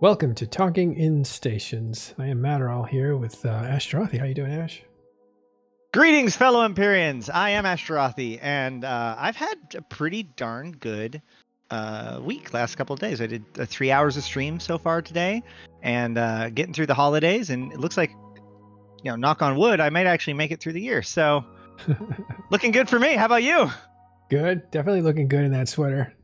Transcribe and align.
Welcome 0.00 0.36
to 0.36 0.46
Talking 0.46 0.94
in 0.94 1.24
Stations. 1.24 2.14
I 2.20 2.26
am 2.26 2.40
Matterall 2.40 2.86
here 2.86 3.16
with 3.16 3.44
uh, 3.44 3.64
Ashterothi. 3.64 4.20
How 4.20 4.26
you 4.26 4.34
doing, 4.34 4.52
Ash? 4.52 4.80
Greetings, 5.92 6.36
fellow 6.36 6.62
Empyreans. 6.62 7.28
I 7.28 7.50
am 7.50 7.64
Ashterothi, 7.64 8.38
and 8.40 8.84
uh, 8.84 9.16
I've 9.18 9.34
had 9.34 9.56
a 9.74 9.82
pretty 9.82 10.22
darn 10.22 10.70
good 10.70 11.20
uh, 11.72 12.20
week 12.22 12.54
last 12.54 12.76
couple 12.76 12.94
of 12.94 13.00
days. 13.00 13.20
I 13.20 13.26
did 13.26 13.44
uh, 13.58 13.66
three 13.66 13.90
hours 13.90 14.16
of 14.16 14.22
stream 14.22 14.60
so 14.60 14.78
far 14.78 15.02
today, 15.02 15.42
and 15.82 16.16
uh, 16.16 16.50
getting 16.50 16.74
through 16.74 16.86
the 16.86 16.94
holidays, 16.94 17.50
and 17.50 17.72
it 17.72 17.80
looks 17.80 17.96
like, 17.96 18.10
you 19.02 19.10
know, 19.10 19.16
knock 19.16 19.42
on 19.42 19.56
wood, 19.56 19.80
I 19.80 19.90
might 19.90 20.06
actually 20.06 20.34
make 20.34 20.52
it 20.52 20.60
through 20.60 20.74
the 20.74 20.80
year. 20.80 21.02
So, 21.02 21.44
looking 22.52 22.70
good 22.70 22.88
for 22.88 23.00
me. 23.00 23.16
How 23.16 23.24
about 23.26 23.42
you? 23.42 23.68
Good. 24.30 24.70
Definitely 24.70 25.02
looking 25.02 25.26
good 25.26 25.44
in 25.44 25.50
that 25.50 25.68
sweater. 25.68 26.14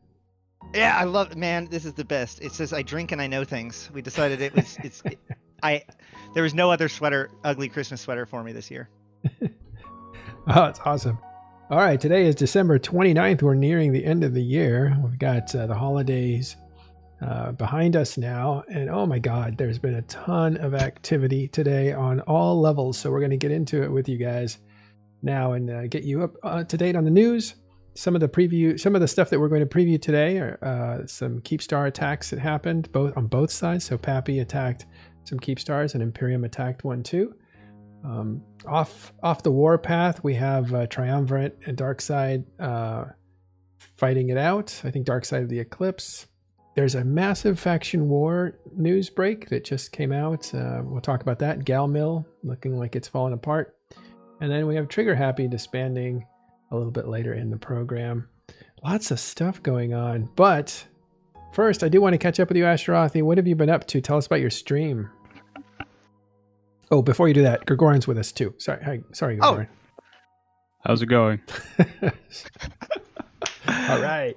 Yeah, 0.75 0.97
I 0.99 1.05
love 1.05 1.37
man. 1.37 1.69
This 1.71 1.85
is 1.85 1.93
the 1.95 2.05
best. 2.05 2.43
It 2.43 2.53
says 2.53 2.73
I 2.73 2.83
drink 2.83 3.13
and 3.13 3.23
I 3.23 3.29
know 3.29 3.45
things. 3.45 3.89
We 3.93 4.03
decided 4.03 4.41
it 4.41 4.55
was 4.55 4.77
it's 4.83 5.03
it, 5.05 5.19
I 5.63 5.85
there 6.35 6.43
was 6.43 6.53
no 6.53 6.71
other 6.71 6.89
sweater, 6.89 7.31
ugly 7.45 7.69
Christmas 7.69 8.01
sweater 8.01 8.27
for 8.27 8.43
me 8.43 8.53
this 8.53 8.71
year. 8.71 8.89
oh, 10.49 10.65
it's 10.65 10.81
awesome. 10.85 11.19
All 11.71 11.79
right, 11.79 12.01
today 12.01 12.27
is 12.27 12.35
December 12.35 12.79
29th. 12.79 13.41
We're 13.41 13.55
nearing 13.55 13.93
the 13.93 14.05
end 14.05 14.25
of 14.25 14.35
the 14.35 14.43
year. 14.43 14.99
We've 15.03 15.19
got 15.19 15.55
uh, 15.55 15.67
the 15.67 15.75
holidays 15.75 16.57
uh, 17.23 17.53
behind 17.53 17.97
us 17.97 18.19
now. 18.19 18.65
And 18.69 18.91
oh 18.91 19.07
my 19.07 19.19
God, 19.19 19.57
there's 19.57 19.79
been 19.79 19.95
a 19.95 20.03
ton 20.03 20.57
of 20.57 20.75
activity 20.75 21.49
today 21.49 21.93
on 21.93 22.21
all 22.21 22.61
levels. 22.61 22.99
So 22.99 23.11
we're 23.11 23.21
going 23.21 23.31
to 23.31 23.37
get 23.37 23.51
into 23.51 23.83
it 23.83 23.91
with 23.91 24.09
you 24.09 24.19
guys 24.19 24.59
now 25.23 25.53
and 25.53 25.71
uh, 25.71 25.87
get 25.87 26.03
you 26.03 26.25
up 26.25 26.35
uh, 26.43 26.65
to 26.65 26.77
date 26.77 26.97
on 26.97 27.05
the 27.05 27.11
news 27.11 27.55
some 27.95 28.15
of 28.15 28.21
the 28.21 28.29
preview, 28.29 28.79
some 28.79 28.95
of 28.95 29.01
the 29.01 29.09
stuff 29.09 29.31
that 29.31 29.41
we're 29.41 29.49
going 29.49 29.67
to 29.67 29.67
preview 29.67 30.01
today 30.01 30.39
are 30.39 30.59
uh, 30.63 31.07
some 31.07 31.41
Keepstar 31.41 31.87
attacks 31.87 32.31
that 32.31 32.39
happened 32.39 32.91
both 32.93 33.17
on 33.17 33.27
both 33.27 33.51
sides. 33.51 33.85
So 33.85 33.97
Pappy 33.97 34.41
attacked 34.41 34.87
some 35.25 35.39
Keepstars, 35.41 35.95
and 35.95 36.03
Imperium 36.03 36.45
attacked 36.45 36.85
one 36.85 37.03
too. 37.03 37.35
Um, 38.05 38.43
off 38.67 39.13
off 39.23 39.43
the 39.43 39.51
warpath, 39.51 40.23
we 40.23 40.35
have 40.35 40.75
uh, 40.75 40.87
Triumvirate 40.87 41.59
and 41.67 41.77
Darkside 41.77 42.45
uh, 42.61 43.07
fighting 43.79 44.29
it 44.29 44.37
out. 44.37 44.81
I 44.85 44.91
think 44.91 45.07
Darkside 45.07 45.43
of 45.43 45.49
the 45.49 45.61
Eclipse. 45.61 46.27
There's 46.75 46.97
a 46.97 47.05
massive 47.05 47.59
faction 47.59 48.09
war 48.09 48.59
news 48.77 49.09
break 49.09 49.49
that 49.51 49.65
just 49.65 49.93
came 49.93 50.11
out. 50.13 50.53
Uh, 50.53 50.83
we'll 50.83 51.01
talk 51.01 51.23
about 51.23 51.39
that. 51.39 51.61
Galmill 51.61 52.27
looking 52.43 52.77
like 52.77 52.97
it's 52.97 53.07
falling 53.07 53.33
apart. 53.33 53.77
And 54.41 54.51
then 54.51 54.67
we 54.67 54.75
have 54.75 54.89
Trigger 54.89 55.15
Happy 55.15 55.47
disbanding 55.47 56.27
a 56.75 56.79
little 56.79 56.93
bit 56.93 57.09
later 57.09 57.33
in 57.35 57.51
the 57.51 57.57
program. 57.57 58.29
Lots 58.83 59.11
of 59.11 59.19
stuff 59.21 59.63
going 59.63 59.95
on. 59.95 60.29
But 60.37 60.87
first, 61.53 61.83
I 61.83 61.89
do 61.89 62.01
want 62.01 62.13
to 62.15 62.19
catch 62.19 62.39
up 62.41 62.49
with 62.49 62.57
you, 62.57 62.65
Ashterothi. 62.65 63.23
What 63.23 63.39
have 63.39 63.47
you 63.47 63.55
been 63.57 63.71
up 63.71 63.87
to? 63.89 64.01
Tell 64.01 64.17
us 64.19 64.27
about 64.27 64.41
your 64.41 64.51
stream. 64.51 65.09
Oh, 66.91 67.01
before 67.03 67.29
you 67.29 67.35
do 67.35 67.43
that, 67.43 67.65
Gregorian's 67.67 68.07
with 68.07 68.19
us 68.19 68.31
too. 68.31 68.55
Sorry, 68.59 68.83
hi, 68.85 69.01
sorry, 69.13 69.37
Oh. 69.41 69.55
Gregorian. 69.55 69.69
How's 70.85 71.01
it 71.01 71.07
going? 71.07 71.41
All 73.69 74.01
right. 74.01 74.37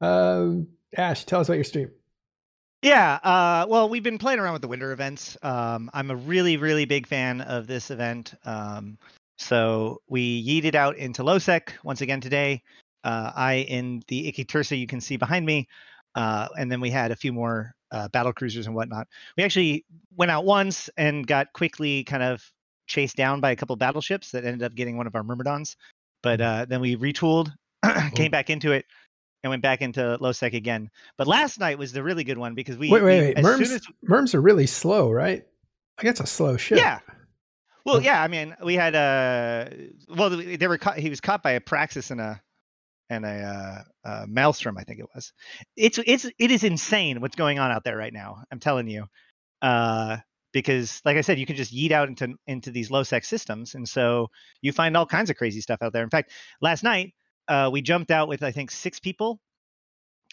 Um, 0.00 0.68
Ash, 0.96 1.24
tell 1.24 1.40
us 1.40 1.48
about 1.48 1.54
your 1.54 1.64
stream. 1.64 1.90
Yeah, 2.82 3.14
uh, 3.14 3.66
well, 3.68 3.88
we've 3.88 4.02
been 4.02 4.18
playing 4.18 4.38
around 4.38 4.52
with 4.52 4.62
the 4.62 4.68
winter 4.68 4.92
events. 4.92 5.36
Um, 5.42 5.90
I'm 5.94 6.10
a 6.10 6.16
really, 6.16 6.58
really 6.58 6.84
big 6.84 7.06
fan 7.06 7.40
of 7.40 7.66
this 7.66 7.90
event. 7.90 8.34
Um, 8.44 8.98
so 9.38 10.00
we 10.08 10.44
yeeted 10.44 10.74
out 10.74 10.96
into 10.96 11.22
Lowsec 11.22 11.72
once 11.84 12.00
again 12.00 12.20
today. 12.20 12.62
Uh, 13.04 13.32
I 13.34 13.54
in 13.68 14.02
the 14.08 14.32
Ikitursa 14.32 14.78
you 14.78 14.86
can 14.86 15.00
see 15.00 15.16
behind 15.16 15.46
me, 15.46 15.68
uh, 16.14 16.48
and 16.58 16.70
then 16.70 16.80
we 16.80 16.90
had 16.90 17.10
a 17.10 17.16
few 17.16 17.32
more 17.32 17.74
uh, 17.92 18.08
battle 18.08 18.32
cruisers 18.32 18.66
and 18.66 18.74
whatnot. 18.74 19.06
We 19.36 19.44
actually 19.44 19.84
went 20.16 20.30
out 20.30 20.44
once 20.44 20.90
and 20.96 21.26
got 21.26 21.52
quickly 21.52 22.04
kind 22.04 22.22
of 22.22 22.42
chased 22.86 23.16
down 23.16 23.40
by 23.40 23.50
a 23.50 23.56
couple 23.56 23.76
battleships 23.76 24.30
that 24.30 24.44
ended 24.44 24.62
up 24.62 24.74
getting 24.74 24.96
one 24.96 25.06
of 25.06 25.14
our 25.14 25.22
Myrmidons. 25.22 25.76
But 26.22 26.40
uh, 26.40 26.66
then 26.68 26.80
we 26.80 26.96
retooled, 26.96 27.52
came 28.14 28.30
back 28.30 28.50
into 28.50 28.72
it, 28.72 28.86
and 29.42 29.50
went 29.50 29.62
back 29.62 29.82
into 29.82 30.18
Lowsec 30.20 30.54
again. 30.54 30.90
But 31.16 31.26
last 31.26 31.60
night 31.60 31.78
was 31.78 31.92
the 31.92 32.02
really 32.02 32.24
good 32.24 32.38
one 32.38 32.54
because 32.54 32.76
we 32.76 32.90
wait, 32.90 33.02
wait, 33.02 33.20
wait. 33.20 33.38
as 33.38 33.44
Merms, 33.44 33.68
soon 33.68 33.76
as 33.76 33.82
Merms 34.02 34.34
are 34.34 34.40
really 34.40 34.66
slow, 34.66 35.10
right? 35.10 35.46
Like 35.98 36.06
that's 36.06 36.20
a 36.20 36.26
slow 36.26 36.56
ship. 36.56 36.78
Yeah. 36.78 37.00
Well, 37.86 38.02
yeah. 38.02 38.22
I 38.22 38.28
mean, 38.28 38.56
we 38.62 38.74
had 38.74 38.94
uh 38.94 39.70
well, 40.08 40.30
they 40.30 40.56
they 40.56 40.66
were 40.66 40.76
caught. 40.76 40.98
He 40.98 41.08
was 41.08 41.20
caught 41.20 41.42
by 41.42 41.52
a 41.52 41.60
Praxis 41.60 42.10
and 42.10 42.20
a 42.20 42.42
and 43.08 43.24
a 43.24 43.84
uh, 44.04 44.08
uh, 44.08 44.26
Maelstrom, 44.28 44.76
I 44.76 44.84
think 44.84 45.00
it 45.00 45.06
was. 45.14 45.32
It's 45.76 45.98
it's 46.04 46.26
it 46.38 46.50
is 46.50 46.64
insane 46.64 47.20
what's 47.20 47.36
going 47.36 47.58
on 47.58 47.70
out 47.70 47.84
there 47.84 47.96
right 47.96 48.12
now. 48.12 48.42
I'm 48.50 48.58
telling 48.58 48.88
you, 48.88 49.06
uh, 49.62 50.18
because 50.52 51.00
like 51.04 51.16
I 51.16 51.20
said, 51.20 51.38
you 51.38 51.46
can 51.46 51.56
just 51.56 51.74
yeet 51.74 51.92
out 51.92 52.08
into 52.08 52.34
into 52.46 52.70
these 52.70 52.90
low 52.90 53.04
sec 53.04 53.24
systems, 53.24 53.74
and 53.74 53.88
so 53.88 54.28
you 54.62 54.72
find 54.72 54.96
all 54.96 55.06
kinds 55.06 55.30
of 55.30 55.36
crazy 55.36 55.60
stuff 55.60 55.78
out 55.82 55.92
there. 55.92 56.02
In 56.02 56.10
fact, 56.10 56.32
last 56.60 56.82
night 56.82 57.14
uh, 57.48 57.70
we 57.72 57.82
jumped 57.82 58.10
out 58.10 58.28
with 58.28 58.42
I 58.42 58.52
think 58.52 58.70
six 58.70 58.98
people. 58.98 59.40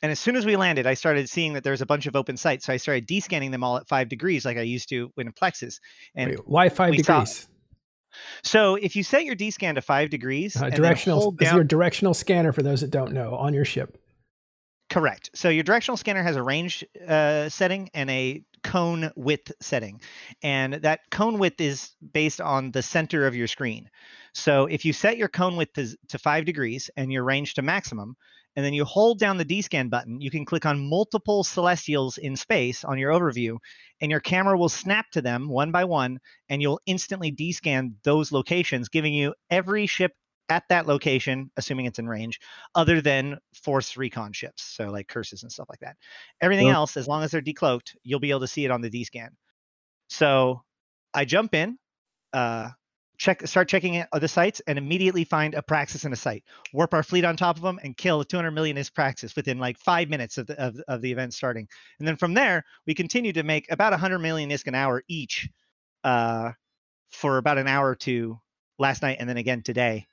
And 0.04 0.12
as 0.12 0.20
soon 0.20 0.36
as 0.36 0.46
we 0.46 0.58
landed, 0.58 0.86
I 0.86 0.96
started 0.96 1.30
seeing 1.30 1.54
that 1.54 1.64
there's 1.64 1.82
a 1.82 1.86
bunch 1.86 2.08
of 2.08 2.16
open 2.18 2.36
sites. 2.36 2.66
So 2.66 2.74
I 2.74 2.78
started 2.78 3.08
descanning 3.08 3.52
them 3.52 3.64
all 3.64 3.78
at 3.78 3.88
five 3.88 4.10
degrees, 4.10 4.44
like 4.44 4.58
I 4.58 4.62
used 4.62 4.90
to 4.90 5.10
when 5.16 5.28
in 5.28 5.34
Plexus. 5.34 5.80
And 6.14 6.32
Wait, 6.32 6.40
why 6.46 6.68
five 6.70 6.92
we 6.92 7.02
saw- 7.02 7.22
degrees? 7.22 7.48
so 8.44 8.76
if 8.76 8.96
you 8.98 9.02
set 9.04 9.24
your 9.24 9.34
D 9.34 9.50
scan 9.50 9.76
to 9.76 9.82
five 9.82 10.10
degrees, 10.10 10.56
Uh, 10.62 10.70
directional 10.70 11.20
hold 11.22 11.42
is 11.42 11.52
your 11.54 11.64
directional 11.64 12.14
scanner 12.14 12.52
for 12.52 12.62
those 12.62 12.82
that 12.82 12.92
don't 12.92 13.14
know 13.14 13.34
on 13.36 13.54
your 13.54 13.66
ship. 13.66 13.98
correct. 14.90 15.30
So 15.34 15.48
your 15.50 15.64
directional 15.64 15.98
scanner 15.98 16.22
has 16.22 16.36
a 16.36 16.44
range 16.44 16.84
uh, 17.08 17.48
setting 17.50 17.90
and 17.96 18.12
a 18.12 18.44
cone 18.64 19.10
width 19.16 19.52
setting, 19.62 20.02
and 20.44 20.74
that 20.76 21.00
cone 21.12 21.40
width 21.40 21.60
is 21.62 21.92
based 22.12 22.42
on 22.42 22.72
the 22.72 22.82
center 22.84 23.26
of 23.26 23.36
your 23.36 23.48
screen. 23.48 23.90
So 24.34 24.66
if 24.68 24.84
you 24.86 24.92
set 24.94 25.18
your 25.18 25.30
cone 25.30 25.56
width 25.56 25.74
to, 25.76 25.96
to 26.10 26.20
five 26.20 26.44
degrees 26.46 26.90
and 26.98 27.12
your 27.12 27.24
range 27.24 27.54
to 27.56 27.62
maximum, 27.62 28.16
and 28.56 28.66
then 28.66 28.74
you 28.74 28.86
hold 28.86 29.20
down 29.20 29.38
the 29.38 29.46
D 29.46 29.62
scan 29.62 29.90
button, 29.90 30.22
you 30.22 30.30
can 30.30 30.46
click 30.46 30.66
on 30.66 30.90
multiple 30.90 31.44
celestials 31.44 32.18
in 32.18 32.36
space 32.36 32.84
on 32.84 32.98
your 32.98 33.12
overview, 33.12 33.58
and 34.02 34.12
your 34.12 34.20
camera 34.20 34.58
will 34.58 34.70
snap 34.70 35.10
to 35.12 35.22
them 35.22 35.50
one 35.50 35.72
by 35.72 35.84
one, 35.86 36.20
and 36.50 36.62
you'll 36.62 36.82
instantly 36.86 37.32
descan 37.32 37.94
those 38.04 38.32
locations, 38.32 38.90
giving 38.90 39.14
you 39.14 39.34
every 39.50 39.86
ship 39.86 40.12
at 40.50 40.64
that 40.70 40.86
location, 40.86 41.50
assuming 41.58 41.86
it's 41.86 42.00
in 42.00 42.08
range, 42.08 42.40
other 42.76 43.02
than 43.02 43.38
force 43.64 43.96
recon 43.96 44.34
ships, 44.34 44.62
so 44.62 44.90
like 44.92 45.08
curses 45.08 45.42
and 45.44 45.52
stuff 45.52 45.70
like 45.70 45.80
that. 45.80 45.96
Everything 46.42 46.68
Well- 46.68 46.76
else, 46.76 46.98
as 46.98 47.08
long 47.08 47.24
as 47.24 47.32
they're 47.32 47.42
decloaked, 47.42 47.96
you'll 48.04 48.20
be 48.20 48.30
able 48.30 48.42
to 48.42 48.48
see 48.48 48.66
it 48.66 48.72
on 48.72 48.82
the 48.82 48.90
D-scan. 48.90 49.36
So 50.10 50.64
I 51.14 51.26
jump 51.26 51.56
in, 51.56 51.78
uh, 52.34 52.70
check, 53.24 53.48
start 53.48 53.70
checking 53.70 54.04
the 54.20 54.28
sites, 54.28 54.62
and 54.68 54.78
immediately 54.78 55.24
find 55.24 55.54
a 55.54 55.62
Praxis 55.62 56.04
in 56.04 56.12
a 56.12 56.16
site. 56.16 56.44
Warp 56.74 56.94
our 56.94 57.04
fleet 57.04 57.24
on 57.24 57.38
top 57.38 57.56
of 57.56 57.64
them 57.64 57.80
and 57.82 57.96
kill 57.96 58.20
a 58.20 58.26
200 58.26 58.52
millionist 58.52 58.94
Praxis 58.94 59.34
within 59.36 59.60
like 59.60 59.78
five 59.78 60.10
minutes 60.10 60.38
of 60.38 60.48
the 60.48 60.62
of, 60.62 60.78
of 60.90 61.02
the 61.02 61.12
event 61.12 61.34
starting. 61.34 61.68
And 62.00 62.08
then 62.08 62.18
from 62.18 62.34
there, 62.34 62.64
we 62.86 62.94
continue 62.94 63.32
to 63.34 63.44
make 63.44 63.72
about 63.72 63.94
100 63.94 64.20
million 64.20 64.50
ISK 64.50 64.68
an 64.68 64.76
hour 64.76 65.04
each 65.08 65.50
uh, 66.04 66.52
for 67.12 67.38
about 67.38 67.58
an 67.58 67.68
hour 67.68 67.90
or 67.90 67.96
two 67.96 68.40
last 68.78 69.02
night 69.02 69.18
and 69.22 69.30
then 69.30 69.38
again 69.38 69.64
today. 69.64 70.06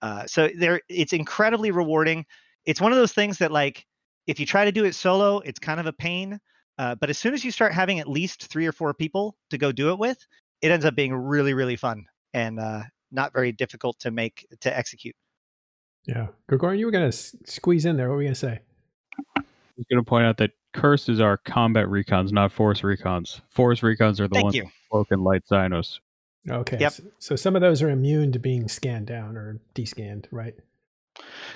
Uh, 0.00 0.26
so 0.26 0.48
there, 0.56 0.80
it's 0.88 1.12
incredibly 1.12 1.70
rewarding. 1.70 2.24
It's 2.64 2.80
one 2.80 2.92
of 2.92 2.98
those 2.98 3.12
things 3.12 3.38
that 3.38 3.52
like 3.52 3.84
if 4.26 4.40
you 4.40 4.46
try 4.46 4.64
to 4.64 4.72
do 4.72 4.86
it 4.86 4.94
solo, 4.94 5.40
it's 5.40 5.58
kind 5.58 5.80
of 5.80 5.86
a 5.86 5.92
pain. 5.92 6.40
Uh, 6.78 6.94
but 6.94 7.10
as 7.10 7.18
soon 7.18 7.34
as 7.34 7.44
you 7.44 7.50
start 7.50 7.74
having 7.74 8.00
at 8.00 8.08
least 8.08 8.46
three 8.46 8.66
or 8.66 8.72
four 8.72 8.94
people 8.94 9.36
to 9.50 9.58
go 9.58 9.70
do 9.70 9.90
it 9.90 9.98
with, 9.98 10.18
it 10.62 10.70
ends 10.70 10.86
up 10.86 10.96
being 10.96 11.14
really, 11.14 11.52
really 11.52 11.76
fun 11.76 12.06
and 12.34 12.60
uh, 12.60 12.82
not 13.10 13.32
very 13.32 13.52
difficult 13.52 13.98
to 14.00 14.10
make 14.10 14.46
to 14.60 14.76
execute. 14.76 15.14
Yeah, 16.04 16.26
Gregorian, 16.48 16.78
you 16.78 16.84
were 16.86 16.92
gonna 16.92 17.06
s- 17.06 17.34
squeeze 17.46 17.86
in 17.86 17.96
there. 17.96 18.10
What 18.10 18.16
were 18.16 18.22
you 18.22 18.28
gonna 18.28 18.34
say? 18.34 18.60
I 19.36 19.42
was 19.76 19.86
going 19.90 20.04
to 20.04 20.08
point 20.08 20.24
out 20.26 20.36
that 20.38 20.50
curses 20.72 21.20
are 21.20 21.36
combat 21.36 21.86
recons, 21.86 22.30
not 22.32 22.52
force 22.52 22.82
recons. 22.82 23.40
Force 23.48 23.80
recons 23.80 24.20
are 24.20 24.28
the 24.28 24.34
Thank 24.34 24.44
ones 24.44 24.54
you. 24.56 24.68
cloak 24.90 25.08
and 25.10 25.22
light 25.22 25.42
cynos. 25.50 26.00
Okay. 26.48 26.78
Yep. 26.78 26.92
So, 26.92 27.02
so 27.18 27.36
some 27.36 27.56
of 27.56 27.62
those 27.62 27.80
are 27.80 27.90
immune 27.90 28.32
to 28.32 28.38
being 28.38 28.68
scanned 28.68 29.06
down 29.06 29.36
or 29.36 29.60
descanned, 29.74 30.26
right? 30.30 30.54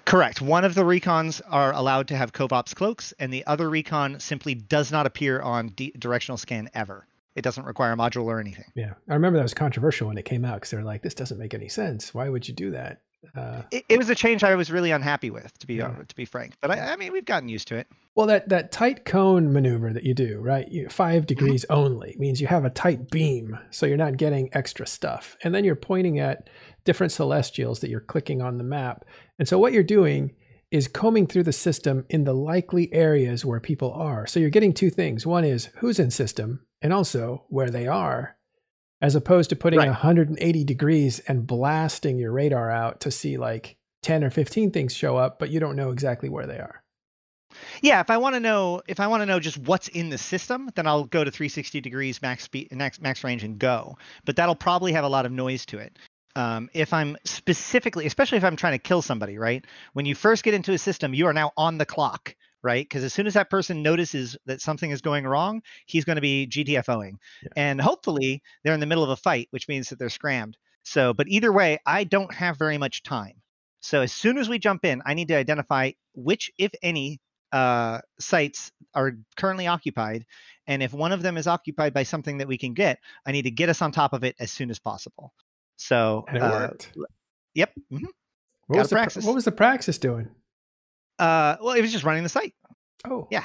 Correct. 0.04 0.40
One 0.40 0.64
of 0.64 0.74
the 0.74 0.82
recons 0.82 1.40
are 1.48 1.72
allowed 1.72 2.08
to 2.08 2.16
have 2.16 2.32
Covops 2.32 2.74
cloaks, 2.74 3.12
and 3.18 3.32
the 3.32 3.44
other 3.46 3.68
recon 3.68 4.20
simply 4.20 4.54
does 4.54 4.92
not 4.92 5.06
appear 5.06 5.40
on 5.40 5.70
d- 5.70 5.92
directional 5.98 6.38
scan 6.38 6.70
ever. 6.74 7.06
It 7.38 7.42
doesn't 7.42 7.64
require 7.64 7.92
a 7.92 7.96
module 7.96 8.24
or 8.24 8.40
anything. 8.40 8.64
Yeah. 8.74 8.94
I 9.08 9.14
remember 9.14 9.38
that 9.38 9.44
was 9.44 9.54
controversial 9.54 10.08
when 10.08 10.18
it 10.18 10.24
came 10.24 10.44
out 10.44 10.54
because 10.56 10.70
they're 10.70 10.82
like, 10.84 11.02
this 11.02 11.14
doesn't 11.14 11.38
make 11.38 11.54
any 11.54 11.68
sense. 11.68 12.12
Why 12.12 12.28
would 12.28 12.46
you 12.48 12.54
do 12.54 12.72
that? 12.72 13.00
Uh, 13.36 13.62
It, 13.72 13.84
it 13.88 13.98
was 13.98 14.10
a 14.10 14.14
change 14.14 14.44
I 14.44 14.54
was 14.54 14.70
really 14.70 14.90
unhappy 14.92 15.30
with, 15.30 15.56
to 15.58 15.66
be 15.66 15.74
Yeah. 15.74 15.88
uh, 15.88 16.04
to 16.06 16.14
be 16.14 16.24
frank. 16.24 16.54
But 16.60 16.70
I, 16.70 16.92
I 16.92 16.96
mean, 16.96 17.12
we've 17.12 17.24
gotten 17.24 17.48
used 17.48 17.68
to 17.68 17.76
it. 17.76 17.86
well, 18.14 18.26
that, 18.28 18.48
that 18.48 18.70
tight 18.72 19.04
cone 19.04 19.52
maneuver 19.52 19.92
that 19.92 20.04
you 20.04 20.14
do, 20.14 20.38
right? 20.40 20.68
You, 20.70 20.88
five 20.88 21.26
degrees 21.26 21.64
only 21.70 22.14
means 22.18 22.40
you 22.40 22.46
have 22.48 22.64
a 22.64 22.70
tight 22.70 23.10
beam, 23.10 23.58
so 23.70 23.86
you're 23.86 23.96
not 23.96 24.16
getting 24.16 24.50
extra 24.52 24.86
stuff. 24.86 25.36
And 25.42 25.54
then 25.54 25.64
you're 25.64 25.74
pointing 25.76 26.18
at 26.20 26.48
different 26.84 27.12
celestials 27.12 27.80
that 27.80 27.90
you're 27.90 28.00
clicking 28.00 28.40
on 28.42 28.58
the 28.58 28.64
map. 28.64 29.04
And 29.38 29.46
so 29.48 29.58
what 29.58 29.72
you're 29.72 29.82
doing 29.82 30.34
is 30.70 30.88
combing 30.88 31.26
through 31.26 31.44
the 31.44 31.52
system 31.52 32.04
in 32.10 32.24
the 32.24 32.34
likely 32.34 32.92
areas 32.92 33.44
where 33.44 33.60
people 33.60 33.92
are. 33.92 34.26
So 34.26 34.38
you're 34.38 34.50
getting 34.50 34.74
two 34.74 34.90
things. 34.90 35.26
One 35.26 35.44
is 35.44 35.70
who's 35.78 35.98
in 35.98 36.10
system 36.10 36.60
and 36.82 36.92
also 36.92 37.44
where 37.48 37.70
they 37.70 37.86
are, 37.86 38.36
as 39.00 39.14
opposed 39.14 39.50
to 39.50 39.56
putting 39.56 39.78
Right. 39.78 39.88
180 39.88 40.64
degrees 40.64 41.20
and 41.20 41.46
blasting 41.46 42.18
your 42.18 42.32
radar 42.32 42.70
out 42.70 43.00
to 43.00 43.10
see 43.10 43.36
like 43.36 43.76
10 44.02 44.22
or 44.24 44.30
15 44.30 44.70
things 44.70 44.94
show 44.94 45.16
up, 45.16 45.38
but 45.38 45.50
you 45.50 45.58
don't 45.58 45.76
know 45.76 45.90
exactly 45.90 46.28
where 46.28 46.46
they 46.46 46.58
are. 46.58 46.82
Yeah, 47.82 48.00
if 48.00 48.10
I 48.10 48.18
want 48.18 48.34
to 48.34 48.40
know 48.40 48.82
if 48.86 49.00
I 49.00 49.06
want 49.06 49.22
to 49.22 49.26
know 49.26 49.40
just 49.40 49.58
what's 49.58 49.88
in 49.88 50.10
the 50.10 50.18
system, 50.18 50.70
then 50.74 50.86
I'll 50.86 51.04
go 51.04 51.24
to 51.24 51.30
360 51.30 51.80
degrees 51.80 52.20
max 52.20 52.44
speed, 52.44 52.70
max 52.72 53.00
max 53.00 53.24
range 53.24 53.42
and 53.42 53.58
go. 53.58 53.96
But 54.26 54.36
that'll 54.36 54.54
probably 54.54 54.92
have 54.92 55.04
a 55.04 55.08
lot 55.08 55.24
of 55.24 55.32
noise 55.32 55.64
to 55.66 55.78
it. 55.78 55.98
Um, 56.38 56.70
if 56.72 56.92
I'm 56.92 57.16
specifically, 57.24 58.06
especially 58.06 58.38
if 58.38 58.44
I'm 58.44 58.54
trying 58.54 58.74
to 58.74 58.78
kill 58.78 59.02
somebody, 59.02 59.38
right? 59.38 59.64
When 59.92 60.06
you 60.06 60.14
first 60.14 60.44
get 60.44 60.54
into 60.54 60.72
a 60.72 60.78
system, 60.78 61.12
you 61.12 61.26
are 61.26 61.32
now 61.32 61.50
on 61.56 61.78
the 61.78 61.84
clock, 61.84 62.36
right? 62.62 62.84
Because 62.84 63.02
as 63.02 63.12
soon 63.12 63.26
as 63.26 63.34
that 63.34 63.50
person 63.50 63.82
notices 63.82 64.36
that 64.46 64.60
something 64.60 64.92
is 64.92 65.00
going 65.00 65.26
wrong, 65.26 65.62
he's 65.86 66.04
going 66.04 66.14
to 66.14 66.22
be 66.22 66.46
GTFOing, 66.46 67.14
Yeah. 67.42 67.48
and 67.56 67.80
hopefully 67.80 68.40
they're 68.62 68.74
in 68.74 68.78
the 68.78 68.86
middle 68.86 69.02
of 69.02 69.10
a 69.10 69.16
fight, 69.16 69.48
which 69.50 69.66
means 69.66 69.88
that 69.88 69.98
they're 69.98 70.08
scrammed. 70.08 70.56
So, 70.84 71.12
but 71.12 71.26
either 71.28 71.52
way, 71.52 71.80
I 71.84 72.04
don't 72.04 72.32
have 72.32 72.56
very 72.56 72.78
much 72.78 73.02
time. 73.02 73.42
So 73.80 74.02
as 74.02 74.12
soon 74.12 74.38
as 74.38 74.48
we 74.48 74.60
jump 74.60 74.84
in, 74.84 75.02
I 75.04 75.14
need 75.14 75.28
to 75.28 75.36
identify 75.36 75.90
which, 76.14 76.52
if 76.56 76.70
any, 76.82 77.20
uh, 77.50 77.98
sites 78.20 78.70
are 78.94 79.18
currently 79.36 79.66
occupied. 79.66 80.24
And 80.68 80.84
if 80.84 80.92
one 80.92 81.10
of 81.10 81.22
them 81.22 81.36
is 81.36 81.48
occupied 81.48 81.94
by 81.94 82.04
something 82.04 82.38
that 82.38 82.48
we 82.48 82.58
can 82.58 82.74
get, 82.74 83.00
I 83.26 83.32
need 83.32 83.42
to 83.42 83.50
get 83.50 83.70
us 83.70 83.82
on 83.82 83.90
top 83.90 84.12
of 84.12 84.22
it 84.22 84.36
as 84.38 84.52
soon 84.52 84.70
as 84.70 84.78
possible. 84.78 85.32
So, 85.78 86.24
And 86.28 86.36
it 86.36 86.42
uh, 86.42 86.50
worked. 86.50 86.92
yep. 87.54 87.72
mhm. 87.92 88.04
What 88.66 88.80
was, 88.80 88.90
the, 88.90 88.96
praxis. 88.96 89.24
what 89.24 89.34
was 89.34 89.44
the 89.44 89.52
praxis 89.52 89.96
doing? 89.98 90.28
Uh, 91.18 91.56
well, 91.62 91.74
it 91.74 91.80
was 91.80 91.90
just 91.92 92.04
running 92.04 92.22
the 92.22 92.28
site. 92.28 92.54
Oh, 93.06 93.26
Yeah. 93.30 93.44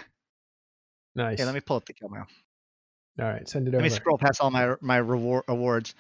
Nice. 1.16 1.38
Yeah, 1.40 1.46
let 1.46 1.54
me 1.54 1.60
pull 1.62 1.78
up 1.78 1.86
the 1.86 1.94
kill 1.94 2.10
now. 2.10 2.26
All 3.20 3.28
right, 3.32 3.48
send 3.48 3.68
it 3.68 3.72
Let 3.72 3.78
over. 3.78 3.84
me 3.84 3.90
scroll 3.90 4.18
past 4.18 4.42
all 4.42 4.50
my 4.50 4.74
my 4.82 4.98
reward 4.98 5.44
awards. 5.48 5.94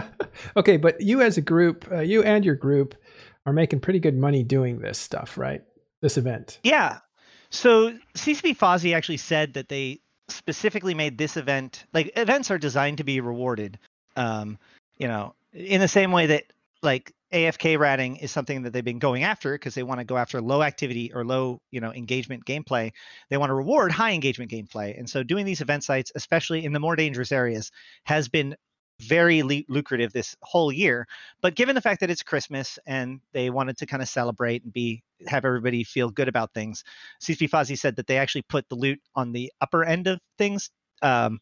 okay, 0.56 0.78
but 0.78 0.98
you 1.02 1.20
as 1.20 1.36
a 1.36 1.42
group, 1.42 1.86
uh, 1.92 2.00
you 2.00 2.22
and 2.22 2.42
your 2.44 2.54
group 2.54 2.94
are 3.44 3.52
making 3.52 3.80
pretty 3.80 3.98
good 3.98 4.16
money 4.16 4.42
doing 4.42 4.78
this 4.78 4.98
stuff, 4.98 5.36
right? 5.36 5.62
This 6.00 6.16
event. 6.16 6.60
Yeah. 6.62 7.00
So 7.50 7.92
CCP 8.14 8.56
Fozzie 8.56 8.96
actually 8.96 9.18
said 9.18 9.52
that 9.54 9.68
they 9.68 10.00
specifically 10.28 10.94
made 10.94 11.18
this 11.18 11.36
event 11.36 11.84
like 11.92 12.10
events 12.16 12.50
are 12.50 12.56
designed 12.58 12.96
to 12.98 13.04
be 13.04 13.20
rewarded. 13.20 13.78
Um, 14.16 14.58
you 14.96 15.06
know, 15.08 15.34
in 15.54 15.80
the 15.80 15.88
same 15.88 16.12
way 16.12 16.26
that 16.26 16.44
like 16.82 17.12
AFK 17.32 17.78
ratting 17.78 18.16
is 18.16 18.30
something 18.30 18.62
that 18.62 18.72
they've 18.72 18.84
been 18.84 18.98
going 18.98 19.24
after 19.24 19.52
because 19.52 19.74
they 19.74 19.82
want 19.82 20.00
to 20.00 20.04
go 20.04 20.16
after 20.16 20.40
low 20.40 20.62
activity 20.62 21.12
or 21.12 21.24
low, 21.24 21.60
you 21.70 21.80
know, 21.80 21.92
engagement 21.92 22.44
gameplay. 22.44 22.92
They 23.30 23.36
want 23.36 23.50
to 23.50 23.54
reward 23.54 23.90
high 23.90 24.12
engagement 24.12 24.50
gameplay. 24.50 24.96
And 24.98 25.08
so 25.08 25.22
doing 25.22 25.46
these 25.46 25.60
event 25.60 25.82
sites, 25.84 26.12
especially 26.14 26.64
in 26.64 26.72
the 26.72 26.80
more 26.80 26.94
dangerous 26.94 27.32
areas, 27.32 27.72
has 28.04 28.28
been 28.28 28.54
very 29.00 29.42
lu- 29.42 29.64
lucrative 29.68 30.12
this 30.12 30.36
whole 30.42 30.70
year. 30.70 31.06
But 31.40 31.56
given 31.56 31.74
the 31.74 31.80
fact 31.80 32.00
that 32.00 32.10
it's 32.10 32.22
Christmas 32.22 32.78
and 32.86 33.20
they 33.32 33.50
wanted 33.50 33.78
to 33.78 33.86
kind 33.86 34.02
of 34.02 34.08
celebrate 34.08 34.62
and 34.62 34.72
be 34.72 35.02
have 35.26 35.44
everybody 35.44 35.82
feel 35.82 36.10
good 36.10 36.28
about 36.28 36.52
things, 36.54 36.84
CCP 37.20 37.48
Fozzie 37.50 37.78
said 37.78 37.96
that 37.96 38.06
they 38.06 38.18
actually 38.18 38.42
put 38.42 38.68
the 38.68 38.76
loot 38.76 39.00
on 39.16 39.32
the 39.32 39.52
upper 39.60 39.82
end 39.84 40.06
of 40.06 40.20
things. 40.38 40.70
Um, 41.02 41.40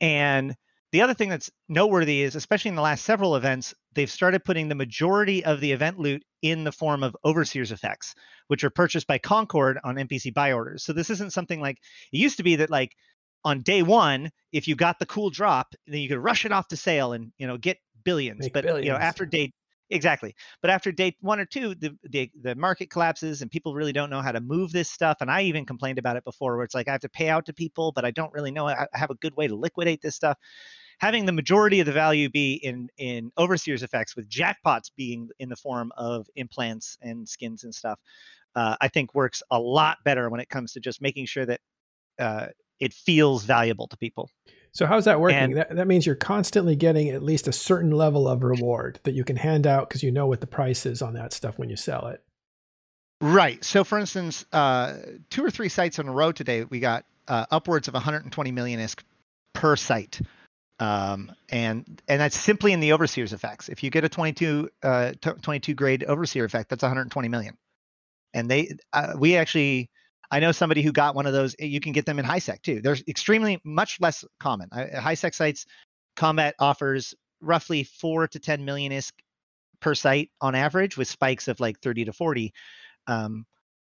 and 0.00 0.56
the 0.94 1.02
other 1.02 1.12
thing 1.12 1.28
that's 1.28 1.50
noteworthy 1.68 2.22
is, 2.22 2.36
especially 2.36 2.68
in 2.68 2.76
the 2.76 2.80
last 2.80 3.04
several 3.04 3.34
events, 3.34 3.74
they've 3.94 4.08
started 4.08 4.44
putting 4.44 4.68
the 4.68 4.76
majority 4.76 5.44
of 5.44 5.60
the 5.60 5.72
event 5.72 5.98
loot 5.98 6.22
in 6.40 6.62
the 6.62 6.70
form 6.70 7.02
of 7.02 7.16
overseers 7.24 7.72
effects, 7.72 8.14
which 8.46 8.62
are 8.62 8.70
purchased 8.70 9.08
by 9.08 9.18
Concord 9.18 9.80
on 9.82 9.96
NPC 9.96 10.32
buy 10.32 10.52
orders. 10.52 10.84
So 10.84 10.92
this 10.92 11.10
isn't 11.10 11.32
something 11.32 11.60
like 11.60 11.78
it 12.12 12.18
used 12.18 12.36
to 12.36 12.44
be 12.44 12.54
that 12.54 12.70
like 12.70 12.92
on 13.44 13.62
day 13.62 13.82
one, 13.82 14.30
if 14.52 14.68
you 14.68 14.76
got 14.76 15.00
the 15.00 15.06
cool 15.06 15.30
drop, 15.30 15.74
then 15.88 15.98
you 15.98 16.08
could 16.08 16.18
rush 16.18 16.44
it 16.44 16.52
off 16.52 16.68
to 16.68 16.76
sale 16.76 17.12
and 17.12 17.32
you 17.38 17.48
know 17.48 17.58
get 17.58 17.78
billions. 18.04 18.42
Make 18.42 18.52
but 18.52 18.64
you 18.84 18.90
know 18.90 18.96
after 18.96 19.26
day 19.26 19.52
exactly, 19.90 20.36
but 20.62 20.70
after 20.70 20.92
day 20.92 21.16
one 21.22 21.40
or 21.40 21.44
two, 21.44 21.74
the, 21.74 21.98
the 22.04 22.30
the 22.40 22.54
market 22.54 22.88
collapses 22.88 23.42
and 23.42 23.50
people 23.50 23.74
really 23.74 23.92
don't 23.92 24.10
know 24.10 24.22
how 24.22 24.30
to 24.30 24.40
move 24.40 24.70
this 24.70 24.92
stuff. 24.92 25.16
And 25.20 25.28
I 25.28 25.42
even 25.42 25.66
complained 25.66 25.98
about 25.98 26.16
it 26.16 26.22
before, 26.22 26.54
where 26.54 26.64
it's 26.64 26.74
like 26.76 26.86
I 26.86 26.92
have 26.92 27.00
to 27.00 27.08
pay 27.08 27.30
out 27.30 27.46
to 27.46 27.52
people, 27.52 27.90
but 27.90 28.04
I 28.04 28.12
don't 28.12 28.32
really 28.32 28.52
know 28.52 28.68
I 28.68 28.86
have 28.92 29.10
a 29.10 29.16
good 29.16 29.34
way 29.34 29.48
to 29.48 29.56
liquidate 29.56 30.00
this 30.00 30.14
stuff 30.14 30.38
having 30.98 31.26
the 31.26 31.32
majority 31.32 31.80
of 31.80 31.86
the 31.86 31.92
value 31.92 32.28
be 32.30 32.54
in 32.54 32.88
in 32.98 33.30
overseers 33.38 33.82
effects 33.82 34.16
with 34.16 34.28
jackpots 34.28 34.90
being 34.96 35.28
in 35.38 35.48
the 35.48 35.56
form 35.56 35.92
of 35.96 36.26
implants 36.36 36.96
and 37.02 37.28
skins 37.28 37.64
and 37.64 37.74
stuff 37.74 37.98
uh, 38.54 38.76
i 38.80 38.88
think 38.88 39.14
works 39.14 39.42
a 39.50 39.58
lot 39.58 39.98
better 40.04 40.30
when 40.30 40.40
it 40.40 40.48
comes 40.48 40.72
to 40.72 40.80
just 40.80 41.00
making 41.02 41.26
sure 41.26 41.46
that 41.46 41.60
uh, 42.18 42.46
it 42.80 42.92
feels 42.92 43.44
valuable 43.44 43.86
to 43.88 43.96
people 43.96 44.28
So 44.72 44.86
how's 44.86 45.04
that 45.04 45.20
working? 45.20 45.38
And- 45.38 45.56
that, 45.56 45.74
that 45.76 45.86
means 45.86 46.04
you're 46.06 46.14
constantly 46.16 46.74
getting 46.76 47.08
at 47.10 47.22
least 47.22 47.46
a 47.48 47.52
certain 47.52 47.90
level 47.92 48.26
of 48.28 48.42
reward 48.42 48.98
that 49.04 49.14
you 49.14 49.22
can 49.24 49.36
hand 49.36 49.66
out 49.66 49.88
because 49.88 50.02
you 50.02 50.10
know 50.10 50.26
what 50.26 50.40
the 50.40 50.46
price 50.46 50.84
is 50.84 51.00
on 51.00 51.14
that 51.14 51.32
stuff 51.32 51.58
when 51.58 51.70
you 51.70 51.76
sell 51.76 52.06
it. 52.08 52.22
right 53.20 53.64
so 53.64 53.84
for 53.84 53.98
instance 53.98 54.44
uh, 54.52 54.94
two 55.30 55.44
or 55.44 55.50
three 55.50 55.68
sites 55.68 55.98
in 55.98 56.08
a 56.08 56.12
row 56.12 56.32
today 56.32 56.64
we 56.64 56.80
got 56.80 57.04
uh, 57.28 57.46
upwards 57.50 57.88
of 57.88 57.94
120 57.94 58.50
million 58.52 58.80
isk 58.80 59.00
per 59.54 59.76
site 59.76 60.20
um, 60.80 61.32
and 61.50 62.02
and 62.08 62.20
that's 62.20 62.38
simply 62.38 62.72
in 62.72 62.80
the 62.80 62.92
overseers 62.92 63.32
effects. 63.32 63.68
If 63.68 63.82
you 63.82 63.90
get 63.90 64.04
a 64.04 64.08
22 64.08 64.68
uh, 64.82 65.12
t- 65.20 65.30
22 65.40 65.74
grade 65.74 66.04
overseer 66.04 66.44
effect, 66.44 66.68
that's 66.70 66.82
120 66.82 67.28
million. 67.28 67.56
And 68.32 68.50
they 68.50 68.76
uh, 68.92 69.14
we 69.16 69.36
actually 69.36 69.90
I 70.30 70.40
know 70.40 70.52
somebody 70.52 70.82
who 70.82 70.90
got 70.90 71.14
one 71.14 71.26
of 71.26 71.32
those. 71.32 71.54
You 71.58 71.80
can 71.80 71.92
get 71.92 72.06
them 72.06 72.18
in 72.18 72.24
high 72.24 72.40
sec 72.40 72.62
too. 72.62 72.80
They're 72.80 72.96
extremely 73.06 73.60
much 73.64 74.00
less 74.00 74.24
common. 74.40 74.68
I, 74.72 74.86
high 74.98 75.14
sec 75.14 75.34
sites, 75.34 75.64
combat 76.16 76.54
offers 76.58 77.14
roughly 77.40 77.84
four 77.84 78.26
to 78.28 78.38
10 78.40 78.64
million 78.64 78.90
isk 78.90 79.12
per 79.80 79.94
site 79.94 80.30
on 80.40 80.54
average, 80.54 80.96
with 80.96 81.08
spikes 81.08 81.46
of 81.46 81.60
like 81.60 81.78
30 81.80 82.06
to 82.06 82.12
40. 82.12 82.52
Um, 83.06 83.46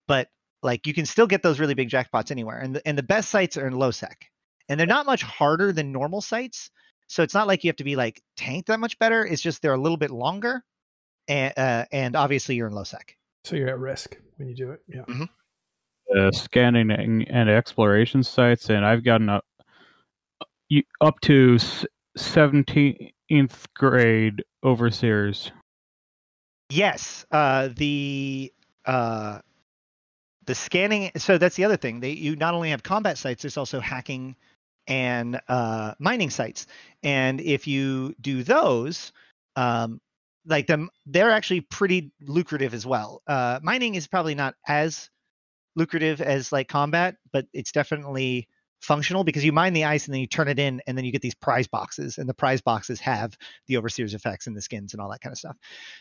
but 0.08 0.30
like 0.64 0.88
you 0.88 0.94
can 0.94 1.06
still 1.06 1.28
get 1.28 1.44
those 1.44 1.60
really 1.60 1.74
big 1.74 1.90
jackpots 1.90 2.32
anywhere. 2.32 2.58
And 2.58 2.76
the, 2.76 2.88
and 2.88 2.98
the 2.98 3.04
best 3.04 3.30
sites 3.30 3.58
are 3.58 3.68
in 3.68 3.74
low 3.74 3.92
sec 3.92 4.26
and 4.70 4.80
they're 4.80 4.88
not 4.88 5.06
much 5.06 5.24
harder 5.24 5.72
than 5.72 5.92
normal 5.92 6.22
sites. 6.22 6.72
So 7.08 7.24
it's 7.24 7.34
not 7.34 7.48
like 7.48 7.64
you 7.64 7.70
have 7.70 7.78
to 7.78 7.84
be 7.84 7.96
like 7.96 8.22
tanked 8.38 8.68
that 8.68 8.80
much 8.80 8.98
better. 9.00 9.26
It's 9.26 9.42
just 9.42 9.62
they're 9.62 9.74
a 9.74 9.82
little 9.82 9.98
bit 9.98 10.12
longer, 10.12 10.64
and 11.28 11.54
uh, 11.58 11.86
and 11.92 12.16
obviously 12.16 12.56
you're 12.56 12.68
in 12.68 12.74
low 12.74 12.84
sec. 12.84 13.18
So 13.44 13.56
you're 13.56 13.70
at 13.70 13.80
risk 13.80 14.18
when 14.38 14.48
you 14.48 14.56
do 14.56 14.72
it. 14.72 14.82
Yeah. 14.88 15.04
uh, 16.18 16.32
scanning 16.32 16.92
and, 16.92 17.28
and 17.30 17.50
exploration 17.50 18.24
sites, 18.24 18.70
and 18.70 18.86
I've 18.86 19.04
gotten 19.04 19.30
up, 19.30 19.46
up 21.02 21.20
to 21.22 21.58
17th 22.18 23.66
grade 23.76 24.44
overseers. 24.64 25.52
Yes, 26.70 27.26
uh, 27.32 27.70
the 27.76 28.54
uh, 28.86 29.40
the 30.46 30.56
scanning. 30.56 31.12
So 31.18 31.38
that's 31.38 31.56
the 31.56 31.66
other 31.66 31.78
thing. 31.78 32.00
They 32.00 32.12
you 32.12 32.36
not 32.36 32.54
only 32.54 32.70
have 32.70 32.84
combat 32.84 33.18
sites, 33.18 33.42
there's 33.44 33.58
also 33.58 33.80
hacking 33.80 34.36
and 34.88 35.40
uh, 35.48 35.94
mining 36.00 36.30
sites. 36.30 36.68
And 37.04 37.40
if 37.42 37.68
you 37.68 38.16
do 38.22 38.44
those, 38.44 39.12
um, 39.56 40.00
like 40.46 40.68
them, 40.68 40.90
they're 41.06 41.32
actually 41.32 41.62
pretty 41.62 42.12
lucrative 42.22 42.74
as 42.74 42.86
well. 42.86 43.22
Uh, 43.28 43.60
mining 43.62 43.96
is 43.96 44.08
probably 44.08 44.36
not 44.36 44.56
as 44.68 45.10
lucrative 45.76 46.22
as 46.22 46.52
like 46.52 46.68
combat, 46.68 47.16
but 47.32 47.46
it's 47.54 47.72
definitely 47.72 48.48
functional 48.82 49.24
because 49.24 49.46
you 49.46 49.52
mine 49.52 49.74
the 49.74 49.86
ice 49.86 50.06
and 50.06 50.14
then 50.14 50.22
you 50.22 50.28
turn 50.28 50.48
it 50.48 50.58
in 50.58 50.82
and 50.88 50.98
then 50.98 51.06
you 51.06 51.12
get 51.12 51.22
these 51.22 51.36
prize 51.36 51.68
boxes 51.68 52.18
and 52.18 52.28
the 52.28 52.34
prize 52.34 52.62
boxes 52.62 53.00
have 53.00 53.38
the 53.68 53.78
overseers 53.78 54.14
effects 54.16 54.48
and 54.48 54.58
the 54.58 54.62
skins 54.62 54.94
and 54.94 55.02
all 55.02 55.10
that 55.10 55.22
kind 55.22 55.32
of 55.32 55.38
stuff 55.38 55.56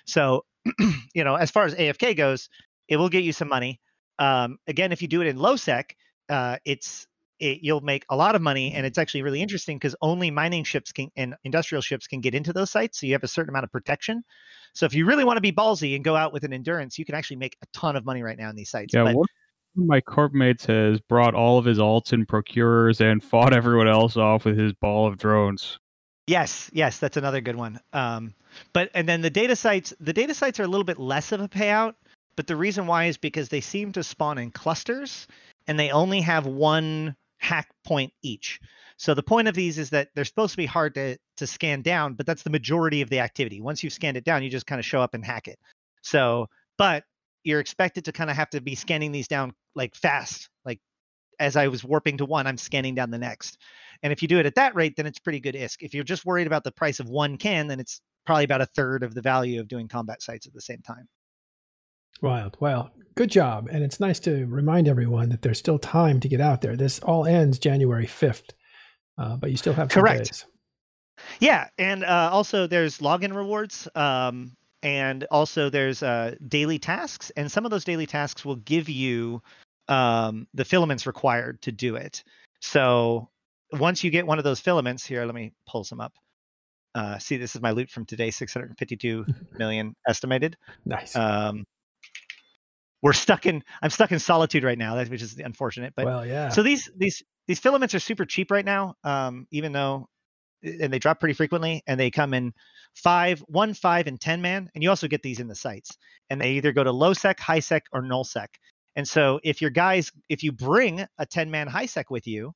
so 0.07 0.45
you 1.15 1.23
know 1.23 1.35
as 1.35 1.51
far 1.51 1.65
as 1.65 1.75
afk 1.75 2.17
goes 2.17 2.49
it 2.89 2.97
will 2.97 3.11
get 3.11 3.23
you 3.23 3.33
some 3.35 3.49
money 3.49 3.79
um, 4.19 4.57
again 4.67 4.93
if 4.93 5.03
you 5.03 5.09
do 5.09 5.21
it 5.21 5.27
in 5.27 5.37
low 5.37 5.57
sec 5.57 5.95
uh, 6.31 6.57
it's 6.65 7.07
it, 7.41 7.61
you'll 7.63 7.81
make 7.81 8.05
a 8.11 8.17
lot 8.17 8.35
of 8.35 8.43
money 8.43 8.73
and 8.75 8.87
it's 8.87 8.99
actually 8.99 9.23
really 9.23 9.43
interesting 9.43 9.77
because 9.77 9.97
only 10.01 10.31
mining 10.31 10.65
ships 10.65 10.93
can 10.93 11.11
and 11.17 11.35
industrial 11.45 11.83
ships 11.83 12.07
can 12.07 12.21
get 12.21 12.35
into 12.35 12.53
those 12.53 12.71
sites 12.71 13.01
so 13.01 13.07
you 13.07 13.13
have 13.13 13.25
a 13.25 13.29
certain 13.29 13.51
amount 13.51 13.65
of 13.65 13.73
protection 13.73 14.23
so 14.75 14.87
if 14.87 14.95
you 14.95 15.07
really 15.07 15.25
want 15.25 15.37
to 15.37 15.41
be 15.41 15.53
ballsy 15.53 15.97
and 15.97 16.05
go 16.05 16.15
out 16.15 16.33
with 16.33 16.45
an 16.45 16.53
endurance 16.53 16.99
you 16.99 17.05
can 17.05 17.15
actually 17.15 17.37
make 17.37 17.57
a 17.63 17.67
ton 17.73 17.97
of 17.97 18.05
money 18.05 18.23
right 18.23 18.39
now 18.39 18.51
in 18.51 18.57
these 18.57 18.71
sites 18.71 18.95
Yeah, 18.95 19.05
but 19.05 19.15
one 19.15 19.85
of 19.85 19.87
my 19.87 20.01
corp 20.01 20.33
mates 20.33 20.67
has 20.67 21.01
brought 21.01 21.35
all 21.35 21.59
of 21.59 21.65
his 21.65 21.79
alts 21.79 22.13
and 22.13 22.27
procurers 22.27 23.01
and 23.01 23.23
fought 23.23 23.55
everyone 23.55 23.89
else 23.89 24.17
off 24.17 24.45
with 24.45 24.59
his 24.59 24.73
ball 24.73 25.07
of 25.07 25.17
drones. 25.17 25.79
Yes, 26.27 26.71
yes, 26.73 26.99
that's 26.99 27.17
another 27.17 27.41
good 27.41 27.57
one. 27.57 27.81
Um, 27.93 28.35
but 28.73 28.91
and 28.95 29.09
then 29.09 29.21
the 29.21 29.31
data 29.31 29.57
sites, 29.57 29.95
the 30.01 30.13
data 30.13 30.35
sites 30.35 30.61
are 30.61 30.65
a 30.65 30.69
little 30.69 30.85
bit 30.85 30.99
less 30.99 31.33
of 31.33 31.41
a 31.41 31.49
payout, 31.49 31.95
but 32.37 32.47
the 32.47 32.57
reason 32.57 32.87
why 32.87 33.07
is 33.07 33.17
because 33.17 33.49
they 33.49 33.61
seem 33.61 33.93
to 33.93 34.03
spawn 34.03 34.39
in 34.39 34.51
clusters, 34.51 35.27
and 35.67 35.79
they 35.79 35.91
only 35.91 36.21
have 36.21 36.47
one 36.47 37.17
hack 37.41 37.69
point 37.85 38.13
each. 38.23 38.61
So 38.97 39.15
the 39.15 39.23
point 39.23 39.49
of 39.49 39.55
these 39.55 39.79
is 39.79 39.91
that 39.91 40.11
they're 40.15 40.25
supposed 40.25 40.53
to 40.53 40.57
be 40.59 40.67
hard 40.67 40.95
to 40.95 41.17
to 41.39 41.47
scan 41.47 41.83
down, 41.83 42.15
but 42.15 42.27
that's 42.27 42.43
the 42.43 42.51
majority 42.51 43.01
of 43.01 43.11
the 43.11 43.21
activity. 43.21 43.61
Once 43.61 43.83
you've 43.83 43.93
scanned 43.93 44.17
it 44.17 44.25
down, 44.25 44.43
you 44.43 44.51
just 44.51 44.67
kind 44.67 44.79
of 44.79 44.85
show 44.85 45.01
up 45.01 45.15
and 45.15 45.25
hack 45.25 45.49
it. 45.49 45.59
So, 46.03 46.47
but 46.77 47.05
you're 47.43 47.61
expected 47.61 48.05
to 48.05 48.13
kind 48.13 48.31
of 48.31 48.37
have 48.37 48.51
to 48.51 48.61
be 48.61 48.75
scanning 48.75 49.13
these 49.13 49.29
down 49.29 49.55
like 49.75 49.95
fast, 49.95 50.51
like 50.65 50.81
as 51.39 51.57
I 51.57 51.69
was 51.69 51.83
warping 51.83 52.19
to 52.19 52.27
one, 52.27 52.47
I'm 52.47 52.59
scanning 52.59 52.95
down 52.95 53.11
the 53.11 53.19
next. 53.19 53.59
And 54.03 54.13
if 54.13 54.23
you 54.23 54.29
do 54.29 54.39
it 54.39 54.47
at 54.47 54.57
that 54.57 54.75
rate, 54.75 54.97
then 54.97 55.07
it's 55.07 55.19
pretty 55.19 55.41
good 55.41 55.55
ISK. 55.55 55.79
If 55.81 55.95
you're 55.95 56.05
just 56.05 56.27
worried 56.27 56.47
about 56.47 56.65
the 56.65 56.73
price 56.73 57.01
of 57.01 57.09
one 57.09 57.39
can, 57.39 57.67
then 57.67 57.81
it's 57.81 58.01
probably 58.27 58.45
about 58.45 58.61
a 58.61 58.67
third 58.67 59.03
of 59.03 59.15
the 59.15 59.23
value 59.23 59.61
of 59.61 59.69
doing 59.69 59.89
combat 59.89 60.23
sites 60.23 60.47
at 60.47 60.53
the 60.53 60.61
same 60.61 60.83
time. 60.83 61.09
Wild. 62.23 62.57
Well, 62.61 62.91
good 63.15 63.31
job. 63.31 63.69
And 63.71 63.83
it's 63.83 64.01
nice 64.01 64.21
to 64.21 64.47
remind 64.47 64.89
everyone 64.89 65.29
that 65.31 65.43
there's 65.43 65.59
still 65.59 65.79
time 65.79 66.21
to 66.21 66.29
get 66.29 66.41
out 66.41 66.61
there. 66.61 66.77
This 66.77 66.99
all 67.01 67.27
ends 67.27 67.59
January 67.59 68.07
5th, 68.07 68.51
uh, 69.19 69.37
but 69.37 69.51
you 69.51 69.57
still 69.57 69.75
have 69.75 69.89
Correct. 69.89 70.47
Yeah, 71.39 71.69
and 71.79 72.05
uh, 72.05 72.31
also 72.33 72.67
there's 72.67 72.99
login 72.99 73.35
rewards, 73.35 73.87
um, 73.95 74.57
and 74.83 75.25
also 75.31 75.69
there's 75.69 76.03
uh, 76.03 76.35
daily 76.49 76.79
tasks, 76.79 77.31
and 77.37 77.51
some 77.51 77.65
of 77.65 77.71
those 77.71 77.85
daily 77.85 78.07
tasks 78.07 78.45
will 78.45 78.57
give 78.57 78.89
you 78.89 79.43
um, 79.89 80.47
the 80.55 80.65
filaments 80.65 81.07
required 81.07 81.61
to 81.63 81.73
do 81.73 81.97
it. 81.97 82.25
So 82.61 83.29
once 83.73 84.03
you 84.03 84.11
get 84.11 84.27
one 84.27 84.39
of 84.39 84.45
those 84.45 84.61
filaments, 84.61 85.05
here, 85.05 85.25
let 85.25 85.35
me 85.35 85.53
pull 85.67 85.85
some 85.85 86.01
up. 86.01 86.15
Uh, 86.95 87.19
see, 87.19 87.37
this 87.37 87.55
is 87.55 87.63
my 87.63 87.71
loot 87.71 87.91
from 87.91 88.05
today, 88.05 88.31
652 88.31 89.27
million 89.59 89.95
estimated. 90.09 90.57
Nice. 90.85 91.15
Um, 91.15 91.65
we're 93.03 93.13
stuck 93.13 93.47
in. 93.47 93.63
I'm 93.83 93.91
stuck 93.91 94.13
in 94.13 94.19
solitude 94.19 94.65
right 94.65 94.79
now, 94.79 94.97
that- 94.97 95.09
which 95.09 95.23
is 95.23 95.39
unfortunate. 95.39 95.95
But 95.97 96.07
well, 96.07 96.27
yeah. 96.27 96.49
so 96.51 96.63
these 96.63 96.91
these 96.97 97.23
these 97.47 97.59
filaments 97.59 97.95
are 97.95 98.01
super 98.01 98.25
cheap 98.25 98.51
right 98.51 98.65
now, 98.65 98.95
um, 99.05 99.47
even 99.51 99.73
though 99.73 100.09
and 100.63 100.93
they 100.93 100.99
drop 100.99 101.21
pretty 101.21 101.35
frequently, 101.35 101.83
and 101.87 101.99
they 101.99 102.11
come 102.11 102.35
in 102.35 102.53
five, 102.95 103.41
one, 103.49 103.75
five, 103.75 104.07
and 104.07 104.21
ten 104.21 104.43
man, 104.43 104.69
and 104.75 104.83
you 104.83 104.91
also 104.91 105.09
get 105.09 105.23
these 105.23 105.41
in 105.41 105.49
the 105.49 105.55
sites, 105.55 105.97
and 106.29 106.41
they 106.41 106.53
either 106.53 106.73
go 106.73 106.85
to 106.85 106.93
low 106.93 107.13
sec, 107.13 107.41
high 107.41 107.61
sec, 107.61 107.85
or 107.93 108.03
null 108.03 108.25
sec. 108.25 108.51
And 108.97 109.07
so 109.07 109.41
if 109.43 109.63
your 109.63 109.71
guys, 109.71 110.11
if 110.29 110.43
you 110.43 110.53
bring 110.53 111.07
a 111.19 111.27
ten 111.27 111.51
man 111.51 111.67
high 111.67 111.87
sec 111.87 112.11
with 112.11 112.27
you, 112.27 112.53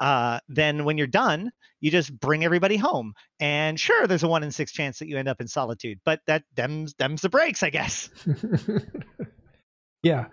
uh, 0.00 0.38
then 0.48 0.84
when 0.84 0.98
you're 0.98 1.06
done, 1.06 1.50
you 1.80 1.90
just 1.90 2.16
bring 2.18 2.44
everybody 2.44 2.76
home. 2.76 3.14
And 3.40 3.78
sure, 3.78 4.06
there's 4.06 4.22
a 4.22 4.28
one 4.28 4.44
in 4.44 4.52
six 4.52 4.70
chance 4.72 4.98
that 5.00 5.08
you 5.08 5.18
end 5.18 5.28
up 5.28 5.40
in 5.40 5.48
solitude, 5.48 5.98
but 6.04 6.20
that 6.26 6.44
them's 6.54 6.94
them's 6.94 7.22
the 7.22 7.28
breaks, 7.28 7.62
I 7.62 7.70
guess. 7.70 8.08
yeah. 10.02 10.26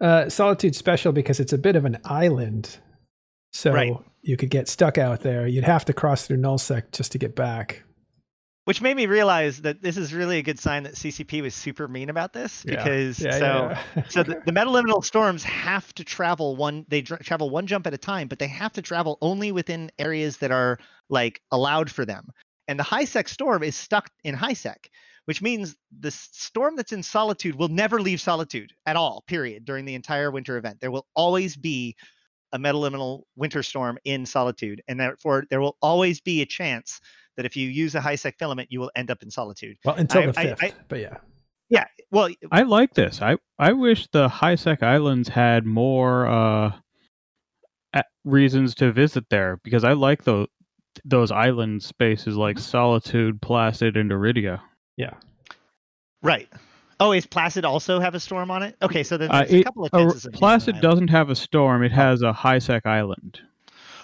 Uh, 0.00 0.28
Solitude's 0.28 0.78
special 0.78 1.12
because 1.12 1.40
it's 1.40 1.52
a 1.52 1.58
bit 1.58 1.76
of 1.76 1.84
an 1.84 1.98
island. 2.04 2.78
So 3.52 3.72
Right. 3.72 3.92
you 4.22 4.36
could 4.36 4.50
get 4.50 4.68
stuck 4.68 4.98
out 4.98 5.20
there. 5.20 5.46
You'd 5.46 5.64
have 5.64 5.84
to 5.86 5.92
cross 5.92 6.26
through 6.26 6.38
Nullsec 6.38 6.92
just 6.92 7.12
to 7.12 7.18
get 7.18 7.36
back. 7.36 7.84
Which 8.64 8.80
made 8.80 8.96
me 8.96 9.06
realize 9.06 9.62
that 9.62 9.82
this 9.82 9.96
is 9.96 10.14
really 10.14 10.38
a 10.38 10.42
good 10.42 10.58
sign 10.60 10.84
that 10.84 10.94
CCP 10.94 11.42
was 11.42 11.52
super 11.52 11.88
mean 11.88 12.08
about 12.08 12.32
this 12.32 12.64
Yeah. 12.66 12.76
because 12.76 13.18
Yeah, 13.20 13.30
so 13.38 13.76
yeah. 13.96 14.02
so 14.08 14.22
the, 14.22 14.40
the 14.46 14.52
metaliminal 14.52 15.04
storms 15.04 15.42
have 15.42 15.92
to 15.94 16.04
travel 16.04 16.54
one 16.56 16.86
they 16.88 17.02
dr- 17.02 17.24
travel 17.24 17.50
one 17.50 17.66
jump 17.66 17.88
at 17.88 17.92
a 17.94 17.98
time 17.98 18.28
but 18.28 18.38
they 18.38 18.46
have 18.46 18.72
to 18.74 18.82
travel 18.82 19.18
only 19.20 19.50
within 19.50 19.90
areas 19.98 20.36
that 20.38 20.52
are 20.52 20.78
like 21.10 21.42
allowed 21.50 21.90
for 21.90 22.04
them 22.04 22.28
and 22.68 22.78
the 22.78 22.84
high 22.84 23.04
sec 23.04 23.28
storm 23.28 23.64
is 23.64 23.74
stuck 23.74 24.10
in 24.22 24.32
high 24.32 24.52
sec 24.54 24.88
which 25.26 25.40
means 25.42 25.76
the 26.00 26.10
storm 26.10 26.76
that's 26.76 26.92
in 26.92 27.02
solitude 27.02 27.54
will 27.54 27.68
never 27.68 28.00
leave 28.00 28.20
solitude 28.20 28.72
at 28.86 28.96
all 28.96 29.22
period 29.26 29.64
during 29.64 29.84
the 29.84 29.94
entire 29.94 30.30
winter 30.30 30.56
event 30.56 30.78
there 30.80 30.90
will 30.90 31.06
always 31.14 31.56
be 31.56 31.94
a 32.52 32.58
metaliminal 32.58 33.22
winter 33.36 33.62
storm 33.62 33.98
in 34.04 34.26
solitude 34.26 34.82
and 34.88 34.98
therefore 35.00 35.44
there 35.50 35.60
will 35.60 35.76
always 35.80 36.20
be 36.20 36.42
a 36.42 36.46
chance 36.46 37.00
that 37.36 37.46
if 37.46 37.56
you 37.56 37.68
use 37.68 37.94
a 37.94 38.00
high 38.00 38.14
sec 38.16 38.36
filament 38.38 38.68
you 38.70 38.78
will 38.80 38.90
end 38.96 39.10
up 39.10 39.22
in 39.22 39.30
solitude 39.30 39.76
well, 39.84 39.94
until 39.96 40.22
I- 40.22 40.26
the 40.26 40.32
fifth. 40.34 40.62
I- 40.62 40.72
but 40.88 41.00
yeah. 41.00 41.16
yeah 41.70 41.86
well 42.10 42.28
I 42.50 42.62
like 42.62 42.92
this. 42.94 43.22
I 43.22 43.36
I 43.58 43.72
wish 43.72 44.08
the 44.08 44.28
high 44.28 44.56
sec 44.56 44.82
islands 44.82 45.28
had 45.28 45.64
more 45.64 46.26
uh 46.26 46.72
reasons 48.24 48.74
to 48.76 48.92
visit 48.92 49.24
there 49.30 49.58
because 49.64 49.82
I 49.84 49.94
like 49.94 50.24
those 50.24 50.46
those 51.04 51.32
island 51.32 51.82
spaces 51.82 52.36
like 52.36 52.56
Mm-hmm. 52.56 52.62
Solitude, 52.62 53.42
Placid, 53.42 53.96
and 53.96 54.10
Aridia. 54.10 54.60
Yeah. 55.02 55.14
Right. 56.22 56.48
Oh, 57.00 57.12
is 57.12 57.26
Placid 57.26 57.64
also 57.64 57.98
have 57.98 58.14
a 58.14 58.20
storm 58.20 58.50
on 58.50 58.62
it? 58.62 58.76
Okay, 58.80 59.02
so 59.02 59.16
then 59.16 59.30
Uh, 59.30 59.40
there's 59.44 59.60
a 59.60 59.64
couple 59.64 59.84
of 59.84 59.92
Uh, 59.92 59.98
chances. 59.98 60.26
of 60.26 60.32
being 60.32 60.44
on 60.44 60.48
Placid 60.50 60.80
doesn't 60.80 61.08
have 61.08 61.30
a 61.30 61.34
storm; 61.34 61.82
it 61.82 61.90
has 61.92 62.22
a 62.22 62.32
high 62.32 62.58
sec 62.60 62.86
island. 62.86 63.40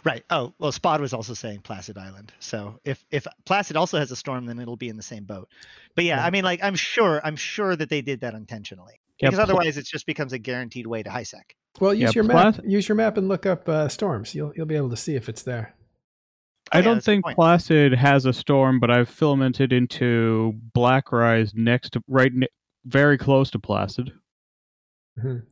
Right. 0.04 0.24
Oh, 0.30 0.52
well, 0.58 0.72
Spod 0.72 1.00
was 1.00 1.12
also 1.12 1.34
saying 1.34 1.60
Placid 1.62 1.98
Island. 1.98 2.32
So 2.38 2.78
if 2.84 3.04
if 3.10 3.26
Placid 3.44 3.76
also 3.76 3.98
has 3.98 4.10
a 4.10 4.16
storm, 4.16 4.46
then 4.46 4.58
it'll 4.58 4.76
be 4.76 4.88
in 4.88 4.96
the 4.96 5.02
same 5.02 5.24
boat. 5.24 5.48
But 5.94 6.04
yeah, 6.04 6.16
Yeah. 6.18 6.26
I 6.26 6.30
mean, 6.30 6.44
like, 6.44 6.60
I'm 6.62 6.76
sure, 6.76 7.20
I'm 7.24 7.36
sure 7.36 7.74
that 7.76 7.88
they 7.88 8.00
did 8.00 8.20
that 8.20 8.34
intentionally 8.34 9.00
Yeah, 9.20 9.28
because 9.30 9.44
Pla- 9.44 9.54
otherwise 9.54 9.76
it 9.76 9.86
just 9.86 10.06
becomes 10.06 10.32
a 10.32 10.38
guaranteed 10.38 10.86
way 10.86 11.02
to 11.02 11.10
high 11.10 11.24
sec. 11.24 11.54
Well, 11.80 11.92
use 11.94 12.14
Yeah, 12.14 12.22
your 12.22 12.24
map. 12.24 12.60
Use 12.64 12.88
your 12.88 12.96
map 12.96 13.16
and 13.16 13.28
look 13.28 13.44
up 13.44 13.68
uh, 13.68 13.88
storms. 13.88 14.34
You'll 14.34 14.52
you'll 14.56 14.66
be 14.66 14.76
able 14.76 14.90
to 14.90 14.96
see 14.96 15.14
if 15.14 15.28
it's 15.28 15.42
there. 15.42 15.74
I 16.72 16.78
yeah, 16.78 16.82
don't 16.82 16.94
that's 16.96 17.08
a 17.08 17.16
good 17.16 17.24
think. 17.24 17.36
Placid 17.36 17.92
has 17.94 18.26
a 18.26 18.32
storm, 18.32 18.80
but 18.80 18.90
I've 18.90 19.08
filamented 19.08 19.72
into 19.72 20.54
Black 20.74 21.12
Rise 21.12 21.52
next 21.54 21.94
to 21.94 22.02
right, 22.08 22.32
very 22.84 23.18
close 23.18 23.50
to 23.52 23.58
Placid. 23.58 24.12
Mhm. 25.18 25.42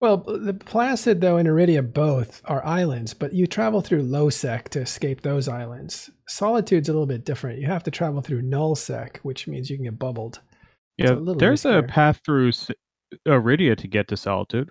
Well, 0.00 0.16
the 0.18 0.54
Placid 0.54 1.20
though 1.20 1.36
and 1.36 1.46
Aridia 1.46 1.92
both 1.92 2.40
are 2.46 2.64
islands, 2.64 3.12
but 3.12 3.34
you 3.34 3.46
travel 3.46 3.82
through 3.82 4.02
Lowsec 4.02 4.68
to 4.70 4.80
escape 4.80 5.20
those 5.20 5.46
islands. 5.46 6.10
Solitude's 6.26 6.88
a 6.88 6.92
little 6.92 7.06
bit 7.06 7.24
different. 7.24 7.60
You 7.60 7.66
have 7.66 7.82
to 7.84 7.90
travel 7.90 8.22
through 8.22 8.42
Nullsec, 8.42 9.18
which 9.18 9.46
means 9.46 9.68
you 9.68 9.76
can 9.76 9.84
get 9.84 9.98
bubbled. 9.98 10.40
Yeah, 10.96 11.12
a 11.12 11.14
little 11.14 11.34
there's 11.34 11.64
a 11.66 11.82
path 11.82 12.20
through 12.24 12.48
S- 12.48 12.70
Aridia 13.26 13.76
to 13.76 13.88
get 13.88 14.08
to 14.08 14.16
Solitude. 14.16 14.70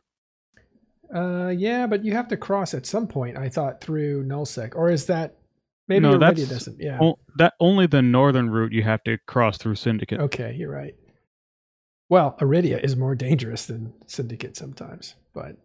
Uh, 1.13 1.50
yeah, 1.55 1.88
but 1.88 2.05
you 2.05 2.13
have 2.13 2.27
to 2.27 2.38
cross 2.38 2.74
at 2.74 2.86
some 2.86 3.07
point. 3.07 3.38
I 3.38 3.50
thought 3.50 3.81
through 3.81 4.25
Nullsec, 4.25 4.75
or 4.75 4.89
is 4.89 5.07
that 5.07 5.36
maybe 5.89 6.03
No, 6.03 6.13
Aridia 6.13 6.19
that's- 6.19 6.50
doesn't? 6.50 6.79
Yeah. 6.79 7.00
O- 7.01 7.19
that 7.38 7.55
only 7.60 7.86
the 7.88 8.01
northern 8.01 8.50
route 8.50 8.72
you 8.72 8.84
have 8.84 9.03
to 9.03 9.17
cross 9.27 9.58
through 9.58 9.75
Syndicate. 9.75 10.19
Okay, 10.22 10.53
you're 10.55 10.72
right. 10.72 10.96
Well, 12.08 12.38
Aridia 12.39 12.81
is 12.84 12.96
more 12.96 13.13
dangerous 13.15 13.65
than 13.65 13.93
Syndicate 14.08 14.55
sometimes, 14.55 15.15
but 15.34 15.58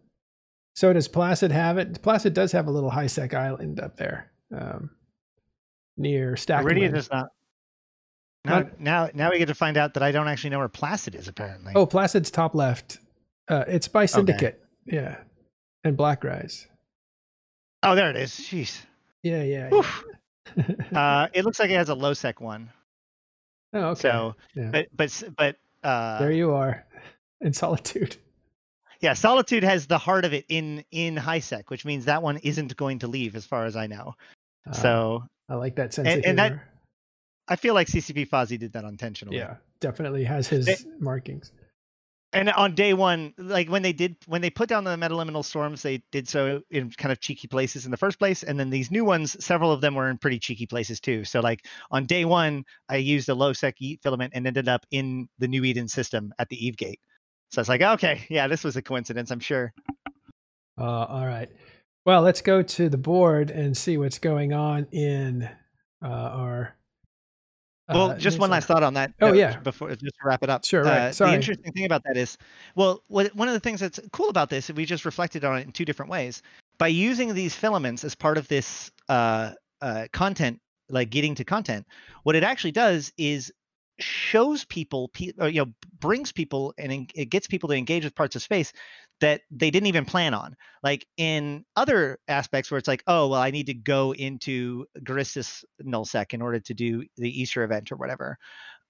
so 0.75 0.91
does 0.93 1.07
Placid 1.07 1.51
have 1.51 1.77
it. 1.77 2.01
Placid 2.01 2.33
does 2.33 2.51
have 2.51 2.67
a 2.67 2.71
little 2.71 2.89
high 2.91 3.07
sec 3.07 3.33
island 3.33 3.79
up 3.79 3.97
there, 3.97 4.31
um, 4.53 4.89
near 5.97 6.33
Stacmon. 6.33 6.61
Iridium 6.63 6.93
does 6.93 7.09
not. 7.09 7.29
Now, 8.43 8.59
Not- 8.59 8.79
now, 8.79 9.09
now 9.15 9.31
we 9.31 9.39
get 9.39 9.47
to 9.47 9.55
find 9.55 9.75
out 9.75 9.95
that 9.95 10.03
I 10.03 10.11
don't 10.11 10.27
actually 10.27 10.51
know 10.51 10.59
where 10.59 10.67
Placid 10.69 11.15
is. 11.15 11.27
Apparently. 11.27 11.73
Oh, 11.75 11.87
Placid's 11.87 12.29
top 12.29 12.53
left. 12.53 12.99
Uh, 13.47 13.63
it's 13.67 13.87
by 13.87 14.05
Syndicate. 14.05 14.61
Yeah, 14.85 15.17
and 15.83 15.97
Black 15.97 16.23
Rise. 16.23 16.67
Oh, 17.81 17.95
there 17.95 18.11
it 18.11 18.15
is. 18.17 18.31
Jeez. 18.31 18.81
Yeah, 19.23 19.41
yeah. 19.41 19.69
Yeah. 19.71 19.81
Uh, 20.95 21.27
it 21.33 21.43
looks 21.43 21.59
like 21.59 21.69
it 21.69 21.75
has 21.75 21.89
a 21.89 21.95
low 21.95 22.13
sec 22.13 22.39
one. 22.39 22.69
oh, 23.73 23.79
okay. 23.89 24.01
So, 24.01 24.35
yeah. 24.55 24.69
but 24.71 24.87
but 24.95 25.23
but 25.37 25.55
uh, 25.83 26.19
there 26.19 26.31
you 26.31 26.51
are, 26.53 26.85
in 27.41 27.53
Solitude. 27.53 28.15
Yeah, 29.01 29.13
Solitude 29.13 29.63
has 29.63 29.87
the 29.87 29.97
heart 29.97 30.23
of 30.25 30.33
it 30.33 30.45
in 30.49 30.83
in 30.91 31.17
high 31.17 31.39
sec, 31.39 31.69
which 31.69 31.83
means 31.85 32.05
that 32.05 32.21
one 32.23 32.37
isn't 32.37 32.75
going 32.77 32.99
to 32.99 33.07
leave, 33.07 33.35
as 33.35 33.45
far 33.45 33.65
as 33.65 33.75
I 33.75 33.87
know. 33.87 34.13
Uh, 34.69 34.73
so 34.73 35.23
I 35.49 35.55
like 35.55 35.75
that 35.75 35.93
sense 35.93 36.07
and- 36.07 36.19
of 36.19 36.25
and 36.29 36.39
that- 36.39 36.59
I 37.47 37.55
feel 37.57 37.75
like 37.75 37.87
CCP 37.87 38.27
Fozzie 38.27 38.57
did 38.57 38.73
that 38.73 38.83
intentionally. 38.85 39.37
yeah, 39.37 39.57
definitely 39.79 40.23
has 40.23 40.47
his 40.47 40.65
They- 40.65 40.77
markings. 40.99 41.51
And 42.35 42.49
on 42.49 42.75
day 42.75 42.93
one, 42.93 43.33
like 43.37 43.69
when 43.69 43.81
they 43.81 43.93
did 43.93 44.17
when 44.27 44.41
they 44.41 44.49
put 44.49 44.67
down 44.67 44.83
the 44.83 44.97
metaliminal 44.97 45.43
storms, 45.43 45.81
they 45.81 46.03
did 46.11 46.27
so 46.27 46.61
in 46.69 46.91
kind 46.91 47.13
of 47.13 47.21
cheeky 47.21 47.47
places 47.47 47.85
in 47.85 47.91
the 47.91 47.97
first 47.97 48.19
place, 48.19 48.43
and 48.43 48.59
then 48.59 48.69
these 48.69 48.91
new 48.91 49.05
ones, 49.05 49.41
several 49.43 49.71
of 49.71 49.79
them 49.79 49.95
were 49.95 50.09
in 50.09 50.17
pretty 50.17 50.37
cheeky 50.37 50.65
places 50.65 50.99
too. 50.99 51.23
So 51.23 51.39
like 51.39 51.65
on 51.91 52.05
day 52.05 52.25
one, 52.25 52.65
I 52.89 52.97
used 52.97 53.29
a 53.29 53.33
low 53.33 53.53
sec 53.53 53.77
filament 54.03 54.33
and 54.35 54.45
ended 54.45 54.67
up 54.67 54.85
in 54.91 55.29
the 55.39 55.47
New 55.47 55.63
Eden 55.63 55.87
system 55.87 56.33
at 56.37 56.49
the 56.49 56.67
Eve 56.67 56.75
Gate. 56.75 56.99
So 57.51 57.61
it's 57.61 57.69
like, 57.69 57.81
okay, 57.81 58.25
yeah, 58.29 58.49
this 58.49 58.65
was 58.65 58.75
a 58.75 58.81
coincidence, 58.81 59.31
I'm 59.31 59.39
sure. 59.39 59.73
Uh, 60.77 61.05
all 61.05 61.25
right. 61.25 61.49
Well, 62.05 62.21
let's 62.21 62.41
go 62.41 62.61
to 62.61 62.89
the 62.89 62.97
board 62.97 63.49
and 63.49 63.77
see 63.77 63.97
what's 63.97 64.19
going 64.19 64.51
on 64.51 64.87
in 64.91 65.49
uh, 66.03 66.07
our. 66.07 66.75
Well, 67.87 68.11
uh, 68.11 68.17
just 68.17 68.39
one 68.39 68.49
last 68.49 68.67
thought 68.67 68.83
on 68.83 68.95
that. 68.95 69.13
Oh, 69.21 69.33
yeah. 69.33 69.57
Before 69.59 69.89
just 69.89 70.01
to 70.01 70.11
wrap 70.23 70.43
it 70.43 70.49
up. 70.49 70.65
Sure, 70.65 70.83
right. 70.83 70.97
Uh, 70.97 71.11
Sorry. 71.11 71.31
The 71.31 71.35
interesting 71.35 71.71
thing 71.71 71.85
about 71.85 72.03
that 72.05 72.17
is, 72.17 72.37
well, 72.75 73.03
what, 73.07 73.35
one 73.35 73.47
of 73.47 73.53
the 73.53 73.59
things 73.59 73.79
that's 73.79 73.99
cool 74.11 74.29
about 74.29 74.49
this, 74.49 74.69
if 74.69 74.75
we 74.75 74.85
just 74.85 75.05
reflected 75.05 75.45
on 75.45 75.59
it 75.59 75.65
in 75.65 75.71
two 75.71 75.85
different 75.85 76.09
ways. 76.09 76.41
By 76.77 76.87
using 76.87 77.33
these 77.33 77.55
filaments 77.55 78.03
as 78.03 78.15
part 78.15 78.37
of 78.37 78.47
this 78.47 78.91
uh, 79.07 79.51
uh, 79.81 80.07
content, 80.11 80.59
like 80.89 81.09
getting 81.09 81.35
to 81.35 81.43
content, 81.43 81.85
what 82.23 82.35
it 82.35 82.43
actually 82.43 82.71
does 82.71 83.13
is 83.17 83.51
shows 83.97 84.65
people, 84.65 85.09
you 85.17 85.33
know, 85.37 85.71
brings 85.99 86.31
people 86.31 86.73
and 86.77 87.09
it 87.15 87.29
gets 87.29 87.47
people 87.47 87.69
to 87.69 87.75
engage 87.75 88.03
with 88.03 88.13
parts 88.13 88.35
of 88.35 88.41
space 88.41 88.73
that 89.21 89.41
they 89.51 89.71
didn't 89.71 89.87
even 89.87 90.05
plan 90.05 90.33
on. 90.33 90.55
Like 90.83 91.05
in 91.17 91.65
other 91.75 92.19
aspects 92.27 92.69
where 92.69 92.77
it's 92.77 92.87
like, 92.87 93.03
oh, 93.07 93.29
well, 93.29 93.41
I 93.41 93.51
need 93.51 93.67
to 93.67 93.73
go 93.73 94.13
into 94.13 94.85
Guristas 94.99 95.63
nullsec 95.83 96.33
in 96.33 96.41
order 96.41 96.59
to 96.59 96.73
do 96.73 97.05
the 97.17 97.41
Easter 97.41 97.63
event 97.63 97.91
or 97.91 97.95
whatever. 97.95 98.37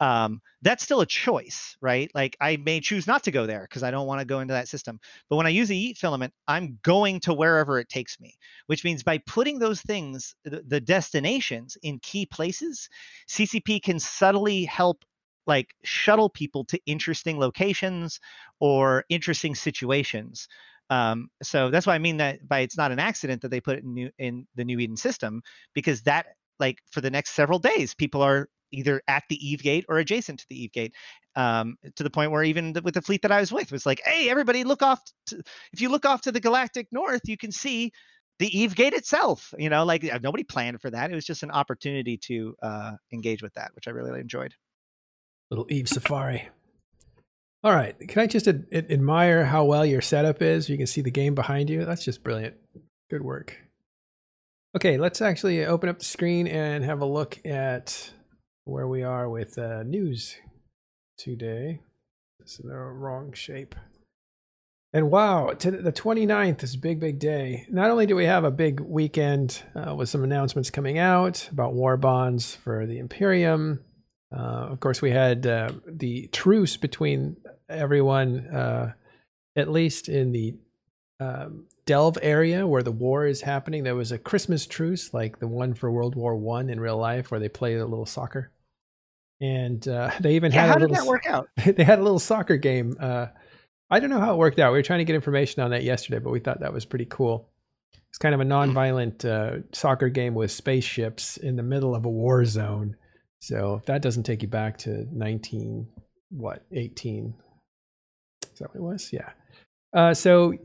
Um, 0.01 0.41
that's 0.61 0.83
still 0.83 0.99
a 0.99 1.05
choice, 1.05 1.77
right? 1.79 2.11
Like 2.13 2.35
I 2.41 2.57
may 2.57 2.81
choose 2.81 3.07
not 3.07 3.23
to 3.23 3.31
go 3.31 3.45
there 3.45 3.61
because 3.61 3.81
I 3.81 3.91
don't 3.91 4.07
want 4.07 4.19
to 4.19 4.25
go 4.25 4.41
into 4.41 4.53
that 4.53 4.67
system. 4.67 4.99
But 5.29 5.37
when 5.37 5.45
I 5.45 5.51
use 5.51 5.69
a 5.69 5.75
eat 5.75 5.97
filament, 5.97 6.33
I'm 6.47 6.79
going 6.83 7.21
to 7.21 7.33
wherever 7.33 7.79
it 7.79 7.87
takes 7.87 8.19
me, 8.19 8.35
which 8.67 8.83
means 8.83 9.03
by 9.03 9.19
putting 9.19 9.57
those 9.57 9.81
things, 9.81 10.35
the, 10.43 10.63
the 10.67 10.81
destinations 10.81 11.77
in 11.81 11.99
key 11.99 12.25
places, 12.25 12.89
CCP 13.29 13.81
can 13.81 13.99
subtly 13.99 14.65
help 14.65 15.05
like 15.47 15.73
shuttle 15.83 16.29
people 16.29 16.65
to 16.65 16.79
interesting 16.85 17.39
locations 17.39 18.19
or 18.59 19.05
interesting 19.09 19.55
situations. 19.55 20.47
Um, 20.89 21.29
so 21.41 21.69
that's 21.69 21.87
why 21.87 21.95
I 21.95 21.99
mean 21.99 22.17
that 22.17 22.47
by 22.47 22.59
it's 22.59 22.77
not 22.77 22.91
an 22.91 22.99
accident 22.99 23.41
that 23.41 23.49
they 23.49 23.61
put 23.61 23.77
it 23.77 23.83
in, 23.83 23.93
new, 23.93 24.09
in 24.19 24.47
the 24.55 24.65
New 24.65 24.79
Eden 24.79 24.97
system 24.97 25.41
because 25.73 26.03
that 26.03 26.27
like 26.59 26.77
for 26.91 27.01
the 27.01 27.09
next 27.09 27.31
several 27.31 27.59
days 27.59 27.95
people 27.95 28.21
are 28.21 28.47
either 28.71 29.01
at 29.07 29.23
the 29.29 29.47
Eve 29.47 29.63
Gate 29.63 29.85
or 29.89 29.97
adjacent 29.97 30.39
to 30.39 30.45
the 30.49 30.63
Eve 30.63 30.71
Gate, 30.71 30.93
um, 31.35 31.77
to 31.95 32.03
the 32.03 32.09
point 32.09 32.31
where 32.31 32.43
even 32.43 32.73
the, 32.73 32.81
with 32.81 32.93
the 32.93 33.01
fleet 33.01 33.21
that 33.23 33.31
I 33.31 33.39
was 33.39 33.51
with 33.51 33.71
was 33.71 33.85
like, 33.85 34.01
hey, 34.05 34.29
everybody, 34.29 34.63
look 34.63 34.81
off. 34.81 35.01
To, 35.27 35.41
if 35.73 35.81
you 35.81 35.89
look 35.89 36.05
off 36.05 36.21
to 36.21 36.31
the 36.31 36.39
galactic 36.39 36.87
north, 36.91 37.21
you 37.25 37.37
can 37.37 37.51
see 37.51 37.91
the 38.39 38.57
Eve 38.57 38.75
Gate 38.75 38.93
itself. 38.93 39.53
You 39.57 39.69
know, 39.69 39.85
like 39.85 40.03
nobody 40.21 40.43
planned 40.43 40.81
for 40.81 40.89
that. 40.91 41.11
It 41.11 41.15
was 41.15 41.25
just 41.25 41.43
an 41.43 41.51
opportunity 41.51 42.17
to 42.25 42.55
uh, 42.61 42.91
engage 43.13 43.41
with 43.41 43.53
that, 43.53 43.71
which 43.75 43.87
I 43.87 43.91
really 43.91 44.19
enjoyed. 44.19 44.53
Little 45.49 45.67
Eve 45.69 45.87
Safari. 45.87 46.49
All 47.63 47.73
right. 47.73 47.97
Can 48.07 48.21
I 48.21 48.27
just 48.27 48.47
ad- 48.47 48.67
admire 48.71 49.45
how 49.45 49.65
well 49.65 49.85
your 49.85 50.01
setup 50.01 50.41
is? 50.41 50.69
You 50.69 50.77
can 50.77 50.87
see 50.87 51.01
the 51.01 51.11
game 51.11 51.33
behind 51.33 51.69
you. 51.69 51.85
That's 51.85 52.03
just 52.03 52.23
brilliant. 52.23 52.55
Good 53.09 53.23
work. 53.23 53.57
Okay, 54.75 54.97
let's 54.97 55.21
actually 55.21 55.65
open 55.65 55.87
up 55.87 55.99
the 55.99 56.05
screen 56.05 56.47
and 56.47 56.83
have 56.83 57.01
a 57.01 57.05
look 57.05 57.39
at 57.45 58.11
where 58.65 58.87
we 58.87 59.03
are 59.03 59.29
with 59.29 59.57
uh, 59.57 59.83
news 59.83 60.35
today. 61.17 61.79
This 62.39 62.59
is 62.59 62.65
the 62.65 62.75
wrong 62.75 63.31
shape. 63.31 63.73
And 64.91 65.09
wow, 65.09 65.53
the 65.57 65.93
29th 65.93 66.61
is 66.61 66.75
a 66.75 66.79
big, 66.79 66.99
big 66.99 67.19
day. 67.19 67.65
Not 67.69 67.89
only 67.89 68.05
do 68.05 68.17
we 68.17 68.25
have 68.25 68.43
a 68.43 68.51
big 68.51 68.81
weekend 68.81 69.63
uh, 69.75 69.95
with 69.95 70.09
some 70.09 70.25
announcements 70.25 70.69
coming 70.69 70.97
out 70.97 71.47
about 71.51 71.73
war 71.73 71.95
bonds 71.95 72.55
for 72.55 72.85
the 72.85 72.99
Imperium, 72.99 73.79
uh, 74.31 74.67
of 74.71 74.79
course, 74.79 75.01
we 75.01 75.11
had 75.11 75.45
uh, 75.45 75.71
the 75.85 76.27
truce 76.27 76.77
between 76.77 77.37
everyone, 77.69 78.47
uh, 78.47 78.93
at 79.55 79.69
least 79.69 80.09
in 80.09 80.31
the 80.31 80.55
um, 81.19 81.65
Delve 81.85 82.17
area 82.21 82.65
where 82.67 82.83
the 82.83 82.91
war 82.91 83.25
is 83.25 83.41
happening. 83.41 83.83
There 83.83 83.95
was 83.95 84.11
a 84.11 84.17
Christmas 84.17 84.65
truce, 84.65 85.13
like 85.13 85.39
the 85.39 85.47
one 85.47 85.73
for 85.73 85.91
World 85.91 86.15
War 86.15 86.35
One 86.35 86.69
in 86.69 86.79
real 86.79 86.97
life, 86.97 87.31
where 87.31 87.39
they 87.39 87.49
play 87.49 87.75
a 87.75 87.85
little 87.85 88.05
soccer. 88.05 88.51
And 89.39 89.87
uh, 89.87 90.11
they 90.19 90.35
even 90.35 90.51
yeah, 90.51 90.61
had 90.61 90.69
how 90.69 90.75
a 90.75 90.79
did 90.79 90.89
little, 90.89 91.05
that 91.05 91.09
work 91.09 91.25
out? 91.27 91.49
they 91.75 91.83
had 91.83 91.99
a 91.99 92.03
little 92.03 92.19
soccer 92.19 92.57
game. 92.57 92.97
Uh, 92.99 93.27
I 93.89 93.99
don't 93.99 94.09
know 94.09 94.19
how 94.19 94.33
it 94.33 94.37
worked 94.37 94.59
out. 94.59 94.71
We 94.71 94.79
were 94.79 94.83
trying 94.83 94.99
to 94.99 95.05
get 95.05 95.15
information 95.15 95.61
on 95.61 95.71
that 95.71 95.83
yesterday, 95.83 96.19
but 96.19 96.31
we 96.31 96.39
thought 96.39 96.61
that 96.61 96.73
was 96.73 96.85
pretty 96.85 97.05
cool. 97.05 97.49
It's 98.09 98.17
kind 98.17 98.33
of 98.33 98.41
a 98.41 98.45
non-violent 98.45 99.23
uh, 99.23 99.57
soccer 99.73 100.09
game 100.09 100.33
with 100.33 100.51
spaceships 100.51 101.37
in 101.37 101.55
the 101.55 101.63
middle 101.63 101.93
of 101.93 102.05
a 102.05 102.09
war 102.09 102.45
zone 102.45 102.95
so 103.45 103.75
if 103.75 103.85
that 103.85 104.01
doesn't 104.01 104.23
take 104.23 104.41
you 104.41 104.47
back 104.47 104.75
to 104.79 105.07
19, 105.15 105.87
what, 106.31 106.65
18? 106.71 107.31
Is 108.51 108.57
that 108.57 108.69
what 108.69 108.75
it 108.75 108.81
was? 108.81 109.13
Yeah. 109.13 109.29
Uh, 109.93 110.15
so 110.15 110.55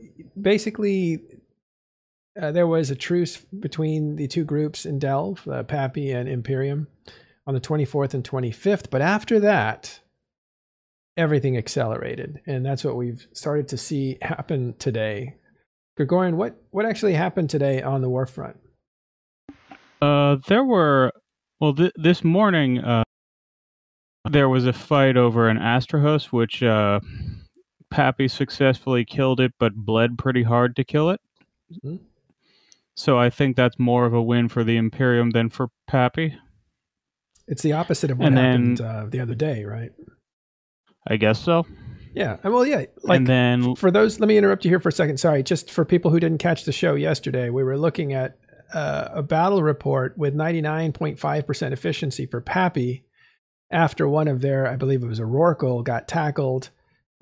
basically, 0.41 1.19
uh, 2.41 2.51
there 2.51 2.65
was 2.65 2.89
a 2.89 2.95
truce 2.95 3.37
between 3.37 4.15
the 4.15 4.27
two 4.27 4.43
groups 4.43 4.87
in 4.87 4.97
Delve, 4.97 5.47
uh, 5.47 5.61
Pappy 5.61 6.09
and 6.09 6.27
Imperium, 6.27 6.87
on 7.45 7.53
the 7.53 7.61
24th 7.61 8.15
and 8.15 8.23
25th. 8.23 8.89
But 8.89 9.03
after 9.03 9.39
that, 9.41 9.99
everything 11.15 11.57
accelerated. 11.57 12.41
And 12.47 12.65
that's 12.65 12.83
what 12.83 12.95
we've 12.95 13.27
started 13.31 13.67
to 13.67 13.77
see 13.77 14.17
happen 14.23 14.73
today. 14.79 15.35
Gregorian, 15.97 16.35
what, 16.35 16.55
what 16.71 16.87
actually 16.87 17.13
happened 17.13 17.51
today 17.51 17.83
on 17.83 18.01
the 18.01 18.09
war 18.09 18.25
front? 18.25 18.57
Uh, 20.01 20.37
there 20.47 20.63
were 20.63 21.11
well, 21.61 21.75
th- 21.75 21.93
this 21.95 22.23
morning 22.23 22.79
uh, 22.79 23.03
there 24.29 24.49
was 24.49 24.65
a 24.65 24.73
fight 24.73 25.15
over 25.15 25.47
an 25.47 25.57
Astrahus, 25.57 26.25
which 26.25 26.63
uh, 26.63 26.99
Pappy 27.91 28.27
successfully 28.27 29.05
killed 29.05 29.39
it, 29.39 29.53
but 29.59 29.75
bled 29.75 30.17
pretty 30.17 30.43
hard 30.43 30.75
to 30.75 30.83
kill 30.83 31.11
it. 31.11 31.21
Mm-hmm. 31.71 31.97
So 32.95 33.17
I 33.17 33.29
think 33.29 33.55
that's 33.55 33.79
more 33.79 34.05
of 34.05 34.13
a 34.13 34.21
win 34.21 34.49
for 34.49 34.63
the 34.63 34.75
Imperium 34.75 35.29
than 35.29 35.49
for 35.49 35.69
Pappy. 35.87 36.35
It's 37.47 37.61
the 37.61 37.73
opposite 37.73 38.11
of 38.11 38.17
what 38.17 38.29
and 38.29 38.37
happened 38.37 38.77
then, 38.77 38.87
uh, 38.87 39.05
the 39.09 39.19
other 39.19 39.35
day, 39.35 39.63
right? 39.63 39.91
I 41.07 41.17
guess 41.17 41.39
so. 41.39 41.65
Yeah. 42.13 42.37
Well, 42.43 42.65
yeah. 42.65 42.85
Like, 43.03 43.17
and 43.17 43.27
then 43.27 43.75
for 43.75 43.91
those, 43.91 44.19
let 44.19 44.27
me 44.27 44.37
interrupt 44.37 44.65
you 44.65 44.69
here 44.71 44.79
for 44.79 44.89
a 44.89 44.93
second. 44.93 45.17
Sorry, 45.17 45.43
just 45.43 45.71
for 45.71 45.85
people 45.85 46.11
who 46.11 46.19
didn't 46.19 46.39
catch 46.39 46.65
the 46.65 46.71
show 46.71 46.95
yesterday, 46.95 47.49
we 47.49 47.63
were 47.63 47.77
looking 47.77 48.13
at 48.13 48.37
uh, 48.73 49.09
a 49.13 49.23
battle 49.23 49.61
report 49.63 50.17
with 50.17 50.35
99.5% 50.35 51.71
efficiency 51.71 52.25
for 52.25 52.41
Pappy 52.41 53.05
after 53.71 54.07
one 54.07 54.27
of 54.27 54.41
their, 54.41 54.67
I 54.67 54.75
believe 54.75 55.03
it 55.03 55.07
was 55.07 55.19
a 55.19 55.23
Rorqual, 55.23 55.83
got 55.83 56.07
tackled. 56.07 56.69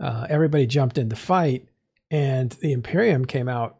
Uh, 0.01 0.25
everybody 0.29 0.65
jumped 0.65 0.97
in 0.97 1.09
the 1.09 1.15
fight, 1.15 1.67
and 2.09 2.51
the 2.61 2.71
Imperium 2.71 3.25
came 3.25 3.47
out 3.47 3.77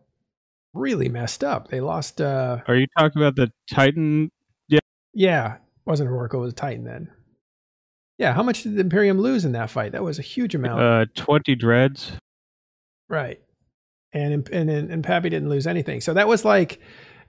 really 0.74 1.10
messed 1.10 1.44
up. 1.44 1.70
They 1.70 1.82
lost. 1.82 2.22
Uh, 2.22 2.60
Are 2.68 2.76
you 2.76 2.88
talking 2.98 3.22
about 3.22 3.36
the 3.36 3.52
Titan? 3.72 4.32
Yeah. 4.68 4.80
Yeah. 5.14 5.58
Wasn't 5.86 6.08
a 6.10 6.12
Rorqual, 6.12 6.36
it 6.36 6.40
was 6.40 6.54
a 6.54 6.56
Titan 6.56 6.84
then. 6.84 7.10
Yeah. 8.18 8.34
How 8.34 8.44
much 8.44 8.64
did 8.64 8.76
the 8.76 8.82
Imperium 8.82 9.18
lose 9.20 9.46
in 9.46 9.54
that 9.54 9.70
fight? 9.70 9.94
That 9.94 10.04
was 10.04 10.20
a 10.20 10.24
huge 10.24 10.54
amount. 10.54 10.82
Uh, 10.82 11.06
20 11.16 11.56
dreads. 11.56 12.12
Right. 13.08 13.40
And, 14.12 14.48
and, 14.50 14.70
and, 14.70 14.92
and 14.92 15.04
Pappy 15.04 15.30
didn't 15.30 15.50
lose 15.50 15.66
anything. 15.66 16.02
So 16.02 16.14
that 16.14 16.28
was 16.28 16.44
like 16.44 16.80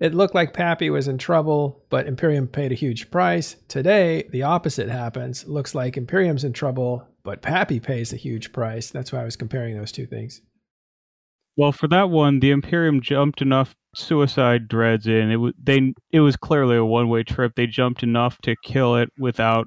it 0.01 0.15
looked 0.15 0.35
like 0.35 0.55
Pappy 0.55 0.89
was 0.89 1.07
in 1.07 1.19
trouble, 1.19 1.85
but 1.91 2.07
Imperium 2.07 2.49
paid 2.49 2.73
a 2.73 2.77
huge 2.77 3.11
price. 3.11 3.57
Today, 3.69 4.25
the 4.31 4.43
opposite 4.43 4.89
happens. 4.89 5.47
looks 5.47 5.75
like 5.75 5.99
Imperium's 5.99 6.43
in 6.43 6.55
trouble, 6.55 7.07
but 7.23 7.43
Pappy 7.43 7.79
pays 7.79 8.11
a 8.13 8.17
huge 8.17 8.51
price. 8.51 8.91
That's 8.91 9.13
why 9.13 9.21
I 9.21 9.25
was 9.25 9.37
comparing 9.37 9.77
those 9.77 9.93
two 9.93 10.07
things. 10.07 10.41
Well, 11.57 11.73
for 11.73 11.87
that 11.89 12.09
one, 12.09 12.41
the 12.41 12.51
Imperium 12.51 13.03
jumped 13.03 13.43
enough 13.43 13.75
suicide 13.95 14.69
dreads 14.69 15.07
in. 15.07 15.31
It 15.31 15.37
was 15.37 15.53
they. 15.63 15.93
It 16.11 16.21
was 16.21 16.37
clearly 16.37 16.77
a 16.77 16.85
one-way 16.85 17.25
trip. 17.25 17.53
They 17.55 17.67
jumped 17.67 18.03
enough 18.03 18.39
to 18.45 18.57
kill 18.65 18.97
it 18.97 19.11
without 19.19 19.67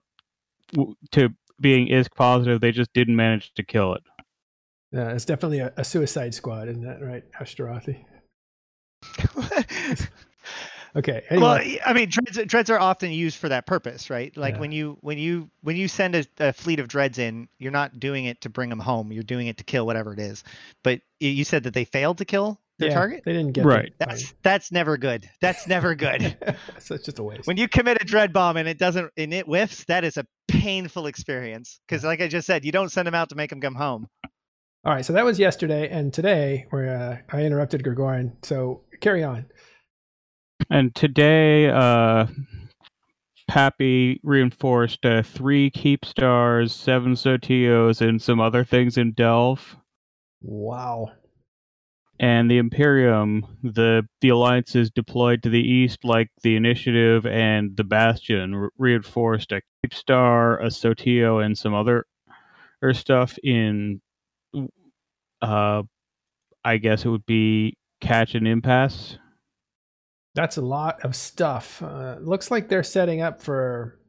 to 1.11 1.29
being 1.61 1.89
ISK 1.89 2.15
positive. 2.15 2.59
They 2.59 2.71
just 2.71 2.91
didn't 2.93 3.15
manage 3.15 3.53
to 3.53 3.63
kill 3.63 3.93
it. 3.93 4.01
Yeah, 4.91 5.11
it's 5.11 5.25
definitely 5.25 5.59
a, 5.59 5.73
a 5.77 5.83
suicide 5.83 6.33
squad, 6.33 6.69
isn't 6.69 6.83
that 6.83 7.01
right, 7.01 7.23
Ashterothi? 7.39 8.05
okay. 10.95 11.23
Anyway. 11.29 11.41
Well, 11.41 11.77
I 11.85 11.93
mean, 11.93 12.09
dreads, 12.09 12.45
dreads 12.45 12.69
are 12.69 12.79
often 12.79 13.11
used 13.11 13.37
for 13.37 13.49
that 13.49 13.65
purpose, 13.65 14.09
right? 14.09 14.35
Like 14.35 14.55
yeah. 14.55 14.59
when 14.59 14.71
you 14.71 14.97
when 15.01 15.17
you 15.17 15.49
when 15.61 15.75
you 15.75 15.87
send 15.87 16.15
a, 16.15 16.25
a, 16.39 16.53
fleet 16.53 16.79
of 16.79 16.87
dreads 16.87 17.19
in, 17.19 17.47
you're 17.57 17.71
not 17.71 17.99
doing 17.99 18.25
it 18.25 18.41
to 18.41 18.49
bring 18.49 18.69
them 18.69 18.79
home. 18.79 19.11
You're 19.11 19.23
doing 19.23 19.47
it 19.47 19.57
to 19.57 19.63
kill 19.63 19.85
whatever 19.85 20.13
it 20.13 20.19
is. 20.19 20.43
But 20.83 21.01
you 21.19 21.43
said 21.43 21.63
that 21.63 21.73
they 21.73 21.85
failed 21.85 22.17
to 22.19 22.25
kill 22.25 22.59
their 22.79 22.89
yeah, 22.89 22.95
target. 22.95 23.23
They 23.25 23.33
didn't 23.33 23.53
get 23.53 23.65
right. 23.65 23.93
That's 23.97 24.33
that's 24.41 24.71
never 24.71 24.97
good. 24.97 25.29
That's 25.41 25.67
never 25.67 25.95
good. 25.95 26.37
so 26.79 26.95
it's 26.95 27.05
just 27.05 27.19
a 27.19 27.23
waste. 27.23 27.47
When 27.47 27.57
you 27.57 27.67
commit 27.67 28.01
a 28.01 28.05
dread 28.05 28.33
bomb 28.33 28.57
and 28.57 28.67
it 28.67 28.77
doesn't 28.77 29.11
and 29.17 29.33
it 29.33 29.45
whiffs, 29.45 29.83
that 29.85 30.03
is 30.03 30.17
a 30.17 30.25
painful 30.47 31.07
experience. 31.07 31.79
Because 31.87 32.03
like 32.03 32.21
I 32.21 32.27
just 32.27 32.47
said, 32.47 32.65
you 32.65 32.71
don't 32.71 32.91
send 32.91 33.07
them 33.07 33.15
out 33.15 33.29
to 33.29 33.35
make 33.35 33.49
them 33.49 33.61
come 33.61 33.75
home. 33.75 34.07
All 34.85 34.93
right, 34.93 35.05
so 35.05 35.13
that 35.13 35.23
was 35.23 35.39
yesterday, 35.39 35.87
and 35.87 36.13
today 36.13 36.65
where 36.69 37.23
uh, 37.31 37.35
I 37.37 37.43
interrupted 37.43 37.85
Gregorian. 37.85 38.35
So 38.41 38.81
carry 38.99 39.23
on. 39.23 39.45
And 40.69 40.93
today, 40.93 41.69
uh, 41.69 42.27
Pappy 43.47 44.19
reinforced 44.23 45.05
uh, 45.05 45.23
three 45.23 45.69
keep 45.69 46.03
stars, 46.03 46.73
seven 46.73 47.13
Sotiyos, 47.13 48.01
and 48.01 48.21
some 48.21 48.41
other 48.41 48.65
things 48.65 48.97
in 48.97 49.13
Delve. 49.13 49.77
Wow. 50.41 51.11
And 52.19 52.51
the 52.51 52.57
Imperium, 52.57 53.45
the 53.63 54.03
the 54.19 54.29
alliance 54.29 54.75
is 54.75 54.91
deployed 54.91 55.43
to 55.43 55.49
the 55.49 55.61
east, 55.61 56.03
like 56.03 56.27
the 56.41 56.57
Initiative 56.57 57.25
and 57.25 57.77
the 57.77 57.85
Bastion, 57.85 58.53
re- 58.53 58.69
reinforced 58.77 59.53
a 59.53 59.61
keep 59.81 59.93
star, 59.93 60.59
a 60.59 60.67
Sotiyo, 60.67 61.41
and 61.41 61.57
some 61.57 61.73
other 61.73 62.05
or 62.81 62.93
stuff 62.93 63.37
in. 63.43 64.01
Uh, 65.41 65.83
I 66.63 66.77
guess 66.77 67.05
it 67.05 67.09
would 67.09 67.25
be 67.25 67.75
catch 68.01 68.35
an 68.35 68.47
impasse. 68.47 69.17
That's 70.35 70.57
a 70.57 70.61
lot 70.61 71.03
of 71.03 71.15
stuff. 71.15 71.81
Uh, 71.83 72.17
looks 72.21 72.49
like 72.49 72.69
they're 72.69 72.83
setting 72.83 73.21
up 73.21 73.41
for 73.41 73.99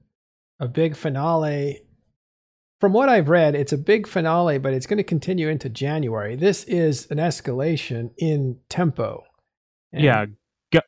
a 0.60 0.68
big 0.68 0.96
finale. 0.96 1.82
from 2.80 2.92
what 2.92 3.08
I've 3.08 3.28
read, 3.28 3.54
it's 3.54 3.72
a 3.72 3.78
big 3.78 4.06
finale, 4.06 4.58
but 4.58 4.74
it's 4.74 4.86
going 4.86 4.98
to 4.98 5.04
continue 5.04 5.48
into 5.48 5.68
January. 5.68 6.36
This 6.36 6.64
is 6.64 7.10
an 7.10 7.18
escalation 7.18 8.10
in 8.18 8.58
tempo. 8.68 9.24
And 9.92 10.02
yeah, 10.04 10.26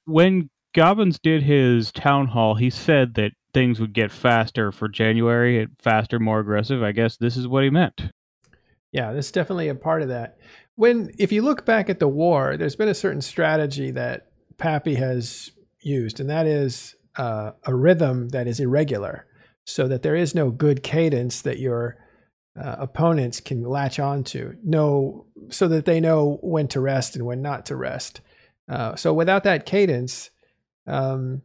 when 0.05 0.51
Gobbins 0.75 1.19
did 1.19 1.42
his 1.42 1.92
town 1.92 2.29
hall, 2.29 2.55
he 2.55 2.71
said 2.71 3.14
that 3.14 3.33
things 3.55 3.81
would 3.81 3.95
get 3.95 4.12
faster 4.12 4.73
for 4.73 4.88
January, 4.88 5.66
faster, 5.79 6.19
more 6.19 6.40
aggressive. 6.40 6.83
I 6.83 6.92
guess 6.92 7.16
this 7.16 7.37
is 7.37 7.49
what 7.49 7.64
he 7.64 7.71
meant. 7.71 8.03
Yeah, 8.97 9.13
this 9.13 9.27
is 9.27 9.33
definitely 9.33 9.69
a 9.69 9.75
part 9.75 10.01
of 10.01 10.09
that. 10.09 10.39
When 10.75 11.11
if 11.19 11.31
you 11.31 11.43
look 11.43 11.67
back 11.67 11.91
at 11.91 11.99
the 11.99 12.09
war, 12.09 12.57
there's 12.57 12.77
been 12.77 12.89
a 12.89 12.95
certain 12.95 13.21
strategy 13.21 13.91
that 13.91 14.29
Pappy 14.57 14.95
has 14.95 15.51
used, 15.81 16.19
and 16.19 16.31
that 16.31 16.47
is 16.47 16.97
uh, 17.17 17.51
a 17.65 17.75
rhythm 17.75 18.31
that 18.31 18.47
is 18.47 18.59
irregular 18.59 19.27
so 19.65 19.87
that 19.89 20.03
there 20.03 20.17
is 20.17 20.35
no 20.35 20.51
good 20.51 20.83
cadence 20.83 21.43
that 21.43 21.59
your 21.59 21.99
uh, 22.59 22.77
opponents 22.79 23.39
can 23.39 23.63
latch 23.65 23.99
onto 23.99 24.55
no 24.65 25.27
so 25.51 25.69
that 25.69 25.85
they 25.85 26.01
know 26.01 26.39
when 26.41 26.67
to 26.69 26.81
rest 26.81 27.17
and 27.17 27.27
when 27.27 27.43
not 27.43 27.67
to 27.67 27.77
rest 27.77 28.23
uh, 28.71 28.97
so 28.97 29.13
without 29.13 29.45
that 29.45 29.67
cadence 29.67 30.31
um, 30.87 31.43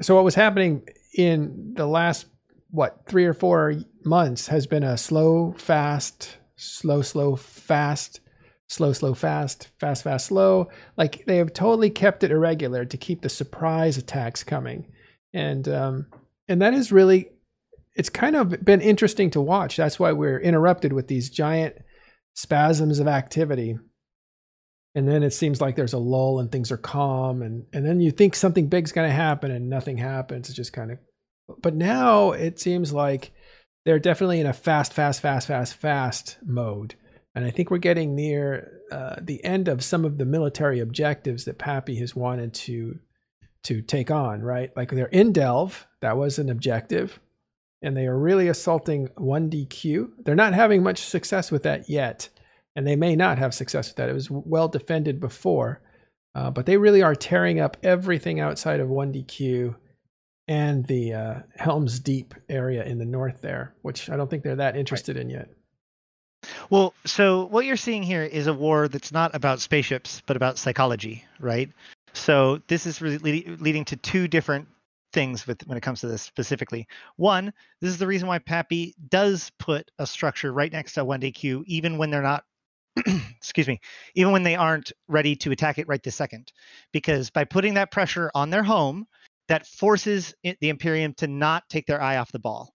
so 0.00 0.14
what 0.14 0.24
was 0.24 0.34
happening 0.34 0.88
in 1.12 1.74
the 1.76 1.86
last 1.86 2.26
what 2.70 3.02
three 3.06 3.26
or 3.26 3.34
four 3.34 3.74
months 4.04 4.46
has 4.46 4.66
been 4.66 4.82
a 4.82 4.96
slow 4.96 5.54
fast 5.58 6.38
slow 6.58 7.02
slow 7.02 7.36
fast 7.36 8.20
slow 8.68 8.92
slow 8.92 9.14
fast 9.14 9.68
fast 9.78 10.04
fast 10.04 10.26
slow 10.26 10.68
like 10.96 11.24
they 11.24 11.38
have 11.38 11.52
totally 11.52 11.88
kept 11.88 12.22
it 12.22 12.30
irregular 12.30 12.84
to 12.84 12.96
keep 12.96 13.22
the 13.22 13.28
surprise 13.28 13.96
attacks 13.96 14.44
coming 14.44 14.86
and 15.32 15.68
um, 15.68 16.06
and 16.48 16.60
that 16.62 16.74
is 16.74 16.92
really 16.92 17.30
it's 17.98 18.08
kind 18.08 18.36
of 18.36 18.64
been 18.64 18.80
interesting 18.80 19.28
to 19.30 19.40
watch. 19.40 19.76
That's 19.76 19.98
why 19.98 20.12
we're 20.12 20.38
interrupted 20.38 20.92
with 20.92 21.08
these 21.08 21.30
giant 21.30 21.76
spasms 22.34 23.00
of 23.00 23.08
activity. 23.08 23.76
And 24.94 25.06
then 25.06 25.24
it 25.24 25.32
seems 25.32 25.60
like 25.60 25.74
there's 25.74 25.92
a 25.92 25.98
lull 25.98 26.38
and 26.38 26.50
things 26.50 26.70
are 26.72 26.78
calm 26.78 27.42
and 27.42 27.66
and 27.72 27.84
then 27.84 28.00
you 28.00 28.10
think 28.10 28.34
something 28.34 28.68
big's 28.68 28.92
going 28.92 29.08
to 29.08 29.14
happen 29.14 29.50
and 29.50 29.68
nothing 29.68 29.98
happens. 29.98 30.48
It's 30.48 30.56
just 30.56 30.72
kind 30.72 30.92
of 30.92 30.98
but 31.60 31.74
now 31.74 32.32
it 32.32 32.60
seems 32.60 32.92
like 32.92 33.32
they're 33.88 33.98
definitely 33.98 34.38
in 34.38 34.44
a 34.44 34.52
fast 34.52 34.92
fast 34.92 35.22
fast 35.22 35.46
fast 35.46 35.74
fast 35.74 36.36
mode. 36.44 36.94
And 37.34 37.46
I 37.46 37.50
think 37.50 37.70
we're 37.70 37.78
getting 37.78 38.14
near 38.14 38.82
uh, 38.92 39.16
the 39.18 39.42
end 39.42 39.66
of 39.66 39.82
some 39.82 40.04
of 40.04 40.18
the 40.18 40.26
military 40.26 40.78
objectives 40.78 41.46
that 41.46 41.56
Pappy 41.56 41.96
has 41.96 42.14
wanted 42.14 42.52
to 42.52 42.98
to 43.64 43.80
take 43.80 44.10
on, 44.10 44.42
right? 44.42 44.76
Like 44.76 44.90
they're 44.90 45.06
in 45.06 45.32
Delve, 45.32 45.86
that 46.02 46.18
was 46.18 46.38
an 46.38 46.50
objective 46.50 47.18
and 47.80 47.96
they 47.96 48.06
are 48.06 48.18
really 48.18 48.48
assaulting 48.48 49.08
1DQ. 49.16 50.10
They're 50.22 50.34
not 50.34 50.52
having 50.52 50.82
much 50.82 50.98
success 50.98 51.50
with 51.50 51.62
that 51.62 51.88
yet, 51.88 52.28
and 52.76 52.86
they 52.86 52.96
may 52.96 53.16
not 53.16 53.38
have 53.38 53.54
success 53.54 53.88
with 53.88 53.96
that. 53.96 54.10
It 54.10 54.14
was 54.14 54.30
well 54.30 54.68
defended 54.68 55.18
before, 55.18 55.80
uh, 56.34 56.50
but 56.50 56.66
they 56.66 56.76
really 56.76 57.00
are 57.02 57.14
tearing 57.14 57.58
up 57.58 57.78
everything 57.82 58.38
outside 58.38 58.80
of 58.80 58.88
1DQ 58.88 59.76
and 60.48 60.86
the 60.86 61.12
uh, 61.12 61.34
Helm's 61.56 62.00
Deep 62.00 62.34
area 62.48 62.82
in 62.84 62.98
the 62.98 63.04
north 63.04 63.42
there, 63.42 63.74
which 63.82 64.08
I 64.08 64.16
don't 64.16 64.28
think 64.28 64.42
they're 64.42 64.56
that 64.56 64.76
interested 64.76 65.16
right. 65.16 65.22
in 65.22 65.30
yet. 65.30 65.50
Well, 66.70 66.94
so 67.04 67.44
what 67.46 67.66
you're 67.66 67.76
seeing 67.76 68.02
here 68.02 68.22
is 68.22 68.46
a 68.46 68.54
war 68.54 68.88
that's 68.88 69.12
not 69.12 69.34
about 69.34 69.60
spaceships, 69.60 70.22
but 70.26 70.36
about 70.36 70.56
psychology, 70.56 71.24
right? 71.38 71.70
So 72.14 72.62
this 72.68 72.86
is 72.86 73.02
really 73.02 73.44
leading 73.60 73.84
to 73.86 73.96
two 73.96 74.28
different 74.28 74.68
things 75.12 75.46
with 75.46 75.66
when 75.66 75.76
it 75.76 75.82
comes 75.82 76.00
to 76.00 76.06
this 76.06 76.22
specifically. 76.22 76.86
One, 77.16 77.52
this 77.80 77.90
is 77.90 77.98
the 77.98 78.06
reason 78.06 78.28
why 78.28 78.38
Pappy 78.38 78.94
does 79.08 79.50
put 79.58 79.90
a 79.98 80.06
structure 80.06 80.52
right 80.52 80.72
next 80.72 80.94
to 80.94 81.04
1DQ, 81.04 81.64
even 81.66 81.98
when 81.98 82.10
they're 82.10 82.22
not 82.22 82.44
excuse 83.36 83.68
me, 83.68 83.80
even 84.14 84.32
when 84.32 84.42
they 84.42 84.56
aren't 84.56 84.92
ready 85.06 85.36
to 85.36 85.52
attack 85.52 85.78
it 85.78 85.88
right 85.88 86.02
this 86.02 86.16
second. 86.16 86.52
Because 86.92 87.30
by 87.30 87.44
putting 87.44 87.74
that 87.74 87.90
pressure 87.90 88.30
on 88.34 88.50
their 88.50 88.62
home, 88.62 89.06
that 89.48 89.66
forces 89.66 90.34
the 90.42 90.68
Imperium 90.68 91.14
to 91.14 91.26
not 91.26 91.64
take 91.68 91.86
their 91.86 92.00
eye 92.00 92.18
off 92.18 92.32
the 92.32 92.38
ball. 92.38 92.72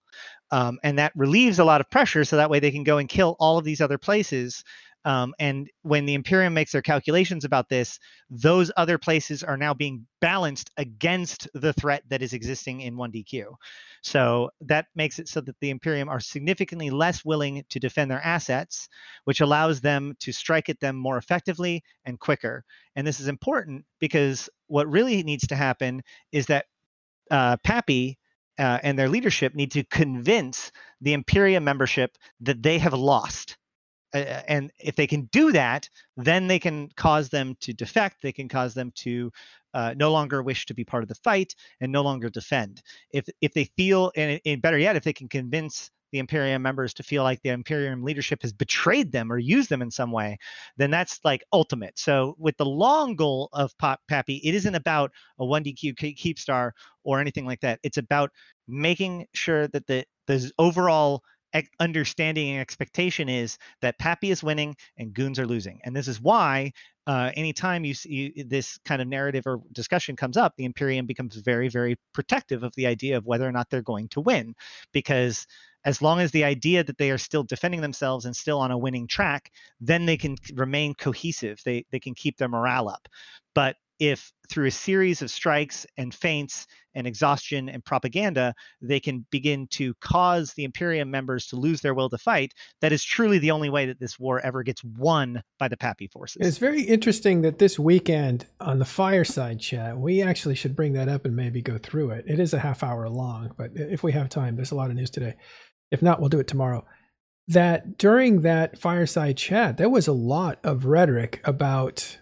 Um, 0.50 0.78
and 0.84 0.98
that 0.98 1.12
relieves 1.16 1.58
a 1.58 1.64
lot 1.64 1.80
of 1.80 1.90
pressure 1.90 2.24
so 2.24 2.36
that 2.36 2.50
way 2.50 2.60
they 2.60 2.70
can 2.70 2.84
go 2.84 2.98
and 2.98 3.08
kill 3.08 3.36
all 3.40 3.58
of 3.58 3.64
these 3.64 3.80
other 3.80 3.98
places 3.98 4.62
um, 5.04 5.34
and 5.38 5.68
when 5.82 6.06
the 6.06 6.14
Imperium 6.14 6.54
makes 6.54 6.72
their 6.72 6.82
calculations 6.82 7.44
about 7.44 7.68
this, 7.68 7.98
those 8.30 8.70
other 8.76 8.96
places 8.96 9.42
are 9.42 9.56
now 9.56 9.74
being 9.74 10.06
balanced 10.20 10.70
against 10.78 11.46
the 11.52 11.74
threat 11.74 12.02
that 12.08 12.22
is 12.22 12.32
existing 12.32 12.80
in 12.80 12.96
1DQ. 12.96 13.54
So 14.02 14.50
that 14.62 14.86
makes 14.94 15.18
it 15.18 15.28
so 15.28 15.42
that 15.42 15.56
the 15.60 15.70
Imperium 15.70 16.08
are 16.08 16.20
significantly 16.20 16.90
less 16.90 17.24
willing 17.24 17.64
to 17.68 17.80
defend 17.80 18.10
their 18.10 18.24
assets, 18.24 18.88
which 19.24 19.42
allows 19.42 19.82
them 19.82 20.14
to 20.20 20.32
strike 20.32 20.70
at 20.70 20.80
them 20.80 20.96
more 20.96 21.18
effectively 21.18 21.82
and 22.06 22.18
quicker. 22.18 22.64
And 22.96 23.06
this 23.06 23.20
is 23.20 23.28
important 23.28 23.84
because 24.00 24.48
what 24.68 24.90
really 24.90 25.22
needs 25.22 25.46
to 25.48 25.56
happen 25.56 26.02
is 26.32 26.46
that 26.46 26.64
uh, 27.30 27.58
Pappy 27.58 28.18
uh, 28.58 28.78
and 28.82 28.98
their 28.98 29.08
leadership 29.08 29.54
need 29.54 29.72
to 29.72 29.84
convince 29.84 30.72
the 31.00 31.12
Imperium 31.12 31.64
membership 31.64 32.16
that 32.40 32.62
they 32.62 32.78
have 32.78 32.94
lost 32.94 33.58
and 34.14 34.70
if 34.78 34.96
they 34.96 35.06
can 35.06 35.22
do 35.32 35.52
that, 35.52 35.88
then 36.16 36.46
they 36.46 36.58
can 36.58 36.88
cause 36.96 37.28
them 37.28 37.56
to 37.60 37.72
defect. 37.72 38.22
They 38.22 38.32
can 38.32 38.48
cause 38.48 38.74
them 38.74 38.92
to 38.96 39.30
uh, 39.74 39.94
no 39.96 40.12
longer 40.12 40.42
wish 40.42 40.66
to 40.66 40.74
be 40.74 40.84
part 40.84 41.02
of 41.02 41.08
the 41.08 41.16
fight 41.16 41.54
and 41.80 41.90
no 41.90 42.02
longer 42.02 42.30
defend. 42.30 42.82
If 43.12 43.26
if 43.40 43.52
they 43.52 43.64
feel, 43.76 44.12
and, 44.16 44.40
and 44.46 44.62
better 44.62 44.78
yet, 44.78 44.96
if 44.96 45.04
they 45.04 45.12
can 45.12 45.28
convince 45.28 45.90
the 46.12 46.20
Imperium 46.20 46.62
members 46.62 46.94
to 46.94 47.02
feel 47.02 47.24
like 47.24 47.42
the 47.42 47.48
Imperium 47.48 48.04
leadership 48.04 48.40
has 48.42 48.52
betrayed 48.52 49.10
them 49.10 49.32
or 49.32 49.38
used 49.38 49.68
them 49.68 49.82
in 49.82 49.90
some 49.90 50.12
way, 50.12 50.38
then 50.76 50.92
that's 50.92 51.18
like 51.24 51.42
ultimate. 51.52 51.98
So 51.98 52.36
with 52.38 52.56
the 52.56 52.64
long 52.64 53.16
goal 53.16 53.48
of 53.52 53.76
Pop 53.78 54.00
Pappy, 54.08 54.36
it 54.44 54.54
isn't 54.54 54.76
about 54.76 55.10
a 55.40 55.44
1DQ 55.44 55.96
keep 55.96 56.38
star 56.38 56.72
or 57.02 57.20
anything 57.20 57.46
like 57.46 57.60
that. 57.62 57.80
It's 57.82 57.96
about 57.96 58.30
making 58.68 59.26
sure 59.34 59.66
that 59.68 59.88
the 59.88 60.04
the 60.28 60.52
overall 60.58 61.22
understanding 61.78 62.50
and 62.50 62.60
expectation 62.60 63.28
is 63.28 63.58
that 63.80 63.98
Pappy 63.98 64.30
is 64.30 64.42
winning 64.42 64.76
and 64.96 65.14
Goons 65.14 65.38
are 65.38 65.46
losing. 65.46 65.80
And 65.84 65.94
this 65.94 66.08
is 66.08 66.20
why 66.20 66.72
uh, 67.06 67.30
anytime 67.36 67.84
you 67.84 67.94
see 67.94 68.44
this 68.46 68.78
kind 68.84 69.02
of 69.02 69.08
narrative 69.08 69.46
or 69.46 69.60
discussion 69.72 70.16
comes 70.16 70.36
up, 70.36 70.54
the 70.56 70.64
Imperium 70.64 71.06
becomes 71.06 71.36
very, 71.36 71.68
very 71.68 71.96
protective 72.12 72.62
of 72.62 72.74
the 72.76 72.86
idea 72.86 73.16
of 73.16 73.26
whether 73.26 73.46
or 73.46 73.52
not 73.52 73.68
they're 73.70 73.82
going 73.82 74.08
to 74.08 74.20
win. 74.20 74.54
Because 74.92 75.46
as 75.84 76.00
long 76.00 76.20
as 76.20 76.30
the 76.30 76.44
idea 76.44 76.82
that 76.82 76.96
they 76.96 77.10
are 77.10 77.18
still 77.18 77.42
defending 77.42 77.82
themselves 77.82 78.24
and 78.24 78.34
still 78.34 78.58
on 78.58 78.70
a 78.70 78.78
winning 78.78 79.06
track, 79.06 79.50
then 79.80 80.06
they 80.06 80.16
can 80.16 80.36
remain 80.54 80.94
cohesive. 80.94 81.60
They, 81.64 81.84
they 81.90 82.00
can 82.00 82.14
keep 82.14 82.38
their 82.38 82.48
morale 82.48 82.88
up. 82.88 83.06
But 83.54 83.76
if 83.98 84.32
through 84.50 84.66
a 84.66 84.70
series 84.70 85.22
of 85.22 85.30
strikes 85.30 85.86
and 85.96 86.14
feints 86.14 86.66
and 86.94 87.06
exhaustion 87.06 87.68
and 87.68 87.84
propaganda, 87.84 88.54
they 88.80 89.00
can 89.00 89.26
begin 89.30 89.66
to 89.68 89.94
cause 90.00 90.52
the 90.54 90.64
Imperium 90.64 91.10
members 91.10 91.46
to 91.46 91.56
lose 91.56 91.80
their 91.80 91.94
will 91.94 92.10
to 92.10 92.18
fight, 92.18 92.52
that 92.80 92.92
is 92.92 93.04
truly 93.04 93.38
the 93.38 93.50
only 93.50 93.70
way 93.70 93.86
that 93.86 93.98
this 93.98 94.18
war 94.18 94.40
ever 94.40 94.62
gets 94.62 94.84
won 94.84 95.42
by 95.58 95.68
the 95.68 95.76
Pappy 95.76 96.06
forces. 96.06 96.46
It's 96.46 96.58
very 96.58 96.82
interesting 96.82 97.42
that 97.42 97.58
this 97.58 97.78
weekend 97.78 98.46
on 98.60 98.78
the 98.78 98.84
fireside 98.84 99.60
chat, 99.60 99.98
we 99.98 100.22
actually 100.22 100.54
should 100.54 100.76
bring 100.76 100.92
that 100.92 101.08
up 101.08 101.24
and 101.24 101.34
maybe 101.34 101.62
go 101.62 101.78
through 101.78 102.10
it. 102.10 102.24
It 102.28 102.38
is 102.38 102.52
a 102.54 102.60
half 102.60 102.82
hour 102.82 103.08
long, 103.08 103.52
but 103.56 103.70
if 103.74 104.02
we 104.02 104.12
have 104.12 104.28
time, 104.28 104.56
there's 104.56 104.72
a 104.72 104.76
lot 104.76 104.90
of 104.90 104.96
news 104.96 105.10
today. 105.10 105.34
If 105.90 106.02
not, 106.02 106.20
we'll 106.20 106.28
do 106.28 106.40
it 106.40 106.48
tomorrow. 106.48 106.84
That 107.48 107.98
during 107.98 108.40
that 108.40 108.78
fireside 108.78 109.36
chat, 109.36 109.76
there 109.76 109.90
was 109.90 110.08
a 110.08 110.12
lot 110.12 110.58
of 110.64 110.86
rhetoric 110.86 111.40
about, 111.44 112.18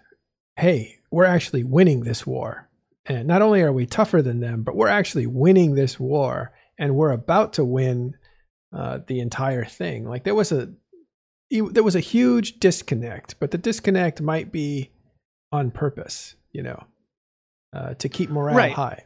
hey, 0.57 0.99
we're 1.13 1.25
actually 1.25 1.63
winning 1.63 2.01
this 2.01 2.27
war. 2.27 2.69
And 3.07 3.29
not 3.29 3.43
only 3.43 3.63
are 3.63 3.73
we 3.73 3.87
tougher 3.87 4.23
than 4.23 4.41
them, 4.41 4.63
but 4.63 4.77
we're 4.77 4.89
actually 4.89 5.27
winning 5.27 5.75
this 5.75 6.01
war 6.01 6.53
and 6.79 6.95
we're 6.95 7.11
about 7.11 7.53
to 7.55 7.65
win 7.65 8.17
uh, 8.73 9.01
the 9.07 9.21
entire 9.21 9.65
thing. 9.65 10.09
Like 10.09 10.25
there 10.25 10.35
was 10.35 10.51
a 10.51 10.73
there 11.51 11.83
was 11.83 11.95
a 11.95 12.01
huge 12.01 12.61
disconnect, 12.61 13.39
but 13.39 13.51
the 13.51 13.59
disconnect 13.59 14.23
might 14.23 14.51
be 14.51 14.91
on 15.51 15.71
purpose, 15.71 16.35
you 16.51 16.63
know, 16.63 16.85
uh, 17.75 17.93
to 17.95 18.09
keep 18.09 18.31
morale 18.31 18.57
right. 18.57 18.73
high 18.73 19.05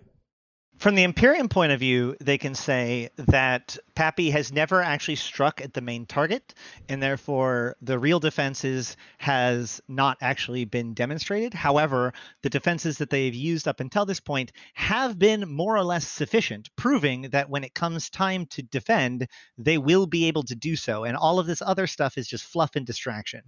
from 0.79 0.95
the 0.95 1.05
Imperium 1.05 1.49
point 1.49 1.73
of 1.73 1.81
view, 1.81 2.17
they 2.21 2.37
can 2.37 2.55
say 2.55 3.09
that 3.17 3.79
Pappy 3.95 4.31
has 4.31 4.53
never 4.53 4.83
actually 4.83 5.17
struck 5.17 5.61
at 5.61 5.73
the 5.73 5.81
main 5.81 6.05
target, 6.05 6.55
and 6.89 7.03
therefore 7.03 7.77
the 7.81 7.99
real 7.99 8.21
defenses 8.21 8.97
has 9.19 9.81
not 9.89 10.19
actually 10.21 10.67
been 10.67 10.93
demonstrated. 10.93 11.55
However, 11.55 12.13
the 12.43 12.51
defenses 12.51 12.99
that 12.99 13.09
they've 13.09 13.35
used 13.35 13.67
up 13.67 13.81
until 13.81 14.05
this 14.05 14.21
point 14.21 14.53
have 14.75 15.19
been 15.19 15.49
more 15.49 15.77
or 15.77 15.85
less 15.85 16.07
sufficient, 16.07 16.69
proving 16.77 17.23
that 17.31 17.49
when 17.49 17.65
it 17.65 17.75
comes 17.75 18.11
time 18.11 18.45
to 18.47 18.63
defend, 18.63 19.29
they 19.57 19.79
will 19.79 20.07
be 20.07 20.27
able 20.27 20.43
to 20.45 20.55
do 20.55 20.77
so. 20.77 21.05
And 21.05 21.17
all 21.17 21.39
of 21.39 21.47
this 21.47 21.63
other 21.63 21.87
stuff 21.87 22.19
is 22.19 22.29
just 22.29 22.45
fluff 22.45 22.77
and 22.77 22.85
distraction. 22.87 23.41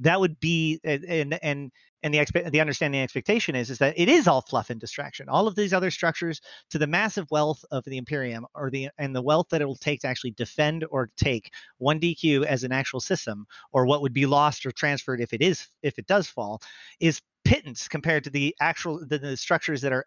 That 0.00 0.20
would 0.20 0.38
be 0.40 0.78
and 0.84 1.38
and 1.42 1.72
and 2.02 2.12
the 2.12 2.18
expe- 2.18 2.50
the 2.50 2.60
understanding 2.60 3.00
expectation 3.00 3.54
is 3.54 3.70
is 3.70 3.78
that 3.78 3.98
it 3.98 4.08
is 4.08 4.28
all 4.28 4.42
fluff 4.42 4.70
and 4.70 4.80
distraction. 4.80 5.28
All 5.28 5.46
of 5.48 5.56
these 5.56 5.72
other 5.72 5.90
structures 5.90 6.40
to 6.70 6.78
the 6.78 6.86
massive 6.86 7.30
wealth 7.30 7.64
of 7.70 7.84
the 7.84 7.96
Imperium 7.96 8.46
or 8.54 8.70
the 8.70 8.88
and 8.98 9.14
the 9.14 9.22
wealth 9.22 9.48
that 9.50 9.60
it 9.60 9.66
will 9.66 9.76
take 9.76 10.00
to 10.00 10.08
actually 10.08 10.32
defend 10.32 10.84
or 10.90 11.10
take 11.16 11.52
one 11.78 11.98
DQ 12.00 12.44
as 12.44 12.64
an 12.64 12.72
actual 12.72 13.00
system, 13.00 13.46
or 13.72 13.86
what 13.86 14.02
would 14.02 14.12
be 14.12 14.26
lost 14.26 14.66
or 14.66 14.72
transferred 14.72 15.20
if 15.20 15.32
it 15.32 15.42
is 15.42 15.68
if 15.82 15.98
it 15.98 16.06
does 16.06 16.26
fall, 16.28 16.60
is 17.00 17.20
pittance 17.44 17.88
compared 17.88 18.24
to 18.24 18.30
the 18.30 18.54
actual 18.60 19.04
the, 19.06 19.18
the 19.18 19.36
structures 19.36 19.80
that 19.82 19.92
are 19.92 20.06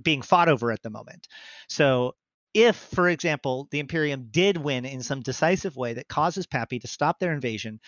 being 0.00 0.22
fought 0.22 0.48
over 0.48 0.72
at 0.72 0.82
the 0.82 0.90
moment. 0.90 1.26
So 1.68 2.14
if, 2.54 2.76
for 2.76 3.08
example, 3.08 3.68
the 3.70 3.80
Imperium 3.80 4.28
did 4.30 4.56
win 4.56 4.84
in 4.84 5.02
some 5.02 5.20
decisive 5.20 5.76
way 5.76 5.94
that 5.94 6.08
causes 6.08 6.46
Pappy 6.46 6.78
to 6.78 6.88
stop 6.88 7.18
their 7.18 7.32
invasion, 7.32 7.80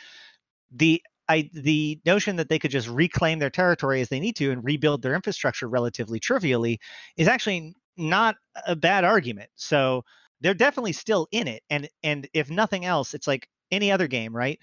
the 0.71 1.03
I, 1.29 1.51
the 1.53 2.01
notion 2.07 2.37
that 2.37 2.49
they 2.49 2.59
could 2.59 2.71
just 2.71 2.89
reclaim 2.89 3.39
their 3.39 3.51
territory 3.51 4.01
as 4.01 4.09
they 4.09 4.21
need 4.21 4.37
to 4.37 4.51
and 4.51 4.65
rebuild 4.65 5.03
their 5.03 5.15
infrastructure 5.15 5.69
relatively 5.69 6.19
trivially 6.19 6.81
is 7.17 7.29
actually 7.29 7.75
not 7.97 8.37
a 8.67 8.75
bad 8.75 9.05
argument. 9.05 9.51
So 9.57 10.05
they're 10.41 10.55
definitely 10.55 10.93
still 10.93 11.29
in 11.33 11.49
it, 11.49 11.63
and 11.69 11.89
and 12.03 12.29
if 12.33 12.51
nothing 12.51 12.85
else, 12.85 13.13
it's 13.13 13.27
like 13.27 13.49
any 13.71 13.91
other 13.93 14.07
game, 14.07 14.35
right? 14.35 14.59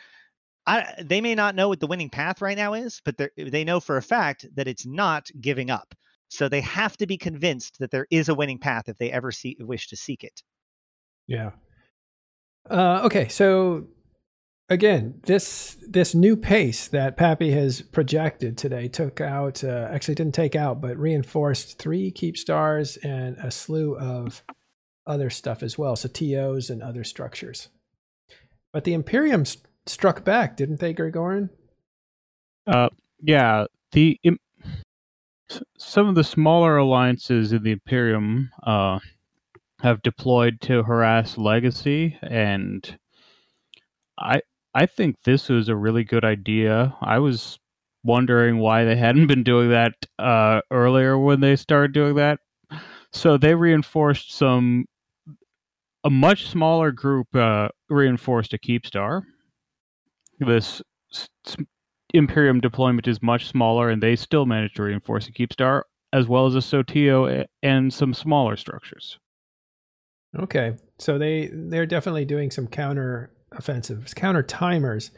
I, 0.66 1.04
they 1.04 1.22
may 1.22 1.36
not 1.36 1.56
know 1.56 1.70
what 1.70 1.80
the 1.80 1.88
winning 1.88 2.10
path 2.10 2.42
right 2.42 2.58
now 2.58 2.74
is, 2.74 3.02
but 3.06 3.16
they 3.38 3.64
know 3.64 3.80
for 3.80 3.98
a 3.98 4.02
fact 4.02 4.48
that 4.56 4.68
it's 4.68 4.86
not 4.86 5.30
giving 5.40 5.70
up. 5.70 5.94
So 6.30 6.50
they 6.50 6.62
have 6.62 6.98
to 6.98 7.06
be 7.06 7.18
convinced 7.18 7.78
that 7.80 7.92
there 7.92 8.08
is 8.10 8.30
a 8.30 8.36
winning 8.36 8.58
path 8.58 8.90
if 8.90 8.98
they 8.98 9.12
ever 9.12 9.32
see, 9.32 9.56
wish 9.60 9.90
to 9.90 9.96
seek 9.96 10.24
it. 10.24 10.42
Yeah. 11.28 11.52
Uh, 12.68 13.02
okay, 13.04 13.28
so 13.28 13.86
again, 14.70 15.22
this 15.24 15.78
this 15.88 16.16
new 16.16 16.36
pace 16.36 16.88
that 16.88 17.18
Pappy 17.18 17.52
has 17.52 17.82
projected 17.82 18.58
today 18.58 18.88
took 18.88 19.22
out 19.22 19.64
uh, 19.64 19.88
actually 19.92 20.16
didn't 20.16 20.36
take 20.36 20.56
out, 20.56 20.82
but 20.82 20.98
reinforced 20.98 21.78
three 21.80 22.12
keep 22.12 22.38
stars 22.38 22.98
and 22.98 23.38
a 23.38 23.52
slew 23.52 23.98
of 23.98 24.44
other 25.08 25.30
stuff 25.30 25.62
as 25.62 25.78
well. 25.78 25.96
Sotiyos 25.96 26.70
and 26.70 26.82
other 26.82 27.04
structures. 27.04 27.70
But 28.74 28.84
the 28.84 28.94
Imperium 28.94 29.46
st- 29.46 29.66
struck 29.86 30.26
back, 30.26 30.58
didn't 30.58 30.80
they, 30.80 30.94
Gregorian? 30.94 31.50
Uh, 32.68 32.90
yeah. 33.22 33.66
The 33.92 34.20
Im- 34.24 34.40
some 35.78 36.08
of 36.08 36.16
the 36.16 36.24
smaller 36.24 36.78
alliances 36.78 37.54
in 37.54 37.64
the 37.64 37.72
Imperium 37.72 38.50
uh, 38.64 39.00
have 39.80 40.02
deployed 40.02 40.60
to 40.62 40.82
harass 40.82 41.38
Legacy, 41.38 42.18
and 42.24 42.98
I 44.20 44.42
I 44.76 44.86
think 44.86 45.16
this 45.24 45.48
was 45.48 45.70
a 45.70 45.76
really 45.76 46.04
good 46.04 46.26
idea. 46.26 46.94
I 47.02 47.20
was 47.20 47.58
wondering 48.04 48.60
why 48.60 48.84
they 48.84 48.98
hadn't 48.98 49.28
been 49.28 49.44
doing 49.44 49.70
that 49.70 49.94
uh, 50.20 50.60
earlier 50.70 51.18
when 51.18 51.40
they 51.40 51.56
started 51.56 51.94
doing 51.94 52.16
that. 52.16 52.40
So 53.14 53.38
they 53.38 53.56
reinforced 53.56 54.36
some 54.36 54.86
a 56.04 56.10
much 56.10 56.48
smaller 56.50 56.92
group 56.92 57.34
uh, 57.34 57.70
reinforced 57.90 58.54
a 58.54 58.58
keep 58.58 58.86
star. 58.86 59.24
This 60.40 60.82
Imperium 62.14 62.60
deployment 62.60 63.08
is 63.08 63.22
much 63.22 63.48
smaller, 63.48 63.90
and 63.90 64.04
they 64.04 64.18
still 64.18 64.46
managed 64.46 64.76
to 64.76 64.84
reinforce 64.84 65.28
a 65.28 65.32
keep 65.32 65.54
star 65.54 65.86
as 66.12 66.28
well 66.28 66.46
as 66.46 66.56
a 66.56 66.60
Sotiyo 66.60 67.46
and 67.64 67.94
some 67.94 68.14
smaller 68.14 68.56
structures. 68.56 69.18
Okay, 70.38 70.76
so 71.00 71.18
they 71.18 71.50
they're 71.52 71.86
definitely 71.86 72.26
doing 72.26 72.52
some 72.52 72.68
counter 72.68 73.32
offensives, 73.56 74.14
counter 74.14 74.44
timers. 74.44 75.12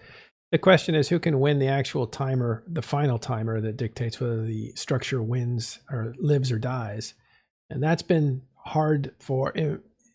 The 0.51 0.57
question 0.57 0.95
is 0.95 1.09
who 1.09 1.19
can 1.19 1.39
win 1.39 1.59
the 1.59 1.67
actual 1.67 2.07
timer, 2.07 2.63
the 2.67 2.81
final 2.81 3.19
timer 3.19 3.59
that 3.59 3.77
dictates 3.77 4.19
whether 4.19 4.43
the 4.43 4.71
structure 4.75 5.21
wins 5.21 5.79
or 5.91 6.13
lives 6.17 6.51
or 6.51 6.59
dies. 6.59 7.13
And 7.69 7.83
that's 7.83 8.01
been 8.01 8.43
hard 8.55 9.13
for 9.19 9.53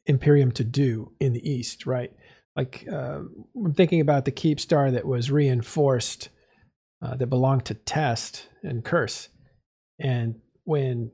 Imperium 0.06 0.52
to 0.52 0.64
do 0.64 1.12
in 1.20 1.32
the 1.32 1.48
East, 1.48 1.86
right? 1.86 2.12
Like 2.56 2.86
uh, 2.90 3.20
I'm 3.56 3.74
thinking 3.74 4.00
about 4.00 4.24
the 4.24 4.30
keep 4.30 4.60
star 4.60 4.90
that 4.90 5.06
was 5.06 5.30
reinforced 5.30 6.28
uh, 7.00 7.16
that 7.16 7.28
belonged 7.28 7.64
to 7.66 7.74
Test 7.74 8.48
and 8.62 8.84
Curse, 8.84 9.28
and 9.98 10.36
when 10.64 11.10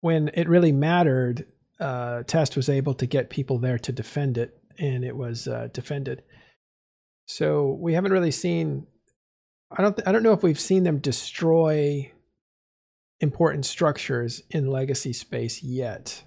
when 0.00 0.30
it 0.34 0.48
really 0.48 0.72
mattered, 0.72 1.46
uh, 1.78 2.22
Test 2.24 2.56
was 2.56 2.68
able 2.68 2.94
to 2.94 3.06
get 3.06 3.30
people 3.30 3.58
there 3.58 3.78
to 3.78 3.92
defend 3.92 4.38
it, 4.38 4.58
and 4.78 5.04
it 5.04 5.16
was 5.16 5.46
uh, 5.46 5.68
defended. 5.72 6.22
So 7.26 7.78
we 7.80 7.94
haven't 7.94 8.12
really 8.12 8.30
seen. 8.30 8.86
I 9.70 9.82
don't. 9.82 9.98
I 10.06 10.12
don't 10.12 10.22
know 10.22 10.32
if 10.32 10.42
we've 10.42 10.60
seen 10.60 10.84
them 10.84 10.98
destroy 10.98 12.12
important 13.20 13.64
structures 13.64 14.42
in 14.50 14.66
legacy 14.66 15.12
space 15.12 15.62
yet. 15.62 16.24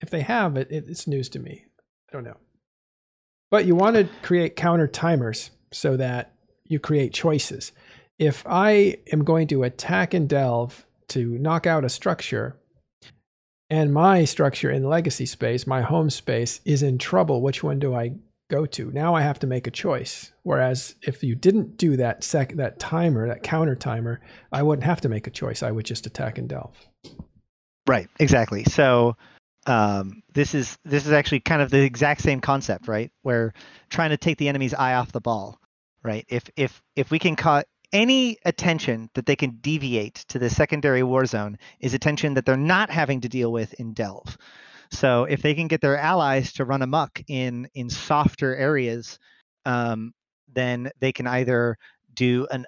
If 0.00 0.10
they 0.10 0.20
have, 0.20 0.56
it, 0.56 0.68
it's 0.70 1.06
news 1.06 1.28
to 1.30 1.38
me. 1.38 1.64
I 2.08 2.12
don't 2.12 2.24
know. 2.24 2.36
But 3.50 3.66
you 3.66 3.74
want 3.74 3.96
to 3.96 4.08
create 4.22 4.56
counter 4.56 4.86
timers 4.86 5.50
so 5.72 5.96
that 5.96 6.34
you 6.64 6.78
create 6.78 7.12
choices. 7.12 7.72
If 8.18 8.44
I 8.46 8.98
am 9.12 9.24
going 9.24 9.48
to 9.48 9.64
attack 9.64 10.14
and 10.14 10.28
delve 10.28 10.86
to 11.08 11.38
knock 11.38 11.66
out 11.66 11.84
a 11.84 11.88
structure, 11.88 12.56
and 13.70 13.92
my 13.92 14.24
structure 14.24 14.70
in 14.70 14.84
legacy 14.84 15.26
space, 15.26 15.66
my 15.66 15.82
home 15.82 16.10
space, 16.10 16.60
is 16.64 16.82
in 16.82 16.98
trouble, 16.98 17.42
which 17.42 17.62
one 17.62 17.78
do 17.78 17.94
I 17.94 18.14
go 18.48 18.66
to. 18.66 18.90
Now 18.90 19.14
I 19.14 19.22
have 19.22 19.38
to 19.40 19.46
make 19.46 19.66
a 19.66 19.70
choice. 19.70 20.32
Whereas 20.42 20.94
if 21.02 21.22
you 21.22 21.34
didn't 21.34 21.76
do 21.76 21.96
that 21.96 22.22
sec 22.24 22.56
that 22.56 22.78
timer, 22.78 23.28
that 23.28 23.42
counter 23.42 23.74
timer, 23.74 24.20
I 24.52 24.62
wouldn't 24.62 24.84
have 24.84 25.00
to 25.02 25.08
make 25.08 25.26
a 25.26 25.30
choice. 25.30 25.62
I 25.62 25.70
would 25.70 25.86
just 25.86 26.06
attack 26.06 26.38
and 26.38 26.48
delve. 26.48 26.76
Right, 27.86 28.08
exactly. 28.18 28.64
So 28.64 29.16
um, 29.66 30.22
this 30.32 30.54
is 30.54 30.78
this 30.84 31.06
is 31.06 31.12
actually 31.12 31.40
kind 31.40 31.62
of 31.62 31.70
the 31.70 31.82
exact 31.82 32.20
same 32.20 32.40
concept, 32.40 32.88
right? 32.88 33.10
Where 33.22 33.52
trying 33.88 34.10
to 34.10 34.16
take 34.16 34.38
the 34.38 34.48
enemy's 34.48 34.74
eye 34.74 34.94
off 34.94 35.12
the 35.12 35.20
ball, 35.20 35.58
right? 36.02 36.24
If 36.28 36.44
if 36.56 36.82
if 36.96 37.10
we 37.10 37.18
can 37.18 37.36
cut 37.36 37.66
any 37.92 38.36
attention 38.44 39.08
that 39.14 39.24
they 39.24 39.36
can 39.36 39.50
deviate 39.60 40.16
to 40.28 40.38
the 40.38 40.50
secondary 40.50 41.02
war 41.02 41.24
zone 41.26 41.56
is 41.78 41.94
attention 41.94 42.34
that 42.34 42.44
they're 42.44 42.56
not 42.56 42.90
having 42.90 43.20
to 43.20 43.28
deal 43.28 43.52
with 43.52 43.72
in 43.74 43.92
delve. 43.92 44.36
So 44.90 45.24
if 45.24 45.42
they 45.42 45.54
can 45.54 45.68
get 45.68 45.80
their 45.80 45.98
allies 45.98 46.52
to 46.54 46.64
run 46.64 46.82
amok 46.82 47.22
in 47.28 47.68
in 47.74 47.90
softer 47.90 48.54
areas, 48.56 49.18
um, 49.64 50.12
then 50.52 50.90
they 51.00 51.12
can 51.12 51.26
either 51.26 51.76
do 52.14 52.46
an 52.50 52.66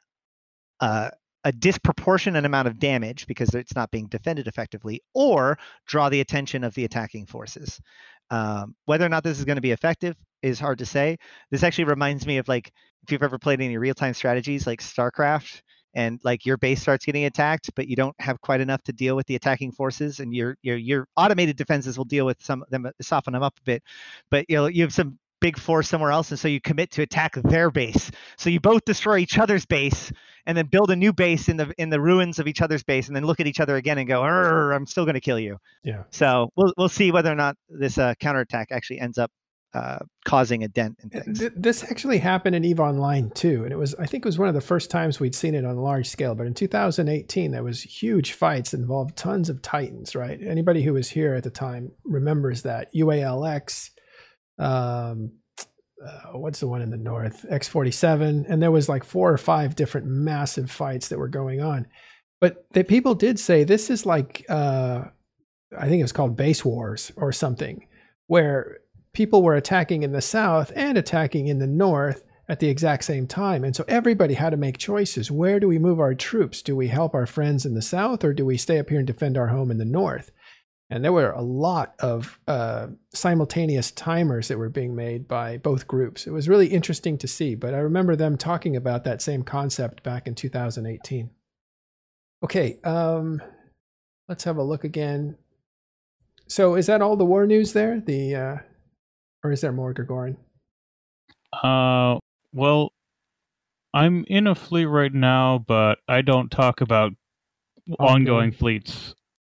uh, 0.80 1.10
a 1.44 1.52
disproportionate 1.52 2.44
amount 2.44 2.66
of 2.66 2.80
damage 2.80 3.26
because 3.28 3.54
it's 3.54 3.76
not 3.76 3.92
being 3.92 4.08
defended 4.08 4.48
effectively, 4.48 5.00
or 5.14 5.56
draw 5.86 6.08
the 6.08 6.20
attention 6.20 6.64
of 6.64 6.74
the 6.74 6.84
attacking 6.84 7.26
forces. 7.26 7.80
Um, 8.30 8.74
whether 8.86 9.06
or 9.06 9.08
not 9.08 9.22
this 9.22 9.38
is 9.38 9.44
going 9.44 9.56
to 9.56 9.62
be 9.62 9.70
effective 9.70 10.16
is 10.42 10.58
hard 10.58 10.78
to 10.78 10.86
say. 10.86 11.18
This 11.50 11.62
actually 11.62 11.84
reminds 11.84 12.26
me 12.26 12.38
of 12.38 12.48
like 12.48 12.72
if 13.04 13.12
you've 13.12 13.22
ever 13.22 13.38
played 13.38 13.60
any 13.60 13.78
real-time 13.78 14.14
strategies 14.14 14.66
like 14.66 14.82
StarCraft, 14.82 15.62
and 15.96 16.20
like 16.22 16.44
your 16.44 16.58
base 16.58 16.80
starts 16.80 17.06
getting 17.06 17.24
attacked, 17.24 17.70
but 17.74 17.88
you 17.88 17.96
don't 17.96 18.14
have 18.20 18.40
quite 18.42 18.60
enough 18.60 18.82
to 18.84 18.92
deal 18.92 19.16
with 19.16 19.26
the 19.26 19.34
attacking 19.34 19.72
forces, 19.72 20.20
and 20.20 20.32
your 20.32 20.56
your 20.62 20.76
your 20.76 21.08
automated 21.16 21.56
defenses 21.56 21.96
will 21.96 22.04
deal 22.04 22.26
with 22.26 22.36
some 22.40 22.62
of 22.62 22.68
them, 22.68 22.86
soften 23.00 23.32
them 23.32 23.42
up 23.42 23.54
a 23.58 23.64
bit, 23.64 23.82
but 24.30 24.44
you 24.48 24.56
know 24.56 24.66
you 24.66 24.82
have 24.82 24.92
some 24.92 25.18
big 25.40 25.58
force 25.58 25.88
somewhere 25.88 26.10
else, 26.10 26.30
and 26.30 26.38
so 26.38 26.48
you 26.48 26.60
commit 26.60 26.90
to 26.90 27.02
attack 27.02 27.34
their 27.36 27.70
base. 27.70 28.10
So 28.36 28.50
you 28.50 28.60
both 28.60 28.84
destroy 28.84 29.18
each 29.18 29.38
other's 29.38 29.64
base, 29.64 30.12
and 30.44 30.56
then 30.56 30.66
build 30.66 30.90
a 30.90 30.96
new 30.96 31.14
base 31.14 31.48
in 31.48 31.56
the 31.56 31.72
in 31.78 31.88
the 31.88 32.00
ruins 32.00 32.38
of 32.38 32.46
each 32.46 32.60
other's 32.60 32.84
base, 32.84 33.06
and 33.06 33.16
then 33.16 33.24
look 33.24 33.40
at 33.40 33.46
each 33.46 33.60
other 33.60 33.76
again 33.76 33.96
and 33.96 34.06
go, 34.06 34.22
"I'm 34.22 34.86
still 34.86 35.06
going 35.06 35.14
to 35.14 35.20
kill 35.20 35.38
you." 35.38 35.56
Yeah. 35.82 36.04
So 36.10 36.50
we'll 36.56 36.74
we'll 36.76 36.90
see 36.90 37.10
whether 37.10 37.32
or 37.32 37.36
not 37.36 37.56
this 37.70 37.96
uh, 37.96 38.12
counterattack 38.20 38.68
actually 38.70 39.00
ends 39.00 39.16
up 39.16 39.30
uh, 39.76 39.98
causing 40.24 40.64
a 40.64 40.68
dent 40.68 40.96
in 41.02 41.10
things. 41.10 41.50
This 41.54 41.84
actually 41.84 42.16
happened 42.16 42.56
in 42.56 42.64
Eve 42.64 42.80
Online 42.80 43.30
too, 43.30 43.62
and 43.64 43.72
it 43.72 43.76
was 43.76 43.94
I 43.96 44.06
think 44.06 44.24
it 44.24 44.28
was 44.28 44.38
one 44.38 44.48
of 44.48 44.54
the 44.54 44.60
first 44.62 44.90
times 44.90 45.20
we'd 45.20 45.34
seen 45.34 45.54
it 45.54 45.66
on 45.66 45.76
a 45.76 45.82
large 45.82 46.08
scale. 46.08 46.34
But 46.34 46.46
in 46.46 46.54
2018, 46.54 47.50
there 47.50 47.62
was 47.62 47.82
huge 47.82 48.32
fights 48.32 48.72
involved 48.72 49.16
tons 49.16 49.50
of 49.50 49.60
Titans. 49.60 50.16
Right? 50.16 50.40
Anybody 50.42 50.82
who 50.82 50.94
was 50.94 51.10
here 51.10 51.34
at 51.34 51.44
the 51.44 51.50
time 51.50 51.92
remembers 52.04 52.62
that 52.62 52.88
UALX. 52.94 53.90
Um, 54.58 55.32
uh, 56.02 56.38
what's 56.38 56.60
the 56.60 56.68
one 56.68 56.80
in 56.80 56.90
the 56.90 56.96
north? 56.96 57.44
X47, 57.50 58.46
and 58.48 58.62
there 58.62 58.70
was 58.70 58.88
like 58.88 59.04
four 59.04 59.30
or 59.30 59.38
five 59.38 59.76
different 59.76 60.06
massive 60.06 60.70
fights 60.70 61.08
that 61.08 61.18
were 61.18 61.28
going 61.28 61.60
on. 61.60 61.86
But 62.40 62.66
the 62.72 62.82
people 62.82 63.14
did 63.14 63.38
say 63.38 63.64
this 63.64 63.90
is 63.90 64.06
like 64.06 64.46
uh, 64.48 65.04
I 65.78 65.86
think 65.86 66.00
it 66.00 66.04
was 66.04 66.12
called 66.12 66.34
base 66.34 66.64
wars 66.64 67.12
or 67.16 67.30
something, 67.30 67.86
where 68.26 68.78
people 69.16 69.42
were 69.42 69.54
attacking 69.54 70.02
in 70.02 70.12
the 70.12 70.20
south 70.20 70.70
and 70.76 70.98
attacking 70.98 71.46
in 71.46 71.58
the 71.58 71.66
north 71.66 72.22
at 72.50 72.60
the 72.60 72.68
exact 72.68 73.02
same 73.02 73.26
time. 73.26 73.64
And 73.64 73.74
so 73.74 73.82
everybody 73.88 74.34
had 74.34 74.50
to 74.50 74.58
make 74.58 74.76
choices. 74.76 75.30
Where 75.30 75.58
do 75.58 75.66
we 75.66 75.78
move 75.78 75.98
our 75.98 76.14
troops? 76.14 76.60
Do 76.60 76.76
we 76.76 76.88
help 76.88 77.14
our 77.14 77.24
friends 77.24 77.64
in 77.64 77.72
the 77.72 77.80
south 77.80 78.22
or 78.22 78.34
do 78.34 78.44
we 78.44 78.58
stay 78.58 78.78
up 78.78 78.90
here 78.90 78.98
and 78.98 79.06
defend 79.06 79.38
our 79.38 79.46
home 79.46 79.70
in 79.70 79.78
the 79.78 79.86
north? 79.86 80.32
And 80.90 81.02
there 81.02 81.14
were 81.14 81.30
a 81.30 81.40
lot 81.40 81.94
of 81.98 82.38
uh, 82.46 82.88
simultaneous 83.14 83.90
timers 83.90 84.48
that 84.48 84.58
were 84.58 84.68
being 84.68 84.94
made 84.94 85.26
by 85.26 85.56
both 85.56 85.86
groups. 85.86 86.26
It 86.26 86.32
was 86.32 86.46
really 86.46 86.66
interesting 86.66 87.16
to 87.16 87.26
see, 87.26 87.54
but 87.54 87.72
I 87.72 87.78
remember 87.78 88.16
them 88.16 88.36
talking 88.36 88.76
about 88.76 89.04
that 89.04 89.22
same 89.22 89.44
concept 89.44 90.02
back 90.02 90.26
in 90.26 90.34
2018. 90.34 91.30
Okay, 92.44 92.78
um, 92.84 93.40
let's 94.28 94.44
have 94.44 94.58
a 94.58 94.62
look 94.62 94.84
again. 94.84 95.38
So 96.48 96.74
is 96.74 96.84
that 96.84 97.00
all 97.00 97.16
the 97.16 97.24
war 97.24 97.46
news 97.46 97.72
there? 97.72 97.98
The 97.98 98.34
uh, 98.36 98.56
or 99.44 99.52
is 99.52 99.60
there 99.60 99.72
more, 99.72 99.92
Gregorian? 99.92 100.36
Uh, 101.52 102.18
well, 102.52 102.92
I'm 103.94 104.24
in 104.28 104.46
a 104.46 104.54
fleet 104.54 104.86
right 104.86 105.12
now, 105.12 105.64
but 105.66 105.98
I 106.08 106.22
don't 106.22 106.50
talk 106.50 106.80
about 106.80 107.12
ongoing, 107.98 108.10
Ongoing. 108.28 108.52
fleets. 108.52 109.14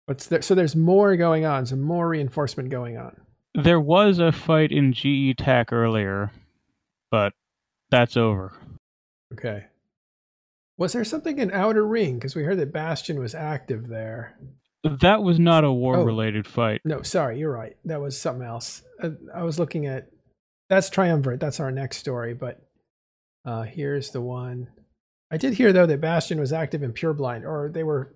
What's 0.05 0.27
there? 0.27 0.41
So 0.41 0.55
there's 0.55 0.75
more 0.75 1.15
going 1.17 1.45
on. 1.45 1.65
Some 1.65 1.81
more 1.81 2.07
reinforcement 2.09 2.69
going 2.69 2.97
on. 2.97 3.15
There 3.55 3.79
was 3.79 4.19
a 4.19 4.31
fight 4.31 4.71
in 4.71 4.93
GE 4.93 5.37
TAC 5.37 5.73
earlier, 5.73 6.31
but 7.09 7.33
that's 7.89 8.15
over. 8.15 8.53
Okay. 9.33 9.65
Was 10.77 10.93
there 10.93 11.03
something 11.03 11.39
in 11.39 11.51
Outer 11.51 11.85
Ring? 11.85 12.15
Because 12.15 12.35
we 12.35 12.43
heard 12.43 12.59
that 12.59 12.71
Bastion 12.71 13.19
was 13.19 13.33
active 13.33 13.87
there. 13.87 14.37
That 14.83 15.23
was 15.23 15.39
not 15.39 15.63
a 15.63 15.67
Oh. 15.67 15.73
war-related 15.73 16.47
fight. 16.47 16.81
No, 16.85 17.01
sorry, 17.01 17.39
you're 17.39 17.51
right. 17.51 17.75
That 17.85 17.99
was 18.01 18.19
something 18.19 18.45
else. 18.47 18.83
Uh, 19.01 19.11
I 19.33 19.43
was 19.43 19.59
looking 19.59 19.85
at 19.85 20.11
that's 20.69 20.89
Triumvirate. 20.89 21.39
That's 21.39 21.59
our 21.59 21.71
next 21.71 21.97
story. 21.97 22.33
But 22.33 22.61
uh, 23.45 23.63
here's 23.63 24.11
the 24.11 24.21
one. 24.21 24.67
I 25.31 25.37
did 25.37 25.53
hear 25.53 25.71
though 25.73 25.85
that 25.85 26.01
Bastion 26.01 26.39
was 26.39 26.53
active 26.53 26.83
in 26.83 26.93
Pureblind, 26.93 27.43
or 27.45 27.69
they 27.73 27.83
were 27.83 28.15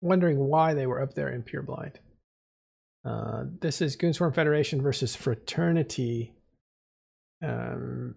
wondering 0.00 0.38
why 0.38 0.74
they 0.74 0.86
were 0.86 1.00
up 1.00 1.14
there 1.14 1.28
in 1.28 1.42
Pureblind. 1.42 1.94
Uh, 3.04 3.44
this 3.60 3.80
is 3.80 3.96
Goonswarm 3.96 4.34
Federation 4.34 4.80
versus 4.82 5.16
Fraternity, 5.16 6.34
um, 7.42 8.14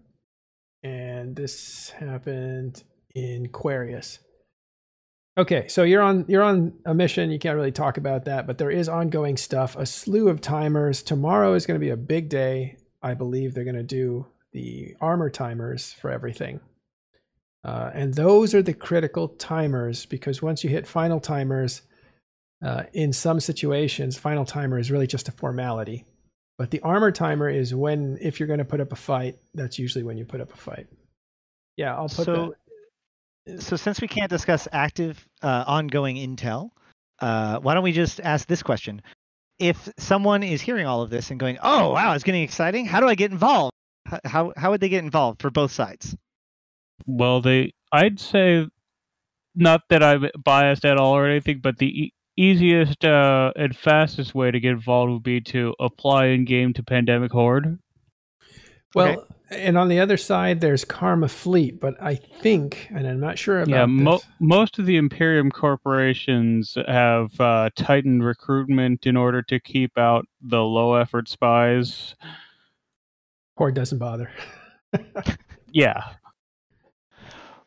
and 0.82 1.34
this 1.34 1.90
happened 1.90 2.84
in 3.14 3.46
Aquarius. 3.46 4.20
Okay, 5.38 5.68
so 5.68 5.82
you're 5.82 6.02
on 6.02 6.24
you're 6.28 6.42
on 6.42 6.72
a 6.86 6.94
mission. 6.94 7.30
You 7.30 7.38
can't 7.38 7.56
really 7.56 7.72
talk 7.72 7.98
about 7.98 8.24
that, 8.24 8.46
but 8.46 8.56
there 8.56 8.70
is 8.70 8.88
ongoing 8.88 9.36
stuff. 9.36 9.76
A 9.76 9.84
slew 9.84 10.28
of 10.28 10.40
timers. 10.40 11.02
Tomorrow 11.02 11.54
is 11.54 11.66
going 11.66 11.78
to 11.78 11.84
be 11.84 11.90
a 11.90 11.96
big 11.96 12.28
day. 12.28 12.78
I 13.02 13.14
believe 13.14 13.52
they're 13.52 13.64
going 13.64 13.76
to 13.76 13.82
do 13.82 14.26
the 14.52 14.96
armor 15.00 15.28
timers 15.28 15.92
for 15.92 16.10
everything. 16.10 16.60
Uh, 17.62 17.90
and 17.92 18.14
those 18.14 18.54
are 18.54 18.62
the 18.62 18.72
critical 18.72 19.28
timers 19.28 20.06
because 20.06 20.40
once 20.40 20.64
you 20.64 20.70
hit 20.70 20.86
final 20.86 21.20
timers, 21.20 21.82
uh, 22.64 22.84
in 22.92 23.12
some 23.12 23.40
situations, 23.40 24.16
final 24.16 24.44
timer 24.44 24.78
is 24.78 24.90
really 24.90 25.06
just 25.06 25.28
a 25.28 25.32
formality. 25.32 26.06
But 26.58 26.70
the 26.70 26.80
armor 26.80 27.10
timer 27.12 27.50
is 27.50 27.74
when, 27.74 28.16
if 28.22 28.40
you're 28.40 28.46
going 28.46 28.60
to 28.60 28.64
put 28.64 28.80
up 28.80 28.92
a 28.92 28.96
fight, 28.96 29.36
that's 29.52 29.78
usually 29.78 30.04
when 30.04 30.16
you 30.16 30.24
put 30.24 30.40
up 30.40 30.54
a 30.54 30.56
fight. 30.56 30.86
Yeah, 31.76 31.94
I'll 31.94 32.08
put 32.08 32.24
So, 32.24 32.34
that. 32.34 32.54
So 33.58 33.76
since 33.76 34.00
we 34.00 34.08
can't 34.08 34.30
discuss 34.30 34.68
active, 34.72 35.24
uh, 35.42 35.64
ongoing 35.66 36.16
intel, 36.16 36.70
uh, 37.20 37.58
why 37.60 37.74
don't 37.74 37.82
we 37.84 37.92
just 37.92 38.20
ask 38.20 38.46
this 38.46 38.62
question? 38.62 39.02
If 39.58 39.88
someone 39.98 40.42
is 40.42 40.60
hearing 40.60 40.86
all 40.86 41.02
of 41.02 41.10
this 41.10 41.30
and 41.30 41.40
going, 41.40 41.58
"Oh, 41.62 41.92
wow, 41.92 42.14
it's 42.14 42.24
getting 42.24 42.42
exciting," 42.42 42.84
how 42.84 43.00
do 43.00 43.08
I 43.08 43.14
get 43.14 43.30
involved? 43.30 43.72
How 44.24 44.52
how 44.56 44.70
would 44.70 44.80
they 44.80 44.88
get 44.88 45.02
involved 45.02 45.40
for 45.40 45.50
both 45.50 45.72
sides? 45.72 46.14
Well, 47.06 47.40
they, 47.40 47.72
I'd 47.92 48.20
say, 48.20 48.66
not 49.54 49.82
that 49.90 50.02
I'm 50.02 50.28
biased 50.42 50.84
at 50.84 50.98
all 50.98 51.16
or 51.16 51.26
anything, 51.26 51.60
but 51.62 51.78
the 51.78 51.86
e- 51.86 52.14
easiest 52.36 53.04
uh, 53.04 53.52
and 53.56 53.76
fastest 53.76 54.34
way 54.34 54.50
to 54.50 54.60
get 54.60 54.72
involved 54.72 55.12
would 55.12 55.22
be 55.22 55.40
to 55.40 55.74
apply 55.80 56.26
in 56.26 56.44
game 56.44 56.72
to 56.74 56.82
Pandemic 56.82 57.32
Horde. 57.32 57.78
Well, 58.96 59.26
and 59.50 59.78
on 59.78 59.88
the 59.88 60.00
other 60.00 60.16
side, 60.16 60.60
there's 60.60 60.84
Karma 60.84 61.28
Fleet, 61.28 61.78
but 61.78 62.00
I 62.02 62.16
think, 62.16 62.88
and 62.92 63.06
I'm 63.06 63.20
not 63.20 63.38
sure 63.38 63.60
about 63.60 63.68
yeah, 63.68 63.86
mo- 63.86 64.22
most 64.40 64.78
of 64.78 64.86
the 64.86 64.96
Imperium 64.96 65.50
corporations 65.50 66.76
have 66.88 67.40
uh, 67.40 67.70
tightened 67.76 68.24
recruitment 68.24 69.06
in 69.06 69.16
order 69.16 69.42
to 69.42 69.60
keep 69.60 69.96
out 69.96 70.26
the 70.40 70.62
low 70.62 70.94
effort 70.94 71.28
spies. 71.28 72.16
Horde 73.56 73.74
doesn't 73.74 73.98
bother. 73.98 74.30
Yeah, 75.72 76.02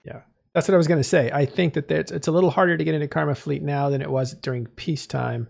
Yeah. 0.03 0.21
That's 0.53 0.67
what 0.67 0.73
I 0.73 0.77
was 0.77 0.87
going 0.87 0.99
to 0.99 1.07
say. 1.07 1.29
I 1.31 1.45
think 1.45 1.75
that 1.75 1.91
it's 1.91 2.27
a 2.27 2.31
little 2.31 2.49
harder 2.49 2.75
to 2.75 2.83
get 2.83 2.95
into 2.95 3.07
Karma 3.07 3.35
Fleet 3.35 3.61
now 3.61 3.89
than 3.89 4.01
it 4.01 4.09
was 4.09 4.33
during 4.33 4.65
peacetime. 4.65 5.47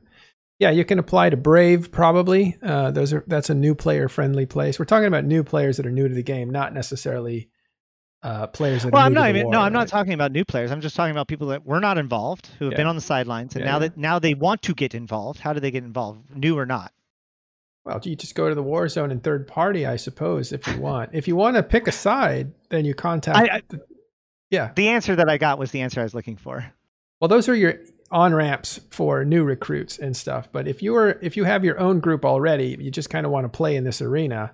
Yeah, 0.59 0.71
you 0.71 0.83
can 0.83 0.99
apply 0.99 1.29
to 1.29 1.37
Brave 1.37 1.89
probably. 1.91 2.57
Uh, 2.61 2.91
those 2.91 3.13
are 3.13 3.23
that's 3.27 3.49
a 3.49 3.55
new 3.55 3.73
player 3.75 4.09
friendly 4.09 4.45
place. 4.45 4.77
We're 4.77 4.85
talking 4.85 5.07
about 5.07 5.23
new 5.25 5.43
players 5.43 5.77
that 5.77 5.85
are 5.85 5.91
new 5.91 6.07
to 6.07 6.13
the 6.13 6.23
game, 6.23 6.49
not 6.49 6.73
necessarily 6.73 7.49
uh, 8.23 8.47
players 8.47 8.83
that 8.83 8.91
Well, 8.91 9.01
I'm 9.01 9.13
not 9.13 9.29
even. 9.29 9.43
war, 9.45 9.53
no, 9.53 9.61
I'm 9.61 9.71
not 9.71 9.79
right? 9.79 9.87
talking 9.87 10.11
about 10.11 10.33
new 10.33 10.43
players. 10.43 10.71
I'm 10.71 10.81
just 10.81 10.97
talking 10.97 11.11
about 11.11 11.29
people 11.29 11.47
that 11.47 11.65
were 11.65 11.79
not 11.79 11.97
involved, 11.97 12.49
who 12.59 12.65
have 12.65 12.73
Yeah. 12.73 12.77
been 12.77 12.87
on 12.87 12.95
the 12.95 13.01
sidelines, 13.01 13.55
and 13.55 13.63
Yeah, 13.63 13.71
now 13.71 13.75
yeah. 13.77 13.79
that 13.87 13.97
now 13.97 14.19
they 14.19 14.33
want 14.33 14.61
to 14.63 14.73
get 14.73 14.93
involved. 14.93 15.39
How 15.39 15.53
do 15.53 15.61
they 15.61 15.71
get 15.71 15.85
involved, 15.85 16.35
new 16.35 16.57
or 16.59 16.65
not? 16.65 16.91
Well, 17.85 18.01
you 18.03 18.17
just 18.17 18.35
go 18.35 18.49
to 18.49 18.55
the 18.55 18.61
war 18.61 18.89
zone 18.89 19.09
and 19.11 19.23
third 19.23 19.47
party, 19.47 19.85
I 19.85 19.95
suppose, 19.95 20.51
if 20.51 20.67
you 20.67 20.81
want. 20.81 21.11
if 21.13 21.29
you 21.29 21.37
want 21.37 21.55
to 21.55 21.63
pick 21.63 21.87
a 21.87 21.93
side, 21.93 22.51
then 22.69 22.83
you 22.83 22.93
contact. 22.93 23.37
I- 23.37 23.55
I- 23.55 23.61
the- 23.69 23.85
yeah. 24.51 24.71
The 24.75 24.89
answer 24.89 25.15
that 25.15 25.29
I 25.29 25.37
got 25.37 25.57
was 25.57 25.71
the 25.71 25.79
answer 25.79 26.01
I 26.01 26.03
was 26.03 26.13
looking 26.13 26.35
for. 26.35 26.65
Well, 27.21 27.29
those 27.29 27.47
are 27.47 27.55
your 27.55 27.75
on 28.11 28.33
ramps 28.33 28.79
for 28.89 29.23
new 29.23 29.43
recruits 29.43 29.97
and 29.97 30.15
stuff. 30.15 30.49
But 30.51 30.67
if 30.67 30.81
you're 30.81 31.11
if 31.21 31.37
you 31.37 31.43
have 31.43 31.63
your 31.63 31.79
own 31.79 31.99
group 31.99 32.25
already, 32.25 32.77
you 32.79 32.91
just 32.91 33.09
kind 33.09 33.25
of 33.25 33.31
want 33.31 33.45
to 33.45 33.57
play 33.57 33.75
in 33.75 33.83
this 33.83 34.01
arena. 34.01 34.53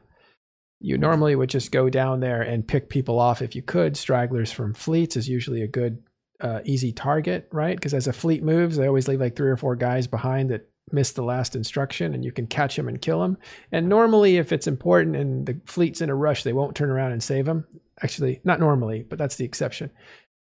You 0.79 0.97
normally 0.97 1.35
would 1.35 1.49
just 1.49 1.71
go 1.71 1.89
down 1.89 2.19
there 2.19 2.41
and 2.41 2.67
pick 2.67 2.89
people 2.89 3.19
off 3.19 3.41
if 3.41 3.55
you 3.55 3.61
could. 3.61 3.97
Stragglers 3.97 4.51
from 4.51 4.73
fleets 4.73 5.15
is 5.15 5.29
usually 5.29 5.61
a 5.61 5.67
good, 5.67 6.03
uh, 6.41 6.59
easy 6.65 6.91
target, 6.91 7.47
right? 7.51 7.77
Because 7.77 7.93
as 7.93 8.07
a 8.07 8.13
fleet 8.13 8.43
moves, 8.43 8.75
they 8.75 8.85
always 8.85 9.07
leave 9.07 9.21
like 9.21 9.35
three 9.35 9.49
or 9.49 9.57
four 9.57 9.75
guys 9.75 10.05
behind 10.05 10.49
that 10.51 10.69
missed 10.91 11.15
the 11.15 11.23
last 11.23 11.55
instruction, 11.55 12.13
and 12.13 12.23
you 12.23 12.31
can 12.31 12.45
catch 12.45 12.75
them 12.75 12.87
and 12.87 13.01
kill 13.01 13.21
them. 13.21 13.37
And 13.71 13.87
normally, 13.87 14.37
if 14.37 14.51
it's 14.51 14.67
important 14.67 15.15
and 15.15 15.45
the 15.45 15.59
fleet's 15.65 16.01
in 16.01 16.09
a 16.09 16.15
rush, 16.15 16.43
they 16.43 16.53
won't 16.53 16.75
turn 16.75 16.91
around 16.91 17.13
and 17.13 17.23
save 17.23 17.45
them. 17.45 17.65
Actually, 18.03 18.41
not 18.43 18.59
normally, 18.59 19.03
but 19.03 19.17
that's 19.17 19.37
the 19.37 19.45
exception. 19.45 19.89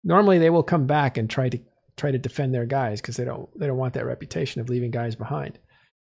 Normally, 0.04 0.39
they 0.39 0.50
will 0.50 0.63
come 0.63 0.88
back 0.88 1.17
and 1.17 1.30
try 1.30 1.50
to 1.50 1.60
try 2.02 2.12
to 2.12 2.18
defend 2.18 2.54
their 2.54 2.66
guys 2.66 3.00
because 3.00 3.16
they 3.16 3.24
don't 3.26 3.48
they 3.58 3.68
don't 3.68 3.78
want 3.78 3.94
that 3.94 4.06
reputation 4.06 4.60
of 4.60 4.70
leaving 4.70 4.92
guys 4.92 5.16
behind. 5.16 5.60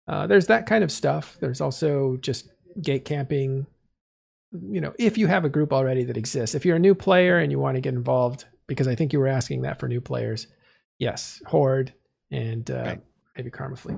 Uh, 0.09 0.27
there's 0.27 0.47
that 0.47 0.66
kind 0.66 0.83
of 0.85 0.90
stuff. 0.92 1.37
There's 1.40 1.61
also 1.61 2.16
just 2.18 2.49
gate 2.81 3.05
camping. 3.05 3.66
You 4.53 4.81
know, 4.81 4.95
if 4.99 5.18
you 5.18 5.27
have 5.27 5.45
a 5.45 5.49
group 5.49 5.73
already 5.73 6.05
that 6.05 6.16
exists, 6.16 6.55
if 6.55 6.64
you're 6.64 6.77
a 6.77 6.87
new 6.88 6.95
player 6.95 7.38
and 7.38 7.51
you 7.51 7.59
want 7.59 7.77
to 7.77 7.81
get 7.81 7.95
involved, 7.95 8.45
because 8.66 8.87
I 8.87 8.95
think 8.95 9.12
you 9.12 9.18
were 9.18 9.29
asking 9.29 9.62
that 9.62 9.81
for 9.81 9.88
new 9.88 10.01
players, 10.01 10.47
yes, 10.99 11.42
Horde 11.47 11.92
and 12.31 12.71
uh, 12.71 12.83
Right. 12.87 13.01
maybe 13.37 13.51
Karma 13.51 13.77
Fleet. 13.77 13.97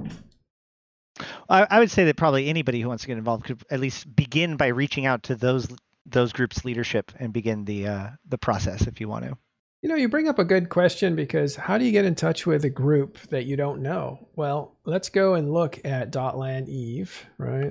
I, 1.48 1.66
I 1.70 1.78
would 1.80 1.90
say 1.90 2.04
that 2.04 2.16
probably 2.16 2.48
anybody 2.48 2.80
who 2.80 2.88
wants 2.88 3.02
to 3.02 3.08
get 3.08 3.18
involved 3.18 3.44
could 3.44 3.62
at 3.70 3.80
least 3.80 4.14
begin 4.14 4.56
by 4.56 4.68
reaching 4.68 5.06
out 5.06 5.24
to 5.24 5.34
those 5.34 5.68
those 6.06 6.32
groups' 6.32 6.64
leadership 6.64 7.12
and 7.18 7.32
begin 7.32 7.64
the 7.64 7.86
uh, 7.86 8.08
the 8.28 8.38
process 8.38 8.86
if 8.86 9.00
you 9.00 9.08
want 9.08 9.24
to. 9.24 9.36
You 9.84 9.90
know, 9.90 9.96
you 9.96 10.08
bring 10.08 10.28
up 10.28 10.38
a 10.38 10.44
good 10.44 10.70
question 10.70 11.14
because 11.14 11.56
how 11.56 11.76
do 11.76 11.84
you 11.84 11.92
get 11.92 12.06
in 12.06 12.14
touch 12.14 12.46
with 12.46 12.64
a 12.64 12.70
group 12.70 13.18
that 13.28 13.44
you 13.44 13.54
don't 13.54 13.82
know? 13.82 14.28
Well, 14.34 14.78
let's 14.86 15.10
go 15.10 15.34
and 15.34 15.52
look 15.52 15.78
at 15.84 16.10
Dotlan 16.10 16.68
Eve, 16.68 17.26
right? 17.36 17.70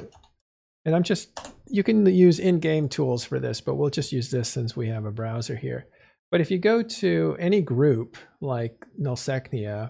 And 0.85 0.95
I'm 0.95 1.01
just, 1.01 1.39
you 1.65 1.81
can 1.81 2.05
use 2.05 2.37
in 2.37 2.59
game 2.59 2.87
tools 2.87 3.25
for 3.25 3.39
this, 3.39 3.61
but 3.61 3.77
we'll 3.77 3.89
just 3.89 4.11
use 4.11 4.29
this 4.29 4.47
since 4.47 4.77
we 4.77 4.89
have 4.89 5.05
a 5.05 5.11
browser 5.11 5.55
here. 5.55 5.87
But 6.29 6.39
if 6.39 6.51
you 6.51 6.59
go 6.59 6.83
to 6.83 7.35
any 7.39 7.61
group 7.61 8.15
like 8.41 8.85
Nullsechnaya 9.01 9.89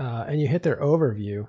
uh, 0.00 0.24
and 0.28 0.40
you 0.40 0.46
hit 0.46 0.62
their 0.62 0.76
overview, 0.76 1.48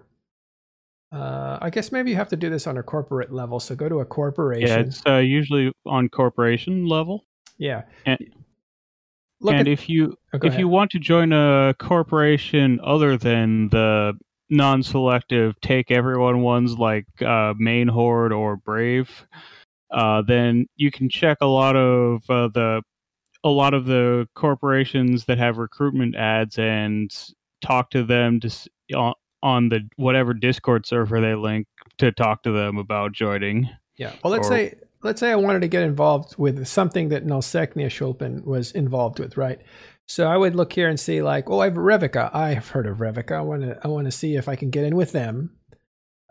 uh, 1.12 1.60
I 1.62 1.70
guess 1.70 1.92
maybe 1.92 2.10
you 2.10 2.16
have 2.16 2.30
to 2.30 2.36
do 2.36 2.50
this 2.50 2.66
on 2.66 2.80
a 2.80 2.82
corporate 2.82 3.32
level. 3.32 3.60
So 3.60 3.76
go 3.76 3.88
to 3.88 4.00
a 4.00 4.06
corporation. 4.06 4.68
yeah, 4.68 4.80
it's 4.80 5.04
uh, 5.06 5.18
usually 5.18 5.72
on 5.86 6.10
corporation 6.10 6.88
level. 6.88 7.28
Yeah. 7.60 7.84
And- 8.08 8.18
Look 9.42 9.54
and 9.54 9.68
at, 9.68 9.72
if 9.72 9.88
you 9.88 10.18
oh, 10.34 10.40
if 10.44 10.58
you 10.58 10.68
want 10.68 10.92
to 10.92 11.00
join 11.00 11.32
a 11.32 11.74
corporation 11.80 12.80
other 12.84 13.18
than 13.18 13.70
the 13.70 14.14
non-selective 14.50 15.60
take 15.62 15.92
everyone 15.92 16.42
ones 16.42 16.78
like 16.78 17.06
uh, 17.22 17.54
main 17.58 17.88
horde 17.88 18.34
or 18.34 18.58
brave 18.58 19.28
uh, 19.92 20.22
then 20.22 20.68
you 20.76 20.92
can 20.92 21.10
check 21.10 21.38
a 21.42 21.46
lot 21.46 21.76
of 21.76 22.22
uh, 22.30 22.48
the 22.48 22.82
a 23.44 23.50
lot 23.50 23.74
of 23.74 23.86
the 23.86 24.28
corporations 24.36 25.26
that 25.26 25.38
have 25.38 25.58
recruitment 25.58 26.16
ads 26.16 26.58
and 26.58 27.12
talk 27.62 27.90
to 27.90 28.04
them 28.04 28.40
to 28.40 28.50
on, 28.96 29.14
on 29.42 29.70
the 29.70 29.82
whatever 29.96 30.34
discord 30.34 30.86
server 30.86 31.22
they 31.22 31.36
link 31.36 31.68
to 31.98 32.12
talk 32.12 32.44
to 32.44 32.52
them 32.52 32.78
about 32.78 33.14
joining 33.14 33.70
Yeah. 33.98 34.14
Well, 34.24 34.34
let's 34.34 34.48
or- 34.48 34.52
say 34.52 34.74
let's 35.02 35.20
say 35.20 35.32
I 35.32 35.36
wanted 35.36 35.62
to 35.62 35.68
get 35.68 35.84
involved 35.84 36.36
with 36.38 36.68
something 36.68 37.10
that 37.10 37.26
Nullsechnaya 37.26 37.88
Sholupen 37.88 38.44
was 38.44 38.72
involved 38.72 39.20
with, 39.20 39.38
right? 39.38 39.60
So 40.08 40.28
I 40.28 40.38
would 40.38 40.56
look 40.56 40.74
here 40.74 40.90
and 40.90 41.00
see 41.00 41.22
like, 41.22 41.50
oh, 41.50 41.60
I've 41.60 41.78
Revica. 41.78 42.32
I've 42.34 42.70
heard 42.70 42.88
of 42.88 43.00
Revica. 43.00 43.36
I 43.36 43.42
want 43.42 43.62
to 43.62 43.80
I 43.84 43.88
want 43.88 44.06
to 44.06 44.12
see 44.12 44.36
if 44.36 44.50
I 44.50 44.56
can 44.56 44.72
get 44.72 44.84
in 44.84 44.96
with 44.96 45.12
them, 45.12 45.52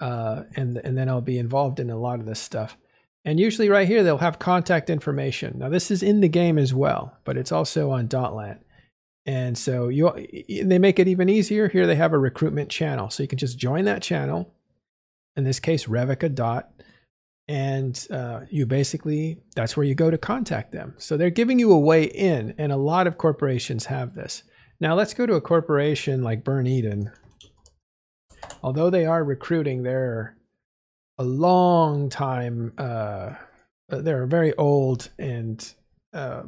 uh, 0.01 0.43
and 0.57 0.79
and 0.79 0.99
then 0.99 1.09
I'll 1.09 1.21
be 1.21 1.39
involved 1.39 1.79
in 1.79 1.91
a 1.91 1.99
lot 1.99 2.21
of 2.21 2.27
this 2.27 2.41
stuff. 2.41 2.77
And 3.25 3.39
usually, 3.39 3.69
right 3.69 3.87
here, 3.87 4.03
they'll 4.03 4.19
have 4.19 4.39
contact 4.39 4.91
information. 4.91 5.59
Now, 5.59 5.69
this 5.69 5.91
is 5.91 6.03
in 6.03 6.21
the 6.21 6.29
game 6.29 6.59
as 6.59 6.73
well, 6.73 7.19
but 7.25 7.37
it's 7.37 7.53
also 7.53 7.91
on 7.91 8.09
Dotlan. 8.09 8.59
And 9.27 9.59
so 9.59 9.89
you 9.89 10.11
they 10.49 10.79
make 10.79 10.99
it 10.99 11.07
even 11.07 11.29
easier. 11.29 11.69
Here 11.69 11.87
they 11.87 11.97
have 11.97 12.13
a 12.13 12.19
recruitment 12.19 12.71
channel. 12.71 13.11
So 13.11 13.23
you 13.23 13.29
can 13.29 13.39
just 13.39 13.59
join 13.59 13.85
that 13.85 14.03
channel. 14.03 14.55
In 15.37 15.45
this 15.45 15.61
case, 15.61 15.87
Revica 15.87 16.29
dot. 16.29 16.71
And 17.49 18.07
uh, 18.11 18.41
you 18.51 18.67
basically, 18.67 19.39
that's 19.57 19.75
where 19.75 19.87
you 19.87 19.95
go 19.95 20.11
to 20.11 20.19
contact 20.19 20.73
them. 20.73 20.95
So 20.99 21.17
they're 21.17 21.31
giving 21.31 21.59
you 21.59 21.73
a 21.73 21.79
way 21.79 22.05
in, 22.05 22.55
and 22.59 22.71
a 22.71 22.77
lot 22.77 23.07
of 23.07 23.17
corporations 23.17 23.87
have 23.87 24.15
this. 24.15 24.43
Now 24.81 24.95
let's 24.95 25.15
go 25.15 25.25
to 25.27 25.35
a 25.35 25.41
corporation 25.41 26.23
like 26.23 26.45
Burn 26.45 26.67
Eden. 26.67 27.11
Although 28.63 28.91
they 28.91 29.07
are 29.07 29.25
recruiting, 29.25 29.83
they're 29.83 30.37
a 31.17 31.25
long 31.25 32.11
time, 32.11 32.75
uh, 32.79 33.31
they're 33.89 34.25
a 34.25 34.29
very 34.29 34.55
old 34.57 35.09
and 35.19 35.75
uh, 36.13 36.43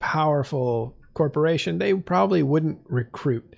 powerful 0.00 0.96
corporation. 1.14 1.78
They 1.78 1.94
probably 1.94 2.42
wouldn't 2.42 2.80
recruit. 2.84 3.56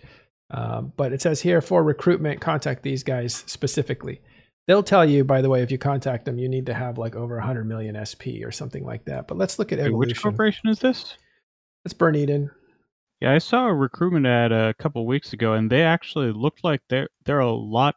Uh, 0.50 0.82
but 0.82 1.12
it 1.12 1.20
says 1.20 1.42
here 1.42 1.60
for 1.60 1.82
recruitment, 1.82 2.40
contact 2.40 2.84
these 2.84 3.02
guys 3.02 3.34
specifically. 3.46 4.20
They'll 4.66 4.82
tell 4.82 5.04
you, 5.04 5.24
by 5.24 5.42
the 5.42 5.48
way, 5.48 5.62
if 5.62 5.70
you 5.70 5.78
contact 5.78 6.24
them, 6.24 6.38
you 6.38 6.48
need 6.48 6.66
to 6.66 6.74
have 6.74 6.98
like 6.98 7.14
over 7.14 7.36
100 7.36 7.64
million 7.64 7.94
SP 8.02 8.42
or 8.42 8.50
something 8.50 8.84
like 8.84 9.04
that. 9.04 9.28
But 9.28 9.38
let's 9.38 9.58
look 9.58 9.72
at 9.72 9.78
evolution. 9.78 9.98
Which 9.98 10.22
corporation 10.22 10.68
is 10.68 10.80
this? 10.80 11.16
It's 11.84 11.94
Burn 11.94 12.16
Eden. 12.16 12.50
Yeah, 13.20 13.32
I 13.32 13.38
saw 13.38 13.66
a 13.66 13.74
recruitment 13.74 14.26
ad 14.26 14.52
a 14.52 14.74
couple 14.74 15.06
weeks 15.06 15.32
ago, 15.32 15.54
and 15.54 15.70
they 15.70 15.82
actually 15.82 16.32
looked 16.32 16.64
like 16.64 16.82
they're 16.88 17.08
they're 17.24 17.38
a 17.38 17.50
lot 17.50 17.94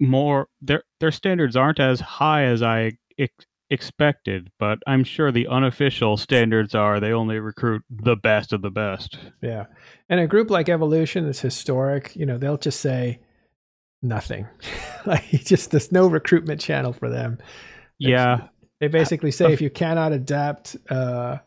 more. 0.00 0.46
Their 0.62 0.84
their 1.00 1.10
standards 1.10 1.56
aren't 1.56 1.80
as 1.80 2.00
high 2.00 2.44
as 2.44 2.62
I 2.62 2.92
ex- 3.18 3.44
expected, 3.68 4.50
but 4.58 4.78
I'm 4.86 5.04
sure 5.04 5.32
the 5.32 5.48
unofficial 5.48 6.16
standards 6.16 6.74
are 6.74 7.00
they 7.00 7.12
only 7.12 7.40
recruit 7.40 7.82
the 7.90 8.16
best 8.16 8.52
of 8.52 8.62
the 8.62 8.70
best. 8.70 9.18
Yeah, 9.42 9.66
and 10.08 10.20
a 10.20 10.26
group 10.26 10.48
like 10.48 10.68
Evolution 10.68 11.26
that's 11.26 11.40
historic, 11.40 12.14
you 12.16 12.24
know, 12.24 12.38
they'll 12.38 12.56
just 12.56 12.80
say 12.80 13.18
nothing. 14.02 14.46
like 15.06 15.24
just 15.30 15.70
there's 15.70 15.92
no 15.92 16.06
recruitment 16.06 16.60
channel 16.60 16.92
for 16.92 17.10
them. 17.10 17.38
Yeah, 17.98 18.48
they 18.80 18.88
basically 18.88 19.30
say 19.30 19.52
if 19.52 19.60
you 19.60 19.70
cannot 19.70 20.12
adapt. 20.12 20.76
Uh, 20.88 21.38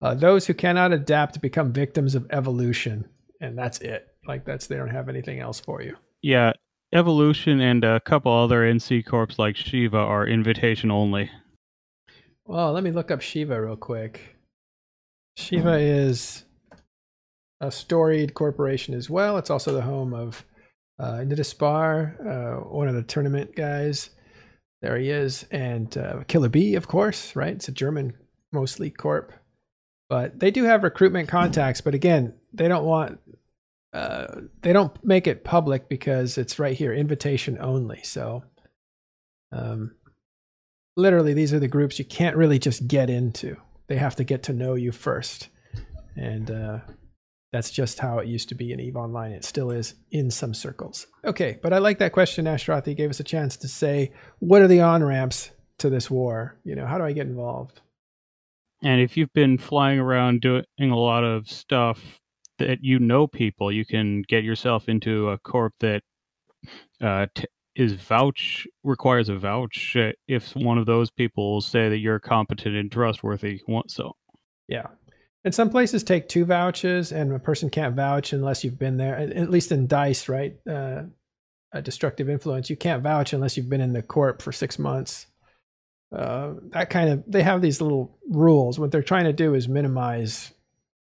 uh, 0.00 0.14
those 0.14 0.46
who 0.46 0.54
cannot 0.54 0.92
adapt 0.92 1.40
become 1.40 1.72
victims 1.72 2.16
of 2.16 2.26
evolution, 2.30 3.08
and 3.40 3.56
that's 3.56 3.78
it. 3.78 4.08
Like 4.26 4.44
that's 4.44 4.66
they 4.66 4.76
don't 4.76 4.88
have 4.90 5.08
anything 5.08 5.38
else 5.38 5.60
for 5.60 5.80
you. 5.80 5.96
Yeah, 6.22 6.52
evolution 6.92 7.60
and 7.60 7.84
a 7.84 8.00
couple 8.00 8.32
other 8.32 8.62
NC 8.62 9.06
corps 9.06 9.38
like 9.38 9.56
Shiva 9.56 9.96
are 9.96 10.26
invitation 10.26 10.90
only. 10.90 11.30
Well, 12.44 12.72
let 12.72 12.82
me 12.82 12.90
look 12.90 13.10
up 13.10 13.20
Shiva 13.20 13.60
real 13.60 13.76
quick. 13.76 14.36
Shiva 15.36 15.78
is 15.78 16.44
a 17.60 17.70
storied 17.70 18.34
corporation 18.34 18.94
as 18.94 19.08
well. 19.08 19.38
It's 19.38 19.50
also 19.50 19.72
the 19.72 19.82
home 19.82 20.12
of 20.12 20.44
uh, 21.02 21.24
Nidaspar, 21.24 22.14
uh, 22.24 22.60
one 22.68 22.86
of 22.86 22.94
the 22.94 23.02
tournament 23.02 23.56
guys. 23.56 24.10
There 24.82 24.96
he 24.96 25.10
is, 25.10 25.44
and 25.50 25.96
uh, 25.98 26.22
Killer 26.28 26.48
B, 26.48 26.76
of 26.76 26.86
course, 26.86 27.34
right? 27.34 27.54
It's 27.54 27.68
a 27.68 27.72
German 27.72 28.14
mostly 28.52 28.90
corp. 28.90 29.32
But 30.08 30.38
they 30.38 30.50
do 30.50 30.64
have 30.64 30.84
recruitment 30.84 31.28
contacts, 31.28 31.80
but 31.80 31.94
again, 31.94 32.34
they 32.52 32.68
don't 32.68 32.84
want 32.84 33.18
uh, 33.92 34.42
they 34.62 34.72
don't 34.72 34.92
make 35.04 35.26
it 35.26 35.44
public 35.44 35.88
because 35.88 36.38
it's 36.38 36.58
right 36.58 36.76
here, 36.76 36.92
invitation 36.94 37.58
only. 37.60 38.00
So, 38.02 38.44
um, 39.50 39.96
literally, 40.96 41.34
these 41.34 41.52
are 41.52 41.58
the 41.58 41.68
groups 41.68 41.98
you 41.98 42.04
can't 42.04 42.36
really 42.36 42.58
just 42.58 42.86
get 42.86 43.10
into. 43.10 43.56
They 43.88 43.96
have 43.96 44.16
to 44.16 44.24
get 44.24 44.44
to 44.44 44.52
know 44.52 44.74
you 44.74 44.92
first, 44.92 45.48
and 46.16 46.50
uh, 46.50 46.78
that's 47.52 47.70
just 47.70 47.98
how 47.98 48.18
it 48.18 48.26
used 48.26 48.48
to 48.48 48.54
be 48.54 48.72
in 48.72 48.80
Eve 48.80 48.96
Online. 48.96 49.32
It 49.32 49.44
still 49.44 49.70
is 49.70 49.94
in 50.10 50.30
some 50.30 50.54
circles. 50.54 51.06
Okay, 51.24 51.58
but 51.62 51.72
I 51.72 51.78
like 51.78 51.98
that 51.98 52.12
question. 52.12 52.46
Ashterothi 52.46 52.96
gave 52.96 53.10
us 53.10 53.20
a 53.20 53.24
chance 53.24 53.56
to 53.58 53.68
say, 53.68 54.12
what 54.38 54.62
are 54.62 54.68
the 54.68 54.80
on 54.80 55.04
ramps 55.04 55.50
to 55.78 55.90
this 55.90 56.10
war? 56.10 56.58
You 56.64 56.74
know, 56.74 56.86
how 56.86 56.96
do 56.96 57.04
I 57.04 57.12
get 57.12 57.26
involved? 57.26 57.82
And 58.82 59.00
if 59.00 59.16
you've 59.16 59.32
been 59.32 59.58
flying 59.58 59.98
around 59.98 60.40
doing 60.40 60.64
a 60.80 60.96
lot 60.96 61.24
of 61.24 61.48
stuff 61.48 62.00
that 62.58 62.78
you 62.82 62.98
know 62.98 63.26
people, 63.26 63.70
you 63.70 63.84
can 63.84 64.22
get 64.22 64.44
yourself 64.44 64.88
into 64.88 65.28
a 65.28 65.38
corp 65.38 65.74
that 65.80 66.02
uh, 67.00 67.26
t- 67.34 67.44
is 67.76 67.92
vouch 67.92 68.66
requires 68.82 69.28
a 69.28 69.36
vouch 69.36 69.96
if 70.26 70.54
one 70.56 70.78
of 70.78 70.86
those 70.86 71.10
people 71.10 71.60
say 71.60 71.88
that 71.88 71.98
you're 71.98 72.18
competent 72.18 72.76
and 72.76 72.90
trustworthy. 72.90 73.60
So 73.86 74.16
yeah, 74.68 74.86
and 75.44 75.54
some 75.54 75.70
places 75.70 76.02
take 76.02 76.28
two 76.28 76.44
vouches, 76.44 77.12
and 77.12 77.32
a 77.32 77.38
person 77.38 77.70
can't 77.70 77.96
vouch 77.96 78.32
unless 78.32 78.62
you've 78.62 78.78
been 78.78 78.96
there. 78.96 79.16
At 79.16 79.50
least 79.50 79.72
in 79.72 79.86
Dice, 79.86 80.28
right? 80.28 80.56
Uh, 80.68 81.04
a 81.72 81.82
destructive 81.82 82.28
influence, 82.28 82.68
you 82.68 82.76
can't 82.76 83.02
vouch 83.02 83.32
unless 83.32 83.56
you've 83.56 83.70
been 83.70 83.80
in 83.80 83.92
the 83.92 84.02
corp 84.02 84.42
for 84.42 84.52
six 84.52 84.78
months. 84.78 85.26
Uh, 86.14 86.54
that 86.70 86.90
kind 86.90 87.08
of 87.08 87.24
they 87.26 87.42
have 87.42 87.62
these 87.62 87.80
little 87.80 88.18
rules. 88.28 88.78
What 88.78 88.92
they're 88.92 89.02
trying 89.02 89.24
to 89.24 89.32
do 89.32 89.54
is 89.54 89.66
minimize 89.68 90.52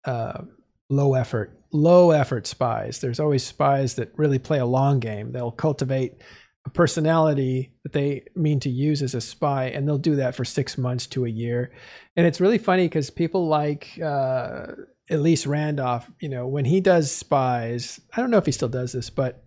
uh, 0.04 0.42
low 0.90 1.14
effort, 1.14 1.60
low 1.72 2.12
effort 2.12 2.48
spies. 2.48 3.00
There's 3.00 3.20
always 3.20 3.46
spies 3.46 3.96
that 3.96 4.12
really 4.18 4.40
play 4.40 4.58
a 4.58 4.66
long 4.66 5.00
game. 5.00 5.32
They'll 5.32 5.52
cultivate 5.52 6.22
a 6.66 6.70
personality 6.70 7.74
that 7.84 7.94
they 7.94 8.26
mean 8.36 8.60
to 8.62 8.70
use 8.70 9.02
as 9.02 9.14
a 9.14 9.22
spy, 9.22 9.66
and 9.66 9.88
they'll 9.88 9.98
do 9.98 10.16
that 10.16 10.36
for 10.36 10.46
six 10.46 10.78
months 10.78 11.08
to 11.08 11.26
a 11.26 11.30
year. 11.30 11.72
And 12.16 12.26
it's 12.26 12.42
really 12.42 12.58
funny 12.58 12.86
because 12.86 13.10
people 13.10 13.48
like 13.48 14.00
uh, 14.04 14.68
Elise 15.10 15.46
Randolph, 15.46 16.10
you 16.20 16.30
know, 16.30 16.48
when 16.48 16.66
he 16.66 16.82
does 16.82 17.12
spies, 17.12 18.00
I 18.16 18.22
don't 18.22 18.32
know 18.32 18.38
if 18.38 18.46
he 18.46 18.52
still 18.52 18.70
does 18.70 18.94
this, 18.94 19.10
but 19.10 19.44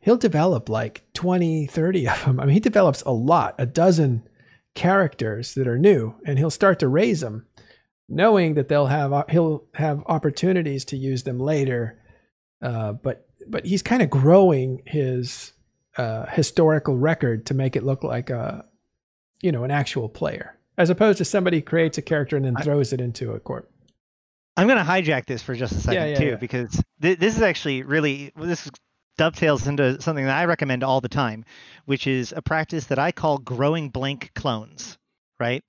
he'll 0.00 0.16
develop 0.16 0.68
like 0.68 1.04
20, 1.14 1.66
30 1.66 2.08
of 2.08 2.24
them. 2.24 2.40
I 2.40 2.46
mean, 2.46 2.54
he 2.54 2.60
develops 2.60 3.02
a 3.02 3.10
lot, 3.10 3.54
a 3.58 3.66
dozen 3.66 4.26
characters 4.74 5.54
that 5.54 5.68
are 5.68 5.78
new 5.78 6.14
and 6.26 6.38
he'll 6.38 6.50
start 6.50 6.78
to 6.80 6.88
raise 6.88 7.20
them 7.20 7.46
knowing 8.08 8.54
that 8.54 8.68
they'll 8.68 8.86
have 8.86 9.24
he'll 9.30 9.64
have 9.74 10.02
opportunities 10.06 10.84
to 10.84 10.96
use 10.96 11.22
them 11.22 11.38
later 11.38 11.98
uh, 12.60 12.92
but 12.92 13.26
but 13.48 13.64
he's 13.64 13.82
kind 13.82 14.02
of 14.02 14.10
growing 14.10 14.82
his 14.84 15.52
uh, 15.96 16.26
historical 16.26 16.96
record 16.96 17.46
to 17.46 17.54
make 17.54 17.76
it 17.76 17.84
look 17.84 18.02
like 18.02 18.30
a 18.30 18.64
you 19.42 19.52
know 19.52 19.64
an 19.64 19.70
actual 19.70 20.08
player 20.08 20.56
as 20.76 20.90
opposed 20.90 21.18
to 21.18 21.24
somebody 21.24 21.60
creates 21.60 21.98
a 21.98 22.02
character 22.02 22.36
and 22.36 22.44
then 22.44 22.56
throws 22.56 22.92
it 22.92 23.00
into 23.00 23.32
a 23.32 23.40
court. 23.40 23.70
i'm 24.56 24.66
going 24.66 24.78
to 24.78 24.84
hijack 24.84 25.26
this 25.26 25.42
for 25.42 25.54
just 25.54 25.72
a 25.72 25.76
second 25.76 25.94
yeah, 25.94 26.06
yeah, 26.06 26.18
too 26.18 26.26
yeah. 26.26 26.36
because 26.36 26.82
th- 27.00 27.18
this 27.18 27.36
is 27.36 27.42
actually 27.42 27.82
really 27.82 28.32
this 28.36 28.70
dovetails 29.16 29.66
into 29.66 30.00
something 30.00 30.24
that 30.24 30.36
I 30.36 30.44
recommend 30.44 30.82
all 30.82 31.00
the 31.00 31.08
time, 31.08 31.44
which 31.84 32.06
is 32.06 32.32
a 32.36 32.42
practice 32.42 32.86
that 32.86 32.98
I 32.98 33.12
call 33.12 33.38
growing 33.38 33.90
blank 33.90 34.32
clones, 34.34 34.98
right? 35.38 35.62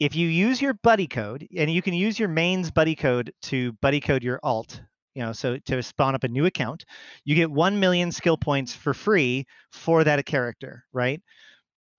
If 0.00 0.14
you 0.14 0.28
use 0.28 0.62
your 0.62 0.74
buddy 0.74 1.06
code, 1.06 1.46
and 1.56 1.70
you 1.70 1.82
can 1.82 1.94
use 1.94 2.18
your 2.18 2.28
mains 2.28 2.70
buddy 2.70 2.94
code 2.94 3.32
to 3.42 3.72
buddy 3.74 4.00
code 4.00 4.22
your 4.22 4.38
alt, 4.42 4.80
you 5.18 5.24
know, 5.24 5.32
so 5.32 5.58
to 5.58 5.82
spawn 5.82 6.14
up 6.14 6.22
a 6.22 6.28
new 6.28 6.46
account, 6.46 6.84
you 7.24 7.34
get 7.34 7.50
1 7.50 7.80
million 7.80 8.12
skill 8.12 8.36
points 8.36 8.72
for 8.72 8.94
free 8.94 9.44
for 9.72 10.04
that 10.04 10.24
character, 10.26 10.84
right? 10.92 11.20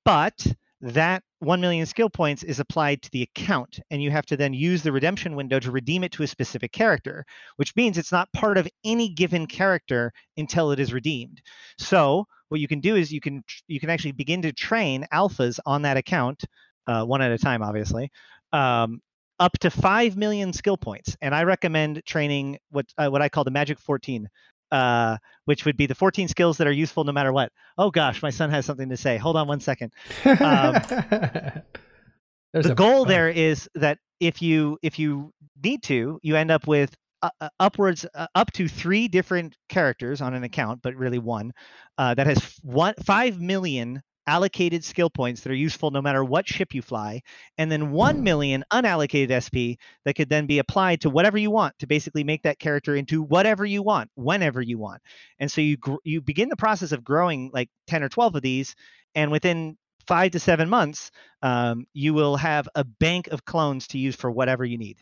But 0.05 0.47
that 0.79 1.21
1 1.39 1.59
million 1.59 1.85
skill 1.85 2.09
points 2.09 2.43
is 2.43 2.61
applied 2.61 3.01
to 3.01 3.11
the 3.11 3.23
account 3.23 3.81
and 3.91 4.01
you 4.01 4.09
have 4.09 4.25
to 4.27 4.37
then 4.37 4.53
use 4.53 4.83
the 4.83 4.93
redemption 4.93 5.35
window 5.35 5.59
to 5.59 5.69
redeem 5.69 6.05
it 6.05 6.13
to 6.13 6.23
a 6.23 6.27
specific 6.27 6.71
character 6.71 7.25
which 7.57 7.75
means 7.75 7.97
it's 7.97 8.13
not 8.13 8.31
part 8.31 8.57
of 8.57 8.69
any 8.85 9.09
given 9.09 9.45
character 9.45 10.13
until 10.37 10.71
it 10.71 10.79
is 10.79 10.93
redeemed 10.93 11.41
so 11.77 12.25
what 12.47 12.61
you 12.61 12.67
can 12.69 12.79
do 12.79 12.95
is 12.95 13.11
you 13.11 13.19
can 13.19 13.43
you 13.67 13.79
can 13.79 13.89
actually 13.89 14.13
begin 14.13 14.41
to 14.41 14.53
train 14.53 15.05
alphas 15.13 15.59
on 15.65 15.81
that 15.81 15.97
account 15.97 16.45
uh, 16.87 17.03
one 17.03 17.21
at 17.21 17.31
a 17.31 17.37
time 17.37 17.61
obviously 17.61 18.09
um, 18.53 19.01
up 19.39 19.57
to 19.59 19.69
5 19.69 20.17
million 20.17 20.53
skill 20.53 20.77
points 20.77 21.15
and 21.21 21.33
i 21.33 21.43
recommend 21.43 22.03
training 22.05 22.57
what 22.71 22.85
uh, 22.97 23.09
what 23.09 23.21
i 23.21 23.29
call 23.29 23.43
the 23.43 23.51
magic 23.51 23.79
14 23.79 24.29
uh, 24.71 25.17
which 25.45 25.65
would 25.65 25.77
be 25.77 25.85
the 25.85 25.95
14 25.95 26.27
skills 26.27 26.57
that 26.57 26.67
are 26.67 26.71
useful 26.71 27.03
no 27.03 27.11
matter 27.11 27.33
what. 27.33 27.51
Oh 27.77 27.89
gosh, 27.89 28.21
my 28.21 28.29
son 28.29 28.49
has 28.51 28.65
something 28.65 28.89
to 28.89 28.97
say. 28.97 29.17
Hold 29.17 29.35
on 29.35 29.47
one 29.47 29.59
second. 29.59 29.93
Um, 30.25 30.73
the 32.53 32.73
goal 32.75 33.05
there 33.05 33.29
is 33.29 33.69
that 33.75 33.97
if 34.19 34.41
you 34.41 34.77
if 34.81 34.99
you 34.99 35.33
need 35.63 35.83
to, 35.83 36.19
you 36.21 36.35
end 36.35 36.51
up 36.51 36.67
with 36.67 36.95
uh, 37.21 37.29
uh 37.41 37.49
upwards 37.59 38.05
uh, 38.13 38.27
up 38.35 38.51
to 38.53 38.67
three 38.67 39.07
different 39.07 39.55
characters 39.69 40.21
on 40.21 40.33
an 40.33 40.43
account, 40.43 40.81
but 40.81 40.95
really 40.95 41.19
one 41.19 41.51
uh, 41.97 42.13
that 42.13 42.27
has 42.27 42.59
one 42.61 42.93
five 43.03 43.39
million 43.39 44.01
allocated 44.29 44.83
skill 44.83 45.09
points 45.09 45.41
that 45.41 45.51
are 45.51 45.55
useful 45.55 45.89
no 45.89 46.01
matter 46.01 46.23
what 46.23 46.47
ship 46.47 46.75
you 46.75 46.81
fly, 46.83 47.21
and 47.57 47.71
then 47.71 47.91
1 47.91 48.21
million 48.23 48.63
unallocated 48.71 49.31
SP 49.33 49.81
that 50.05 50.15
could 50.15 50.29
then 50.29 50.45
be 50.45 50.59
applied 50.59 51.01
to 51.01 51.09
whatever 51.09 51.37
you 51.37 51.49
want 51.49 51.77
to 51.79 51.87
basically 51.87 52.23
make 52.23 52.43
that 52.43 52.59
character 52.59 52.95
into 52.95 53.23
whatever 53.23 53.65
you 53.65 53.81
want, 53.81 54.11
whenever 54.13 54.61
you 54.61 54.77
want. 54.77 55.01
And 55.39 55.51
so 55.51 55.61
you 55.61 55.77
gr- 55.77 55.95
you 56.03 56.21
begin 56.21 56.49
the 56.49 56.55
process 56.55 56.91
of 56.91 57.03
growing 57.03 57.49
like 57.53 57.69
10 57.87 58.03
or 58.03 58.09
12 58.09 58.35
of 58.35 58.41
these, 58.43 58.75
and 59.15 59.31
within 59.31 59.77
five 60.07 60.31
to 60.31 60.39
seven 60.39 60.69
months, 60.69 61.11
um, 61.41 61.85
you 61.93 62.13
will 62.13 62.37
have 62.37 62.69
a 62.75 62.83
bank 62.83 63.27
of 63.29 63.45
clones 63.45 63.87
to 63.87 63.97
use 63.97 64.15
for 64.15 64.29
whatever 64.29 64.63
you 64.63 64.77
need. 64.77 64.97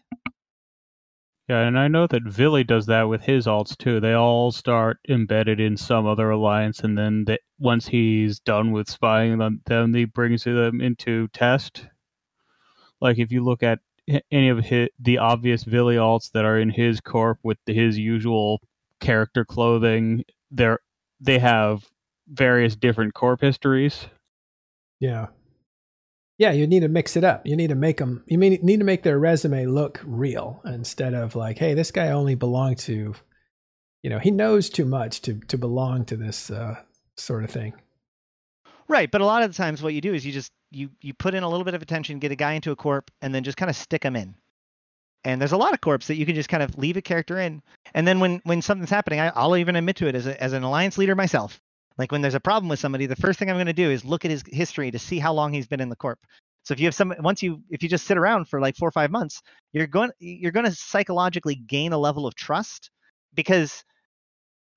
Yeah, 1.47 1.61
and 1.61 1.79
I 1.79 1.87
know 1.87 2.07
that 2.07 2.23
Vily 2.23 2.65
does 2.65 2.87
that 2.87 3.03
with 3.03 3.21
his 3.21 3.45
alts 3.47 3.77
too. 3.77 4.01
They 4.01 4.13
all 4.13 4.51
start 4.51 4.99
embedded 5.07 5.61
in 5.61 5.77
some 5.77 6.05
other 6.05 6.29
alliance, 6.29 6.81
and 6.81 6.97
then 6.97 7.23
they, 7.25 7.37
once 7.57 7.87
he's 7.87 8.39
done 8.39 8.71
with 8.73 8.89
spying 8.89 9.31
on 9.33 9.39
them, 9.39 9.61
then 9.65 9.93
he 9.93 10.03
brings 10.05 10.43
them 10.43 10.81
into 10.81 11.29
test. 11.29 11.87
Like 12.99 13.17
if 13.17 13.31
you 13.31 13.45
look 13.45 13.63
at 13.63 13.79
any 14.29 14.49
of 14.49 14.59
his, 14.59 14.89
the 14.99 15.19
obvious 15.19 15.63
Vily 15.63 15.95
alts 15.95 16.31
that 16.33 16.43
are 16.43 16.59
in 16.59 16.69
his 16.69 16.99
corp 16.99 17.39
with 17.43 17.57
his 17.65 17.97
usual 17.97 18.61
character 18.99 19.45
clothing, 19.45 20.25
they're 20.51 20.79
they 21.21 21.39
have 21.39 21.89
various 22.27 22.75
different 22.75 23.13
corp 23.13 23.39
histories. 23.41 24.07
Yeah. 24.99 25.27
Yeah, 26.37 26.51
you 26.51 26.67
need 26.67 26.81
to 26.81 26.87
mix 26.87 27.15
it 27.17 27.23
up. 27.23 27.47
You 27.47 27.55
need 27.55 27.69
to 27.69 27.75
make 27.75 27.97
them. 27.97 28.23
You 28.27 28.37
need 28.37 28.77
to 28.77 28.83
make 28.83 29.03
their 29.03 29.17
resume 29.17 29.65
look 29.65 30.01
real 30.05 30.61
instead 30.65 31.13
of 31.13 31.35
like, 31.35 31.57
hey, 31.57 31.73
this 31.73 31.91
guy 31.91 32.09
only 32.09 32.35
belonged 32.35 32.77
to, 32.79 33.15
you 34.03 34.09
know, 34.09 34.19
he 34.19 34.29
knows 34.29 34.69
too 34.69 34.85
much 34.85 35.21
to 35.23 35.39
to 35.47 35.57
belong 35.57 36.05
to 36.05 36.15
this 36.15 36.51
uh, 36.51 36.75
sort 37.15 37.43
of 37.43 37.49
thing. 37.49 37.73
Right, 38.87 39.11
but 39.11 39.21
a 39.21 39.25
lot 39.25 39.43
of 39.43 39.51
the 39.51 39.57
times, 39.57 39.81
what 39.81 39.93
you 39.93 40.01
do 40.01 40.13
is 40.13 40.25
you 40.25 40.31
just 40.31 40.51
you 40.71 40.89
you 41.01 41.13
put 41.13 41.33
in 41.33 41.43
a 41.43 41.49
little 41.49 41.65
bit 41.65 41.73
of 41.73 41.81
attention, 41.81 42.19
get 42.19 42.31
a 42.31 42.35
guy 42.35 42.53
into 42.53 42.71
a 42.71 42.75
corp, 42.75 43.09
and 43.21 43.33
then 43.33 43.43
just 43.43 43.57
kind 43.57 43.69
of 43.69 43.75
stick 43.75 44.03
him 44.03 44.15
in. 44.15 44.35
And 45.23 45.41
there's 45.41 45.51
a 45.51 45.57
lot 45.57 45.73
of 45.73 45.81
corps 45.81 46.05
that 46.07 46.15
you 46.15 46.25
can 46.25 46.35
just 46.35 46.49
kind 46.49 46.63
of 46.63 46.77
leave 46.77 46.95
a 46.95 47.01
character 47.01 47.39
in, 47.39 47.63
and 47.95 48.07
then 48.07 48.19
when 48.19 48.41
when 48.43 48.61
something's 48.61 48.91
happening, 48.91 49.19
I, 49.19 49.29
I'll 49.29 49.57
even 49.57 49.75
admit 49.75 49.97
to 49.97 50.07
it 50.07 50.15
as 50.15 50.27
a, 50.27 50.41
as 50.41 50.53
an 50.53 50.63
alliance 50.63 50.97
leader 50.99 51.15
myself. 51.15 51.59
Like 51.97 52.11
when 52.11 52.21
there's 52.21 52.35
a 52.35 52.39
problem 52.39 52.69
with 52.69 52.79
somebody, 52.79 53.05
the 53.05 53.15
first 53.15 53.39
thing 53.39 53.49
I'm 53.49 53.55
going 53.55 53.67
to 53.67 53.73
do 53.73 53.89
is 53.89 54.05
look 54.05 54.25
at 54.25 54.31
his 54.31 54.43
history 54.47 54.91
to 54.91 54.99
see 54.99 55.19
how 55.19 55.33
long 55.33 55.53
he's 55.53 55.67
been 55.67 55.81
in 55.81 55.89
the 55.89 55.95
corp. 55.95 56.19
So 56.63 56.73
if 56.73 56.79
you 56.79 56.85
have 56.85 56.95
some, 56.95 57.13
once 57.19 57.41
you, 57.41 57.61
if 57.69 57.81
you 57.81 57.89
just 57.89 58.05
sit 58.05 58.17
around 58.17 58.49
for 58.49 58.59
like 58.59 58.75
four 58.75 58.89
or 58.89 58.91
five 58.91 59.09
months, 59.09 59.41
you're 59.73 59.87
going, 59.87 60.11
you're 60.19 60.51
going 60.51 60.65
to 60.65 60.75
psychologically 60.75 61.55
gain 61.55 61.93
a 61.93 61.97
level 61.97 62.27
of 62.27 62.35
trust 62.35 62.91
because 63.33 63.83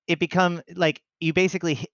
it 0.07 0.19
become 0.19 0.61
like 0.75 1.01
you 1.19 1.33
basically, 1.33 1.85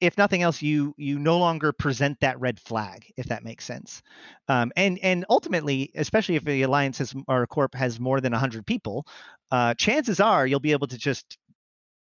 if 0.00 0.18
nothing 0.18 0.42
else, 0.42 0.60
you 0.60 0.94
you 0.98 1.18
no 1.18 1.38
longer 1.38 1.72
present 1.72 2.18
that 2.20 2.38
red 2.38 2.60
flag, 2.60 3.10
if 3.16 3.26
that 3.26 3.44
makes 3.44 3.64
sense. 3.64 4.02
Um, 4.46 4.70
and 4.76 4.98
and 5.02 5.24
ultimately, 5.30 5.90
especially 5.94 6.36
if 6.36 6.44
the 6.44 6.62
alliance 6.62 6.98
has 6.98 7.14
or 7.28 7.46
corp 7.46 7.74
has 7.74 7.98
more 7.98 8.20
than 8.20 8.32
hundred 8.32 8.66
people, 8.66 9.06
uh, 9.50 9.74
chances 9.74 10.20
are 10.20 10.46
you'll 10.46 10.60
be 10.60 10.72
able 10.72 10.86
to 10.88 10.98
just, 10.98 11.38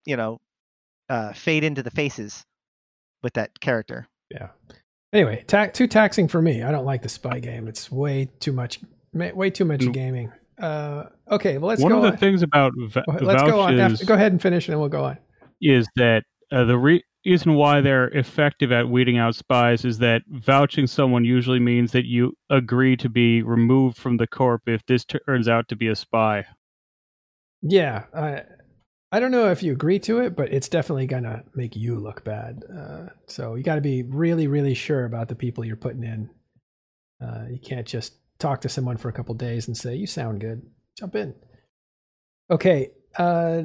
you 0.07 0.17
know, 0.17 0.41
uh, 1.09 1.33
fade 1.33 1.65
into 1.65 1.83
the 1.83 1.91
faces 1.91 2.45
with 3.23 3.35
that 3.35 3.59
character. 3.61 4.07
Yeah. 4.31 4.49
Anyway, 5.13 5.45
ta- 5.47 5.67
too 5.67 5.87
taxing 5.87 6.27
for 6.29 6.43
me. 6.43 6.63
I 6.63 6.71
don't 6.73 6.85
like 6.85 7.03
the 7.03 7.09
spy 7.09 7.39
game. 7.39 7.69
It's 7.69 7.91
way 7.91 8.29
too 8.41 8.53
much, 8.53 8.81
way 9.13 9.51
too 9.51 9.65
much 9.65 9.91
gaming. 9.93 10.33
Uh, 10.61 11.05
okay, 11.31 11.59
well 11.59 11.69
let's 11.69 11.81
One 11.83 11.93
go. 11.93 11.97
of 11.99 12.03
the 12.03 12.09
on. 12.13 12.17
things 12.17 12.43
about 12.43 12.73
v- 12.77 13.01
let's 13.21 13.43
go 13.43 13.61
on. 13.61 13.77
vouchers 13.77 13.93
After, 14.01 14.07
go 14.07 14.15
ahead 14.15 14.33
and 14.33 14.41
finish, 14.43 14.67
and 14.69 14.73
then 14.73 14.81
we'll 14.81 14.89
go 14.89 15.05
on. 15.05 15.19
is 15.61 15.87
that 15.97 16.25
uh, 16.53 16.65
the 16.65 16.77
re- 16.79 17.03
reason 17.27 17.55
why 17.55 17.81
they're 17.81 18.09
effective 18.09 18.71
at 18.71 18.89
weeding 18.89 19.19
out 19.19 19.35
spies 19.35 19.85
is 19.85 19.99
that 19.99 20.23
vouching 20.29 20.87
someone 20.87 21.25
usually 21.25 21.59
means 21.61 21.91
that 21.93 22.05
you 22.07 22.37
agree 22.51 22.97
to 22.97 23.09
be 23.09 23.43
removed 23.43 23.97
from 23.97 24.17
the 24.17 24.27
corp 24.27 24.63
if 24.69 24.85
this 24.87 25.05
turns 25.05 25.49
out 25.49 25.67
to 25.69 25.77
be 25.77 25.89
a 25.89 25.97
spy. 25.97 26.45
Yeah, 27.63 28.05
I 28.15 28.43
I 29.15 29.21
don't 29.21 29.31
know 29.31 29.53
if 29.53 29.63
you 29.63 29.71
agree 29.71 30.01
to 30.01 30.19
it, 30.23 30.35
but 30.35 30.53
it's 30.53 30.69
definitely 30.69 31.07
gonna 31.07 31.45
make 31.55 31.77
you 31.77 32.01
look 32.01 32.25
bad. 32.25 32.65
Uh, 32.69 33.11
so 33.29 33.55
you 33.55 33.63
got 33.63 33.77
to 33.77 33.81
be 33.81 34.03
really, 34.03 34.49
really 34.49 34.75
sure 34.75 35.05
about 35.05 35.29
the 35.29 35.37
people 35.37 35.65
you're 35.65 35.77
putting 35.77 36.03
in. 36.03 36.31
Uh, 37.25 37.45
you 37.49 37.61
can't 37.61 37.87
just 37.87 38.15
talk 38.41 38.61
to 38.63 38.69
someone 38.69 38.97
for 38.97 39.09
a 39.09 39.13
couple 39.13 39.33
days 39.37 39.69
and 39.69 39.77
say 39.77 39.95
you 39.95 40.09
sound 40.09 40.41
good. 40.41 40.63
Jump 40.99 41.15
in. 41.15 41.33
Okay, 42.51 42.91
uh, 43.17 43.63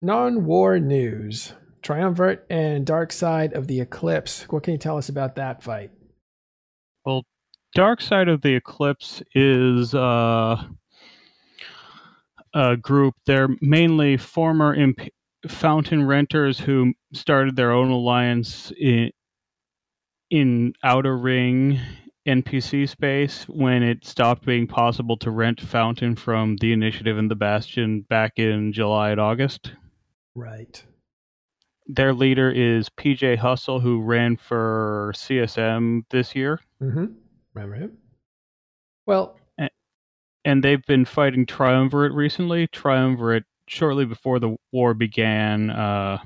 non-war 0.00 0.78
news: 0.80 1.52
Triumvirate 1.82 2.46
and 2.48 2.86
Dark 2.86 3.12
Side 3.12 3.52
of 3.52 3.66
the 3.66 3.82
Eclipse. 3.82 4.44
What 4.44 4.62
can 4.62 4.72
you 4.72 4.78
tell 4.78 4.96
us 4.96 5.10
about 5.10 5.34
that 5.34 5.62
fight? 5.62 5.90
Well, 7.04 7.26
Dark 7.74 8.00
Side 8.00 8.28
of 8.28 8.40
the 8.40 8.54
Eclipse 8.54 9.22
is 9.34 9.94
uh, 9.94 10.64
a 12.54 12.76
group. 12.76 13.14
They're 13.26 13.48
mainly 13.60 14.16
former 14.16 14.74
imp- 14.74 15.08
fountain 15.46 16.06
renters 16.06 16.58
who 16.58 16.94
started 17.12 17.56
their 17.56 17.72
own 17.72 17.90
alliance 17.90 18.72
in 18.78 19.10
in 20.30 20.74
Outer 20.82 21.16
Ring 21.16 21.80
NPC 22.26 22.86
space 22.86 23.44
when 23.48 23.82
it 23.82 24.04
stopped 24.04 24.44
being 24.44 24.66
possible 24.66 25.16
to 25.16 25.30
rent 25.30 25.60
Fountain 25.60 26.14
from 26.14 26.56
the 26.56 26.72
Initiative 26.72 27.16
and 27.16 27.30
the 27.30 27.34
Bastion 27.34 28.02
back 28.02 28.38
in 28.38 28.72
July 28.72 29.10
and 29.10 29.20
August. 29.20 29.72
Right. 30.34 30.84
Their 31.86 32.12
leader 32.12 32.50
is 32.50 32.90
PJ 32.90 33.38
Hustle, 33.38 33.80
who 33.80 34.02
ran 34.02 34.36
for 34.36 35.12
CSM 35.16 36.02
this 36.10 36.34
year. 36.34 36.60
Mm-hmm. 36.82 37.06
Remember 37.54 37.76
him? 37.76 37.96
Well, 39.06 39.38
and 40.44 40.62
they've 40.62 40.84
been 40.86 41.04
fighting 41.04 41.46
Triumvirate 41.46 42.12
recently. 42.12 42.66
Triumvirate, 42.68 43.44
shortly 43.68 44.04
before 44.04 44.38
the 44.38 44.56
war 44.72 44.94
began, 44.94 45.70
uh, 45.70 46.18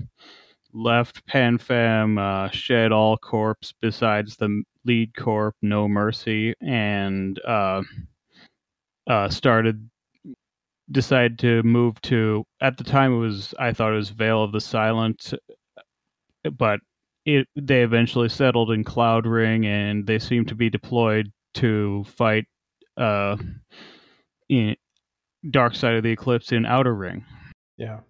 left 0.72 1.26
PanFam, 1.26 2.18
uh, 2.18 2.50
shed 2.50 2.92
all 2.92 3.16
corpse 3.16 3.72
besides 3.80 4.36
the 4.36 4.62
lead 4.84 5.14
corp, 5.16 5.54
No 5.62 5.88
Mercy, 5.88 6.54
and 6.60 7.38
uh, 7.46 7.82
uh, 9.06 9.28
started 9.28 9.88
decided 10.90 11.38
to 11.38 11.62
move 11.62 12.00
to. 12.02 12.44
At 12.60 12.76
the 12.76 12.84
time, 12.84 13.12
it 13.12 13.18
was 13.18 13.54
I 13.58 13.72
thought 13.72 13.92
it 13.92 13.96
was 13.96 14.10
Vale 14.10 14.42
of 14.44 14.52
the 14.52 14.60
Silent, 14.60 15.34
but 16.58 16.80
it 17.24 17.46
they 17.56 17.82
eventually 17.82 18.28
settled 18.28 18.70
in 18.70 18.84
Cloud 18.84 19.26
Ring, 19.26 19.66
and 19.66 20.06
they 20.06 20.18
seem 20.18 20.44
to 20.46 20.54
be 20.54 20.70
deployed 20.70 21.30
to 21.54 22.04
fight. 22.04 22.46
Uh, 22.96 23.36
in 24.52 24.76
Dark 25.50 25.74
Side 25.74 25.94
of 25.94 26.02
the 26.02 26.10
Eclipse 26.10 26.52
in 26.52 26.66
Outer 26.66 26.94
Ring. 26.94 27.24
Yeah. 27.78 28.00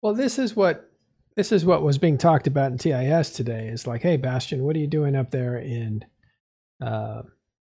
Well, 0.00 0.14
this 0.14 0.38
is 0.38 0.54
what 0.54 0.88
this 1.36 1.52
is 1.52 1.64
what 1.64 1.82
was 1.82 1.98
being 1.98 2.18
talked 2.18 2.46
about 2.46 2.72
in 2.72 2.78
TIS 2.78 3.30
today. 3.30 3.68
Is 3.68 3.86
like, 3.86 4.02
hey, 4.02 4.16
Bastion, 4.16 4.62
what 4.62 4.76
are 4.76 4.78
you 4.78 4.86
doing 4.86 5.16
up 5.16 5.30
there 5.30 5.56
in 5.58 6.04
uh, 6.80 7.22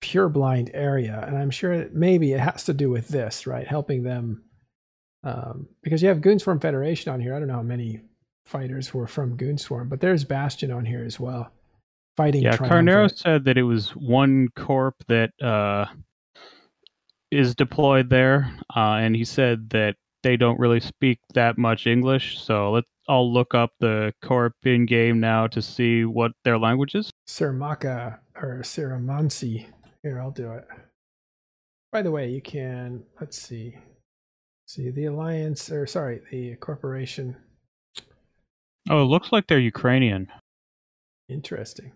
Pure 0.01 0.29
Blind 0.29 0.71
area? 0.73 1.23
And 1.25 1.37
I'm 1.37 1.51
sure 1.51 1.77
that 1.77 1.93
maybe 1.93 2.33
it 2.33 2.39
has 2.39 2.63
to 2.65 2.73
do 2.73 2.89
with 2.89 3.09
this, 3.09 3.45
right? 3.45 3.67
Helping 3.67 4.03
them 4.03 4.43
um, 5.23 5.67
because 5.83 6.01
you 6.01 6.09
have 6.09 6.19
Goonswarm 6.19 6.61
Federation 6.61 7.13
on 7.13 7.21
here. 7.21 7.35
I 7.35 7.39
don't 7.39 7.47
know 7.47 7.55
how 7.55 7.61
many 7.61 8.01
fighters 8.45 8.93
were 8.93 9.07
from 9.07 9.37
Goonswarm, 9.37 9.87
but 9.89 10.01
there's 10.01 10.23
Bastion 10.23 10.71
on 10.71 10.83
here 10.83 11.03
as 11.05 11.19
well, 11.19 11.51
fighting. 12.15 12.41
Yeah, 12.41 12.57
Carnero 12.57 13.15
said 13.15 13.45
that 13.45 13.57
it 13.57 13.63
was 13.63 13.89
one 13.91 14.47
corp 14.55 14.95
that 15.07 15.31
uh, 15.41 15.85
is 17.31 17.55
deployed 17.55 18.09
there, 18.09 18.53
uh, 18.75 18.97
and 18.99 19.15
he 19.15 19.25
said 19.25 19.69
that 19.71 19.95
they 20.23 20.37
don't 20.37 20.59
really 20.59 20.79
speak 20.79 21.19
that 21.33 21.57
much 21.57 21.87
English. 21.87 22.39
So 22.39 22.71
let's 22.71 22.89
I'll 23.09 23.31
look 23.31 23.55
up 23.55 23.71
the 23.79 24.13
corp 24.21 24.53
in 24.63 24.85
game 24.85 25.19
now 25.19 25.47
to 25.47 25.61
see 25.61 26.03
what 26.03 26.33
their 26.43 26.57
language 26.57 26.95
is. 26.95 27.09
Sirmaka 27.27 28.19
or 28.35 28.59
Siramansi. 28.63 29.67
Here, 30.03 30.19
I'll 30.19 30.31
do 30.31 30.51
it. 30.51 30.67
By 31.91 32.01
the 32.01 32.11
way, 32.11 32.29
you 32.29 32.41
can 32.41 33.03
let's 33.19 33.41
see. 33.41 33.77
See 34.67 34.89
the 34.89 35.05
alliance 35.05 35.71
or 35.71 35.87
sorry, 35.87 36.21
the 36.29 36.55
corporation. 36.55 37.37
Oh, 38.89 39.01
it 39.01 39.05
looks 39.05 39.31
like 39.31 39.47
they're 39.47 39.59
Ukrainian. 39.59 40.27
Interesting. 41.29 41.93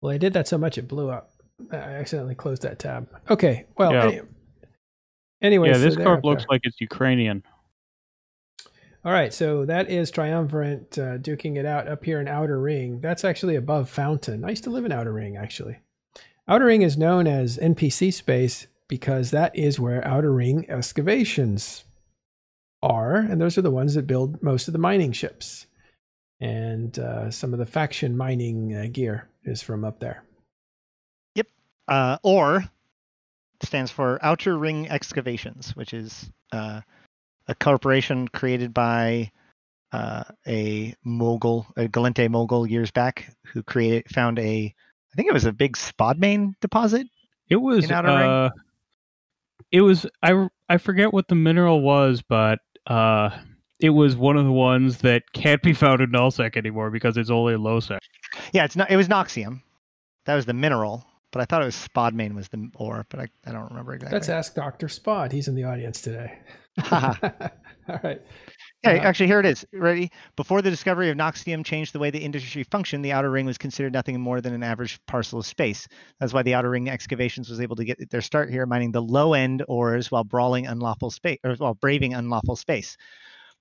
Well, 0.00 0.12
I 0.12 0.18
did 0.18 0.32
that 0.34 0.48
so 0.48 0.58
much 0.58 0.76
it 0.76 0.88
blew 0.88 1.10
up. 1.10 1.31
I 1.70 1.76
accidentally 1.76 2.34
closed 2.34 2.62
that 2.62 2.78
tab. 2.78 3.08
Okay. 3.30 3.66
Well, 3.76 3.92
Yeah. 3.92 4.04
any- 4.04 4.20
anyway, 5.40 5.68
yeah, 5.68 5.78
this 5.78 5.96
they're 5.96 6.20
looks 6.20 6.46
like 6.48 6.62
it's 6.64 6.80
Ukrainian. 6.80 7.42
All 9.04 9.12
right, 9.12 9.34
so 9.34 9.64
that 9.64 9.90
is 9.90 10.12
Triumvirate 10.12 10.96
uh, 10.96 11.18
duking 11.18 11.56
it 11.56 11.66
out 11.66 11.88
up 11.88 12.04
here 12.04 12.20
in 12.20 12.28
Outer 12.28 12.60
Ring. 12.60 13.00
That's 13.00 13.24
actually 13.24 13.56
above 13.56 13.90
Fountain. 13.90 14.44
I 14.44 14.50
used 14.50 14.62
to 14.64 14.70
live 14.70 14.84
in 14.84 14.92
Outer 14.92 15.12
Ring, 15.12 15.36
actually. 15.36 15.78
Outer 16.46 16.66
Ring 16.66 16.82
is 16.82 16.96
known 16.96 17.26
as 17.26 17.58
NPC 17.58 18.12
space 18.12 18.68
because 18.86 19.32
that 19.32 19.56
is 19.56 19.80
where 19.80 20.06
Outer 20.06 20.32
Ring 20.32 20.66
excavations 20.68 21.84
are, 22.80 23.16
and 23.16 23.40
those 23.40 23.58
are 23.58 23.62
the 23.62 23.70
ones 23.72 23.94
that 23.94 24.06
build 24.06 24.40
most 24.40 24.68
of 24.68 24.72
the 24.72 24.78
mining 24.78 25.10
ships. 25.10 25.66
And 26.40 26.96
uh, 26.98 27.30
some 27.32 27.52
of 27.52 27.58
the 27.58 27.66
faction 27.66 28.16
mining 28.16 28.74
uh, 28.74 28.86
gear 28.92 29.28
is 29.44 29.62
from 29.62 29.84
up 29.84 29.98
there. 29.98 30.22
Uh, 31.92 32.16
or 32.22 32.64
stands 33.62 33.90
for 33.90 34.18
Outer 34.22 34.56
Ring 34.56 34.88
Excavations, 34.88 35.76
which 35.76 35.92
is 35.92 36.30
uh, 36.50 36.80
a 37.48 37.54
corporation 37.56 38.28
created 38.28 38.72
by 38.72 39.30
uh, 39.92 40.24
a 40.46 40.94
mogul, 41.04 41.66
a 41.76 41.88
Gallente 41.88 42.30
mogul 42.30 42.66
years 42.66 42.90
back, 42.90 43.28
who 43.44 43.62
created 43.62 44.08
found 44.08 44.38
a, 44.38 44.74
I 44.74 45.14
think 45.16 45.28
it 45.28 45.34
was 45.34 45.44
a 45.44 45.52
big 45.52 45.76
spodumain 45.76 46.54
deposit. 46.62 47.06
It 47.50 47.56
was 47.56 47.84
In 47.84 47.92
Outer 47.92 48.08
Ring? 48.08 48.30
uh, 48.30 48.50
It 49.70 49.82
was 49.82 50.06
I 50.22 50.48
I 50.70 50.78
forget 50.78 51.12
what 51.12 51.28
the 51.28 51.34
mineral 51.34 51.82
was, 51.82 52.22
but 52.26 52.60
uh, 52.86 53.28
it 53.80 53.90
was 53.90 54.16
one 54.16 54.38
of 54.38 54.46
the 54.46 54.52
ones 54.52 54.96
that 55.00 55.24
can't 55.34 55.62
be 55.62 55.74
found 55.74 56.00
in 56.00 56.10
nullsec 56.10 56.56
anymore 56.56 56.90
because 56.90 57.18
it's 57.18 57.28
only 57.28 57.52
lowsec. 57.52 57.98
Yeah, 58.54 58.64
it's 58.64 58.76
not. 58.76 58.90
It 58.90 58.96
was 58.96 59.08
Nocxium. 59.08 59.60
That 60.24 60.36
was 60.36 60.46
the 60.46 60.54
mineral, 60.54 61.04
but 61.32 61.40
I 61.40 61.44
thought 61.44 61.62
it 61.62 61.66
was 61.66 61.88
Spodumain 61.94 62.34
was 62.34 62.48
the 62.48 62.70
ore, 62.76 63.06
but 63.08 63.20
I, 63.20 63.28
I 63.46 63.52
don't 63.52 63.68
remember 63.70 63.94
exactly. 63.94 64.16
Let's 64.16 64.28
ask 64.28 64.54
Doctor 64.54 64.86
Spod. 64.86 65.32
He's 65.32 65.48
in 65.48 65.54
the 65.54 65.64
audience 65.64 66.00
today. 66.00 66.38
All 66.92 67.98
right. 68.04 68.20
Okay, 68.84 68.98
Uh, 68.98 69.02
actually, 69.02 69.26
here 69.26 69.40
it 69.40 69.46
is. 69.46 69.64
Ready? 69.72 70.10
Before 70.36 70.60
the 70.60 70.70
discovery 70.70 71.08
of 71.10 71.16
Nocxium 71.16 71.64
changed 71.64 71.92
the 71.92 71.98
way 71.98 72.10
the 72.10 72.18
industry 72.18 72.64
functioned, 72.64 73.04
the 73.04 73.12
outer 73.12 73.30
ring 73.30 73.46
was 73.46 73.58
considered 73.58 73.92
nothing 73.92 74.20
more 74.20 74.40
than 74.40 74.54
an 74.54 74.62
average 74.62 74.98
parcel 75.06 75.38
of 75.38 75.46
space. 75.46 75.86
That's 76.18 76.32
why 76.32 76.42
the 76.42 76.54
outer 76.54 76.70
ring 76.70 76.88
excavations 76.88 77.48
was 77.48 77.60
able 77.60 77.76
to 77.76 77.84
get 77.84 78.10
their 78.10 78.20
start 78.20 78.50
here, 78.50 78.66
mining 78.66 78.92
the 78.92 79.02
low 79.02 79.34
end 79.34 79.64
ores 79.68 80.10
while 80.10 80.24
brawling 80.24 80.66
unlawful 80.66 81.10
space, 81.10 81.38
or 81.44 81.54
while 81.56 81.74
braving 81.74 82.14
unlawful 82.14 82.56
space. 82.56 82.96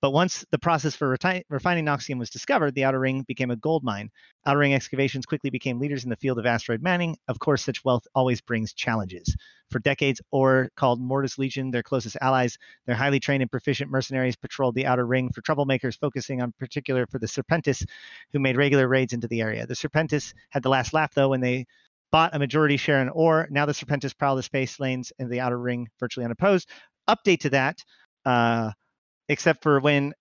But 0.02 0.14
once 0.14 0.44
the 0.50 0.58
process 0.58 0.96
for 0.96 1.16
reti- 1.16 1.44
refining 1.48 1.86
Nocxium 1.86 2.18
was 2.18 2.32
discovered, 2.32 2.74
the 2.74 2.86
outer 2.86 3.00
ring 3.00 3.22
became 3.28 3.52
a 3.52 3.56
gold 3.56 3.84
mine. 3.84 4.10
Outer 4.48 4.58
ring 4.58 4.74
excavations 4.74 5.28
quickly 5.28 5.52
became 5.52 5.80
leaders 5.80 6.04
in 6.04 6.10
the 6.10 6.16
field 6.16 6.40
of 6.40 6.48
asteroid 6.48 6.82
mining. 6.82 7.18
Of 7.28 7.38
course, 7.38 7.64
such 7.64 7.86
wealth 7.86 8.08
always 8.16 8.42
brings 8.42 8.74
challenges. 8.74 9.36
For 9.70 9.78
decades, 9.78 10.20
Ore 10.32 10.70
called 10.76 11.00
Mordu's 11.00 11.38
Legion 11.38 11.70
their 11.70 11.84
closest 11.84 12.18
allies. 12.20 12.58
Their 12.88 12.96
highly 12.96 13.20
trained 13.20 13.44
and 13.44 13.52
proficient 13.52 13.92
mercenaries 13.92 14.36
patrolled 14.36 14.74
the 14.74 14.88
outer 14.88 15.06
ring 15.06 15.32
for 15.32 15.42
troublemakers, 15.42 16.00
focusing 16.00 16.42
on 16.42 16.52
particular 16.58 17.06
for 17.06 17.20
the 17.20 17.28
Serpentis, 17.28 17.86
who 18.34 18.40
made 18.40 18.58
regular 18.58 18.88
raids 18.88 19.14
into 19.14 19.28
the 19.28 19.42
area. 19.42 19.68
The 19.68 19.76
Serpentis 19.76 20.34
had 20.50 20.64
the 20.64 20.70
last 20.70 20.94
laugh 20.94 21.14
though 21.14 21.30
when 21.30 21.42
they 21.42 21.68
bought 22.12 22.36
a 22.36 22.40
majority 22.40 22.78
share 22.78 23.02
in 23.04 23.10
Ore. 23.10 23.48
Now 23.52 23.68
the 23.68 23.74
Serpentis 23.74 24.18
prowl 24.18 24.36
the 24.36 24.44
space 24.44 24.80
lanes 24.80 25.14
in 25.20 25.30
the 25.30 25.42
outer 25.42 25.60
ring 25.60 25.90
virtually 26.00 26.26
unopposed. 26.26 26.68
Update 27.08 27.42
to 27.42 27.52
that, 27.52 27.84
uh, 28.26 28.72
except 29.30 29.64
for 29.64 29.80
when 29.80 30.14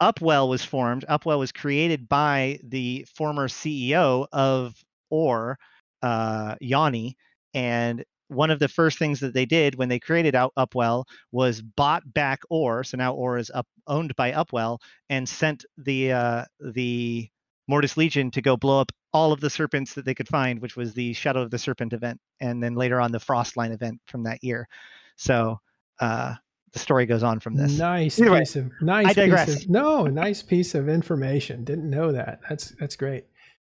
Upwell 0.00 0.48
was 0.48 0.64
formed. 0.64 1.04
Upwell 1.08 1.38
was 1.38 1.52
created 1.52 2.08
by 2.08 2.58
the 2.64 3.06
former 3.14 3.48
CEO 3.48 4.26
of 4.32 4.74
ORE, 5.10 5.58
uh, 6.02 6.56
Yanni, 6.60 7.16
and 7.54 8.04
one 8.28 8.50
of 8.50 8.58
the 8.58 8.68
first 8.68 8.98
things 8.98 9.20
that 9.20 9.34
they 9.34 9.44
did 9.46 9.74
when 9.76 9.88
they 9.88 10.00
created 10.00 10.34
out 10.34 10.52
Upwell 10.56 11.04
was 11.30 11.60
bought 11.60 12.02
back 12.12 12.40
ORE, 12.50 12.82
So 12.82 12.96
now 12.96 13.12
ORE 13.12 13.36
is 13.38 13.50
up, 13.54 13.66
owned 13.86 14.16
by 14.16 14.32
Upwell 14.32 14.78
and 15.10 15.28
sent 15.28 15.64
the 15.76 16.12
uh, 16.12 16.44
the 16.58 17.28
Mordu's 17.68 17.96
Legion 17.96 18.30
to 18.32 18.42
go 18.42 18.56
blow 18.56 18.80
up 18.80 18.90
all 19.12 19.32
of 19.32 19.40
the 19.40 19.50
serpents 19.50 19.94
that 19.94 20.04
they 20.04 20.14
could 20.14 20.28
find, 20.28 20.60
which 20.60 20.76
was 20.76 20.94
the 20.94 21.12
Shadow 21.12 21.42
of 21.42 21.50
the 21.50 21.58
Serpent 21.58 21.92
event, 21.92 22.18
and 22.40 22.62
then 22.62 22.74
later 22.74 23.00
on 23.00 23.12
the 23.12 23.20
Frostline 23.20 23.72
event 23.72 24.00
from 24.06 24.24
that 24.24 24.42
year. 24.42 24.66
So 25.16 25.58
uh, 26.00 26.34
the 26.72 26.78
story 26.78 27.06
goes 27.06 27.22
on 27.22 27.40
from 27.40 27.56
this. 27.56 27.78
Nice 27.78 28.18
Either 28.18 28.32
way, 28.32 28.40
piece 28.40 28.56
of 28.56 28.70
nice 28.80 29.06
piece 29.06 29.14
digress. 29.14 29.64
of 29.64 29.70
no 29.70 30.06
nice 30.06 30.42
piece 30.42 30.74
of 30.74 30.88
information. 30.88 31.64
Didn't 31.64 31.88
know 31.88 32.12
that. 32.12 32.40
That's 32.48 32.70
that's 32.80 32.96
great. 32.96 33.26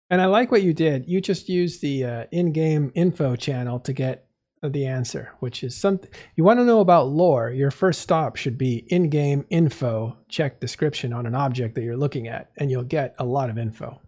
And 0.08 0.20
I 0.20 0.26
like 0.26 0.50
what 0.50 0.62
you 0.62 0.72
did. 0.72 1.08
You 1.08 1.20
just 1.20 1.48
used 1.48 1.82
the 1.82 2.04
uh, 2.04 2.24
in-game 2.30 2.92
info 2.94 3.34
channel 3.34 3.80
to 3.80 3.92
get 3.92 4.26
uh, 4.62 4.68
the 4.68 4.86
answer, 4.86 5.32
which 5.40 5.64
is 5.64 5.76
something 5.76 6.08
you 6.36 6.44
want 6.44 6.60
to 6.60 6.64
know 6.64 6.80
about 6.80 7.08
lore. 7.08 7.50
Your 7.50 7.72
first 7.72 8.00
stop 8.00 8.36
should 8.36 8.56
be 8.56 8.84
in-game 8.88 9.44
info. 9.50 10.16
Check 10.28 10.60
description 10.60 11.12
on 11.12 11.26
an 11.26 11.34
object 11.34 11.74
that 11.74 11.82
you're 11.82 11.96
looking 11.96 12.28
at, 12.28 12.50
and 12.56 12.70
you'll 12.70 12.84
get 12.84 13.14
a 13.18 13.24
lot 13.24 13.50
of 13.50 13.58
info. 13.58 14.00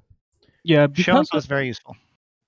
Yeah, 0.64 0.86
Shows 0.95 0.95
because 0.95 1.32
was 1.32 1.47
very 1.47 1.66
useful. 1.66 1.97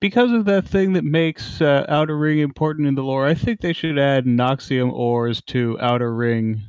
Because 0.01 0.31
of 0.31 0.45
that 0.45 0.67
thing 0.67 0.93
that 0.93 1.05
makes 1.05 1.61
uh, 1.61 1.85
Outer 1.87 2.17
Ring 2.17 2.39
important 2.39 2.87
in 2.87 2.95
the 2.95 3.03
lore, 3.03 3.25
I 3.25 3.35
think 3.35 3.61
they 3.61 3.71
should 3.71 3.97
add 3.97 4.25
Nocxium 4.25 4.91
ores 4.91 5.41
to 5.43 5.77
Outer 5.79 6.13
Ring. 6.13 6.63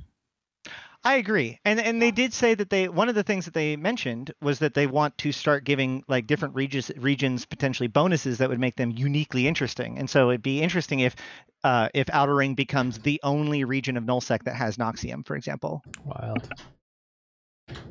I 1.05 1.15
agree, 1.15 1.59
and 1.65 1.81
and 1.81 2.01
they 2.01 2.13
did 2.13 2.33
say 2.33 2.55
that 2.55 2.71
they 2.71 2.89
one 2.89 3.09
of 3.09 3.17
the 3.17 3.25
things 3.25 3.47
that 3.47 3.55
they 3.55 3.75
mentioned 3.75 4.33
was 4.41 4.61
that 4.61 4.75
they 4.75 4.87
want 4.87 5.19
to 5.19 5.33
start 5.33 5.65
giving 5.65 6.05
like 6.07 6.29
different 6.29 6.55
regions 6.55 6.93
regions 6.97 7.45
potentially 7.45 7.89
bonuses 7.89 8.39
that 8.39 8.49
would 8.49 8.61
make 8.61 8.77
them 8.77 8.93
uniquely 8.93 9.49
interesting. 9.49 9.99
And 9.99 10.09
so 10.09 10.31
it'd 10.31 10.43
be 10.43 10.63
interesting 10.63 11.01
if 11.01 11.17
uh, 11.65 11.89
if 11.93 12.09
Outer 12.13 12.37
Ring 12.37 12.55
becomes 12.55 12.99
the 12.99 13.19
only 13.25 13.65
region 13.65 13.97
of 13.97 14.05
Nullsec 14.05 14.45
that 14.45 14.55
has 14.55 14.77
Nocxium, 14.77 15.27
for 15.27 15.35
example. 15.35 15.83
Wild. 16.05 16.49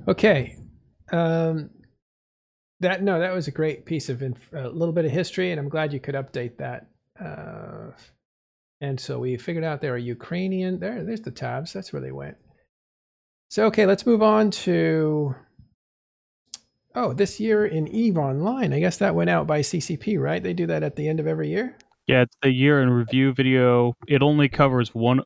Okay. 0.08 0.58
Um, 1.12 1.70
that 2.82 3.02
no, 3.02 3.20
that 3.20 3.34
was 3.34 3.48
a 3.48 3.52
great 3.52 3.86
piece 3.86 4.10
of 4.10 4.22
inf- 4.22 4.54
a 4.54 4.68
little 4.70 4.94
bit 4.94 5.06
of 5.06 5.12
history, 5.12 5.52
and 5.52 5.60
I'm 5.60 5.70
glad 5.70 5.94
you 5.94 6.00
could 6.00 6.16
update 6.16 6.58
that. 6.58 6.88
Uh, 7.20 7.92
and 8.82 9.00
so 9.00 9.20
we 9.20 9.38
figured 9.38 9.64
out 9.64 9.82
there 9.82 9.94
are 9.94 9.98
Ukrainian. 9.98 10.80
There, 10.80 11.04
there's 11.04 11.22
the 11.22 11.32
tabs. 11.32 11.72
That's 11.72 11.94
where 11.94 12.02
they 12.02 12.12
went. 12.12 12.38
So 13.50 13.66
okay, 13.68 13.86
let's 13.86 14.06
move 14.06 14.22
on 14.22 14.52
to. 14.52 15.36
Oh, 16.94 17.14
this 17.14 17.40
year 17.40 17.66
in 17.66 17.88
Eve 17.88 18.18
Online. 18.18 18.74
I 18.74 18.80
guess 18.80 18.98
that 18.98 19.16
went 19.16 19.30
out 19.30 19.48
by 19.48 19.62
CCP, 19.62 20.20
right? 20.20 20.44
They 20.44 20.54
do 20.54 20.68
that 20.68 20.84
at 20.84 20.98
the 20.98 21.08
end 21.08 21.22
of 21.22 21.28
every 21.28 21.50
year. 21.50 21.78
Yeah, 22.08 22.24
it's 22.24 22.36
the 22.42 22.52
year 22.52 22.82
in 22.82 22.90
review 22.90 23.32
video. 23.34 23.94
It 24.08 24.22
only 24.22 24.50
covers 24.50 24.94
one 24.94 25.22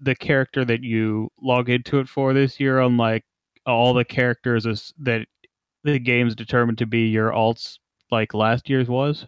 the 0.00 0.14
character 0.14 0.64
that 0.64 0.82
you 0.82 1.28
log 1.42 1.68
into 1.68 1.98
it 1.98 2.08
for 2.08 2.32
this 2.32 2.60
year, 2.60 2.80
unlike 2.80 3.24
all 3.66 3.92
the 3.94 4.04
characters 4.04 4.92
that 4.98 5.26
the 5.84 5.98
game's 5.98 6.34
determined 6.34 6.78
to 6.78 6.86
be 6.86 7.08
your 7.08 7.30
alts, 7.30 7.78
like 8.10 8.34
last 8.34 8.68
year's 8.70 8.88
was. 8.88 9.26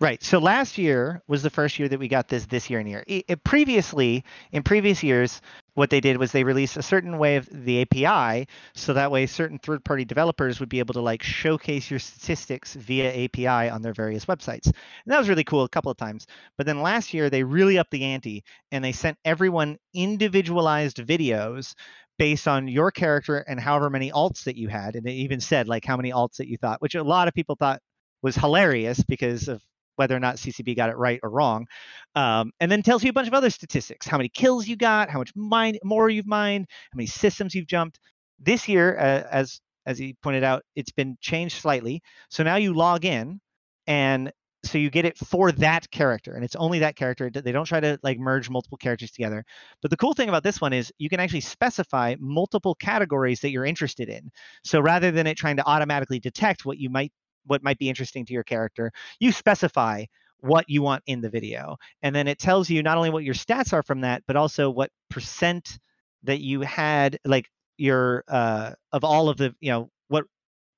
Right. 0.00 0.20
So 0.24 0.40
last 0.40 0.76
year 0.76 1.22
was 1.28 1.44
the 1.44 1.50
first 1.50 1.78
year 1.78 1.88
that 1.88 2.00
we 2.00 2.08
got 2.08 2.26
this 2.26 2.46
this 2.46 2.68
year 2.68 2.80
and 2.80 2.88
year. 2.88 3.04
I- 3.08 3.22
it- 3.28 3.44
previously, 3.44 4.24
in 4.50 4.64
previous 4.64 5.04
years, 5.04 5.40
what 5.74 5.88
they 5.90 6.00
did 6.00 6.16
was 6.16 6.32
they 6.32 6.42
released 6.42 6.76
a 6.76 6.82
certain 6.82 7.16
way 7.16 7.36
of 7.36 7.48
the 7.52 7.80
API, 7.82 8.46
so 8.74 8.92
that 8.92 9.12
way 9.12 9.24
certain 9.26 9.58
third-party 9.60 10.04
developers 10.04 10.58
would 10.58 10.68
be 10.68 10.80
able 10.80 10.94
to 10.94 11.00
like 11.00 11.22
showcase 11.22 11.90
your 11.90 12.00
statistics 12.00 12.74
via 12.74 13.24
API 13.24 13.70
on 13.70 13.82
their 13.82 13.92
various 13.92 14.24
websites. 14.24 14.66
And 14.66 14.74
that 15.06 15.18
was 15.18 15.28
really 15.28 15.44
cool 15.44 15.62
a 15.62 15.68
couple 15.68 15.92
of 15.92 15.96
times. 15.96 16.26
But 16.58 16.66
then 16.66 16.82
last 16.82 17.14
year 17.14 17.30
they 17.30 17.44
really 17.44 17.78
upped 17.78 17.92
the 17.92 18.02
ante 18.04 18.42
and 18.72 18.84
they 18.84 18.92
sent 18.92 19.16
everyone 19.24 19.78
individualized 19.94 20.96
videos 20.98 21.74
based 22.18 22.46
on 22.46 22.68
your 22.68 22.90
character 22.90 23.38
and 23.38 23.58
however 23.58 23.90
many 23.90 24.10
alts 24.10 24.44
that 24.44 24.56
you 24.56 24.68
had. 24.68 24.96
And 24.96 25.06
it 25.06 25.12
even 25.12 25.40
said 25.40 25.68
like 25.68 25.84
how 25.84 25.96
many 25.96 26.12
alts 26.12 26.36
that 26.36 26.48
you 26.48 26.56
thought, 26.56 26.80
which 26.80 26.94
a 26.94 27.02
lot 27.02 27.28
of 27.28 27.34
people 27.34 27.56
thought 27.56 27.80
was 28.22 28.36
hilarious 28.36 29.02
because 29.02 29.48
of 29.48 29.62
whether 29.96 30.16
or 30.16 30.20
not 30.20 30.36
CCP 30.36 30.76
got 30.76 30.90
it 30.90 30.96
right 30.96 31.20
or 31.22 31.30
wrong. 31.30 31.66
Um, 32.14 32.52
and 32.60 32.70
then 32.70 32.82
tells 32.82 33.04
you 33.04 33.10
a 33.10 33.12
bunch 33.12 33.28
of 33.28 33.34
other 33.34 33.50
statistics: 33.50 34.06
how 34.06 34.16
many 34.16 34.28
kills 34.28 34.66
you 34.66 34.76
got, 34.76 35.10
how 35.10 35.18
much 35.18 35.32
mine 35.34 35.76
more 35.84 36.08
you've 36.08 36.26
mined, 36.26 36.66
how 36.92 36.96
many 36.96 37.06
systems 37.06 37.54
you've 37.54 37.66
jumped. 37.66 37.98
This 38.40 38.68
year, 38.68 38.96
uh, 38.98 39.28
as 39.30 39.60
as 39.86 39.98
he 39.98 40.16
pointed 40.22 40.44
out, 40.44 40.62
it's 40.74 40.92
been 40.92 41.16
changed 41.20 41.56
slightly. 41.60 42.02
So 42.30 42.42
now 42.42 42.56
you 42.56 42.74
log 42.74 43.04
in, 43.04 43.40
and 43.86 44.32
so 44.66 44.78
you 44.78 44.90
get 44.90 45.04
it 45.04 45.16
for 45.18 45.52
that 45.52 45.90
character, 45.90 46.34
and 46.34 46.44
it's 46.44 46.56
only 46.56 46.80
that 46.80 46.96
character. 46.96 47.30
They 47.30 47.52
don't 47.52 47.64
try 47.66 47.80
to 47.80 47.98
like 48.02 48.18
merge 48.18 48.50
multiple 48.50 48.78
characters 48.78 49.10
together. 49.10 49.44
But 49.82 49.90
the 49.90 49.96
cool 49.96 50.14
thing 50.14 50.28
about 50.28 50.42
this 50.42 50.60
one 50.60 50.72
is 50.72 50.92
you 50.98 51.08
can 51.08 51.20
actually 51.20 51.40
specify 51.40 52.16
multiple 52.18 52.74
categories 52.74 53.40
that 53.40 53.50
you're 53.50 53.64
interested 53.64 54.08
in. 54.08 54.30
So 54.62 54.80
rather 54.80 55.10
than 55.10 55.26
it 55.26 55.36
trying 55.36 55.56
to 55.56 55.66
automatically 55.66 56.20
detect 56.20 56.64
what 56.64 56.78
you 56.78 56.90
might 56.90 57.12
what 57.46 57.62
might 57.62 57.78
be 57.78 57.88
interesting 57.88 58.24
to 58.26 58.32
your 58.32 58.44
character, 58.44 58.90
you 59.20 59.30
specify 59.30 60.04
what 60.38 60.64
you 60.68 60.82
want 60.82 61.02
in 61.06 61.20
the 61.20 61.30
video. 61.30 61.76
And 62.02 62.14
then 62.14 62.28
it 62.28 62.38
tells 62.38 62.70
you 62.70 62.82
not 62.82 62.96
only 62.96 63.10
what 63.10 63.24
your 63.24 63.34
stats 63.34 63.72
are 63.72 63.82
from 63.82 64.00
that, 64.02 64.22
but 64.26 64.36
also 64.36 64.70
what 64.70 64.90
percent 65.10 65.78
that 66.22 66.40
you 66.40 66.62
had, 66.62 67.18
like 67.24 67.48
your 67.76 68.24
uh 68.28 68.72
of 68.92 69.04
all 69.04 69.28
of 69.28 69.36
the, 69.36 69.54
you 69.60 69.70
know, 69.70 69.90
what 70.08 70.24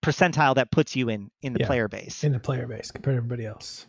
percentile 0.07 0.55
that 0.55 0.71
puts 0.71 0.95
you 0.97 1.09
in 1.09 1.31
in 1.43 1.53
the 1.53 1.61
Yeah. 1.61 1.67
player 1.67 1.89
base. 1.89 2.23
in 2.25 2.33
the 2.33 2.39
player 2.41 2.67
base 2.67 2.91
compared 2.91 3.15
to 3.15 3.19
everybody 3.19 3.45
else. 3.47 3.87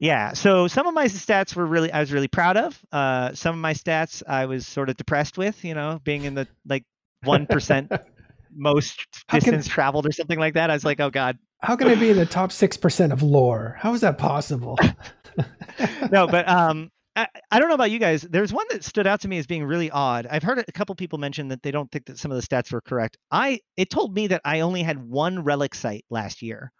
Yeah. 0.00 0.32
So 0.34 0.68
some 0.68 0.86
of 0.86 0.94
my 0.94 1.06
stats 1.06 1.56
were 1.56 1.66
really 1.66 1.90
I 1.92 2.00
was 2.00 2.12
really 2.12 2.28
proud 2.28 2.56
of. 2.56 2.78
Uh 2.92 3.34
some 3.34 3.54
of 3.56 3.60
my 3.60 3.74
stats 3.74 4.22
I 4.26 4.46
was 4.46 4.66
sort 4.66 4.88
of 4.90 4.96
depressed 4.96 5.36
with, 5.36 5.64
you 5.64 5.74
know, 5.74 6.00
being 6.04 6.24
in 6.24 6.34
the 6.34 6.46
like 6.66 6.84
one 7.24 7.46
percent 7.46 7.90
most 8.54 9.04
How 9.28 9.38
can- 9.38 9.54
distance 9.54 9.66
traveled 9.68 10.06
or 10.06 10.12
something 10.12 10.38
like 10.38 10.54
that. 10.54 10.70
I 10.70 10.74
was 10.74 10.84
like, 10.84 11.00
oh 11.00 11.10
God, 11.10 11.36
How 11.62 11.74
can 11.76 11.88
I 11.88 11.96
be 11.96 12.10
in 12.10 12.16
the 12.16 12.26
top 12.26 12.52
six 12.52 12.76
percent 12.76 13.12
of 13.12 13.22
lore? 13.22 13.76
How 13.80 13.92
is 13.92 14.00
that 14.02 14.18
possible? 14.18 14.78
no, 16.12 16.26
but 16.26 16.48
um, 16.48 16.90
I, 17.18 17.28
I 17.50 17.58
don't 17.58 17.68
know 17.68 17.74
about 17.74 17.90
you 17.90 17.98
guys. 17.98 18.22
There's 18.22 18.52
one 18.52 18.66
that 18.70 18.84
stood 18.84 19.06
out 19.06 19.22
to 19.22 19.28
me 19.28 19.38
as 19.38 19.46
being 19.46 19.64
really 19.64 19.90
odd. 19.90 20.26
I've 20.30 20.42
heard 20.44 20.58
a 20.58 20.72
couple 20.72 20.94
people 20.94 21.18
mention 21.18 21.48
that 21.48 21.62
they 21.62 21.70
don't 21.72 21.90
think 21.90 22.06
that 22.06 22.18
some 22.18 22.30
of 22.30 22.40
the 22.40 22.46
stats 22.46 22.72
were 22.72 22.80
correct. 22.80 23.16
I 23.30 23.60
it 23.76 23.90
told 23.90 24.14
me 24.14 24.28
that 24.28 24.42
I 24.44 24.60
only 24.60 24.82
had 24.82 25.02
one 25.02 25.42
relic 25.42 25.74
site 25.74 26.04
last 26.10 26.42
year. 26.42 26.72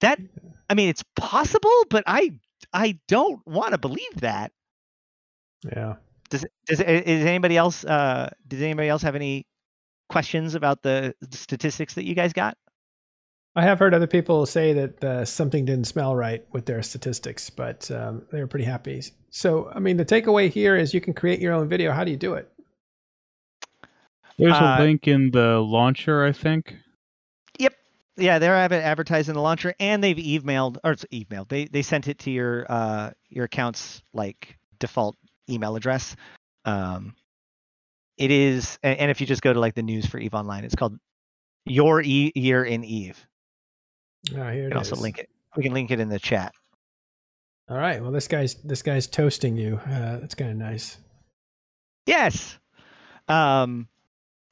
That 0.00 0.20
I 0.68 0.74
mean, 0.74 0.88
it's 0.88 1.04
possible, 1.16 1.84
but 1.90 2.04
I 2.06 2.32
I 2.72 2.98
don't 3.08 3.46
want 3.46 3.72
to 3.72 3.78
believe 3.78 4.20
that. 4.20 4.52
yeah. 5.64 5.94
Does 6.30 6.46
does 6.66 6.80
is 6.80 7.24
anybody 7.26 7.56
else 7.56 7.84
uh 7.84 8.30
does 8.48 8.62
anybody 8.62 8.88
else 8.88 9.02
have 9.02 9.14
any 9.14 9.46
questions 10.08 10.54
about 10.54 10.82
the 10.82 11.14
statistics 11.30 11.94
that 11.94 12.04
you 12.04 12.14
guys 12.14 12.32
got? 12.32 12.56
I 13.54 13.62
have 13.62 13.78
heard 13.78 13.92
other 13.92 14.06
people 14.06 14.46
say 14.46 14.72
that 14.72 15.04
uh, 15.04 15.24
something 15.26 15.64
didn't 15.66 15.86
smell 15.86 16.16
right 16.16 16.44
with 16.52 16.64
their 16.64 16.82
statistics, 16.82 17.50
but 17.50 17.90
um, 17.90 18.22
they 18.32 18.40
were 18.40 18.46
pretty 18.46 18.64
happy. 18.64 19.02
So, 19.30 19.70
I 19.74 19.78
mean, 19.78 19.98
the 19.98 20.06
takeaway 20.06 20.50
here 20.50 20.74
is 20.74 20.94
you 20.94 21.02
can 21.02 21.12
create 21.12 21.38
your 21.40 21.52
own 21.52 21.68
video. 21.68 21.92
How 21.92 22.02
do 22.04 22.10
you 22.10 22.16
do 22.16 22.34
it? 22.34 22.50
There's 24.38 24.54
Uh, 24.54 24.76
a 24.78 24.82
link 24.82 25.06
in 25.06 25.30
the 25.30 25.58
launcher, 25.60 26.24
I 26.24 26.32
think. 26.32 26.76
Yep. 27.58 27.74
Yeah, 28.16 28.38
they're 28.38 28.56
adver- 28.56 28.80
advertising 28.80 29.34
the 29.34 29.42
launcher, 29.42 29.74
and 29.78 30.02
they've 30.02 30.16
emailed 30.16 30.78
or 30.82 30.92
it's 30.92 31.04
emailed. 31.12 31.48
They 31.48 31.66
they 31.66 31.82
sent 31.82 32.08
it 32.08 32.18
to 32.20 32.30
your 32.30 32.66
uh 32.70 33.10
your 33.28 33.44
account's 33.44 34.02
like 34.14 34.56
default 34.78 35.16
email 35.50 35.76
address. 35.76 36.16
Um, 36.64 37.14
it 38.16 38.30
is, 38.30 38.78
and 38.82 39.10
if 39.10 39.20
you 39.20 39.26
just 39.26 39.42
go 39.42 39.52
to 39.52 39.60
like 39.60 39.74
the 39.74 39.82
news 39.82 40.06
for 40.06 40.18
Eve 40.18 40.34
Online, 40.34 40.64
it's 40.64 40.74
called 40.74 40.98
Your 41.66 42.00
e- 42.02 42.32
Year 42.34 42.64
in 42.64 42.84
Eve. 42.84 43.26
Oh, 44.36 44.50
here 44.50 44.64
We 44.64 44.68
can 44.70 44.76
also 44.78 44.94
is. 44.96 45.00
link 45.00 45.18
it. 45.18 45.28
We 45.56 45.62
can 45.62 45.72
link 45.74 45.90
it 45.90 46.00
in 46.00 46.08
the 46.08 46.18
chat. 46.18 46.52
All 47.68 47.76
right. 47.76 48.02
Well, 48.02 48.10
this 48.12 48.28
guy's 48.28 48.54
this 48.54 48.82
guy's 48.82 49.06
toasting 49.06 49.56
you. 49.56 49.76
Uh, 49.86 50.18
that's 50.18 50.34
kind 50.34 50.50
of 50.50 50.56
nice. 50.56 50.98
Yes. 52.06 52.58
Um, 53.28 53.88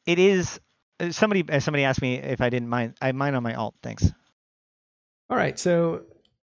it 0.06 0.18
is. 0.18 0.60
uh, 1.00 1.10
Somebody 1.10 1.44
uh, 1.50 1.60
somebody 1.60 1.84
asked 1.84 2.02
me 2.02 2.16
if 2.16 2.40
I 2.40 2.50
didn't 2.50 2.68
mind. 2.68 2.94
I 3.00 3.12
mind 3.12 3.36
on 3.36 3.42
my 3.42 3.54
alt. 3.54 3.74
Thanks. 3.82 4.10
All 5.28 5.36
right. 5.36 5.58
So, 5.58 6.02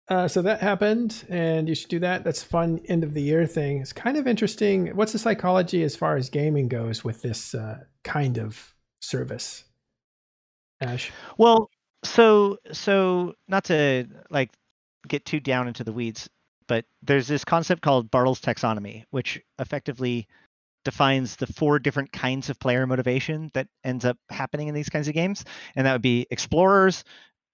uh, 0.09 0.29
so 0.29 0.43
that 0.43 0.61
happened, 0.61 1.25
and 1.29 1.69
you 1.69 1.75
should 1.75 1.89
do 1.91 1.99
that. 2.01 2.25
That's 2.25 2.43
a 2.43 2.47
fun 2.47 2.81
end 2.89 3.05
of 3.05 3.15
the 3.15 3.23
year 3.23 3.47
thing. 3.47 3.79
It's 3.79 3.93
kind 3.93 4.17
of 4.17 4.27
interesting. 4.27 4.89
What's 4.97 5.13
the 5.13 5.19
psychology 5.19 5.83
as 5.83 5.97
far 5.97 6.17
as 6.17 6.29
gaming 6.31 6.69
goes 6.69 7.05
with 7.05 7.23
this 7.23 7.55
uh, 7.55 7.81
kind 8.05 8.39
of 8.39 8.75
service? 9.01 9.65
Ash. 10.81 11.11
Well, 11.37 11.69
so 12.05 12.59
so 12.73 13.35
not 13.49 13.65
to 13.65 14.07
like 14.31 14.51
get 15.09 15.25
too 15.25 15.41
down 15.41 15.69
into 15.69 15.85
the 15.85 15.93
weeds, 15.93 16.29
but 16.69 16.85
there's 17.03 17.27
this 17.29 17.45
concept 17.45 17.83
called 17.83 18.11
Bartle's 18.11 18.41
taxonomy, 18.41 19.05
which 19.11 19.41
effectively 19.59 20.27
defines 20.85 21.37
the 21.37 21.47
four 21.47 21.79
different 21.79 22.13
kinds 22.13 22.49
of 22.49 22.59
player 22.59 22.87
motivation 22.87 23.51
that 23.55 23.69
ends 23.85 24.05
up 24.05 24.17
happening 24.31 24.69
in 24.69 24.75
these 24.75 24.89
kinds 24.89 25.09
of 25.09 25.15
games, 25.15 25.45
and 25.77 25.87
that 25.87 25.93
would 25.93 26.03
be 26.03 26.27
explorers, 26.31 27.05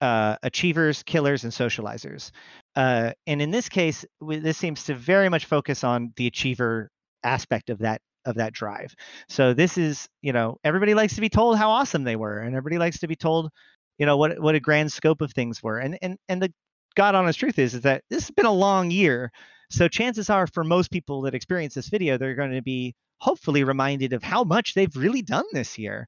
uh, 0.01 0.37
achievers, 0.43 1.03
killers, 1.03 1.43
and 1.43 1.51
socializers. 1.51 2.31
Uh, 2.75 3.11
and 3.25 3.41
in 3.41 3.51
this 3.51 3.67
case, 3.69 4.05
w- 4.21 4.39
this 4.39 4.57
seems 4.57 4.85
to 4.85 4.93
very 4.93 5.29
much 5.29 5.45
focus 5.45 5.83
on 5.83 6.13
the 6.15 6.27
achiever 6.27 6.89
aspect 7.23 7.69
of 7.69 7.79
that 7.79 8.01
of 8.25 8.35
that 8.35 8.51
drive. 8.51 8.93
So 9.29 9.53
this 9.53 9.77
is, 9.77 10.09
you 10.21 10.33
know, 10.33 10.57
everybody 10.63 10.93
likes 10.93 11.15
to 11.15 11.21
be 11.21 11.29
told 11.29 11.57
how 11.57 11.69
awesome 11.71 12.03
they 12.03 12.17
were, 12.17 12.39
and 12.39 12.55
everybody 12.55 12.77
likes 12.77 12.99
to 12.99 13.07
be 13.07 13.15
told, 13.15 13.49
you 13.97 14.05
know, 14.05 14.17
what 14.17 14.39
what 14.39 14.55
a 14.55 14.59
grand 14.59 14.91
scope 14.91 15.21
of 15.21 15.31
things 15.31 15.61
were. 15.61 15.79
And 15.79 15.97
and 16.01 16.17
and 16.29 16.41
the 16.41 16.53
God 16.95 17.15
honest 17.15 17.39
truth 17.39 17.59
is 17.59 17.73
is 17.73 17.81
that 17.81 18.03
this 18.09 18.23
has 18.23 18.31
been 18.31 18.45
a 18.45 18.51
long 18.51 18.91
year. 18.91 19.31
So 19.69 19.87
chances 19.87 20.29
are 20.29 20.47
for 20.47 20.63
most 20.63 20.91
people 20.91 21.21
that 21.23 21.35
experience 21.35 21.73
this 21.73 21.89
video, 21.89 22.17
they're 22.17 22.35
going 22.35 22.53
to 22.53 22.61
be 22.61 22.95
hopefully 23.19 23.63
reminded 23.63 24.13
of 24.13 24.23
how 24.23 24.43
much 24.43 24.73
they've 24.73 24.95
really 24.95 25.21
done 25.21 25.45
this 25.51 25.77
year. 25.77 26.07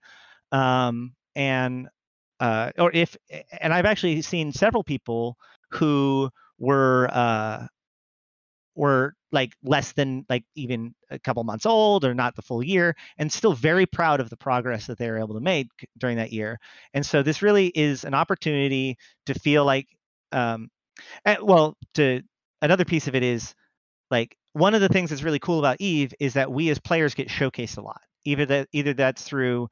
Um, 0.52 1.14
and 1.36 1.88
uh, 2.40 2.72
or 2.78 2.92
if 2.94 3.18
and 3.60 3.74
I've 3.74 3.86
actually 3.86 4.22
seen 4.22 4.54
several 4.54 4.84
people 4.84 5.38
who 5.72 6.30
were 6.58 7.10
uh, 7.12 7.68
were 8.80 9.14
like 9.32 9.54
less 9.64 9.92
than 9.92 10.26
like 10.30 10.44
even 10.56 10.96
a 11.12 11.20
couple 11.20 11.44
months 11.44 11.66
old 11.66 12.06
or 12.06 12.14
not 12.16 12.36
the 12.36 12.42
full 12.42 12.64
year 12.64 12.96
and 13.18 13.32
still 13.32 13.54
very 13.54 13.86
proud 13.86 14.20
of 14.20 14.30
the 14.30 14.38
progress 14.38 14.88
that 14.88 14.98
they 14.98 15.10
were 15.12 15.20
able 15.20 15.36
to 15.36 15.42
make 15.42 15.68
during 15.98 16.18
that 16.18 16.32
year. 16.34 16.58
And 16.94 17.06
so 17.06 17.22
this 17.22 17.42
really 17.42 17.68
is 17.68 18.06
an 18.06 18.14
opportunity 18.14 18.98
to 19.28 19.34
feel 19.34 19.66
like 19.66 19.88
um 20.32 20.70
eh, 21.26 21.38
well 21.42 21.76
to 21.96 22.22
another 22.62 22.86
piece 22.86 23.08
of 23.08 23.16
it 23.16 23.24
is 23.24 23.54
like 24.10 24.36
one 24.54 24.74
of 24.74 24.82
the 24.82 24.90
things 24.90 25.10
that's 25.10 25.24
really 25.24 25.40
cool 25.40 25.60
about 25.60 25.78
eve 25.80 26.14
is 26.20 26.34
that 26.34 26.52
we 26.52 26.70
as 26.70 26.80
players 26.80 27.14
get 27.14 27.28
showcased 27.28 27.78
a 27.78 27.82
lot 27.82 28.02
either 28.26 28.46
that 28.46 28.68
either 28.72 28.94
that's 28.94 29.24
through 29.24 29.68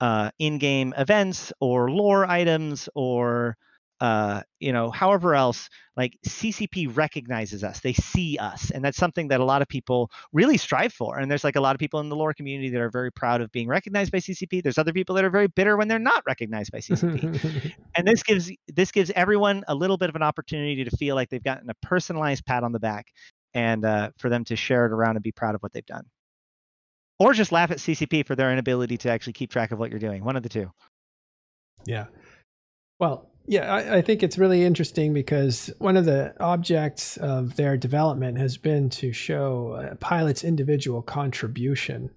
uh, 0.00 0.30
in-game 0.40 0.92
events 0.98 1.52
or 1.60 1.88
lore 1.88 2.26
items 2.28 2.88
or 2.96 3.56
uh, 4.02 4.42
you 4.58 4.72
know 4.72 4.90
however 4.90 5.36
else 5.36 5.70
like 5.96 6.18
ccp 6.26 6.94
recognizes 6.96 7.62
us 7.62 7.78
they 7.78 7.92
see 7.92 8.36
us 8.36 8.72
and 8.72 8.84
that's 8.84 8.96
something 8.96 9.28
that 9.28 9.38
a 9.38 9.44
lot 9.44 9.62
of 9.62 9.68
people 9.68 10.10
really 10.32 10.56
strive 10.56 10.92
for 10.92 11.18
and 11.18 11.30
there's 11.30 11.44
like 11.44 11.54
a 11.54 11.60
lot 11.60 11.76
of 11.76 11.78
people 11.78 12.00
in 12.00 12.08
the 12.08 12.16
lore 12.16 12.34
community 12.34 12.68
that 12.68 12.80
are 12.80 12.90
very 12.90 13.12
proud 13.12 13.40
of 13.40 13.52
being 13.52 13.68
recognized 13.68 14.10
by 14.10 14.18
ccp 14.18 14.60
there's 14.60 14.76
other 14.76 14.92
people 14.92 15.14
that 15.14 15.24
are 15.24 15.30
very 15.30 15.46
bitter 15.46 15.76
when 15.76 15.86
they're 15.86 16.00
not 16.00 16.20
recognized 16.26 16.72
by 16.72 16.78
ccp 16.78 17.72
and 17.94 18.04
this 18.04 18.24
gives 18.24 18.50
this 18.74 18.90
gives 18.90 19.12
everyone 19.14 19.62
a 19.68 19.74
little 19.74 19.96
bit 19.96 20.08
of 20.08 20.16
an 20.16 20.22
opportunity 20.22 20.82
to 20.82 20.90
feel 20.96 21.14
like 21.14 21.30
they've 21.30 21.44
gotten 21.44 21.70
a 21.70 21.74
personalized 21.74 22.44
pat 22.44 22.64
on 22.64 22.72
the 22.72 22.80
back 22.80 23.06
and 23.54 23.84
uh, 23.84 24.10
for 24.18 24.28
them 24.28 24.42
to 24.42 24.56
share 24.56 24.84
it 24.84 24.90
around 24.90 25.14
and 25.14 25.22
be 25.22 25.30
proud 25.30 25.54
of 25.54 25.62
what 25.62 25.72
they've 25.72 25.86
done 25.86 26.06
or 27.20 27.32
just 27.34 27.52
laugh 27.52 27.70
at 27.70 27.78
ccp 27.78 28.26
for 28.26 28.34
their 28.34 28.52
inability 28.52 28.96
to 28.96 29.08
actually 29.08 29.32
keep 29.32 29.52
track 29.52 29.70
of 29.70 29.78
what 29.78 29.90
you're 29.90 30.00
doing 30.00 30.24
one 30.24 30.34
of 30.34 30.42
the 30.42 30.48
two 30.48 30.68
Yeah. 31.84 32.06
Well, 32.98 33.31
yeah, 33.46 33.72
I, 33.72 33.96
I 33.96 34.02
think 34.02 34.22
it's 34.22 34.38
really 34.38 34.64
interesting 34.64 35.12
because 35.12 35.70
one 35.78 35.96
of 35.96 36.04
the 36.04 36.34
objects 36.40 37.16
of 37.16 37.56
their 37.56 37.76
development 37.76 38.38
has 38.38 38.56
been 38.56 38.88
to 38.90 39.12
show 39.12 39.88
a 39.92 39.96
pilot's 39.96 40.44
individual 40.44 41.02
contribution 41.02 42.10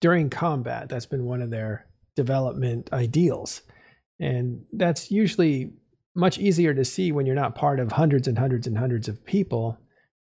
during 0.00 0.30
combat. 0.30 0.88
That's 0.88 1.06
been 1.06 1.24
one 1.24 1.42
of 1.42 1.50
their 1.50 1.86
development 2.14 2.90
ideals. 2.92 3.62
And 4.20 4.64
that's 4.72 5.10
usually 5.10 5.72
much 6.14 6.38
easier 6.38 6.74
to 6.74 6.84
see 6.84 7.12
when 7.12 7.26
you're 7.26 7.34
not 7.34 7.54
part 7.54 7.80
of 7.80 7.92
hundreds 7.92 8.28
and 8.28 8.38
hundreds 8.38 8.66
and 8.66 8.78
hundreds 8.78 9.08
of 9.08 9.24
people 9.24 9.78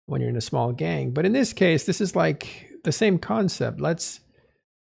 when 0.06 0.20
you're 0.20 0.30
in 0.30 0.36
a 0.36 0.40
small 0.40 0.72
gang. 0.72 1.12
But 1.12 1.26
in 1.26 1.32
this 1.32 1.52
case, 1.52 1.84
this 1.84 2.00
is 2.00 2.14
like 2.14 2.68
the 2.84 2.92
same 2.92 3.18
concept. 3.18 3.80
Let's 3.80 4.20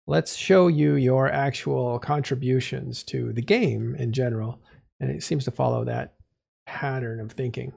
let's 0.06 0.36
show 0.36 0.68
you 0.68 0.96
your 0.96 1.30
actual 1.30 2.00
contributions 2.00 3.04
to 3.04 3.34
the 3.34 3.42
game 3.42 3.96
in 3.96 4.14
general 4.14 4.62
and 5.00 5.12
it 5.12 5.24
seems 5.24 5.46
to 5.46 5.52
follow 5.52 5.86
that 5.86 6.14
pattern 6.66 7.20
of 7.20 7.32
thinking. 7.32 7.74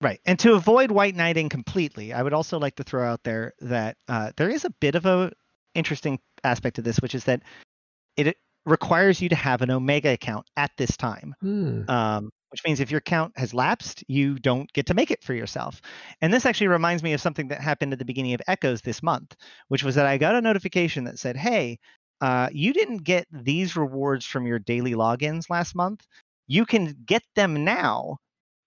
Right. 0.00 0.20
And 0.26 0.38
to 0.40 0.54
avoid 0.54 0.90
white 0.90 1.14
knighting 1.14 1.48
completely, 1.48 2.12
I 2.12 2.22
would 2.22 2.34
also 2.34 2.58
like 2.58 2.76
to 2.76 2.84
throw 2.84 3.10
out 3.10 3.22
there 3.24 3.54
that 3.60 3.96
uh, 4.08 4.32
there 4.36 4.50
is 4.50 4.64
a 4.64 4.70
bit 4.70 4.94
of 4.94 5.06
a 5.06 5.32
interesting 5.74 6.18
aspect 6.42 6.78
of 6.78 6.84
this, 6.84 7.00
which 7.00 7.14
is 7.14 7.24
that 7.24 7.42
it 8.16 8.36
requires 8.66 9.20
you 9.20 9.28
to 9.28 9.36
have 9.36 9.62
an 9.62 9.70
Omega 9.70 10.12
account 10.12 10.46
at 10.56 10.72
this 10.76 10.96
time. 10.96 11.34
Hmm. 11.40 11.88
Um, 11.88 12.30
which 12.50 12.62
means 12.64 12.78
if 12.78 12.88
your 12.88 12.98
account 12.98 13.36
has 13.36 13.52
lapsed, 13.52 14.04
you 14.06 14.38
don't 14.38 14.72
get 14.74 14.86
to 14.86 14.94
make 14.94 15.10
it 15.10 15.24
for 15.24 15.34
yourself. 15.34 15.80
And 16.20 16.32
this 16.32 16.46
actually 16.46 16.68
reminds 16.68 17.02
me 17.02 17.12
of 17.12 17.20
something 17.20 17.48
that 17.48 17.60
happened 17.60 17.92
at 17.92 17.98
the 17.98 18.04
beginning 18.04 18.32
of 18.32 18.40
Echoes 18.46 18.80
this 18.80 19.02
month, 19.02 19.34
which 19.66 19.82
was 19.82 19.96
that 19.96 20.06
I 20.06 20.18
got 20.18 20.36
a 20.36 20.40
notification 20.40 21.02
that 21.04 21.18
said, 21.18 21.36
"Hey, 21.36 21.80
uh, 22.20 22.48
you 22.52 22.72
didn't 22.72 22.98
get 23.04 23.26
these 23.32 23.76
rewards 23.76 24.24
from 24.24 24.46
your 24.46 24.58
daily 24.58 24.92
logins 24.92 25.50
last 25.50 25.74
month. 25.74 26.06
You 26.46 26.66
can 26.66 26.96
get 27.06 27.22
them 27.34 27.64
now, 27.64 28.18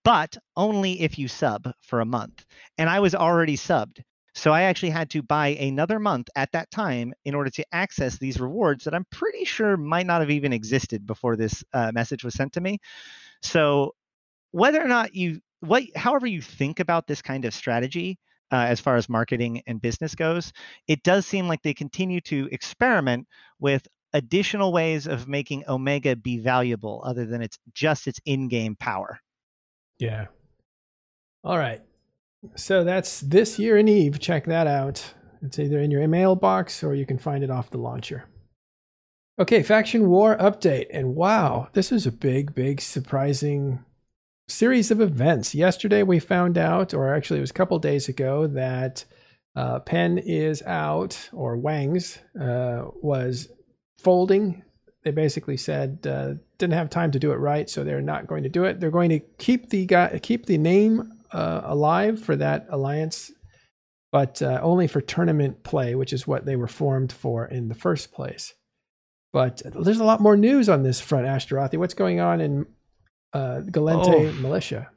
but 0.04 0.38
only 0.56 1.02
if 1.02 1.18
you 1.20 1.28
sub 1.28 1.72
for 1.82 2.00
a 2.02 2.06
month." 2.06 2.46
And 2.78 2.90
I 2.90 3.00
was 3.00 3.16
already 3.16 3.58
subbed. 3.58 4.02
So 4.38 4.52
I 4.52 4.64
actually 4.64 4.92
had 4.92 5.10
to 5.12 5.24
buy 5.24 5.48
another 5.48 6.00
month 6.00 6.30
at 6.36 6.52
that 6.52 6.70
time 6.70 7.12
in 7.26 7.34
order 7.34 7.50
to 7.50 7.66
access 7.72 8.20
these 8.20 8.40
rewards 8.40 8.84
that 8.84 8.94
I'm 8.94 9.08
pretty 9.12 9.46
sure 9.46 9.76
might 9.78 10.06
not 10.06 10.22
have 10.22 10.30
even 10.30 10.54
existed 10.54 11.08
before 11.08 11.36
this 11.36 11.64
uh, 11.74 11.92
message 11.92 12.24
was 12.24 12.36
sent 12.36 12.54
to 12.54 12.62
me. 12.62 12.78
So 13.42 13.96
whether 14.52 14.80
or 14.80 14.88
not 14.88 15.16
you 15.16 15.42
what 15.62 15.84
however 15.96 16.28
you 16.28 16.42
think 16.42 16.80
about 16.80 17.08
this 17.08 17.24
kind 17.24 17.46
of 17.46 17.54
strategy 17.54 18.20
uh, 18.52 18.66
as 18.70 18.80
far 18.80 18.96
as 18.96 19.10
marketing 19.10 19.64
and 19.68 19.82
business 19.82 20.14
goes, 20.14 20.54
it 20.88 21.02
does 21.04 21.26
seem 21.26 21.48
like 21.48 21.64
they 21.64 21.74
continue 21.74 22.22
to 22.22 22.48
experiment 22.52 23.28
with 23.60 23.88
additional 24.18 24.74
ways 24.74 25.08
of 25.08 25.28
making 25.28 25.64
Omega 25.68 26.16
be 26.16 26.40
valuable 26.40 27.02
other 27.06 27.26
than 27.26 27.42
it's 27.42 27.58
just 27.74 28.08
its 28.08 28.20
in-game 28.26 28.76
power. 28.76 29.20
Yeah. 30.00 30.26
All 31.44 31.58
right. 31.58 31.82
So 32.56 32.84
that's 32.84 33.22
this 33.22 33.58
year 33.60 33.78
in 33.78 33.88
Eve. 33.88 34.20
Check 34.20 34.46
that 34.46 34.68
out. 34.68 35.14
It's 35.42 35.60
either 35.60 35.80
in 35.80 35.92
your 35.92 36.08
mailbox 36.08 36.84
or 36.84 36.96
you 36.96 37.06
can 37.06 37.18
find 37.18 37.44
it 37.44 37.52
off 37.52 37.70
the 37.70 37.78
launcher. 37.78 38.26
Okay, 39.40 39.62
Faction 39.62 40.10
War 40.10 40.36
update. 40.38 40.88
And 40.92 41.16
wow, 41.16 41.70
this 41.74 41.92
is 41.92 42.08
a 42.08 42.12
big, 42.12 42.56
big, 42.56 42.82
surprising 42.82 43.84
series 44.48 44.90
of 44.92 45.00
events. 45.00 45.54
Yesterday 45.54 46.02
we 46.04 46.20
found 46.20 46.58
out, 46.58 46.94
or 46.94 47.14
actually 47.14 47.38
it 47.38 47.42
was 47.42 47.52
a 47.52 47.54
couple 47.54 47.78
days 47.80 48.10
ago, 48.10 48.48
that 48.48 49.06
uh, 49.56 49.80
Pen 49.80 50.18
is 50.18 50.64
out, 50.64 51.30
or 51.34 51.58
Wangs 51.58 52.20
uh, 52.40 52.86
was 53.02 53.50
folding. 54.08 54.64
They 55.04 55.12
basically 55.12 55.58
said 55.58 56.08
uh, 56.10 56.36
didn't 56.58 56.76
have 56.76 56.90
time 56.90 57.12
to 57.12 57.20
do 57.20 57.34
it 57.34 57.36
right, 57.36 57.70
so 57.70 57.84
they're 57.84 58.02
not 58.02 58.26
going 58.26 58.44
to 58.44 58.50
do 58.50 58.64
it. 58.64 58.80
They're 58.80 58.90
going 58.90 59.10
to 59.10 59.20
keep 59.38 59.70
the 59.70 59.86
guy, 59.86 60.18
keep 60.24 60.46
the 60.46 60.58
name 60.58 61.12
uh, 61.34 61.60
alive 61.66 62.24
for 62.24 62.38
that 62.38 62.68
alliance, 62.70 63.32
but 64.14 64.42
uh, 64.42 64.60
only 64.64 64.88
for 64.88 65.02
tournament 65.02 65.64
play, 65.64 65.94
which 65.94 66.14
is 66.14 66.26
what 66.26 66.46
they 66.46 66.56
were 66.56 66.70
formed 66.70 67.12
for 67.12 67.46
in 67.46 67.68
the 67.68 67.76
first 67.76 68.14
place. 68.14 68.54
But 69.34 69.62
there's 69.66 70.00
a 70.00 70.06
lot 70.06 70.22
more 70.22 70.38
news 70.38 70.70
on 70.70 70.84
this 70.84 71.02
front, 71.02 71.26
Ashterothi. 71.28 71.78
What's 71.78 71.94
going 71.94 72.22
on 72.22 72.40
in 72.40 72.66
uh, 73.34 73.60
Gallente 73.66 74.30
Oh. 74.30 74.42
militia. 74.42 74.90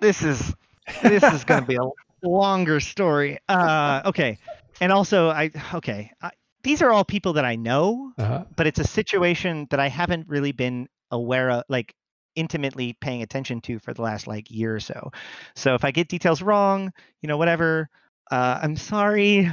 This 0.00 0.22
is 0.22 0.54
this 1.02 1.22
is 1.22 1.44
going 1.44 1.60
to 1.60 1.66
be 1.66 1.76
a 1.76 1.86
longer 2.26 2.80
story. 2.80 3.38
Uh, 3.50 4.00
okay, 4.06 4.38
and 4.80 4.92
also 4.92 5.28
I 5.28 5.50
okay. 5.74 6.10
I, 6.22 6.30
these 6.62 6.82
are 6.82 6.90
all 6.90 7.04
people 7.04 7.34
that 7.34 7.44
I 7.44 7.56
know, 7.56 8.12
Uh-huh. 8.18 8.44
but 8.56 8.66
it's 8.66 8.78
a 8.78 8.86
situation 8.86 9.66
that 9.70 9.80
I 9.80 9.88
haven't 9.88 10.28
really 10.28 10.52
been 10.52 10.88
aware 11.10 11.50
of, 11.50 11.64
like 11.68 11.94
intimately 12.36 12.96
paying 13.00 13.22
attention 13.22 13.60
to 13.62 13.78
for 13.80 13.92
the 13.92 14.02
last 14.02 14.26
like 14.26 14.50
year 14.50 14.74
or 14.76 14.80
so. 14.80 15.10
So 15.56 15.74
if 15.74 15.84
I 15.84 15.90
get 15.90 16.08
details 16.08 16.42
wrong, 16.42 16.92
you 17.22 17.26
know, 17.28 17.36
whatever, 17.36 17.88
uh, 18.30 18.60
I'm 18.62 18.76
sorry. 18.76 19.50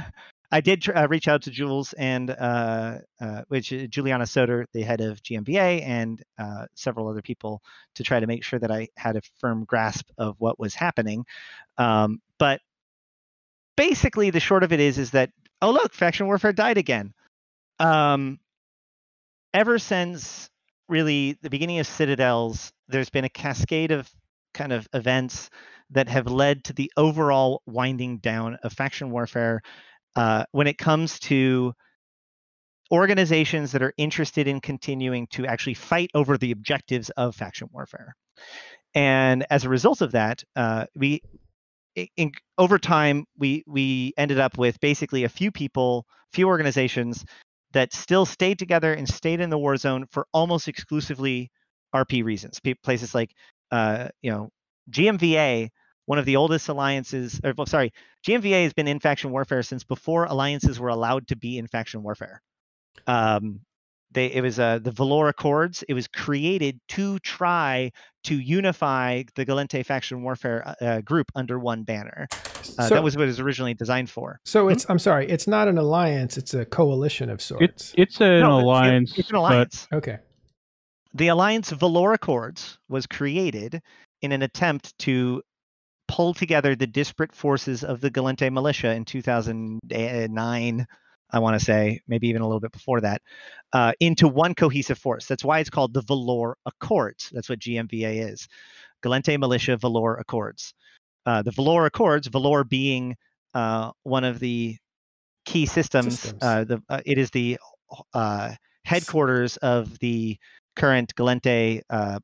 I 0.50 0.60
did 0.62 0.80
tr- 0.82 0.96
uh, 0.96 1.06
reach 1.08 1.28
out 1.28 1.42
to 1.42 1.50
Jules 1.50 1.92
and 1.94 2.30
uh, 2.30 2.98
uh, 3.20 3.42
which 3.48 3.70
is 3.72 3.88
Julianus 3.88 4.30
Soter, 4.30 4.66
the 4.72 4.82
head 4.82 5.00
of 5.02 5.22
GMVA, 5.22 5.82
and 5.84 6.22
uh, 6.38 6.66
several 6.74 7.08
other 7.08 7.20
people 7.20 7.60
to 7.96 8.02
try 8.02 8.18
to 8.20 8.26
make 8.26 8.42
sure 8.44 8.58
that 8.58 8.70
I 8.70 8.88
had 8.96 9.16
a 9.16 9.20
firm 9.40 9.64
grasp 9.64 10.08
of 10.16 10.36
what 10.38 10.58
was 10.58 10.74
happening. 10.74 11.26
Um, 11.76 12.22
but 12.38 12.60
basically, 13.76 14.30
the 14.30 14.40
short 14.40 14.62
of 14.62 14.72
it 14.72 14.80
is, 14.80 14.98
is 14.98 15.10
that 15.12 15.30
oh 15.62 15.70
look, 15.70 15.92
faction 15.92 16.26
warfare 16.26 16.52
died 16.52 16.78
again. 16.78 17.12
Um, 17.78 18.38
ever 19.54 19.78
since 19.78 20.50
really 20.88 21.38
the 21.42 21.50
beginning 21.50 21.78
of 21.78 21.86
Citadels, 21.86 22.72
there's 22.88 23.10
been 23.10 23.24
a 23.24 23.28
cascade 23.28 23.90
of 23.90 24.10
kind 24.54 24.72
of 24.72 24.88
events 24.92 25.50
that 25.90 26.08
have 26.08 26.26
led 26.26 26.64
to 26.64 26.72
the 26.72 26.90
overall 26.96 27.62
winding 27.66 28.18
down 28.18 28.58
of 28.62 28.72
faction 28.72 29.10
warfare 29.10 29.62
uh, 30.16 30.44
when 30.52 30.66
it 30.66 30.78
comes 30.78 31.18
to 31.20 31.72
organizations 32.90 33.72
that 33.72 33.82
are 33.82 33.92
interested 33.96 34.48
in 34.48 34.60
continuing 34.60 35.26
to 35.28 35.46
actually 35.46 35.74
fight 35.74 36.10
over 36.14 36.38
the 36.38 36.52
objectives 36.52 37.10
of 37.10 37.34
faction 37.36 37.68
warfare. 37.72 38.14
And 38.94 39.46
as 39.50 39.64
a 39.64 39.68
result 39.68 40.00
of 40.00 40.12
that, 40.12 40.42
uh, 40.56 40.86
we 40.96 41.20
in, 42.16 42.32
over 42.56 42.78
time 42.78 43.24
we 43.36 43.64
we 43.66 44.12
ended 44.16 44.38
up 44.38 44.58
with 44.58 44.80
basically 44.80 45.24
a 45.24 45.28
few 45.28 45.50
people, 45.50 46.06
few 46.32 46.46
organizations 46.48 47.24
that 47.72 47.92
still 47.92 48.26
stayed 48.26 48.58
together 48.58 48.92
and 48.92 49.08
stayed 49.08 49.40
in 49.40 49.50
the 49.50 49.58
war 49.58 49.76
zone 49.76 50.06
for 50.10 50.26
almost 50.32 50.68
exclusively 50.68 51.50
RP 51.94 52.24
reasons. 52.24 52.60
Pe- 52.60 52.74
places 52.74 53.14
like 53.14 53.32
uh, 53.70 54.08
you 54.22 54.30
know 54.30 54.48
GMVA, 54.90 55.70
one 56.06 56.18
of 56.18 56.24
the 56.24 56.36
oldest 56.36 56.68
alliances. 56.68 57.40
Or 57.44 57.52
well, 57.56 57.66
sorry, 57.66 57.92
GMVA 58.26 58.64
has 58.64 58.72
been 58.72 58.88
in 58.88 59.00
faction 59.00 59.30
warfare 59.30 59.62
since 59.62 59.84
before 59.84 60.24
alliances 60.24 60.80
were 60.80 60.88
allowed 60.88 61.28
to 61.28 61.36
be 61.36 61.58
in 61.58 61.66
faction 61.66 62.02
warfare. 62.02 62.40
Um, 63.06 63.60
they 64.12 64.26
it 64.32 64.40
was 64.42 64.58
uh, 64.58 64.78
the 64.78 64.90
Villore 64.90 65.28
Accords. 65.28 65.84
It 65.88 65.94
was 65.94 66.08
created 66.08 66.80
to 66.88 67.18
try 67.20 67.90
to 68.24 68.34
unify 68.38 69.22
the 69.34 69.44
Gallente 69.46 69.84
faction 69.84 70.22
warfare 70.22 70.74
uh, 70.80 71.00
group 71.02 71.30
under 71.34 71.58
one 71.58 71.82
banner. 71.82 72.26
Uh, 72.32 72.42
so, 72.62 72.88
that 72.94 73.02
was 73.02 73.16
what 73.16 73.24
it 73.24 73.26
was 73.26 73.40
originally 73.40 73.74
designed 73.74 74.08
for. 74.10 74.40
so 74.44 74.68
it's. 74.68 74.86
I'm 74.88 74.98
sorry. 74.98 75.28
It's 75.28 75.46
not 75.46 75.68
an 75.68 75.78
alliance. 75.78 76.36
It's 76.38 76.54
a 76.54 76.64
coalition 76.64 77.28
of 77.30 77.40
sorts. 77.42 77.64
It's 77.64 77.94
it's 77.96 78.20
an 78.20 78.40
No, 78.40 78.56
it- 78.56 78.60
it- 78.60 78.64
alliance, 78.64 79.18
it's 79.18 79.28
an 79.30 79.34
but 79.34 79.38
alliance. 79.38 79.88
okay. 79.92 80.18
the 81.14 81.28
Alliance 81.28 81.70
Villore 81.70 82.14
Accords 82.14 82.78
was 82.88 83.06
created 83.06 83.80
in 84.22 84.32
an 84.32 84.42
attempt 84.42 84.98
to 85.00 85.42
pull 86.08 86.32
together 86.32 86.74
the 86.74 86.86
disparate 86.86 87.34
forces 87.34 87.84
of 87.84 88.00
the 88.00 88.10
Gallente 88.10 88.50
militia 88.50 88.92
in 88.94 89.04
2009, 89.04 90.86
I 91.30 91.38
want 91.38 91.58
to 91.58 91.64
say, 91.64 92.00
maybe 92.08 92.28
even 92.28 92.42
a 92.42 92.46
little 92.46 92.60
bit 92.60 92.72
before 92.72 93.00
that, 93.02 93.22
uh, 93.72 93.92
into 94.00 94.28
one 94.28 94.54
cohesive 94.54 94.98
force. 94.98 95.26
That's 95.26 95.44
why 95.44 95.58
it's 95.60 95.70
called 95.70 95.92
the 95.92 96.02
Villore 96.02 96.54
Accords. 96.66 97.30
That's 97.32 97.48
what 97.48 97.58
GMVA 97.58 98.30
is 98.30 98.48
Gallente 99.02 99.38
Militia 99.38 99.76
Villore 99.76 100.18
Accords. 100.18 100.74
Uh, 101.26 101.42
the 101.42 101.50
Villore 101.50 101.86
Accords, 101.86 102.28
Villore 102.28 102.64
being 102.64 103.16
uh, 103.54 103.90
one 104.04 104.24
of 104.24 104.38
the 104.38 104.76
key 105.44 105.66
systems, 105.66 106.20
Systems. 106.20 106.42
Uh, 106.42 106.64
the, 106.64 106.82
uh, 106.88 107.00
it 107.04 107.18
is 107.18 107.30
the 107.30 107.58
uh, 108.14 108.52
headquarters 108.84 109.56
of 109.58 109.98
the 109.98 110.36
current 110.76 111.14
Gallente 111.14 111.82
uh, 111.90 112.18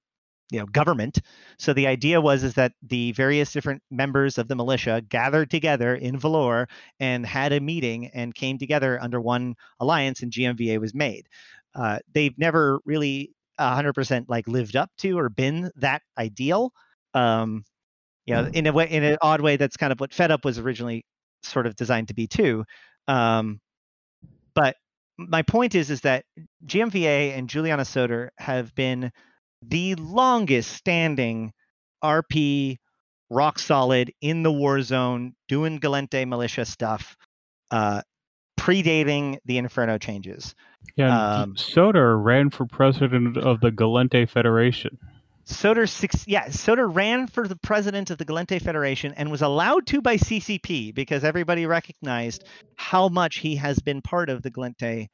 you 0.51 0.59
know 0.59 0.67
government. 0.67 1.21
So 1.59 1.73
the 1.73 1.87
idea 1.87 2.21
was 2.21 2.45
is 2.45 2.55
that 2.55 2.73
the 2.83 3.13
various 3.13 3.53
different 3.53 3.83
members 3.91 4.39
of 4.39 4.49
the 4.49 4.55
militia 4.55 5.03
gathered 5.09 5.51
together 5.51 5.95
in 5.95 6.19
Villore 6.19 6.69
and 7.01 7.25
had 7.25 7.53
a 7.53 7.61
meeting 7.61 8.09
and 8.09 8.35
came 8.35 8.59
together 8.59 9.01
under 9.03 9.21
one 9.21 9.55
alliance 9.81 10.23
and 10.23 10.33
GMVA 10.33 10.79
was 10.81 10.95
made. 10.95 11.29
Uh, 11.75 11.99
they've 12.13 12.37
never 12.39 12.81
really 12.85 13.33
100% 13.59 14.27
like 14.29 14.47
lived 14.49 14.77
up 14.77 14.91
to 14.99 15.19
or 15.19 15.29
been 15.29 15.71
that 15.77 16.03
ideal. 16.19 16.73
Um, 17.15 17.65
you 18.27 18.35
know 18.35 18.47
in 18.53 18.67
a 18.67 18.73
way 18.73 18.89
in 18.91 19.05
an 19.05 19.19
odd 19.21 19.41
way 19.41 19.57
that's 19.57 19.77
kind 19.77 19.93
of 19.93 20.01
what 20.01 20.15
fed 20.15 20.31
up 20.31 20.45
was 20.45 20.59
originally 20.59 21.05
sort 21.43 21.67
of 21.67 21.77
designed 21.77 22.09
to 22.09 22.15
be 22.15 22.27
too. 22.27 22.65
Um, 23.07 23.61
but 24.55 24.77
my 25.19 25.43
point 25.43 25.75
is 25.75 25.91
is 25.91 26.01
that 26.03 26.25
GMVA 26.67 27.37
and 27.37 27.49
Julianus 27.49 27.89
Soter 27.89 28.31
have 28.39 28.75
been 28.75 29.13
the 29.69 29.95
longest 29.97 30.73
standing 30.73 31.53
RP 32.03 32.77
rock 33.31 33.59
solid 33.59 34.13
in 34.21 34.43
the 34.43 34.53
war 34.53 34.83
zone 34.83 35.35
doing 35.49 35.81
Gallente 35.81 36.27
militia 36.29 36.65
stuff 36.65 37.17
uh 37.71 38.03
predating 38.59 39.39
the 39.45 39.59
Inferno 39.59 39.99
changes. 39.99 40.55
yeah, 40.97 41.43
Um, 41.43 41.57
Soter 41.57 42.17
ran 42.19 42.51
for 42.51 42.67
president 42.67 43.37
of 43.37 43.61
the 43.61 43.71
Gallente 43.71 44.29
Federation. 44.29 44.99
Soter 45.45 45.87
six 45.87 46.27
yeah, 46.27 46.49
Soter 46.51 46.89
ran 46.89 47.27
for 47.27 47.47
the 47.47 47.57
president 47.57 48.11
of 48.11 48.17
the 48.19 48.25
Gallente 48.25 48.61
Federation 48.63 49.13
and 49.15 49.31
was 49.31 49.43
allowed 49.43 49.87
to 49.89 50.01
by 50.01 50.17
CCP 50.17 50.95
because 50.95 51.25
everybody 51.25 51.67
recognized 51.67 52.45
how 52.77 53.09
much 53.09 53.37
he 53.39 53.57
has 53.57 53.79
been 53.81 54.01
part 54.01 54.31
of 54.31 54.43
the 54.43 54.51
Gallente 54.51 55.09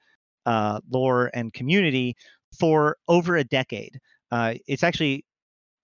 uh, 0.47 0.81
lore 0.89 1.31
and 1.35 1.53
community 1.53 2.17
for 2.59 2.97
over 3.09 3.37
a 3.37 3.45
decade. 3.45 4.01
Uh, 4.31 4.55
it's 4.67 4.83
actually 4.83 5.25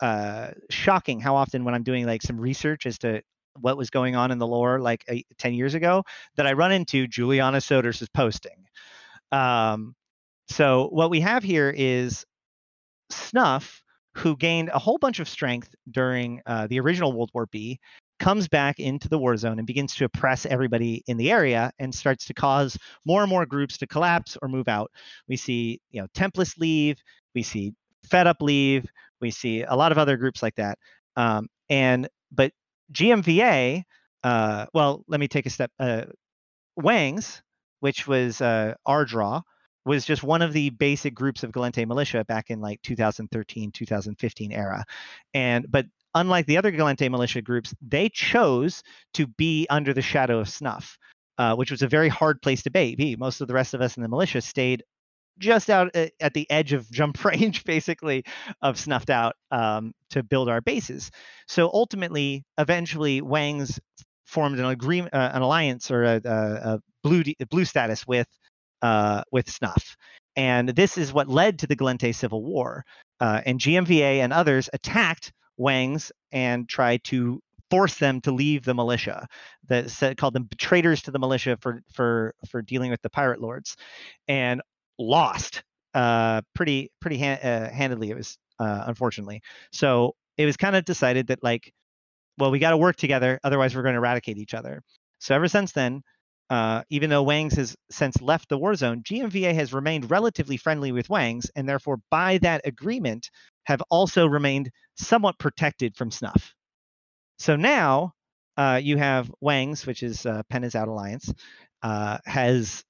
uh, 0.00 0.50
shocking 0.70 1.20
how 1.20 1.36
often 1.36 1.64
when 1.64 1.74
I'm 1.74 1.82
doing 1.82 2.06
like 2.06 2.22
some 2.22 2.38
research 2.38 2.86
as 2.86 2.98
to 2.98 3.22
what 3.60 3.76
was 3.76 3.90
going 3.90 4.16
on 4.16 4.30
in 4.30 4.38
the 4.38 4.46
lore 4.46 4.80
like 4.80 5.04
uh, 5.08 5.16
10 5.38 5.54
years 5.54 5.74
ago 5.74 6.04
that 6.36 6.46
I 6.46 6.52
run 6.52 6.72
into 6.72 7.06
Julianus 7.06 7.64
Soter's 7.64 8.06
posting. 8.14 8.66
Um, 9.32 9.94
so 10.48 10.88
what 10.92 11.10
we 11.10 11.20
have 11.20 11.42
here 11.42 11.72
is 11.74 12.24
Snuff, 13.10 13.82
who 14.14 14.36
gained 14.36 14.70
a 14.72 14.78
whole 14.78 14.98
bunch 14.98 15.20
of 15.20 15.28
strength 15.28 15.74
during 15.90 16.40
uh, 16.46 16.66
the 16.66 16.80
original 16.80 17.12
World 17.12 17.30
War 17.34 17.46
B, 17.50 17.78
comes 18.18 18.48
back 18.48 18.78
into 18.78 19.08
the 19.08 19.18
war 19.18 19.36
zone 19.36 19.58
and 19.58 19.66
begins 19.66 19.94
to 19.94 20.04
oppress 20.04 20.46
everybody 20.46 21.02
in 21.06 21.16
the 21.16 21.30
area 21.30 21.70
and 21.78 21.94
starts 21.94 22.24
to 22.26 22.34
cause 22.34 22.78
more 23.04 23.22
and 23.22 23.30
more 23.30 23.44
groups 23.44 23.76
to 23.78 23.86
collapse 23.86 24.38
or 24.40 24.48
move 24.48 24.68
out. 24.68 24.90
We 25.28 25.36
see, 25.36 25.80
you 25.90 26.00
know, 26.00 26.08
Templars 26.14 26.54
leave, 26.56 26.96
we 27.34 27.42
see 27.42 27.74
Fed 28.06 28.26
Up 28.26 28.40
leave, 28.40 28.86
we 29.20 29.30
see 29.30 29.62
a 29.62 29.74
lot 29.74 29.92
of 29.92 29.98
other 29.98 30.16
groups 30.16 30.42
like 30.42 30.54
that. 30.56 30.78
Um, 31.16 31.48
and 31.68 32.08
but 32.32 32.52
GMVA, 32.92 33.82
uh, 34.22 34.66
well, 34.74 35.04
let 35.08 35.20
me 35.20 35.28
take 35.28 35.46
a 35.46 35.50
step. 35.50 35.70
Uh, 35.78 36.04
Wangs, 36.76 37.42
which 37.80 38.06
was 38.06 38.40
uh, 38.40 38.74
our 38.84 39.04
draw, 39.04 39.42
was 39.84 40.04
just 40.04 40.22
one 40.22 40.42
of 40.42 40.52
the 40.52 40.70
basic 40.70 41.14
groups 41.14 41.42
of 41.42 41.52
Gallente 41.52 41.86
militia 41.86 42.24
back 42.24 42.50
in 42.50 42.60
like 42.60 42.82
2013, 42.82 43.70
2015 43.72 44.52
era. 44.52 44.84
And 45.32 45.64
but 45.70 45.86
unlike 46.14 46.46
the 46.46 46.58
other 46.58 46.72
Gallente 46.72 47.10
militia 47.10 47.40
groups, 47.40 47.74
they 47.80 48.08
chose 48.08 48.82
to 49.14 49.26
be 49.26 49.66
under 49.70 49.94
the 49.94 50.02
shadow 50.02 50.40
of 50.40 50.48
Snuff, 50.48 50.98
uh, 51.38 51.54
which 51.54 51.70
was 51.70 51.82
a 51.82 51.88
very 51.88 52.08
hard 52.08 52.42
place 52.42 52.62
to 52.64 52.70
be. 52.70 52.96
be. 52.96 53.16
Most 53.16 53.40
of 53.40 53.48
the 53.48 53.54
rest 53.54 53.74
of 53.74 53.80
us 53.80 53.96
in 53.96 54.02
the 54.02 54.08
militia 54.08 54.40
stayed 54.40 54.82
just 55.38 55.70
out 55.70 55.94
at 55.94 56.34
the 56.34 56.50
edge 56.50 56.72
of 56.72 56.90
jump 56.90 57.24
range, 57.24 57.64
basically, 57.64 58.24
of 58.62 58.78
snuffed 58.78 59.10
out 59.10 59.34
um, 59.50 59.92
to 60.10 60.22
build 60.22 60.48
our 60.48 60.60
bases. 60.60 61.10
So 61.48 61.70
ultimately, 61.72 62.44
eventually, 62.58 63.20
Wangs 63.20 63.78
formed 64.24 64.58
an 64.58 64.66
agreement, 64.66 65.14
uh, 65.14 65.30
an 65.32 65.42
alliance, 65.42 65.90
or 65.90 66.04
a, 66.04 66.20
a, 66.24 66.74
a 66.74 66.80
blue 67.02 67.22
blue 67.50 67.64
status 67.64 68.06
with 68.06 68.26
uh, 68.82 69.22
with 69.32 69.50
Snuff, 69.50 69.96
and 70.36 70.68
this 70.68 70.98
is 70.98 71.12
what 71.12 71.28
led 71.28 71.58
to 71.60 71.66
the 71.66 71.76
Gallente 71.76 72.14
Civil 72.14 72.42
War. 72.44 72.84
Uh, 73.18 73.40
and 73.46 73.58
GMVA 73.58 74.18
and 74.18 74.32
others 74.32 74.68
attacked 74.72 75.32
Wangs 75.56 76.12
and 76.32 76.68
tried 76.68 77.02
to 77.04 77.40
force 77.70 77.96
them 77.96 78.20
to 78.20 78.30
leave 78.30 78.64
the 78.64 78.74
militia. 78.74 79.26
That 79.68 80.16
called 80.18 80.34
them 80.34 80.48
traitors 80.58 81.02
to 81.02 81.10
the 81.10 81.18
militia 81.18 81.56
for 81.60 81.80
for 81.92 82.34
for 82.48 82.62
dealing 82.62 82.90
with 82.90 83.02
the 83.02 83.10
pirate 83.10 83.40
lords, 83.40 83.76
and 84.28 84.60
lost 84.98 85.62
uh, 85.94 86.42
pretty 86.54 86.90
pretty 87.00 87.18
hand, 87.18 87.40
uh, 87.42 87.70
handedly. 87.72 88.10
It 88.10 88.16
was 88.16 88.38
uh, 88.58 88.84
unfortunately. 88.86 89.42
So 89.72 90.14
it 90.36 90.46
was 90.46 90.56
kind 90.56 90.76
of 90.76 90.84
decided 90.84 91.28
that 91.28 91.42
like, 91.42 91.72
well, 92.38 92.50
we 92.50 92.58
got 92.58 92.70
to 92.70 92.76
work 92.76 92.96
together, 92.96 93.40
otherwise 93.42 93.74
we're 93.74 93.82
going 93.82 93.94
to 93.94 93.98
eradicate 93.98 94.38
each 94.38 94.54
other. 94.54 94.82
So 95.18 95.34
ever 95.34 95.48
since 95.48 95.72
then, 95.72 96.02
uh, 96.50 96.82
even 96.90 97.10
though 97.10 97.22
Wangs 97.22 97.54
has 97.54 97.74
since 97.90 98.20
left 98.20 98.48
the 98.48 98.58
war 98.58 98.74
zone, 98.74 99.02
GMVA 99.02 99.54
has 99.54 99.72
remained 99.72 100.10
relatively 100.10 100.56
friendly 100.56 100.92
with 100.92 101.08
Wangs, 101.08 101.50
and 101.56 101.68
therefore, 101.68 101.98
by 102.10 102.38
that 102.38 102.60
agreement, 102.64 103.30
have 103.64 103.82
also 103.90 104.26
remained 104.26 104.70
somewhat 104.96 105.38
protected 105.38 105.96
from 105.96 106.10
snuff. 106.10 106.54
So 107.38 107.56
now 107.56 108.12
uh, 108.56 108.80
you 108.82 108.96
have 108.96 109.30
Wangs, 109.40 109.86
which 109.86 110.02
is 110.02 110.24
uh, 110.24 110.42
Penn 110.48 110.62
is 110.62 110.74
out 110.74 110.88
alliance, 110.88 111.32
uh, 111.82 112.18
has 112.24 112.84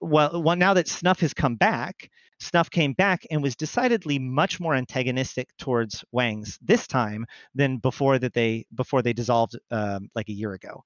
well, 0.00 0.42
well, 0.42 0.56
now 0.56 0.74
that 0.74 0.88
Snuff 0.88 1.20
has 1.20 1.34
come 1.34 1.56
back, 1.56 2.10
Snuff 2.38 2.70
came 2.70 2.92
back 2.92 3.26
and 3.30 3.42
was 3.42 3.56
decidedly 3.56 4.18
much 4.18 4.60
more 4.60 4.74
antagonistic 4.74 5.48
towards 5.58 6.04
Wangs 6.12 6.58
this 6.60 6.86
time 6.86 7.26
than 7.54 7.78
before 7.78 8.18
that 8.18 8.34
they 8.34 8.66
before 8.74 9.02
they 9.02 9.12
dissolved 9.12 9.58
um, 9.70 10.08
like 10.14 10.28
a 10.28 10.34
year 10.34 10.52
ago, 10.52 10.82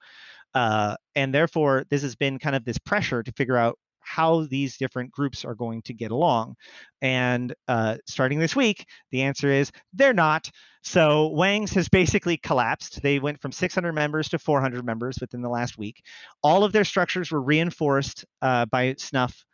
uh, 0.54 0.96
and 1.16 1.34
therefore 1.34 1.84
this 1.90 2.02
has 2.02 2.14
been 2.14 2.38
kind 2.38 2.54
of 2.54 2.64
this 2.64 2.78
pressure 2.78 3.22
to 3.22 3.32
figure 3.32 3.56
out 3.56 3.78
how 4.10 4.44
these 4.50 4.76
different 4.76 5.12
groups 5.12 5.44
are 5.44 5.54
going 5.54 5.82
to 5.82 5.94
get 5.94 6.10
along. 6.10 6.56
And 7.00 7.54
uh, 7.68 7.98
starting 8.06 8.40
this 8.40 8.56
week, 8.56 8.84
the 9.12 9.22
answer 9.22 9.48
is 9.48 9.70
they're 9.92 10.12
not. 10.12 10.50
So 10.82 11.28
Wangs 11.28 11.72
has 11.74 11.88
basically 11.88 12.36
collapsed. 12.36 13.02
They 13.02 13.20
went 13.20 13.40
from 13.40 13.52
600 13.52 13.92
members 13.92 14.28
to 14.30 14.38
400 14.38 14.84
members 14.84 15.18
within 15.20 15.42
the 15.42 15.48
last 15.48 15.78
week. 15.78 16.02
All 16.42 16.64
of 16.64 16.72
their 16.72 16.84
structures 16.84 17.30
were 17.30 17.40
reinforced 17.40 18.24
uh, 18.42 18.66
by 18.66 18.94
Snuff 18.98 19.44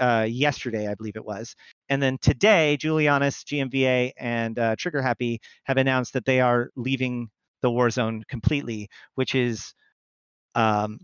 uh, 0.00 0.26
yesterday, 0.28 0.88
I 0.88 0.94
believe 0.94 1.16
it 1.16 1.24
was. 1.24 1.54
And 1.88 2.02
then 2.02 2.18
today, 2.20 2.78
Julianus, 2.80 3.44
GMVA, 3.44 4.10
and 4.18 4.58
uh, 4.58 4.74
Trigger 4.76 5.02
Happy 5.02 5.40
have 5.64 5.76
announced 5.76 6.14
that 6.14 6.24
they 6.24 6.40
are 6.40 6.70
leaving 6.74 7.28
the 7.62 7.70
war 7.70 7.90
zone 7.90 8.24
completely, 8.28 8.88
which 9.14 9.36
is 9.36 9.72
um, 10.56 10.98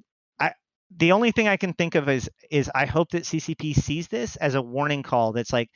the 0.95 1.13
only 1.13 1.31
thing 1.33 1.49
I 1.49 1.57
can 1.57 1.73
think 1.73 1.95
of 1.95 2.09
is 2.09 2.31
is 2.51 2.71
I 2.75 2.87
hope 2.87 3.11
that 3.11 3.25
CCP 3.25 3.75
sees 3.75 4.09
this 4.09 4.37
as 4.37 4.55
a 4.55 4.63
warning 4.63 5.03
call 5.03 5.33
that's 5.33 5.53
like 5.53 5.71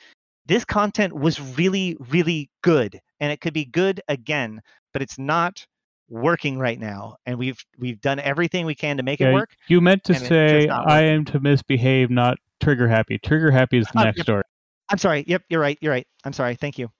this 0.47 0.65
content 0.65 1.13
was 1.15 1.41
really 1.57 1.97
really 2.09 2.51
good 2.63 3.01
and 3.19 3.33
it 3.33 3.41
could 3.41 3.55
be 3.55 3.65
good 3.65 4.01
again, 4.09 4.61
but 4.93 5.03
it's 5.03 5.19
not 5.19 5.67
working 6.09 6.59
right 6.59 6.79
now 6.79 7.17
and 7.27 7.39
we've 7.39 7.59
we've 7.79 8.01
done 8.01 8.19
everything 8.19 8.67
we 8.67 8.75
can 8.75 8.97
to 8.97 9.03
make 9.03 9.21
yeah, 9.21 9.31
it 9.31 9.35
work. 9.35 9.51
You 9.69 9.81
meant 9.81 10.05
to 10.05 10.15
say 10.15 10.69
Aim 10.89 11.25
to 11.27 11.41
Misbehave, 11.41 12.11
not 12.11 12.39
trigger 12.61 12.89
happy. 12.89 13.19
Trigger 13.19 13.51
happy 13.51 13.79
is 13.79 13.87
the 13.93 14.01
uh, 14.01 14.05
next 14.05 14.19
yep. 14.19 14.27
story. 14.27 14.43
I'm 14.91 14.99
sorry. 14.99 15.25
Yep, 15.27 15.45
you're 15.49 15.61
right. 15.61 15.79
You're 15.81 15.93
right. 15.93 16.07
I'm 16.25 16.33
sorry. 16.33 16.57
Thank 16.57 16.79
you. 16.79 16.91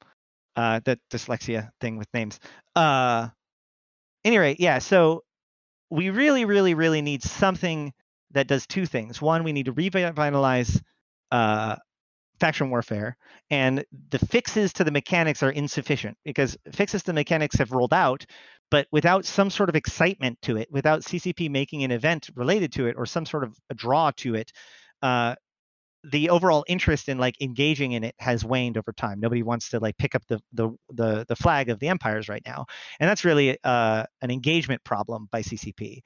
Uh, 0.57 0.81
that 0.85 0.99
dyslexia 1.11 1.71
thing 1.81 1.97
with 1.97 2.09
names. 2.15 2.39
Uh, 2.77 3.29
any 4.25 4.39
rate, 4.39 4.61
yeah. 4.61 4.79
So 4.79 5.23
we 5.91 6.11
really, 6.11 6.45
really, 6.45 6.75
really 6.75 7.03
need 7.03 7.23
something 7.23 7.93
that 8.33 8.47
does 8.47 8.67
two 8.67 8.87
things. 8.87 9.21
One, 9.21 9.45
we 9.45 9.53
need 9.53 9.67
to 9.67 9.73
revitalize 9.73 10.81
uh, 11.33 11.77
faction 12.39 12.71
warfare, 12.71 13.17
and 13.51 13.85
the 14.11 14.19
fixes 14.19 14.73
to 14.75 14.85
the 14.85 14.91
mechanics 14.91 15.43
are 15.43 15.51
insufficient 15.51 16.17
because 16.25 16.57
fixes 16.73 17.03
to 17.03 17.07
the 17.07 17.13
mechanics 17.13 17.57
have 17.59 17.73
rolled 17.73 17.93
out, 17.93 18.25
but 18.71 18.87
without 18.93 19.25
some 19.25 19.51
sort 19.51 19.69
of 19.69 19.77
excitement 19.77 20.41
to 20.43 20.57
it, 20.57 20.69
without 20.71 21.03
CCP 21.03 21.51
making 21.51 21.83
an 21.83 21.91
event 21.91 22.31
related 22.35 22.73
to 22.73 22.87
it 22.87 22.95
or 22.97 23.05
some 23.05 23.27
sort 23.27 23.45
of 23.45 23.57
a 23.69 23.75
draw 23.75 24.11
to 24.13 24.37
it, 24.37 24.53
uh, 25.03 25.35
the 26.05 26.31
overall 26.31 26.65
interest 26.67 27.09
in 27.09 27.19
like 27.19 27.41
engaging 27.41 27.93
in 27.93 28.05
it 28.05 28.15
has 28.19 28.45
waned 28.45 28.79
over 28.79 28.93
time. 28.93 29.21
Nobody 29.21 29.43
wants 29.43 29.71
to 29.71 29.81
like 29.81 29.97
pick 29.99 30.15
up 30.15 30.23
the 30.29 30.41
the 30.53 30.71
the, 30.91 31.25
the 31.29 31.37
flag 31.37 31.69
of 31.69 31.79
the 31.79 31.89
empires 31.89 32.29
right 32.29 32.43
now, 32.47 32.67
and 32.99 33.09
that's 33.09 33.25
really 33.25 33.59
uh, 33.65 34.05
an 34.23 34.31
engagement 34.31 34.83
problem 34.85 35.29
by 35.31 35.43
CCP. 35.43 36.01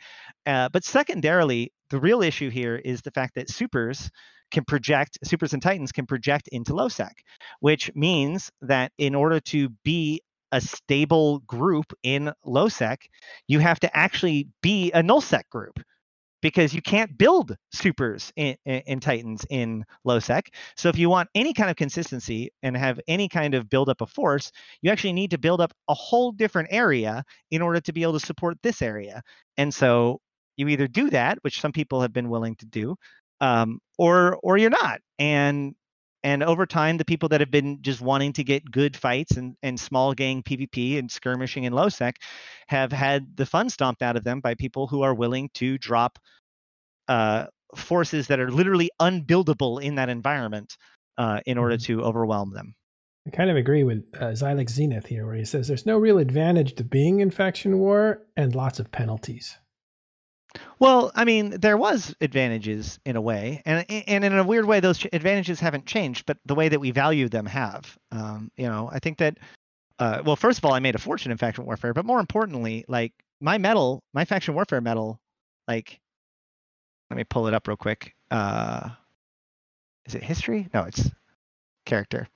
Uh, 0.47 0.68
but 0.70 0.84
secondarily, 0.84 1.72
the 1.90 1.99
real 1.99 2.22
issue 2.22 2.51
here 2.51 2.76
is 2.76 3.03
the 3.03 3.11
fact 3.11 3.34
that 3.36 3.51
supers 3.51 4.11
can 4.51 4.64
project 4.64 5.18
supers 5.24 5.53
and 5.53 5.62
titans 5.62 5.92
can 5.92 6.07
project 6.07 6.49
into 6.49 6.72
lowsec, 6.72 7.12
which 7.61 7.90
means 7.95 8.51
that 8.62 8.92
in 8.99 9.14
order 9.14 9.40
to 9.40 9.68
be 9.84 10.20
a 10.53 10.61
stable 10.61 11.40
group 11.40 11.92
in 12.05 12.32
lowsec, 12.47 12.99
you 13.49 13.59
have 13.59 13.80
to 13.80 13.97
actually 13.97 14.49
be 14.62 14.92
a 14.92 15.03
nullsec 15.03 15.49
group 15.51 15.80
because 16.45 16.74
you 16.74 16.82
can't 16.82 17.16
build 17.16 17.57
supers 17.72 18.30
in, 18.36 18.55
in, 18.66 18.82
in, 18.86 19.01
Titans 19.01 19.47
in 19.49 19.82
low 20.05 20.18
sec. 20.18 20.51
So 20.76 20.90
if 20.90 20.99
you 20.99 21.09
want 21.09 21.30
any 21.34 21.55
kind 21.55 21.70
of 21.70 21.76
consistency 21.76 22.51
and 22.62 22.76
have 22.76 23.01
any 23.09 23.30
kind 23.30 23.55
of 23.55 23.70
build 23.70 23.88
up 23.88 24.03
of 24.03 24.11
force, 24.11 24.53
you 24.82 24.90
actually 24.90 25.14
need 25.14 25.30
to 25.30 25.38
build 25.38 25.62
up 25.62 25.72
a 25.88 25.95
whole 25.95 26.32
different 26.32 26.68
area 26.70 27.24
in 27.51 27.62
order 27.62 27.80
to 27.80 27.92
be 27.95 28.03
able 28.03 28.12
to 28.12 28.26
support 28.26 28.59
this 28.62 28.82
area. 28.82 29.22
And 29.57 29.72
so 29.72 30.20
you 30.59 30.68
either 30.68 30.86
do 30.86 31.09
that, 31.09 31.38
which 31.40 31.62
some 31.62 31.72
people 31.72 32.03
have 32.03 32.12
been 32.12 32.28
willing 32.28 32.57
to 32.57 32.66
do, 32.66 32.97
um, 33.40 33.78
or 33.97 34.38
or 34.42 34.59
you're 34.59 34.68
not. 34.68 35.01
And 35.18 35.74
and 36.25 36.43
over 36.43 36.64
time, 36.64 36.97
the 36.97 37.05
people 37.05 37.29
that 37.29 37.41
have 37.41 37.51
been 37.51 37.83
just 37.83 38.01
wanting 38.01 38.33
to 38.33 38.45
get 38.45 38.70
good 38.70 38.97
fights 38.97 39.37
and, 39.37 39.57
and 39.62 39.79
small 39.79 40.14
gang 40.14 40.43
PvP 40.43 40.99
and 40.99 41.11
skirmishing 41.11 41.64
in 41.64 41.75
low 41.75 41.91
sec 41.91 42.16
have 42.66 42.91
had 42.91 43.37
the 43.37 43.45
fun 43.45 43.68
stomped 43.68 44.01
out 44.01 44.16
of 44.16 44.25
them 44.25 44.41
by 44.41 44.55
people 44.55 44.87
who 44.87 45.03
are 45.03 45.14
willing 45.14 45.51
to 45.55 45.77
drop 45.77 46.18
uh, 47.09 47.45
forces 47.77 48.29
that 48.29 48.41
are 48.41 48.51
literally 48.51 48.91
unbuildable 49.01 49.83
in 49.83 49.97
that 49.97 50.09
environment 50.09 50.79
uh, 51.18 51.41
in 51.45 51.59
order 51.59 51.77
mm-hmm. 51.77 52.01
to 52.01 52.03
overwhelm 52.03 52.55
them. 52.55 52.75
I 53.27 53.31
kind 53.31 53.51
of 53.51 53.57
agree 53.57 53.85
with 53.85 54.05
uh, 54.18 54.33
Xylix 54.33 54.70
Zenith 54.70 55.07
here, 55.07 55.27
where 55.27 55.35
he 55.35 55.45
says 55.45 55.68
there's 55.68 55.87
no 55.87 55.99
real 55.99 56.18
advantage 56.18 56.75
to 56.77 56.85
being 56.85 57.20
in 57.20 57.31
faction 57.31 57.79
war 57.79 58.22
and 58.35 58.55
lots 58.55 58.79
of 58.79 58.91
penalties. 58.91 59.59
Well, 60.78 61.12
I 61.14 61.24
mean, 61.24 61.50
there 61.61 61.76
was 61.76 62.14
advantages 62.20 62.98
in 63.05 63.16
a 63.16 63.20
way, 63.20 63.62
and 63.64 63.84
and 63.90 64.24
in 64.24 64.38
a 64.38 64.44
weird 64.44 64.66
way, 64.66 64.80
those 64.80 65.05
advantages 65.12 65.61
haven't 65.61 65.86
changed, 65.86 66.26
but 66.26 66.38
the 66.44 66.55
way 66.55 66.68
that 66.68 66.80
we 66.80 66.90
value 66.90 67.28
them 67.28 67.46
have. 67.46 67.96
Um, 68.12 68.50
you 68.57 68.66
know, 68.66 68.88
I 68.92 68.98
think 68.98 69.18
that. 69.18 69.38
Uh, 70.00 70.20
well, 70.24 70.34
first 70.34 70.59
of 70.59 70.64
all, 70.64 70.72
I 70.72 70.80
made 70.80 70.96
a 70.96 70.98
fortune 70.98 71.30
in 71.30 71.38
faction 71.38 71.64
warfare, 71.64 71.94
but 71.94 72.05
more 72.05 72.18
importantly, 72.18 72.84
like 72.88 73.12
my 73.40 73.59
medal, 73.59 74.02
my 74.12 74.24
faction 74.24 74.55
warfare 74.55 74.80
medal, 74.80 75.20
like, 75.68 76.00
let 77.11 77.16
me 77.16 77.22
pull 77.22 77.46
it 77.46 77.55
up 77.55 77.68
real 77.68 77.76
quick. 77.76 78.12
Uh, 78.28 78.88
is 80.07 80.16
it 80.16 80.22
history? 80.24 80.68
No, 80.74 80.82
it's 80.82 81.09
character. 81.86 82.26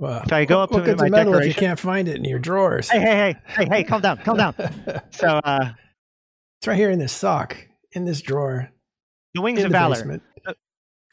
Well, 0.00 0.22
if 0.24 0.32
I 0.32 0.44
go 0.44 0.62
up 0.62 0.70
look 0.70 0.84
to 0.84 0.92
at 0.92 0.98
the 0.98 1.10
medal 1.10 1.34
if 1.34 1.46
you 1.46 1.54
can't 1.54 1.78
find 1.78 2.08
it 2.08 2.16
in 2.16 2.24
your 2.24 2.38
drawers. 2.38 2.88
Hey, 2.88 3.00
hey, 3.00 3.16
hey, 3.16 3.36
hey, 3.46 3.68
hey, 3.68 3.84
calm 3.84 4.00
down, 4.00 4.18
calm 4.18 4.36
down. 4.36 4.54
so, 5.10 5.40
uh, 5.44 5.72
it's 6.64 6.68
right 6.68 6.78
here 6.78 6.90
in 6.90 6.98
this 6.98 7.12
sock, 7.12 7.58
in 7.92 8.06
this 8.06 8.22
drawer. 8.22 8.70
The 9.34 9.42
Wings 9.42 9.58
of 9.58 9.64
the 9.64 9.68
Valor. 9.68 9.96
Basement. 9.96 10.22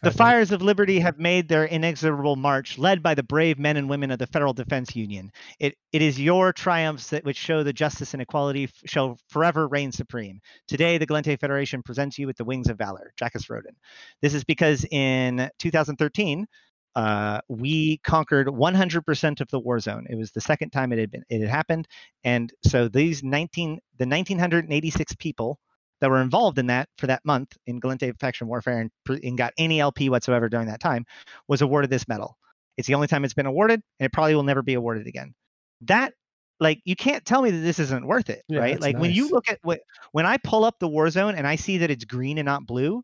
The, 0.02 0.10
fires 0.10 0.54
of 0.54 0.62
liberty 0.62 1.02
have 1.02 1.20
made 1.20 1.50
their 1.50 1.66
inexorable 1.66 2.38
march, 2.38 2.78
led 2.78 3.04
by 3.04 3.16
the 3.16 3.22
brave 3.22 3.60
men 3.60 3.76
and 3.76 3.90
women 3.90 4.12
of 4.12 4.18
the 4.18 4.28
Federal 4.28 4.54
Defense 4.54 4.96
Union. 4.96 5.30
It, 5.60 5.76
it 5.92 6.02
is 6.02 6.18
your 6.18 6.54
triumphs 6.54 7.10
that 7.10 7.26
which 7.26 7.36
show 7.36 7.64
the 7.64 7.74
justice 7.74 8.14
and 8.14 8.22
equality 8.22 8.64
f- 8.64 8.72
shall 8.86 9.20
forever 9.28 9.68
reign 9.68 9.92
supreme. 9.92 10.40
Today, 10.70 10.98
the 10.98 11.06
Gallente 11.06 11.38
Federation 11.38 11.84
presents 11.84 12.18
you 12.18 12.28
with 12.28 12.38
the 12.38 12.46
Wings 12.46 12.70
of 12.70 12.78
Valor, 12.78 13.12
Jackus 13.20 13.50
Roden. 13.50 13.76
This 14.22 14.34
is 14.34 14.46
because 14.46 14.86
in 14.90 15.50
2013, 15.60 16.48
uh, 16.96 17.40
we 17.48 17.98
conquered 18.00 18.48
100% 18.48 19.42
of 19.42 19.48
the 19.50 19.60
war 19.60 19.80
zone. 19.80 20.06
It 20.10 20.16
was 20.16 20.32
the 20.32 20.42
second 20.42 20.72
time 20.72 20.92
it 20.92 21.00
had 21.00 21.12
been 21.12 21.24
it 21.30 21.42
had 21.42 21.50
happened, 21.50 21.88
and 22.24 22.52
so 22.64 22.88
these 22.88 23.24
19 23.24 23.80
the 23.98 24.08
1986 24.08 25.16
people 25.16 25.60
that 26.02 26.10
were 26.10 26.22
involved 26.22 26.58
in 26.58 26.68
that 26.68 26.90
for 26.98 27.08
that 27.08 27.24
month 27.24 27.56
in 27.68 27.80
Gallente 27.80 28.20
faction 28.20 28.48
warfare 28.48 28.80
and, 28.80 28.92
and 29.24 29.38
got 29.38 29.54
any 29.58 29.80
LP 29.80 30.10
whatsoever 30.10 30.50
during 30.50 30.68
that 30.68 30.80
time 30.80 31.06
was 31.48 31.62
awarded 31.62 31.90
this 31.92 32.08
medal. 32.08 32.38
It's 32.76 32.88
the 32.88 32.96
only 32.96 33.08
time 33.08 33.24
it's 33.24 33.36
been 33.36 33.46
awarded, 33.46 33.82
and 34.00 34.06
it 34.06 34.12
probably 34.12 34.36
will 34.36 34.44
never 34.44 34.64
be 34.64 34.74
awarded 34.74 35.08
again. 35.08 35.34
That 35.82 36.14
like 36.60 36.82
you 36.84 36.96
can't 36.96 37.24
tell 37.26 37.42
me 37.42 37.52
that 37.52 37.60
this 37.60 37.80
isn't 37.80 38.06
worth 38.06 38.30
it, 38.30 38.44
yeah, 38.48 38.60
right? 38.60 38.82
Like 38.82 38.96
nice. 38.96 39.02
when 39.02 39.12
you 39.12 39.30
look 39.30 39.50
at 39.50 39.60
what 39.64 39.82
when 40.12 40.26
I 40.26 40.38
pull 40.38 40.66
up 40.66 40.76
the 40.80 40.88
war 40.88 41.10
zone 41.10 41.36
and 41.36 41.48
I 41.48 41.56
see 41.56 41.78
that 41.80 41.92
it's 41.92 42.06
green 42.06 42.38
and 42.38 42.46
not 42.46 42.66
blue, 42.66 43.04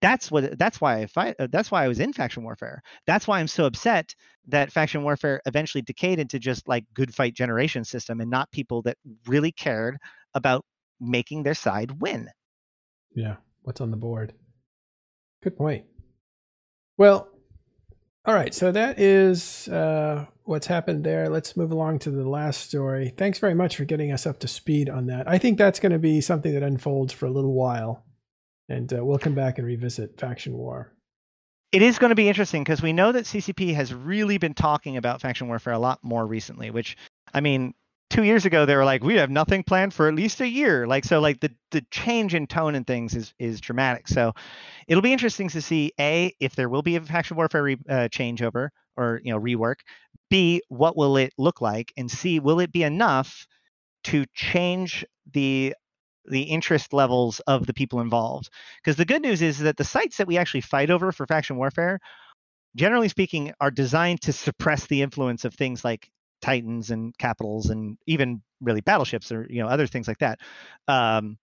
that's 0.00 0.30
what 0.30 0.58
that's 0.58 0.80
why 0.80 0.98
I 0.98 1.06
fight 1.06 1.36
uh, 1.38 1.48
that's 1.50 1.70
why 1.70 1.84
I 1.84 1.88
was 1.88 2.00
in 2.00 2.12
faction 2.12 2.42
warfare. 2.44 2.82
That's 3.06 3.26
why 3.26 3.40
I'm 3.40 3.48
so 3.48 3.64
upset 3.64 4.14
that 4.48 4.72
faction 4.72 5.02
warfare 5.02 5.40
eventually 5.46 5.82
decayed 5.82 6.18
into 6.18 6.38
just 6.38 6.68
like 6.68 6.84
good 6.94 7.14
fight 7.14 7.34
generation 7.34 7.84
system 7.84 8.20
and 8.20 8.30
not 8.30 8.50
people 8.50 8.82
that 8.82 8.98
really 9.26 9.52
cared 9.52 9.96
about 10.34 10.64
making 11.00 11.42
their 11.42 11.54
side 11.54 12.00
win. 12.00 12.28
Yeah, 13.14 13.36
what's 13.62 13.80
on 13.80 13.90
the 13.90 13.96
board? 13.96 14.34
Good 15.42 15.56
point. 15.56 15.84
Well, 16.98 17.28
all 18.24 18.34
right, 18.34 18.54
so 18.54 18.72
that 18.72 18.98
is 18.98 19.68
uh, 19.68 20.26
what's 20.44 20.66
happened 20.66 21.04
there. 21.04 21.28
Let's 21.28 21.56
move 21.56 21.70
along 21.70 22.00
to 22.00 22.10
the 22.10 22.28
last 22.28 22.60
story. 22.62 23.14
Thanks 23.16 23.38
very 23.38 23.54
much 23.54 23.76
for 23.76 23.84
getting 23.84 24.10
us 24.10 24.26
up 24.26 24.40
to 24.40 24.48
speed 24.48 24.90
on 24.90 25.06
that. 25.06 25.28
I 25.28 25.38
think 25.38 25.58
that's 25.58 25.78
going 25.78 25.92
to 25.92 25.98
be 25.98 26.20
something 26.20 26.52
that 26.52 26.62
unfolds 26.62 27.12
for 27.12 27.26
a 27.26 27.30
little 27.30 27.52
while 27.54 28.05
and 28.68 28.92
uh, 28.92 29.04
we'll 29.04 29.18
come 29.18 29.34
back 29.34 29.58
and 29.58 29.66
revisit 29.66 30.18
faction 30.18 30.56
war. 30.56 30.92
It 31.72 31.82
is 31.82 31.98
going 31.98 32.10
to 32.10 32.16
be 32.16 32.28
interesting 32.28 32.62
because 32.62 32.80
we 32.80 32.92
know 32.92 33.12
that 33.12 33.24
CCP 33.24 33.74
has 33.74 33.92
really 33.92 34.38
been 34.38 34.54
talking 34.54 34.96
about 34.96 35.20
faction 35.20 35.48
warfare 35.48 35.72
a 35.72 35.78
lot 35.78 35.98
more 36.02 36.26
recently. 36.26 36.70
Which, 36.70 36.96
I 37.34 37.40
mean, 37.40 37.74
two 38.08 38.22
years 38.22 38.44
ago 38.46 38.66
they 38.66 38.76
were 38.76 38.84
like, 38.84 39.02
we 39.02 39.16
have 39.16 39.30
nothing 39.30 39.62
planned 39.62 39.92
for 39.92 40.08
at 40.08 40.14
least 40.14 40.40
a 40.40 40.48
year. 40.48 40.86
Like 40.86 41.04
so, 41.04 41.20
like 41.20 41.40
the 41.40 41.50
the 41.72 41.84
change 41.90 42.34
in 42.34 42.46
tone 42.46 42.74
and 42.74 42.86
things 42.86 43.14
is 43.14 43.34
is 43.38 43.60
dramatic. 43.60 44.08
So 44.08 44.32
it'll 44.86 45.02
be 45.02 45.12
interesting 45.12 45.48
to 45.50 45.60
see 45.60 45.92
a 45.98 46.34
if 46.40 46.54
there 46.54 46.68
will 46.68 46.82
be 46.82 46.96
a 46.96 47.00
faction 47.00 47.36
warfare 47.36 47.62
re, 47.62 47.76
uh, 47.88 48.08
changeover 48.10 48.70
or 48.96 49.20
you 49.24 49.32
know 49.32 49.40
rework. 49.40 49.76
B 50.30 50.62
what 50.68 50.96
will 50.96 51.16
it 51.16 51.32
look 51.38 51.60
like, 51.60 51.92
and 51.96 52.10
C 52.10 52.40
will 52.40 52.60
it 52.60 52.72
be 52.72 52.82
enough 52.82 53.46
to 54.04 54.24
change 54.34 55.04
the 55.32 55.74
the 56.28 56.42
interest 56.42 56.92
levels 56.92 57.40
of 57.40 57.66
the 57.66 57.74
people 57.74 58.00
involved. 58.00 58.50
Because 58.82 58.96
the 58.96 59.04
good 59.04 59.22
news 59.22 59.42
is 59.42 59.58
that 59.60 59.76
the 59.76 59.84
sites 59.84 60.16
that 60.18 60.26
we 60.26 60.38
actually 60.38 60.62
fight 60.62 60.90
over 60.90 61.12
for 61.12 61.26
faction 61.26 61.56
warfare, 61.56 61.98
generally 62.76 63.08
speaking, 63.08 63.52
are 63.60 63.70
designed 63.70 64.22
to 64.22 64.32
suppress 64.32 64.86
the 64.86 65.02
influence 65.02 65.44
of 65.44 65.54
things 65.54 65.84
like 65.84 66.08
titans 66.42 66.90
and 66.90 67.16
capitals 67.18 67.70
and 67.70 67.96
even 68.06 68.42
really 68.60 68.80
battleships 68.80 69.32
or 69.32 69.46
you 69.48 69.62
know 69.62 69.68
other 69.68 69.86
things 69.86 70.08
like 70.08 70.18
that. 70.18 70.38
Um, 70.88 71.38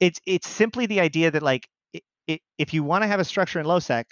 it's 0.00 0.20
it's 0.26 0.48
simply 0.48 0.86
the 0.86 1.00
idea 1.00 1.30
that 1.30 1.42
like 1.42 1.68
it, 1.92 2.02
it, 2.26 2.40
if 2.58 2.72
you 2.74 2.84
want 2.84 3.02
to 3.02 3.08
have 3.08 3.20
a 3.20 3.24
structure 3.24 3.60
in 3.60 3.66
lowsec 3.66 4.04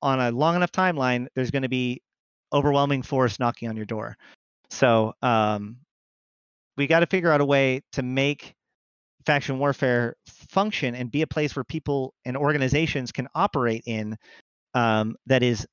on 0.00 0.20
a 0.20 0.30
long 0.30 0.56
enough 0.56 0.72
timeline, 0.72 1.28
there's 1.34 1.50
going 1.50 1.62
to 1.62 1.68
be 1.68 2.02
overwhelming 2.52 3.02
force 3.02 3.38
knocking 3.38 3.68
on 3.68 3.76
your 3.76 3.86
door. 3.86 4.16
So 4.70 5.14
um, 5.22 5.78
we 6.76 6.86
got 6.86 7.00
to 7.00 7.06
figure 7.06 7.30
out 7.30 7.40
a 7.40 7.44
way 7.44 7.82
to 7.92 8.02
make 8.02 8.54
faction 9.26 9.58
warfare 9.58 10.16
function 10.26 10.94
and 10.94 11.10
be 11.10 11.22
a 11.22 11.26
place 11.26 11.54
where 11.56 11.64
people 11.64 12.14
and 12.24 12.36
organizations 12.36 13.12
can 13.12 13.28
operate 13.34 13.82
in 13.86 14.16
um, 14.74 15.16
that 15.26 15.42
is 15.42 15.66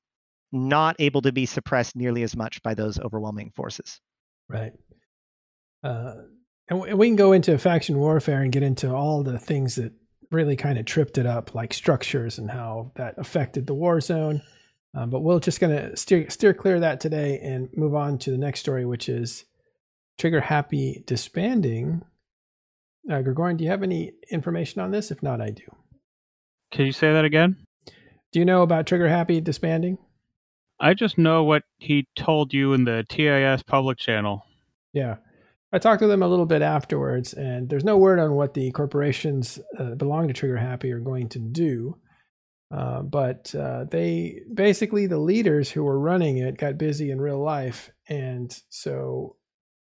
not 0.52 0.96
able 0.98 1.22
to 1.22 1.32
be 1.32 1.46
suppressed 1.46 1.96
nearly 1.96 2.22
as 2.22 2.36
much 2.36 2.62
by 2.62 2.74
those 2.74 2.98
overwhelming 2.98 3.50
forces. 3.54 4.00
Right. 4.48 4.72
Uh, 5.82 6.14
and 6.68 6.98
we 6.98 7.08
can 7.08 7.16
go 7.16 7.32
into 7.32 7.56
faction 7.58 7.98
warfare 7.98 8.42
and 8.42 8.52
get 8.52 8.62
into 8.62 8.94
all 8.94 9.22
the 9.22 9.38
things 9.38 9.74
that 9.76 9.92
really 10.30 10.56
kind 10.56 10.78
of 10.78 10.84
tripped 10.84 11.18
it 11.18 11.26
up, 11.26 11.54
like 11.54 11.74
structures 11.74 12.38
and 12.38 12.50
how 12.50 12.92
that 12.96 13.14
affected 13.18 13.66
the 13.66 13.74
war 13.74 14.00
zone. 14.00 14.42
Um, 14.94 15.10
but 15.10 15.20
we're 15.20 15.40
just 15.40 15.60
going 15.60 15.76
to 15.76 15.96
steer 15.96 16.28
steer 16.30 16.54
clear 16.54 16.76
of 16.76 16.80
that 16.80 17.00
today 17.00 17.38
and 17.40 17.68
move 17.76 17.94
on 17.94 18.18
to 18.18 18.30
the 18.30 18.38
next 18.38 18.60
story, 18.60 18.84
which 18.84 19.08
is 19.08 19.44
Trigger 20.18 20.40
Happy 20.40 21.02
disbanding 21.06 22.02
uh, 23.10 23.22
Gregorian, 23.22 23.56
do 23.56 23.64
you 23.64 23.70
have 23.70 23.82
any 23.82 24.12
information 24.30 24.80
on 24.80 24.90
this? 24.90 25.10
If 25.10 25.22
not, 25.22 25.40
I 25.40 25.50
do. 25.50 25.64
Can 26.72 26.86
you 26.86 26.92
say 26.92 27.12
that 27.12 27.24
again? 27.24 27.56
Do 28.32 28.38
you 28.38 28.44
know 28.44 28.62
about 28.62 28.86
Trigger 28.86 29.08
Happy 29.08 29.40
disbanding? 29.40 29.98
I 30.78 30.94
just 30.94 31.18
know 31.18 31.44
what 31.44 31.62
he 31.78 32.06
told 32.16 32.54
you 32.54 32.72
in 32.72 32.84
the 32.84 33.04
TIS 33.08 33.62
public 33.62 33.98
channel. 33.98 34.44
Yeah. 34.92 35.16
I 35.72 35.78
talked 35.78 36.00
to 36.00 36.08
them 36.08 36.22
a 36.22 36.28
little 36.28 36.46
bit 36.46 36.62
afterwards, 36.62 37.32
and 37.32 37.68
there's 37.68 37.84
no 37.84 37.96
word 37.96 38.18
on 38.18 38.34
what 38.34 38.54
the 38.54 38.70
corporations 38.72 39.60
uh, 39.78 39.94
belong 39.94 40.28
to 40.28 40.34
Trigger 40.34 40.56
Happy 40.56 40.90
are 40.90 41.00
going 41.00 41.28
to 41.30 41.38
do. 41.38 41.96
Uh, 42.72 43.02
but 43.02 43.54
uh, 43.54 43.84
they 43.90 44.40
basically, 44.54 45.06
the 45.06 45.18
leaders 45.18 45.70
who 45.70 45.82
were 45.82 45.98
running 45.98 46.38
it 46.38 46.56
got 46.56 46.78
busy 46.78 47.10
in 47.10 47.20
real 47.20 47.40
life. 47.42 47.90
And 48.08 48.56
so 48.68 49.36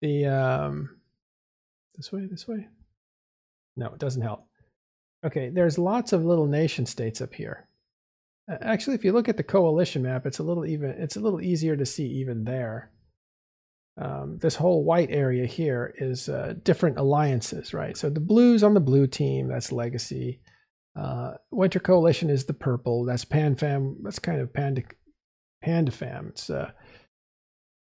The 0.00 0.26
um, 0.26 1.00
this 1.96 2.12
way, 2.12 2.26
this 2.26 2.46
way. 2.46 2.68
No, 3.76 3.88
it 3.88 3.98
doesn't 3.98 4.22
help. 4.22 4.46
Okay, 5.26 5.50
there's 5.50 5.76
lots 5.76 6.12
of 6.12 6.24
little 6.24 6.46
nation 6.46 6.86
states 6.86 7.20
up 7.20 7.34
here. 7.34 7.66
Actually, 8.48 8.94
if 8.94 9.04
you 9.04 9.12
look 9.12 9.28
at 9.28 9.36
the 9.36 9.42
coalition 9.42 10.02
map, 10.02 10.24
it's 10.24 10.38
a 10.38 10.44
little 10.44 10.64
even. 10.64 10.90
It's 10.90 11.16
a 11.16 11.20
little 11.20 11.40
easier 11.40 11.76
to 11.76 11.84
see 11.84 12.06
even 12.06 12.44
there. 12.44 12.92
Um, 14.00 14.38
this 14.38 14.54
whole 14.54 14.84
white 14.84 15.10
area 15.10 15.46
here 15.46 15.94
is 15.98 16.28
uh, 16.28 16.54
different 16.62 16.96
alliances, 16.96 17.74
right? 17.74 17.96
So 17.96 18.08
the 18.08 18.20
blues 18.20 18.62
on 18.62 18.74
the 18.74 18.80
blue 18.80 19.08
team, 19.08 19.48
that's 19.48 19.72
legacy. 19.72 20.40
Uh, 20.96 21.32
Winter 21.50 21.78
Coalition 21.78 22.30
is 22.30 22.44
the 22.44 22.54
purple. 22.54 23.04
That's 23.04 23.24
PanFam. 23.24 23.96
That's 24.02 24.18
kind 24.18 24.40
of 24.40 24.52
Panda 24.52 24.82
PandaFam. 25.64 26.30
It's 26.30 26.50
uh, 26.50 26.70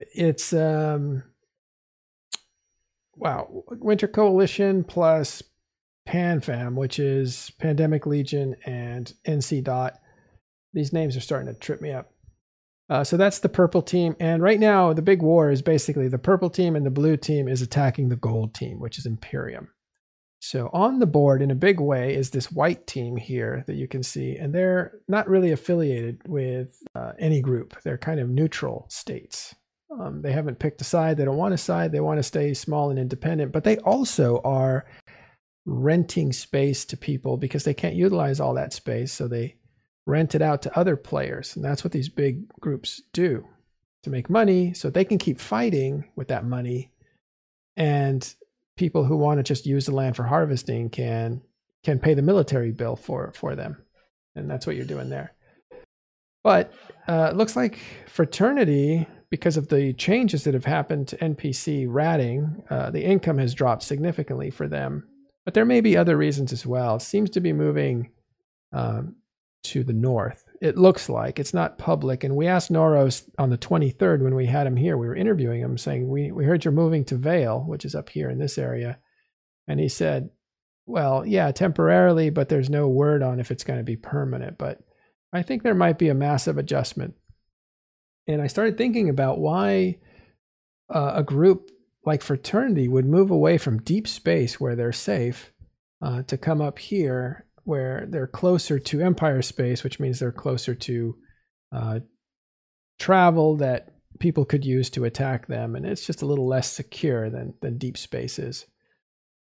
it's 0.01 0.53
um, 0.53 1.23
wow. 3.17 3.65
Winter 3.69 4.09
Coalition 4.09 4.85
plus 4.85 5.43
PanFam, 6.09 6.75
which 6.75 6.99
is 6.99 7.53
Pandemic 7.59 8.07
Legion 8.07 8.57
and 8.65 9.13
NC 9.27 9.65
Dot. 9.65 9.99
These 10.73 10.93
names 10.93 11.17
are 11.17 11.21
starting 11.21 11.53
to 11.53 11.59
trip 11.59 11.81
me 11.81 11.93
up. 11.93 12.11
Uh, 12.91 13.03
so 13.03 13.17
that's 13.17 13.39
the 13.39 13.49
purple 13.49 13.81
team. 13.81 14.15
And 14.21 14.43
right 14.43 14.61
now, 14.61 14.93
the 14.93 15.03
big 15.03 15.23
war 15.23 15.51
is 15.51 15.63
basically 15.63 16.09
the 16.09 16.19
purple 16.19 16.51
team 16.51 16.77
and 16.77 16.85
the 16.85 16.91
blue 16.91 17.17
team 17.17 17.49
is 17.49 17.63
attacking 17.63 18.09
the 18.09 18.17
gold 18.17 18.55
team, 18.55 18.79
which 18.79 18.99
is 18.99 19.07
Imperium. 19.07 19.69
So 20.47 20.69
on 20.75 20.99
the 20.99 21.07
board 21.07 21.41
in 21.41 21.51
a 21.51 21.55
big 21.55 21.81
way 21.81 22.15
is 22.15 22.29
this 22.29 22.53
white 22.53 22.87
team 22.87 23.17
here 23.17 23.65
that 23.67 23.77
you 23.77 23.89
can 23.89 24.03
see, 24.03 24.37
and 24.37 24.55
they're 24.55 24.99
not 25.09 25.27
really 25.27 25.53
affiliated 25.53 26.21
with 26.29 26.83
uh, 26.95 27.13
any 27.19 27.41
group. 27.41 27.81
They're 27.83 27.97
kind 27.97 28.21
of 28.21 28.29
neutral 28.29 28.85
states. 28.91 29.55
Um, 29.91 30.21
they 30.21 30.33
haven't 30.33 30.59
picked 30.59 30.83
a 30.83 30.85
side. 30.85 31.17
They 31.17 31.25
don't 31.25 31.39
want 31.39 31.55
a 31.55 31.59
side. 31.59 31.93
They 31.93 32.01
want 32.01 32.19
to 32.19 32.23
stay 32.23 32.53
small 32.53 32.91
and 32.91 32.99
independent, 32.99 33.53
but 33.53 33.65
they 33.65 33.79
also 33.79 34.43
are 34.45 34.85
renting 35.65 36.31
space 36.31 36.85
to 36.85 36.97
people 36.99 37.39
because 37.39 37.65
they 37.65 37.73
can't 37.73 37.97
utilize 37.97 38.39
all 38.39 38.53
that 38.53 38.75
space. 38.75 39.15
So 39.15 39.27
they 39.27 39.57
rent 40.05 40.35
it 40.35 40.43
out 40.43 40.61
to 40.63 40.79
other 40.79 40.97
players. 40.97 41.57
And 41.57 41.65
that's 41.65 41.83
what 41.83 41.93
these 41.93 42.11
big 42.11 42.51
groups 42.61 43.01
do 43.15 43.49
to 44.03 44.11
make 44.11 44.29
money 44.29 44.75
so 44.75 44.91
they 44.91 45.07
can 45.07 45.17
keep 45.17 45.41
fighting 45.41 46.11
with 46.17 46.29
that 46.29 46.45
money 46.45 46.91
and 47.79 48.35
people 48.77 49.05
who 49.05 49.17
want 49.17 49.39
to 49.39 49.43
just 49.43 49.67
use 49.67 49.87
the 49.87 49.95
land 49.95 50.17
for 50.17 50.25
harvesting 50.25 50.91
can 50.91 51.43
can 51.85 51.99
pay 51.99 52.15
the 52.15 52.23
military 52.23 52.73
bill 52.73 52.97
for 52.97 53.33
for 53.35 53.55
them, 53.55 53.83
and 54.35 54.51
that's 54.51 54.67
what 54.67 54.77
you're 54.77 54.85
doing 54.85 55.11
there. 55.11 55.35
But 56.43 56.73
uh, 57.09 57.29
it 57.31 57.37
looks 57.37 57.57
like 57.57 57.79
fraternity, 58.07 59.07
because 59.31 59.57
of 59.57 59.69
the 59.69 59.93
changes 59.95 60.45
that 60.45 60.55
have 60.55 60.67
happened 60.67 61.09
to 61.09 61.17
NPC 61.17 61.87
ratting, 61.89 62.63
uh, 62.71 62.91
the 62.91 63.05
income 63.05 63.39
has 63.39 63.53
dropped 63.53 63.83
significantly 63.83 64.51
for 64.51 64.69
them. 64.69 65.09
But 65.45 65.55
there 65.55 65.65
may 65.65 65.81
be 65.81 65.97
other 65.97 66.17
reasons 66.17 66.53
as 66.53 66.65
well. 66.65 66.97
It 66.97 67.03
seems 67.03 67.31
to 67.31 67.41
be 67.41 67.53
moving 67.53 68.11
um, 68.73 69.17
to 69.65 69.83
the 69.83 69.93
north. 69.93 70.44
It 70.65 70.79
looks 70.79 71.11
like 71.11 71.39
it's 71.39 71.53
not 71.53 71.77
public. 71.77 72.25
And 72.25 72.35
we 72.35 72.47
asked 72.47 72.73
Noros 72.73 73.29
on 73.37 73.51
the 73.51 73.59
23rd 73.59 74.23
when 74.23 74.35
we 74.35 74.47
had 74.47 74.67
him 74.67 74.77
here. 74.77 74.97
We 74.97 75.07
were 75.07 75.15
interviewing 75.15 75.61
him, 75.61 75.77
saying, 75.77 76.09
"We 76.09 76.33
we 76.33 76.47
heard 76.47 76.65
you're 76.65 76.73
moving 76.73 77.05
to 77.05 77.17
Vale, 77.17 77.61
which 77.61 77.85
is 77.85 77.95
up 77.95 78.09
here 78.09 78.31
in 78.31 78.39
this 78.39 78.57
area," 78.57 78.99
and 79.69 79.79
he 79.79 79.91
said, 79.91 80.31
"Well, 80.87 81.27
yeah, 81.27 81.51
temporarily, 81.53 82.31
but 82.31 82.49
there's 82.49 82.71
no 82.71 82.89
word 82.89 83.23
on 83.23 83.41
if 83.41 83.51
it's 83.51 83.63
going 83.63 83.79
to 83.79 83.85
be 83.85 83.97
permanent." 83.97 84.57
But 84.57 84.81
I 85.35 85.43
think 85.43 85.63
there 85.63 85.75
might 85.75 85.99
be 85.99 86.09
a 86.09 86.15
massive 86.15 86.57
adjustment. 86.57 87.15
And 88.27 88.41
I 88.41 88.47
started 88.47 88.79
thinking 88.79 89.11
about 89.11 89.41
why 89.41 89.99
uh, 90.89 91.13
a 91.17 91.23
group 91.23 91.73
like 92.07 92.23
Fraternity 92.23 92.89
would 92.89 93.05
move 93.05 93.31
away 93.31 93.59
from 93.59 93.83
deep 93.83 94.09
space 94.09 94.59
where 94.59 94.75
they're 94.75 94.93
safe 94.93 95.53
uh, 96.01 96.23
to 96.23 96.39
come 96.39 96.63
up 96.63 96.79
here 96.79 97.45
where 97.65 98.07
they're 98.09 98.27
closer 98.27 98.79
to 98.79 99.01
Empire 99.01 99.43
space, 99.43 99.83
which 99.83 99.99
means 99.99 100.19
they're 100.19 100.33
closer 100.33 100.75
to 100.75 101.17
uh, 101.73 102.01
travel 102.99 103.57
that 103.57 103.95
people 104.21 104.45
could 104.45 104.65
use 104.65 104.91
to 104.91 105.05
attack 105.05 105.47
them, 105.47 105.75
and 105.75 105.85
it's 105.85 106.07
just 106.07 106.23
a 106.23 106.27
little 106.27 106.47
less 106.47 106.71
secure 106.71 107.31
than 107.31 107.55
than 107.61 107.79
deep 107.79 107.97
space 107.97 108.39
is. 108.39 108.67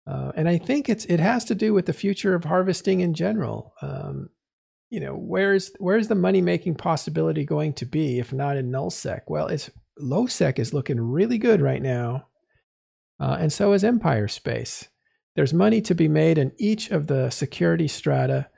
Uh, 0.08 0.32
and 0.36 0.50
I 0.50 0.58
think 0.58 0.90
it's 0.90 1.06
it 1.06 1.20
has 1.20 1.46
to 1.46 1.56
do 1.56 1.74
with 1.74 1.86
the 1.86 1.94
future 1.94 2.36
of 2.36 2.46
harvesting 2.46 3.02
in 3.02 3.14
general. 3.14 3.74
Um, 3.82 4.30
you 4.90 5.00
know, 5.00 5.16
where's 5.16 5.72
where's 5.80 6.08
the 6.08 6.16
money 6.16 6.42
making 6.42 6.76
possibility 6.76 7.46
going 7.46 7.74
to 7.74 7.86
be 7.86 8.20
if 8.20 8.34
not 8.34 8.58
in 8.58 8.72
nullsec? 8.72 9.22
Well, 9.28 9.48
it's 9.48 9.70
lowsec 10.02 10.60
is 10.60 10.74
looking 10.74 11.00
really 11.00 11.38
good 11.38 11.62
right 11.62 11.82
now, 11.82 12.28
uh, 13.20 13.38
and 13.40 13.54
so 13.54 13.74
is 13.74 13.84
Empire 13.84 14.28
space. 14.28 14.88
There's 15.36 15.54
money 15.54 15.82
to 15.82 15.96
be 15.96 16.08
made 16.08 16.38
in 16.38 16.52
each 16.58 16.92
of 16.92 17.08
the 17.08 17.30
security 17.30 17.88
strata 17.88 18.50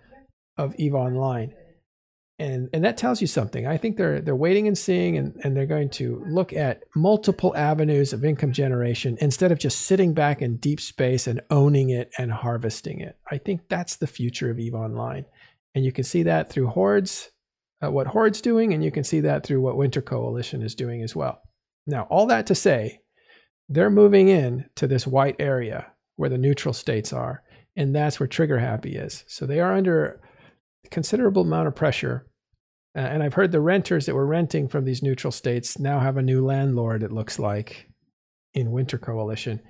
of 0.58 0.76
EVE 0.78 0.96
Online. 0.96 1.54
And, 2.40 2.70
and 2.74 2.84
that 2.84 2.98
tells 2.98 3.22
you 3.22 3.28
something. 3.28 3.68
I 3.68 3.78
think 3.78 3.96
they're 3.96 4.20
they're 4.20 4.36
waiting 4.36 4.68
and 4.68 4.78
seeing 4.78 5.18
and, 5.18 5.40
and 5.44 5.56
they're 5.56 5.68
going 5.68 5.92
to 5.92 6.24
look 6.28 6.52
at 6.52 6.82
multiple 6.96 7.56
avenues 7.56 8.12
of 8.12 8.26
income 8.26 8.52
generation 8.52 9.18
instead 9.22 9.52
of 9.52 9.60
just 9.60 9.82
sitting 9.82 10.16
back 10.16 10.42
in 10.42 10.58
deep 10.58 10.82
space 10.82 11.28
and 11.28 11.42
owning 11.52 11.92
it 11.92 12.10
and 12.18 12.32
harvesting 12.32 13.00
it. 13.00 13.18
I 13.30 13.38
think 13.38 13.70
that's 13.70 13.96
the 13.96 14.08
future 14.08 14.50
of 14.50 14.60
EVE 14.60 14.74
Online. 14.74 15.26
And 15.76 15.86
you 15.86 15.92
can 15.92 16.04
see 16.04 16.24
that 16.24 16.50
through 16.50 16.68
Hordes, 16.68 17.30
uh, 17.84 17.92
what 17.92 18.08
Horde's 18.08 18.42
doing, 18.42 18.74
and 18.74 18.84
you 18.84 18.92
can 18.92 19.04
see 19.04 19.22
that 19.22 19.46
through 19.46 19.62
what 19.62 19.78
Winter 19.78 20.02
Coalition 20.02 20.64
is 20.64 20.76
doing 20.76 21.04
as 21.04 21.16
well. 21.16 21.42
Now, 21.86 22.04
all 22.10 22.26
that 22.28 22.48
to 22.48 22.56
say, 22.56 23.02
they're 23.70 23.90
moving 23.90 24.28
in 24.28 24.66
to 24.76 24.88
this 24.88 25.08
white 25.08 25.36
area 25.40 25.93
where 26.16 26.30
the 26.30 26.38
neutral 26.38 26.74
states 26.74 27.12
are, 27.14 27.44
and 27.76 27.96
that's 27.96 28.20
where 28.20 28.28
Trigger 28.28 28.60
Happy 28.60 28.96
is. 28.96 29.24
So 29.28 29.46
they 29.46 29.60
are 29.60 29.74
under 29.74 30.22
a 30.86 30.90
considerable 30.90 31.44
amount 31.44 31.68
of 31.68 31.76
pressure. 31.76 32.28
And 32.96 33.24
I've 33.24 33.34
heard 33.34 33.52
the 33.52 33.60
renters 33.60 34.06
that 34.06 34.14
were 34.14 34.28
renting 34.28 34.68
from 34.68 34.86
these 34.86 35.02
neutral 35.02 35.32
states 35.32 35.80
now 35.80 36.00
have 36.00 36.18
a 36.18 36.22
new 36.22 36.46
landlord, 36.46 37.02
it 37.02 37.12
looks 37.12 37.40
like, 37.40 37.88
in 38.54 38.72
Winter 38.72 39.00
Coalition, 39.00 39.62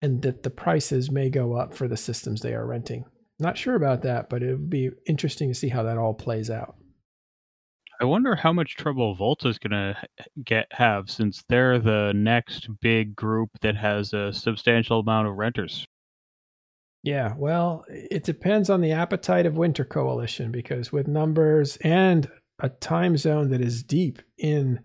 and 0.00 0.20
that 0.22 0.42
the 0.42 0.50
prices 0.50 1.08
may 1.08 1.30
go 1.30 1.54
up 1.54 1.74
for 1.74 1.86
the 1.86 1.96
systems 1.96 2.40
they 2.40 2.54
are 2.54 2.66
renting. 2.66 3.04
Not 3.38 3.56
sure 3.56 3.76
about 3.76 4.02
that, 4.02 4.28
but 4.28 4.42
it 4.42 4.50
would 4.50 4.68
be 4.68 4.90
interesting 5.06 5.48
to 5.48 5.54
see 5.54 5.68
how 5.68 5.84
that 5.84 5.96
all 5.96 6.14
plays 6.14 6.50
out. 6.50 6.74
I 8.00 8.04
wonder 8.04 8.34
how 8.34 8.52
much 8.52 8.74
trouble 8.74 9.16
Volta's 9.16 9.58
gonna 9.58 9.96
get 10.44 10.66
have 10.72 11.08
since 11.08 11.44
they're 11.48 11.78
the 11.78 12.12
next 12.16 12.68
big 12.80 13.14
group 13.14 13.50
that 13.60 13.76
has 13.76 14.12
a 14.12 14.32
substantial 14.32 14.98
amount 14.98 15.28
of 15.28 15.36
renters. 15.36 15.86
Yeah, 17.02 17.34
well, 17.36 17.84
it 17.88 18.22
depends 18.22 18.70
on 18.70 18.80
the 18.80 18.92
appetite 18.92 19.44
of 19.44 19.56
Winter 19.56 19.84
Coalition 19.84 20.52
because 20.52 20.92
with 20.92 21.08
numbers 21.08 21.76
and 21.78 22.30
a 22.60 22.68
time 22.68 23.16
zone 23.16 23.50
that 23.50 23.60
is 23.60 23.82
deep 23.82 24.22
in 24.38 24.80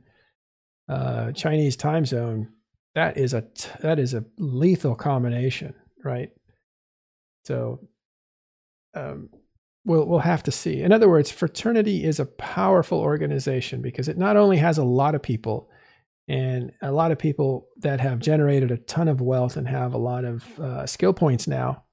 uh, 0.90 1.32
Chinese 1.34 1.76
time 1.76 2.06
zone, 2.06 2.50
that 2.96 3.18
is 3.18 3.34
a 3.34 3.42
t- 3.42 3.70
that 3.82 4.00
is 4.00 4.16
a 4.16 4.26
lethal 4.40 4.96
combination, 4.96 5.76
right? 6.04 6.30
So, 7.46 7.88
um, 8.96 9.30
we'll 9.86 10.08
we'll 10.08 10.20
have 10.20 10.42
to 10.44 10.52
see. 10.52 10.82
In 10.82 10.92
other 10.92 11.08
words, 11.10 11.30
fraternity 11.30 12.04
is 12.04 12.20
a 12.20 12.26
powerful 12.26 13.00
organization 13.00 13.84
because 13.84 14.08
it 14.08 14.18
not 14.18 14.38
only 14.38 14.58
has 14.58 14.80
a 14.80 14.84
lot 14.84 15.14
of 15.14 15.22
people 15.22 15.70
and 16.28 16.72
a 16.82 16.92
lot 16.92 17.12
of 17.12 17.20
people 17.20 17.68
that 17.78 18.00
have 18.00 18.18
generated 18.18 18.72
a 18.72 18.78
ton 18.78 19.08
of 19.08 19.22
wealth 19.22 19.56
and 19.56 19.68
have 19.68 19.94
a 19.94 20.00
lot 20.00 20.26
of 20.26 20.60
uh, 20.60 20.86
skill 20.88 21.14
points 21.14 21.48
now 21.48 21.84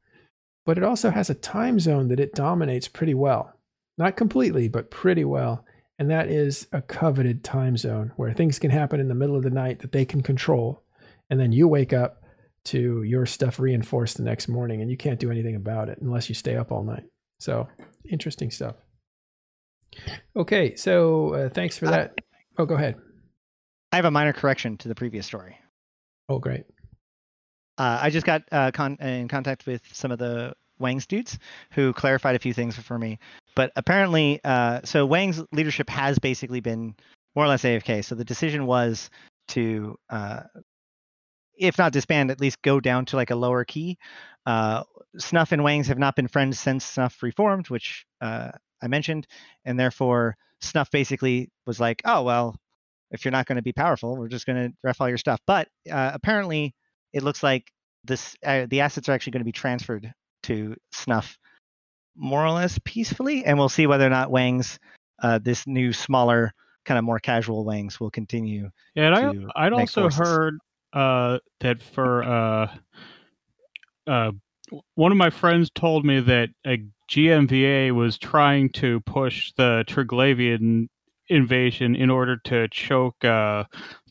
but 0.64 0.78
it 0.78 0.84
also 0.84 1.10
has 1.10 1.30
a 1.30 1.34
time 1.34 1.78
zone 1.78 2.08
that 2.08 2.20
it 2.20 2.34
dominates 2.34 2.88
pretty 2.88 3.14
well. 3.14 3.52
Not 3.98 4.16
completely, 4.16 4.68
but 4.68 4.90
pretty 4.90 5.24
well. 5.24 5.64
And 5.98 6.10
that 6.10 6.28
is 6.28 6.66
a 6.72 6.82
coveted 6.82 7.44
time 7.44 7.76
zone 7.76 8.12
where 8.16 8.32
things 8.32 8.58
can 8.58 8.70
happen 8.70 8.98
in 8.98 9.08
the 9.08 9.14
middle 9.14 9.36
of 9.36 9.44
the 9.44 9.50
night 9.50 9.80
that 9.80 9.92
they 9.92 10.04
can 10.04 10.22
control. 10.22 10.82
And 11.30 11.38
then 11.38 11.52
you 11.52 11.68
wake 11.68 11.92
up 11.92 12.22
to 12.66 13.02
your 13.02 13.26
stuff 13.26 13.60
reinforced 13.60 14.16
the 14.16 14.22
next 14.22 14.48
morning 14.48 14.80
and 14.80 14.90
you 14.90 14.96
can't 14.96 15.20
do 15.20 15.30
anything 15.30 15.54
about 15.54 15.88
it 15.88 15.98
unless 16.00 16.28
you 16.28 16.34
stay 16.34 16.56
up 16.56 16.72
all 16.72 16.82
night. 16.82 17.04
So 17.38 17.68
interesting 18.10 18.50
stuff. 18.50 18.76
Okay, 20.34 20.74
so 20.74 21.34
uh, 21.34 21.48
thanks 21.50 21.78
for 21.78 21.86
that. 21.86 22.18
Oh, 22.58 22.66
go 22.66 22.74
ahead. 22.74 22.96
I 23.92 23.96
have 23.96 24.04
a 24.06 24.10
minor 24.10 24.32
correction 24.32 24.76
to 24.78 24.88
the 24.88 24.94
previous 24.94 25.26
story. 25.26 25.56
Oh, 26.28 26.38
great. 26.38 26.64
Uh, 27.78 27.98
I 28.02 28.10
just 28.10 28.26
got 28.26 28.42
uh, 28.52 28.70
con- 28.72 28.96
in 29.00 29.28
contact 29.28 29.66
with 29.66 29.82
some 29.92 30.10
of 30.12 30.18
the 30.18 30.54
Wang's 30.78 31.06
dudes 31.06 31.38
who 31.72 31.92
clarified 31.92 32.36
a 32.36 32.38
few 32.38 32.52
things 32.52 32.76
for 32.76 32.98
me. 32.98 33.18
But 33.54 33.72
apparently, 33.76 34.40
uh, 34.44 34.80
so 34.84 35.06
Wang's 35.06 35.42
leadership 35.52 35.88
has 35.90 36.18
basically 36.18 36.60
been 36.60 36.94
more 37.34 37.44
or 37.44 37.48
less 37.48 37.62
AFK. 37.62 38.04
So 38.04 38.14
the 38.14 38.24
decision 38.24 38.66
was 38.66 39.10
to, 39.48 39.96
uh, 40.10 40.42
if 41.56 41.78
not 41.78 41.92
disband, 41.92 42.30
at 42.30 42.40
least 42.40 42.62
go 42.62 42.80
down 42.80 43.06
to 43.06 43.16
like 43.16 43.30
a 43.30 43.36
lower 43.36 43.64
key. 43.64 43.98
Uh, 44.46 44.82
Snuff 45.18 45.52
and 45.52 45.62
Wangs 45.62 45.86
have 45.88 45.98
not 45.98 46.16
been 46.16 46.28
friends 46.28 46.58
since 46.58 46.84
Snuff 46.84 47.22
reformed, 47.22 47.70
which 47.70 48.04
uh, 48.20 48.50
I 48.82 48.88
mentioned, 48.88 49.26
and 49.64 49.78
therefore 49.78 50.36
Snuff 50.60 50.90
basically 50.90 51.50
was 51.66 51.78
like, 51.78 52.02
"Oh 52.04 52.24
well, 52.24 52.56
if 53.12 53.24
you're 53.24 53.32
not 53.32 53.46
going 53.46 53.56
to 53.56 53.62
be 53.62 53.72
powerful, 53.72 54.16
we're 54.16 54.28
just 54.28 54.44
going 54.44 54.70
to 54.70 54.76
ref 54.82 55.00
all 55.00 55.08
your 55.08 55.18
stuff." 55.18 55.40
But 55.46 55.68
apparently 55.88 56.74
it 57.14 57.22
looks 57.22 57.42
like 57.42 57.72
this 58.04 58.36
uh, 58.44 58.66
the 58.68 58.80
assets 58.80 59.08
are 59.08 59.12
actually 59.12 59.30
going 59.30 59.40
to 59.40 59.46
be 59.46 59.52
transferred 59.52 60.12
to 60.42 60.76
Snuff 60.92 61.38
more 62.16 62.44
or 62.44 62.50
less 62.50 62.78
peacefully, 62.84 63.44
and 63.44 63.58
we'll 63.58 63.68
see 63.68 63.86
whether 63.86 64.06
or 64.06 64.10
not 64.10 64.30
Wangs, 64.30 64.78
uh, 65.22 65.38
this 65.42 65.66
new 65.66 65.92
smaller 65.92 66.52
kind 66.84 66.98
of 66.98 67.04
more 67.04 67.18
casual 67.18 67.64
Wangs, 67.64 67.98
will 67.98 68.10
continue. 68.10 68.70
Yeah, 68.94 69.16
and 69.16 69.50
I 69.56 69.66
I'd 69.66 69.72
also 69.72 70.02
forces. 70.02 70.18
heard 70.18 70.58
uh, 70.92 71.38
that 71.60 71.82
for 71.82 72.22
uh, 72.22 72.74
uh, 74.06 74.32
one 74.94 75.12
of 75.12 75.18
my 75.18 75.30
friends 75.30 75.70
told 75.74 76.04
me 76.04 76.20
that 76.20 76.50
a 76.66 76.84
GMVA 77.10 77.92
was 77.92 78.18
trying 78.18 78.70
to 78.70 79.00
push 79.00 79.52
the 79.56 79.84
Triglavian 79.86 80.88
invasion 81.28 81.94
in 81.94 82.10
order 82.10 82.36
to 82.44 82.68
choke 82.68 83.24
uh, 83.24 83.64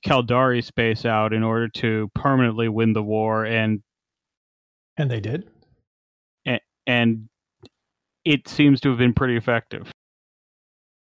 Caldari 0.06 0.64
space 0.64 1.06
out 1.06 1.34
in 1.34 1.44
order 1.44 1.68
to 1.70 2.10
permanently 2.16 2.70
win 2.70 2.94
the 2.94 3.04
war, 3.04 3.46
and 3.46 3.82
and 4.98 5.10
they 5.10 5.20
did, 5.20 5.50
and, 6.46 6.62
and 6.86 7.30
it 8.26 8.48
seems 8.48 8.80
to 8.82 8.90
have 8.90 8.98
been 8.98 9.14
pretty 9.14 9.36
effective. 9.36 9.92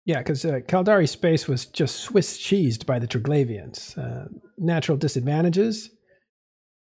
Yeah, 0.05 0.19
because 0.19 0.45
uh, 0.45 0.61
Caldari 0.67 1.09
space 1.09 1.47
was 1.47 1.67
just 1.67 1.97
Swiss 1.97 2.39
cheesed 2.39 2.87
by 2.87 2.99
the 2.99 3.07
Triglavians. 3.07 3.99
Uh, 3.99 4.29
natural 4.57 4.97
disadvantages, 4.97 5.91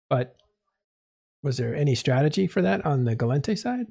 but 0.10 0.36
was 1.44 1.58
there 1.58 1.76
any 1.76 1.96
strategy 1.96 2.48
for 2.48 2.62
that 2.62 2.86
on 2.86 3.04
the 3.04 3.16
Gallente 3.16 3.58
side? 3.58 3.88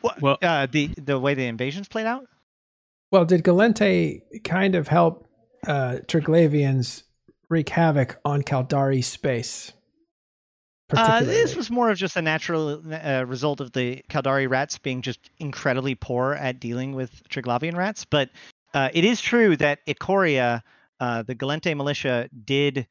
What, 0.00 0.20
well, 0.20 0.38
uh, 0.42 0.66
the 0.70 0.88
the 0.96 1.18
way 1.18 1.34
the 1.34 1.46
invasions 1.46 1.88
played 1.88 2.06
out. 2.06 2.26
Well, 3.10 3.24
did 3.24 3.42
Gallente 3.42 4.22
kind 4.44 4.74
of 4.74 4.88
help 4.88 5.26
uh, 5.66 5.98
Triglavians 6.06 7.02
wreak 7.48 7.68
havoc 7.70 8.20
on 8.24 8.42
Caldari 8.42 9.02
space? 9.02 9.72
Uh, 10.92 11.22
this 11.22 11.54
was 11.54 11.70
more 11.70 11.90
of 11.90 11.98
just 11.98 12.16
a 12.16 12.22
natural 12.22 12.82
uh, 12.92 13.24
result 13.26 13.60
of 13.60 13.72
the 13.72 14.02
Caldari 14.10 14.48
rats 14.48 14.78
being 14.78 15.02
just 15.02 15.30
incredibly 15.38 15.94
poor 15.94 16.34
at 16.34 16.58
dealing 16.58 16.94
with 16.94 17.22
Triglavian 17.28 17.76
rats. 17.76 18.04
But 18.04 18.30
uh, 18.74 18.88
it 18.92 19.04
is 19.04 19.20
true 19.20 19.56
that 19.56 19.80
Ikoria, 19.86 20.62
uh, 20.98 21.22
the 21.22 21.34
Gallente 21.34 21.76
militia, 21.76 22.28
did 22.44 22.86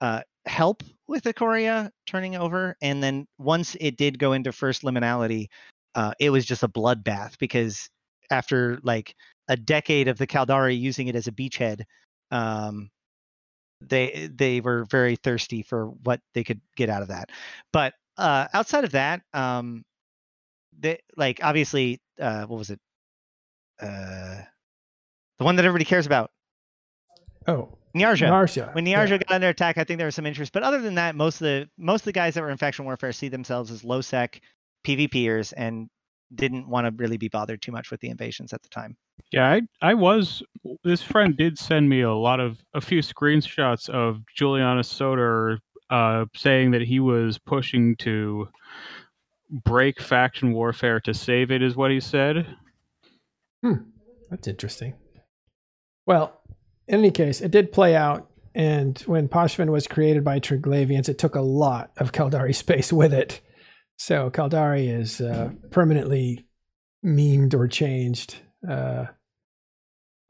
uh, 0.00 0.22
help 0.46 0.82
with 1.08 1.24
Ikoria 1.24 1.90
turning 2.06 2.36
over, 2.36 2.76
and 2.80 3.02
then 3.02 3.26
once 3.38 3.76
it 3.80 3.96
did 3.96 4.18
go 4.18 4.32
into 4.32 4.52
first 4.52 4.82
liminality, 4.82 5.48
uh, 5.94 6.12
it 6.20 6.30
was 6.30 6.46
just 6.46 6.62
a 6.62 6.68
bloodbath 6.68 7.36
because 7.38 7.90
after 8.30 8.78
like 8.82 9.14
a 9.48 9.56
decade 9.56 10.08
of 10.08 10.18
the 10.18 10.26
Caldari 10.26 10.78
using 10.78 11.08
it 11.08 11.16
as 11.16 11.26
a 11.26 11.32
beachhead, 11.32 11.82
um, 12.30 12.90
they 13.80 14.28
they 14.32 14.60
were 14.60 14.84
very 14.84 15.16
thirsty 15.16 15.62
for 15.62 15.86
what 15.86 16.20
they 16.34 16.44
could 16.44 16.60
get 16.76 16.88
out 16.88 17.02
of 17.02 17.08
that. 17.08 17.30
But 17.72 17.94
uh, 18.16 18.46
outside 18.52 18.84
of 18.84 18.92
that, 18.92 19.22
um, 19.32 19.84
they 20.78 21.00
like 21.16 21.40
obviously 21.42 22.00
uh, 22.20 22.44
what 22.46 22.58
was 22.58 22.70
it? 22.70 22.80
Uh, 23.80 24.42
the 25.38 25.44
one 25.44 25.56
that 25.56 25.64
everybody 25.64 25.84
cares 25.84 26.06
about. 26.06 26.30
Oh, 27.46 27.78
Niarja. 27.96 28.28
Narsha. 28.28 28.74
When 28.74 28.86
yeah. 28.86 29.04
Niarja 29.04 29.26
got 29.26 29.34
under 29.34 29.48
attack, 29.48 29.78
I 29.78 29.84
think 29.84 29.98
there 29.98 30.06
was 30.06 30.14
some 30.14 30.26
interest. 30.26 30.52
But 30.52 30.62
other 30.62 30.80
than 30.80 30.94
that, 30.96 31.16
most 31.16 31.40
of 31.40 31.46
the 31.46 31.68
most 31.78 32.02
of 32.02 32.06
the 32.06 32.12
guys 32.12 32.34
that 32.34 32.42
were 32.42 32.50
in 32.50 32.56
faction 32.56 32.84
warfare 32.84 33.12
see 33.12 33.28
themselves 33.28 33.70
as 33.70 33.82
low 33.82 34.00
sec 34.00 34.40
PvPers 34.86 35.52
and 35.56 35.88
didn't 36.34 36.68
want 36.68 36.86
to 36.86 37.02
really 37.02 37.16
be 37.16 37.28
bothered 37.28 37.60
too 37.62 37.72
much 37.72 37.90
with 37.90 38.00
the 38.00 38.08
invasions 38.08 38.52
at 38.52 38.62
the 38.62 38.68
time. 38.68 38.96
Yeah, 39.32 39.48
I 39.48 39.62
I 39.82 39.94
was. 39.94 40.42
This 40.84 41.02
friend 41.02 41.36
did 41.36 41.58
send 41.58 41.88
me 41.88 42.02
a 42.02 42.12
lot 42.12 42.40
of 42.40 42.58
a 42.74 42.80
few 42.80 43.00
screenshots 43.00 43.88
of 43.88 44.22
Julianus 44.38 44.86
Soter 44.86 45.58
uh, 45.90 46.26
saying 46.34 46.70
that 46.72 46.82
he 46.82 47.00
was 47.00 47.38
pushing 47.38 47.96
to 47.96 48.48
break 49.50 50.00
faction 50.00 50.52
warfare 50.52 51.00
to 51.00 51.12
save 51.12 51.50
it, 51.50 51.62
is 51.62 51.76
what 51.76 51.90
he 51.90 52.00
said. 52.00 52.46
Hmm. 53.62 53.74
That's 54.30 54.46
interesting. 54.46 54.94
Well, 56.06 56.40
in 56.86 57.00
any 57.00 57.10
case, 57.10 57.40
it 57.40 57.50
did 57.50 57.72
play 57.72 57.96
out. 57.96 58.28
And 58.54 58.98
when 59.00 59.28
Pochven 59.28 59.70
was 59.70 59.86
created 59.86 60.24
by 60.24 60.40
Triglavians, 60.40 61.08
it 61.08 61.18
took 61.18 61.34
a 61.34 61.40
lot 61.40 61.90
of 61.98 62.12
Caldari 62.12 62.54
space 62.54 62.92
with 62.92 63.12
it. 63.12 63.40
So 64.00 64.30
Caldari 64.30 64.88
is 64.88 65.20
uh, 65.20 65.50
permanently 65.70 66.46
memed 67.04 67.52
or 67.52 67.68
changed. 67.68 68.34
Uh, 68.66 69.04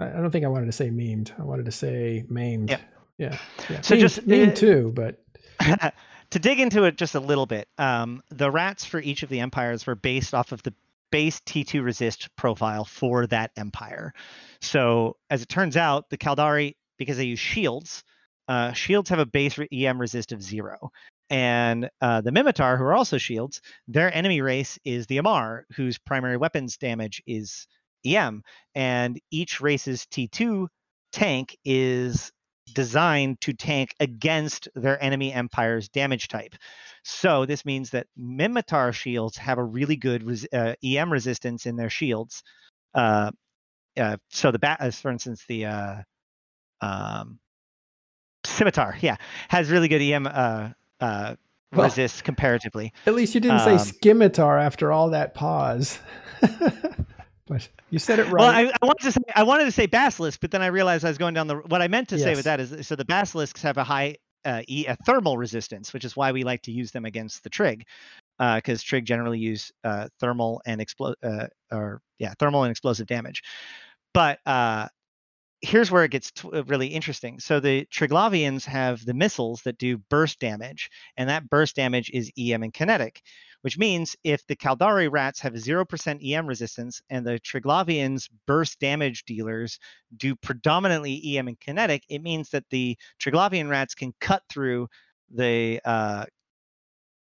I 0.01 0.09
don't 0.09 0.33
think 0.33 0.45
I 0.45 0.49
wanted 0.49 0.67
to 0.67 0.73
say 0.73 0.91
memed. 0.91 1.31
I 1.39 1.45
wanted 1.45 1.67
to 1.67 1.71
say 1.71 2.25
maimed. 2.29 2.71
Yep. 2.71 2.81
Yeah. 3.19 3.39
yeah. 3.71 3.81
So 3.83 3.95
Memed- 3.95 4.01
just, 4.01 4.27
memed 4.27 4.51
uh, 4.51 4.55
too, 4.57 4.93
but 4.93 5.23
to 6.31 6.39
dig 6.41 6.59
into 6.59 6.83
it 6.83 6.97
just 6.97 7.15
a 7.15 7.21
little 7.21 7.47
bit, 7.47 7.69
um, 7.79 8.25
the 8.31 8.51
rats 8.51 8.85
for 8.85 8.99
each 8.99 9.23
of 9.23 9.29
the 9.29 9.39
empires 9.39 9.87
were 9.87 9.95
based 9.95 10.35
off 10.35 10.51
of 10.51 10.65
the 10.65 10.75
base 11.13 11.39
T2 11.39 11.85
resist 11.85 12.29
profile 12.35 12.85
for 12.85 13.29
that 13.29 13.53
empire. 13.57 14.13
So 14.61 15.17
as 15.31 15.43
it 15.43 15.49
turns 15.49 15.77
out, 15.77 16.11
the 16.11 16.19
Caldari, 16.19 16.75
because 16.99 17.19
they 17.19 17.25
use 17.27 17.39
shields, 17.39 18.03
uh, 18.49 18.73
shields 18.73 19.11
have 19.11 19.21
a 19.21 19.27
base 19.27 19.59
re- 19.59 19.69
EM 19.71 20.01
resist 20.01 20.33
of 20.33 20.43
zero. 20.43 20.91
And 21.31 21.89
uh, 22.01 22.21
the 22.21 22.33
Minmatar, 22.33 22.77
who 22.77 22.85
are 22.85 22.95
also 22.95 23.17
shields, 23.17 23.63
their 23.87 24.13
enemy 24.13 24.41
race 24.41 24.79
is 24.85 25.07
the 25.07 25.19
Amarr, 25.19 25.63
whose 25.77 25.97
primary 25.97 26.37
weapons 26.37 26.77
damage 26.77 27.23
is 27.27 27.69
EM. 28.05 28.43
And 28.75 29.21
each 29.31 29.61
race's 29.61 30.07
T2 30.07 30.67
tank 31.13 31.57
is 31.65 32.33
designed 32.75 33.41
to 33.43 33.53
tank 33.53 33.95
against 34.01 34.69
their 34.75 35.03
enemy 35.03 35.33
empire's 35.33 35.89
damage 35.89 36.29
type. 36.29 36.55
So 37.05 37.47
this 37.47 37.65
means 37.65 37.91
that 37.91 38.07
Minmatar 38.19 38.93
shields 38.93 39.37
have 39.39 39.59
a 39.59 39.65
really 39.65 39.97
good 39.97 40.23
res- 40.23 40.47
uh, 40.53 40.75
EM 40.85 41.13
resistance 41.13 41.67
in 41.67 41.77
their 41.77 41.91
shields. 41.91 42.43
Uh, 42.95 43.31
uh, 43.97 44.17
so 44.31 44.51
the 44.51 44.59
bat, 44.59 44.79
as 44.81 45.01
for 45.01 45.11
instance, 45.11 45.45
the 45.49 45.67
uh, 45.67 45.97
um, 46.81 47.39
Scimitar, 48.45 48.97
yeah, 49.01 49.17
has 49.49 49.71
really 49.71 49.89
good 49.89 50.03
EM 50.03 50.27
uh, 51.01 51.05
uh, 51.05 51.35
Well- 51.73 51.85
resist 51.87 52.25
comparatively. 52.25 52.93
at 53.07 53.15
least 53.15 53.35
you 53.35 53.41
didn't 53.41 53.61
say 53.61 53.73
Um, 53.73 53.79
scimitar 53.79 54.59
after 54.59 54.93
all 54.93 55.11
that 55.11 55.35
pause. 55.35 55.99
but 57.47 57.69
you 57.91 57.99
said 57.99 58.19
it 58.19 58.25
right. 58.25 58.41
Well, 58.41 58.49
I, 58.51 58.73
I 58.83 58.87
wanted 58.87 59.03
to 59.05 59.13
say 59.13 59.21
I 59.35 59.43
wanted 59.43 59.65
to 59.65 59.73
say 59.73 59.87
basilisk, 59.87 60.41
but 60.41 60.51
then 60.51 60.63
I 60.63 60.67
realized 60.67 61.05
I 61.05 61.09
was 61.09 61.19
going 61.19 61.35
down 61.35 61.47
the. 61.49 61.57
What 61.57 61.83
I 61.83 61.89
meant 61.89 62.09
to 62.11 62.19
say 62.19 62.35
with 62.35 62.45
that 62.45 62.61
is, 62.61 62.87
so 62.87 62.95
the 62.97 63.05
basilisks 63.05 63.63
have 63.63 63.77
a 63.77 63.85
high 63.85 64.17
uh, 64.45 64.63
e, 64.69 64.87
a 64.87 64.97
thermal 65.07 65.37
resistance, 65.37 65.93
which 65.93 66.05
is 66.05 66.17
why 66.17 66.33
we 66.33 66.45
like 66.45 66.63
to 66.63 66.73
use 66.73 66.91
them 66.93 67.05
against 67.05 67.43
the 67.45 67.51
trig, 67.51 67.85
because 68.39 68.83
trig 68.83 69.05
generally 69.05 69.39
use 69.39 69.71
uh, 69.85 70.09
thermal 70.21 70.63
and 70.67 70.81
explo- 70.81 71.15
uh, 71.23 71.47
or 71.73 72.01
yeah, 72.19 72.33
thermal 72.39 72.63
and 72.65 72.71
explosive 72.71 73.07
damage. 73.07 73.43
But 74.15 74.39
uh, 74.47 74.89
here's 75.63 75.91
where 75.91 76.05
it 76.05 76.11
gets 76.11 76.31
t- 76.31 76.49
uh, 76.53 76.65
really 76.65 76.89
interesting. 76.89 77.39
So 77.39 77.61
the 77.61 77.87
Triglavians 77.87 78.65
have 78.65 79.05
the 79.05 79.15
missiles 79.15 79.63
that 79.63 79.79
do 79.79 79.99
burst 79.99 80.39
damage, 80.39 80.91
and 81.17 81.29
that 81.29 81.51
burst 81.51 81.77
damage 81.77 82.11
is 82.13 82.31
EM 82.39 82.63
and 82.63 82.73
kinetic, 82.73 83.23
which 83.63 83.79
means 83.79 84.17
if 84.25 84.47
the 84.47 84.57
Caldari 84.57 85.11
rats 85.11 85.41
have 85.41 85.53
0% 85.55 86.33
EM 86.33 86.47
resistance 86.47 87.03
and 87.11 87.27
the 87.27 87.39
Triglavians 87.41 88.29
burst 88.47 88.81
damage 88.81 89.25
dealers 89.25 89.79
do 90.17 90.35
predominantly 90.35 91.37
EM 91.37 91.49
and 91.49 91.61
kinetic, 91.61 92.05
it 92.09 92.23
means 92.23 92.51
that 92.51 92.65
the 92.71 92.97
Triglavian 93.21 93.69
rats 93.69 93.95
can 93.95 94.15
cut 94.21 94.43
through 94.49 94.89
the 95.33 95.81
uh, 95.85 96.25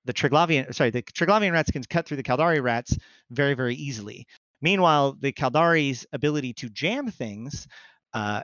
the 0.05 0.13
Triglavian 0.13 0.73
sorry 0.73 0.89
the 0.89 1.03
Triglavian 1.03 1.51
rats 1.51 1.69
can 1.69 1.83
cut 1.83 2.07
through 2.07 2.17
the 2.17 2.23
Caldari 2.23 2.63
rats 2.63 2.97
very 3.29 3.53
very 3.53 3.75
easily. 3.75 4.25
Meanwhile, 4.61 5.17
the 5.19 5.31
Caldari's 5.31 6.05
ability 6.11 6.53
to 6.53 6.69
jam 6.69 7.09
things, 7.11 7.67
uh, 8.13 8.41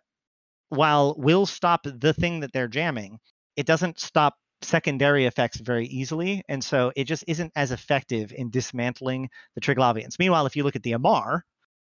while 0.70 1.16
will 1.18 1.46
stop 1.46 1.82
the 1.84 2.14
thing 2.14 2.40
that 2.42 2.52
they're 2.52 2.68
jamming, 2.68 3.20
it 3.56 3.66
doesn't 3.66 4.00
stop 4.00 4.36
secondary 4.62 5.26
effects 5.26 5.58
very 5.58 5.86
easily, 5.88 6.44
and 6.50 6.64
so 6.64 6.92
it 6.96 7.06
just 7.06 7.24
isn't 7.28 7.52
as 7.56 7.72
effective 7.72 8.34
in 8.36 8.50
dismantling 8.50 9.30
the 9.54 9.62
Triglavians. 9.62 10.18
Meanwhile, 10.20 10.46
if 10.46 10.56
you 10.56 10.64
look 10.64 10.76
at 10.76 10.84
the 10.84 10.94
Amarr, 10.94 11.42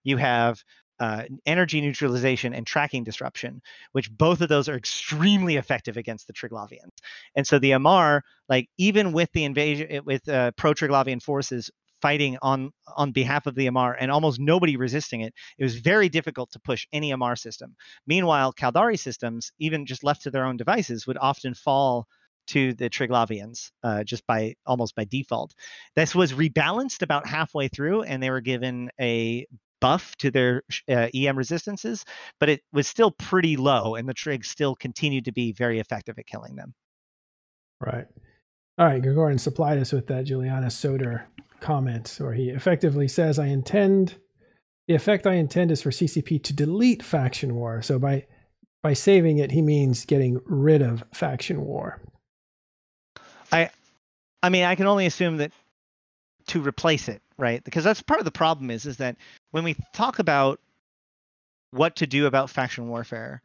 you 0.04 0.16
have 0.16 0.62
uh, 1.00 1.24
energy 1.46 1.80
neutralization 1.80 2.54
and 2.54 2.66
tracking 2.66 3.04
disruption, 3.04 3.60
which 3.92 4.10
both 4.10 4.40
of 4.40 4.48
those 4.48 4.68
are 4.68 4.76
extremely 4.76 5.56
effective 5.56 5.96
against 5.96 6.26
the 6.26 6.32
Triglavians. 6.32 6.92
And 7.34 7.46
so 7.46 7.58
the 7.58 7.72
Amarr, 7.72 8.22
like 8.48 8.68
even 8.78 9.12
with 9.12 9.28
the 9.32 9.44
invasion, 9.44 10.02
with 10.04 10.28
uh, 10.28 10.52
pro 10.56 10.74
Triglavian 10.74 11.20
forces 11.20 11.70
fighting 12.02 12.36
on 12.42 12.70
on 12.96 13.12
behalf 13.12 13.46
of 13.46 13.54
the 13.54 13.66
Amarr 13.66 13.96
and 13.98 14.10
almost 14.10 14.40
nobody 14.40 14.76
resisting 14.76 15.20
it, 15.22 15.32
it 15.58 15.64
was 15.64 15.76
very 15.76 16.08
difficult 16.08 16.50
to 16.50 16.60
push 16.60 16.86
any 16.92 17.12
Amarr 17.12 17.38
system. 17.38 17.76
Meanwhile, 18.06 18.52
Caldari 18.52 18.98
systems, 18.98 19.52
even 19.58 19.86
just 19.86 20.04
left 20.04 20.22
to 20.22 20.30
their 20.30 20.44
own 20.44 20.56
devices, 20.56 21.06
would 21.06 21.18
often 21.18 21.54
fall 21.54 22.06
to 22.48 22.74
the 22.74 22.90
Triglavians 22.90 23.70
uh, 23.84 24.02
just 24.04 24.26
by 24.26 24.54
almost 24.66 24.94
by 24.96 25.04
default. 25.04 25.54
This 25.94 26.14
was 26.14 26.32
rebalanced 26.32 27.02
about 27.02 27.26
halfway 27.26 27.68
through, 27.68 28.02
and 28.02 28.22
they 28.22 28.30
were 28.30 28.40
given 28.40 28.90
a 29.00 29.46
buff 29.80 30.16
to 30.16 30.30
their 30.30 30.62
uh, 30.88 31.08
EM 31.14 31.36
resistances, 31.36 32.04
but 32.40 32.48
it 32.48 32.62
was 32.72 32.86
still 32.88 33.10
pretty 33.10 33.56
low, 33.56 33.94
and 33.94 34.08
the 34.08 34.14
Trig 34.14 34.44
still 34.44 34.74
continued 34.74 35.26
to 35.26 35.32
be 35.32 35.52
very 35.52 35.80
effective 35.80 36.18
at 36.18 36.26
killing 36.26 36.56
them. 36.56 36.74
Right. 37.80 38.06
All 38.82 38.88
right, 38.88 39.00
Gregorian 39.00 39.38
supplied 39.38 39.78
us 39.78 39.92
with 39.92 40.08
that 40.08 40.24
Julianus 40.24 40.72
Soter 40.72 41.28
comment, 41.60 42.16
where 42.18 42.32
he 42.32 42.48
effectively 42.48 43.06
says, 43.06 43.38
I 43.38 43.46
intend 43.46 44.16
the 44.88 44.96
effect 44.96 45.24
I 45.24 45.34
intend 45.34 45.70
is 45.70 45.80
for 45.80 45.90
CCP 45.90 46.42
to 46.42 46.52
delete 46.52 47.00
faction 47.00 47.54
war. 47.54 47.80
So 47.80 48.00
by 48.00 48.26
by 48.82 48.94
saving 48.94 49.38
it, 49.38 49.52
he 49.52 49.62
means 49.62 50.04
getting 50.04 50.40
rid 50.46 50.82
of 50.82 51.04
faction 51.14 51.64
war. 51.64 52.00
I, 53.52 53.70
I 54.42 54.48
mean, 54.48 54.64
I 54.64 54.74
can 54.74 54.88
only 54.88 55.06
assume 55.06 55.36
that 55.36 55.52
to 56.48 56.60
replace 56.60 57.08
it, 57.08 57.22
right? 57.38 57.62
Because 57.62 57.84
that's 57.84 58.02
part 58.02 58.18
of 58.18 58.24
the 58.24 58.32
problem 58.32 58.68
is 58.68 58.84
is 58.84 58.96
that 58.96 59.14
when 59.52 59.62
we 59.62 59.76
talk 59.94 60.18
about 60.18 60.58
what 61.70 61.94
to 61.94 62.06
do 62.08 62.26
about 62.26 62.50
faction 62.50 62.88
warfare, 62.88 63.42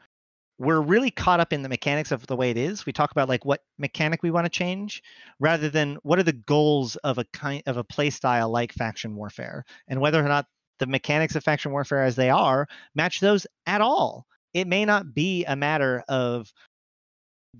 we're 0.59 0.81
really 0.81 1.11
caught 1.11 1.39
up 1.39 1.53
in 1.53 1.61
the 1.61 1.69
mechanics 1.69 2.11
of 2.11 2.25
the 2.27 2.35
way 2.35 2.49
it 2.49 2.57
is. 2.57 2.85
We 2.85 2.93
talk 2.93 3.11
about 3.11 3.29
like 3.29 3.45
what 3.45 3.61
mechanic 3.77 4.23
we 4.23 4.31
want 4.31 4.45
to 4.45 4.49
change 4.49 5.03
rather 5.39 5.69
than 5.69 5.97
what 6.03 6.19
are 6.19 6.23
the 6.23 6.33
goals 6.33 6.95
of 6.97 7.17
a 7.17 7.25
kind 7.25 7.61
of 7.67 7.77
a 7.77 7.83
play 7.83 8.09
style 8.09 8.49
like 8.49 8.73
faction 8.73 9.15
warfare 9.15 9.65
and 9.87 10.01
whether 10.01 10.23
or 10.23 10.27
not 10.27 10.45
the 10.79 10.87
mechanics 10.87 11.35
of 11.35 11.43
faction 11.43 11.71
warfare 11.71 12.03
as 12.03 12.15
they 12.15 12.29
are 12.29 12.67
match 12.95 13.19
those 13.19 13.45
at 13.65 13.81
all. 13.81 14.25
It 14.53 14.67
may 14.67 14.85
not 14.85 15.13
be 15.13 15.45
a 15.45 15.55
matter 15.55 16.03
of 16.07 16.51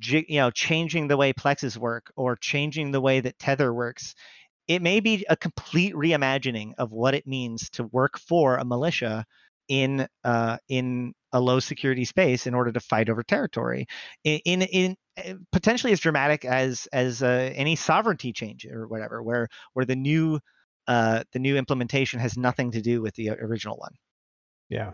you 0.02 0.38
know 0.38 0.52
changing 0.52 1.08
the 1.08 1.18
way 1.18 1.34
plexes 1.34 1.78
work 1.78 2.12
or 2.16 2.36
changing 2.36 2.92
the 2.92 3.02
way 3.02 3.20
that 3.20 3.40
tether 3.40 3.74
works 3.74 4.14
it 4.68 4.82
may 4.82 5.00
be 5.00 5.26
a 5.30 5.36
complete 5.36 5.94
reimagining 5.96 6.74
of 6.78 6.92
what 6.92 7.16
it 7.16 7.26
means 7.26 7.70
to 7.72 7.84
work 7.86 8.20
for 8.20 8.58
a 8.58 8.66
militia 8.66 9.26
in 9.68 10.08
uh, 10.24 10.58
in 10.68 11.14
a 11.34 11.40
low 11.40 11.60
security 11.60 12.06
space 12.06 12.48
in 12.48 12.54
order 12.54 12.72
to 12.72 12.80
fight 12.80 13.10
over 13.10 13.24
territory 13.24 13.86
in 14.24 14.40
in, 14.46 14.62
in 14.62 14.96
uh, 15.18 15.34
potentially 15.52 15.94
as 15.94 16.00
dramatic 16.00 16.46
as 16.46 16.88
as 16.94 17.22
uh, 17.22 17.52
any 17.56 17.76
sovereignty 17.76 18.32
change 18.32 18.66
or 18.66 18.88
whatever 18.88 19.22
where 19.22 19.48
where 19.74 19.86
the 19.86 19.96
new 19.96 20.40
uh, 20.88 21.24
the 21.34 21.40
new 21.40 21.58
implementation 21.58 22.20
has 22.20 22.38
nothing 22.38 22.72
to 22.72 22.82
do 22.82 23.02
with 23.02 23.14
the 23.16 23.30
original 23.30 23.78
one 23.78 23.92
Yeah. 24.70 24.94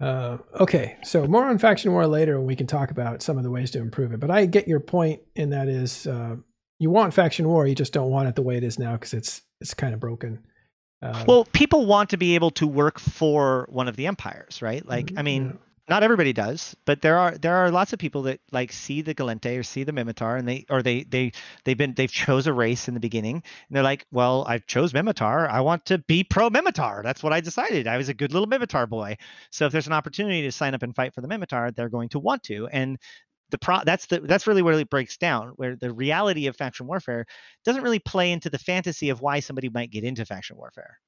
Uh, 0.00 0.38
okay, 0.60 0.96
so 1.02 1.26
more 1.26 1.46
on 1.46 1.58
faction 1.58 1.90
war 1.90 2.06
later 2.06 2.38
when 2.38 2.46
we 2.46 2.54
can 2.54 2.68
talk 2.68 2.92
about 2.92 3.20
some 3.20 3.36
of 3.36 3.42
the 3.42 3.50
ways 3.50 3.72
to 3.72 3.80
improve 3.80 4.12
it. 4.12 4.20
But 4.20 4.30
I 4.30 4.46
get 4.46 4.68
your 4.68 4.78
point, 4.78 5.22
and 5.34 5.52
that 5.52 5.68
is 5.68 6.06
uh, 6.06 6.36
you 6.78 6.90
want 6.90 7.14
faction 7.14 7.48
war, 7.48 7.66
you 7.66 7.74
just 7.74 7.92
don't 7.92 8.10
want 8.10 8.28
it 8.28 8.36
the 8.36 8.42
way 8.42 8.56
it 8.56 8.62
is 8.62 8.78
now 8.78 8.92
because 8.92 9.12
it's 9.12 9.42
it's 9.60 9.74
kind 9.74 9.94
of 9.94 10.00
broken. 10.00 10.44
Um, 11.00 11.24
well, 11.26 11.44
people 11.44 11.86
want 11.86 12.10
to 12.10 12.16
be 12.16 12.34
able 12.34 12.50
to 12.52 12.66
work 12.66 12.98
for 12.98 13.66
one 13.70 13.88
of 13.88 13.96
the 13.96 14.06
empires, 14.06 14.62
right? 14.62 14.84
Like, 14.84 15.06
mm-hmm, 15.06 15.18
I 15.18 15.22
mean, 15.22 15.46
yeah 15.46 15.52
not 15.88 16.02
everybody 16.02 16.32
does, 16.32 16.76
but 16.84 17.00
there 17.00 17.16
are 17.16 17.36
there 17.38 17.56
are 17.56 17.70
lots 17.70 17.92
of 17.92 17.98
people 17.98 18.22
that 18.22 18.40
like 18.52 18.72
see 18.72 19.00
the 19.00 19.14
Gallente 19.14 19.58
or 19.58 19.62
see 19.62 19.84
the 19.84 19.92
Minmatar, 19.92 20.38
and 20.38 20.46
they 20.46 20.66
or 20.68 20.82
they 20.82 21.04
they 21.04 21.32
they've 21.64 21.78
been 21.78 21.94
they've 21.94 22.12
chose 22.12 22.46
a 22.46 22.52
race 22.52 22.88
in 22.88 22.94
the 22.94 23.00
beginning, 23.00 23.36
and 23.36 23.42
they're 23.70 23.82
like, 23.82 24.06
well, 24.12 24.44
I 24.46 24.58
chose 24.58 24.92
Minmatar, 24.92 25.48
I 25.48 25.62
want 25.62 25.86
to 25.86 25.98
be 25.98 26.24
pro 26.24 26.50
Minmatar. 26.50 27.02
That's 27.02 27.22
what 27.22 27.32
I 27.32 27.40
decided. 27.40 27.86
I 27.86 27.96
was 27.96 28.10
a 28.10 28.14
good 28.14 28.32
little 28.32 28.48
Minmatar 28.48 28.88
boy. 28.88 29.16
So 29.50 29.66
if 29.66 29.72
there's 29.72 29.86
an 29.86 29.94
opportunity 29.94 30.42
to 30.42 30.52
sign 30.52 30.74
up 30.74 30.82
and 30.82 30.94
fight 30.94 31.14
for 31.14 31.22
the 31.22 31.28
Minmatar, 31.28 31.74
they're 31.74 31.88
going 31.88 32.10
to 32.10 32.18
want 32.18 32.42
to, 32.44 32.68
and 32.68 32.98
the 33.50 33.58
pro 33.58 33.80
that's 33.84 34.06
the 34.06 34.20
that's 34.20 34.46
really 34.46 34.62
where 34.62 34.78
it 34.78 34.90
breaks 34.90 35.16
down 35.16 35.48
where 35.56 35.76
the 35.76 35.92
reality 35.92 36.46
of 36.46 36.56
faction 36.56 36.86
warfare 36.86 37.26
doesn't 37.64 37.82
really 37.82 37.98
play 37.98 38.32
into 38.32 38.50
the 38.50 38.58
fantasy 38.58 39.10
of 39.10 39.20
why 39.20 39.40
somebody 39.40 39.68
might 39.68 39.90
get 39.90 40.04
into 40.04 40.24
faction 40.24 40.56
warfare. 40.56 40.98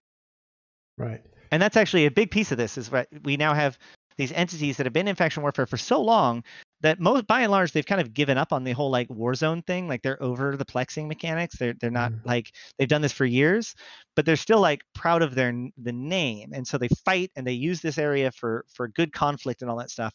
Right. 0.96 1.22
And 1.50 1.60
that's 1.62 1.76
actually 1.76 2.06
a 2.06 2.10
big 2.10 2.30
piece 2.30 2.52
of 2.52 2.58
this 2.58 2.76
is 2.78 2.90
what 2.90 3.08
we 3.24 3.36
now 3.36 3.54
have 3.54 3.78
these 4.16 4.32
entities 4.32 4.76
that 4.76 4.86
have 4.86 4.92
been 4.92 5.08
in 5.08 5.16
faction 5.16 5.42
warfare 5.42 5.66
for 5.66 5.78
so 5.78 6.00
long 6.02 6.44
that 6.82 7.00
most 7.00 7.26
by 7.26 7.40
and 7.40 7.50
large 7.50 7.72
they've 7.72 7.86
kind 7.86 8.00
of 8.00 8.12
given 8.12 8.36
up 8.36 8.52
on 8.52 8.64
the 8.64 8.72
whole 8.72 8.90
like 8.90 9.08
war 9.08 9.34
zone 9.34 9.62
thing 9.62 9.88
like 9.88 10.02
they're 10.02 10.22
over 10.22 10.56
the 10.56 10.64
plexing 10.64 11.08
mechanics 11.08 11.56
they're 11.58 11.74
they're 11.80 11.90
not 11.90 12.12
mm. 12.12 12.20
like 12.26 12.50
they've 12.78 12.88
done 12.88 13.00
this 13.00 13.12
for 13.12 13.24
years 13.24 13.74
but 14.20 14.26
they're 14.26 14.36
still 14.36 14.60
like 14.60 14.82
proud 14.94 15.22
of 15.22 15.34
their 15.34 15.50
the 15.78 15.92
name. 15.92 16.52
And 16.52 16.66
so 16.66 16.76
they 16.76 16.88
fight 17.06 17.30
and 17.36 17.46
they 17.46 17.52
use 17.52 17.80
this 17.80 17.96
area 17.96 18.30
for 18.32 18.66
for 18.68 18.88
good 18.88 19.14
conflict 19.14 19.62
and 19.62 19.70
all 19.70 19.78
that 19.78 19.90
stuff 19.90 20.14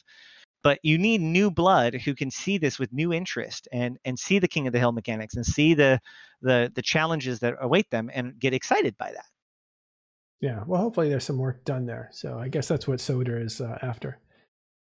but 0.65 0.79
you 0.81 0.97
need 0.97 1.21
new 1.21 1.51
blood 1.51 1.93
who 1.93 2.15
can 2.15 2.31
see 2.31 2.57
this 2.57 2.79
with 2.79 2.91
new 2.91 3.13
interest 3.13 3.67
and 3.71 3.99
and 4.03 4.17
see 4.19 4.39
the 4.39 4.47
king 4.47 4.65
of 4.65 4.73
the 4.73 4.79
hill 4.79 4.91
mechanics 4.91 5.35
and 5.35 5.45
see 5.45 5.75
the 5.75 5.99
the 6.41 6.71
the 6.75 6.81
challenges 6.81 7.39
that 7.39 7.53
await 7.61 7.89
them 7.91 8.09
and 8.11 8.39
get 8.39 8.53
excited 8.53 8.97
by 8.97 9.11
that 9.11 9.25
yeah, 10.41 10.63
well, 10.67 10.81
hopefully 10.81 11.09
there's 11.09 11.23
some 11.23 11.39
work 11.39 11.63
done 11.65 11.85
there. 11.85 12.09
So 12.11 12.37
I 12.37 12.49
guess 12.49 12.67
that's 12.67 12.87
what 12.87 12.99
Soter 12.99 13.39
is 13.39 13.61
uh, 13.61 13.79
after. 13.81 14.19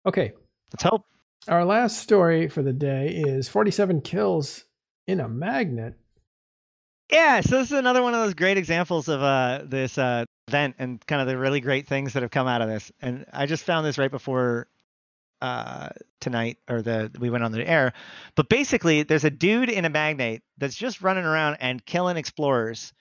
Okay. 0.06 0.32
Let's 0.72 0.84
hope. 0.84 1.06
Our 1.48 1.66
last 1.66 1.98
story 1.98 2.48
for 2.48 2.62
the 2.62 2.72
day 2.72 3.10
is 3.10 3.50
47 3.50 4.02
kills 4.02 4.66
in 5.08 5.20
a 5.20 5.28
magnet. 5.28 5.96
Yeah, 7.12 7.42
so 7.42 7.58
this 7.58 7.72
is 7.72 7.78
another 7.78 8.04
one 8.04 8.14
of 8.14 8.22
those 8.22 8.36
great 8.36 8.58
examples 8.58 9.10
of 9.10 9.22
uh, 9.22 9.64
this 9.66 9.98
uh, 9.98 10.26
event 10.48 10.76
and 10.78 11.06
kind 11.08 11.22
of 11.22 11.28
the 11.28 11.38
really 11.38 11.60
great 11.60 11.88
things 11.88 12.14
that 12.14 12.22
have 12.22 12.32
come 12.32 12.48
out 12.48 12.62
of 12.62 12.70
this. 12.70 12.92
And 13.02 13.26
I 13.34 13.46
just 13.46 13.64
found 13.64 13.86
this 13.86 13.98
right 13.98 14.12
before 14.12 14.68
uh, 15.42 15.90
tonight, 16.20 16.58
or 16.70 16.82
the 16.82 17.12
we 17.20 17.30
went 17.30 17.44
on 17.44 17.52
the 17.52 17.68
air. 17.68 17.94
But 18.36 18.50
basically, 18.50 19.04
there's 19.04 19.24
a 19.24 19.30
dude 19.30 19.70
in 19.70 19.86
a 19.86 19.90
magnate 19.90 20.42
that's 20.58 20.76
just 20.76 21.02
running 21.02 21.26
around 21.26 21.58
and 21.60 21.84
killing 21.86 22.18
explorers 22.18 22.94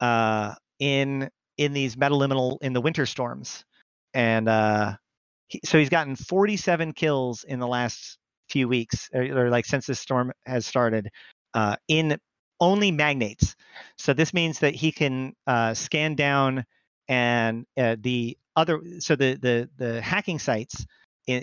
uh, 0.00 0.54
in 0.78 1.30
in 1.56 1.72
these 1.72 1.96
metaliminal 1.96 2.58
in 2.60 2.72
the 2.72 2.80
winter 2.80 3.06
storms, 3.06 3.64
and 4.14 4.48
uh, 4.48 4.96
he, 5.48 5.60
so 5.64 5.78
he's 5.78 5.88
gotten 5.88 6.16
47 6.16 6.92
kills 6.92 7.44
in 7.44 7.60
the 7.60 7.68
last 7.68 8.18
few 8.50 8.68
weeks, 8.68 9.08
or, 9.12 9.22
or 9.22 9.50
like 9.50 9.64
since 9.64 9.86
this 9.86 10.00
storm 10.00 10.32
has 10.44 10.66
started, 10.66 11.08
uh, 11.54 11.76
in 11.88 12.18
only 12.60 12.90
magnates. 12.90 13.54
So 13.98 14.12
this 14.12 14.32
means 14.32 14.60
that 14.60 14.74
he 14.74 14.92
can 14.92 15.34
uh, 15.46 15.74
scan 15.74 16.14
down 16.14 16.64
and 17.08 17.66
uh, 17.76 17.96
the 18.00 18.36
other. 18.56 18.80
So 18.98 19.16
the 19.16 19.34
the 19.34 19.70
the 19.76 20.00
hacking 20.00 20.38
sites 20.38 20.84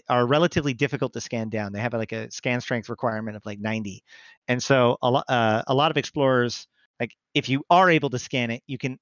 are 0.09 0.25
relatively 0.25 0.73
difficult 0.73 1.13
to 1.13 1.21
scan 1.21 1.49
down. 1.49 1.73
They 1.73 1.79
have 1.79 1.93
like 1.93 2.11
a 2.11 2.31
scan 2.31 2.61
strength 2.61 2.89
requirement 2.89 3.35
of 3.35 3.45
like 3.45 3.59
90, 3.59 4.03
and 4.47 4.61
so 4.61 4.97
a 5.01 5.09
lot 5.09 5.25
uh, 5.27 5.63
a 5.67 5.73
lot 5.73 5.91
of 5.91 5.97
explorers 5.97 6.67
like 6.99 7.15
if 7.33 7.49
you 7.49 7.63
are 7.69 7.89
able 7.89 8.09
to 8.09 8.19
scan 8.19 8.51
it, 8.51 8.63
you 8.67 8.77
can 8.77 8.97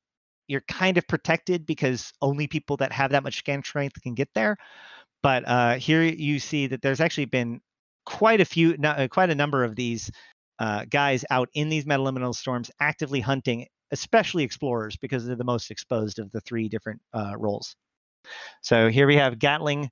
you're 0.48 0.62
kind 0.68 0.98
of 0.98 1.08
protected 1.08 1.66
because 1.66 2.12
only 2.22 2.48
people 2.48 2.78
that 2.78 2.91
have 2.91 3.12
that 3.12 3.24
much 3.24 3.38
scan 3.38 3.64
strength 3.64 4.02
can 4.02 4.14
get 4.14 4.30
there. 4.36 4.58
But 5.24 5.48
uh, 5.48 5.76
here 5.76 6.02
you 6.02 6.40
see 6.40 6.68
that 6.68 6.82
there's 6.82 6.99
actually 6.99 7.26
been 7.26 7.62
quite 8.06 8.41
a 8.41 8.45
few, 8.45 8.76
uh, 8.84 9.08
quite 9.08 9.30
a 9.30 9.36
number 9.36 9.64
of 9.64 9.76
these 9.76 10.12
uh, 10.60 10.86
guys 10.90 11.24
out 11.30 11.49
in 11.53 11.70
these 11.70 11.86
metaliminal 11.86 12.36
storms 12.36 12.70
actively 12.80 13.20
hunting, 13.20 13.66
especially 13.91 14.44
explorers 14.44 14.98
because 14.98 15.26
they're 15.26 15.36
the 15.36 15.44
most 15.44 15.72
exposed 15.72 16.20
of 16.20 16.32
the 16.32 16.41
three 16.41 16.68
different 16.68 16.99
uh, 17.14 17.34
roles. 17.38 17.76
So 18.62 18.90
here 18.90 19.08
we 19.08 19.16
have 19.16 19.40
Gatling 19.40 19.90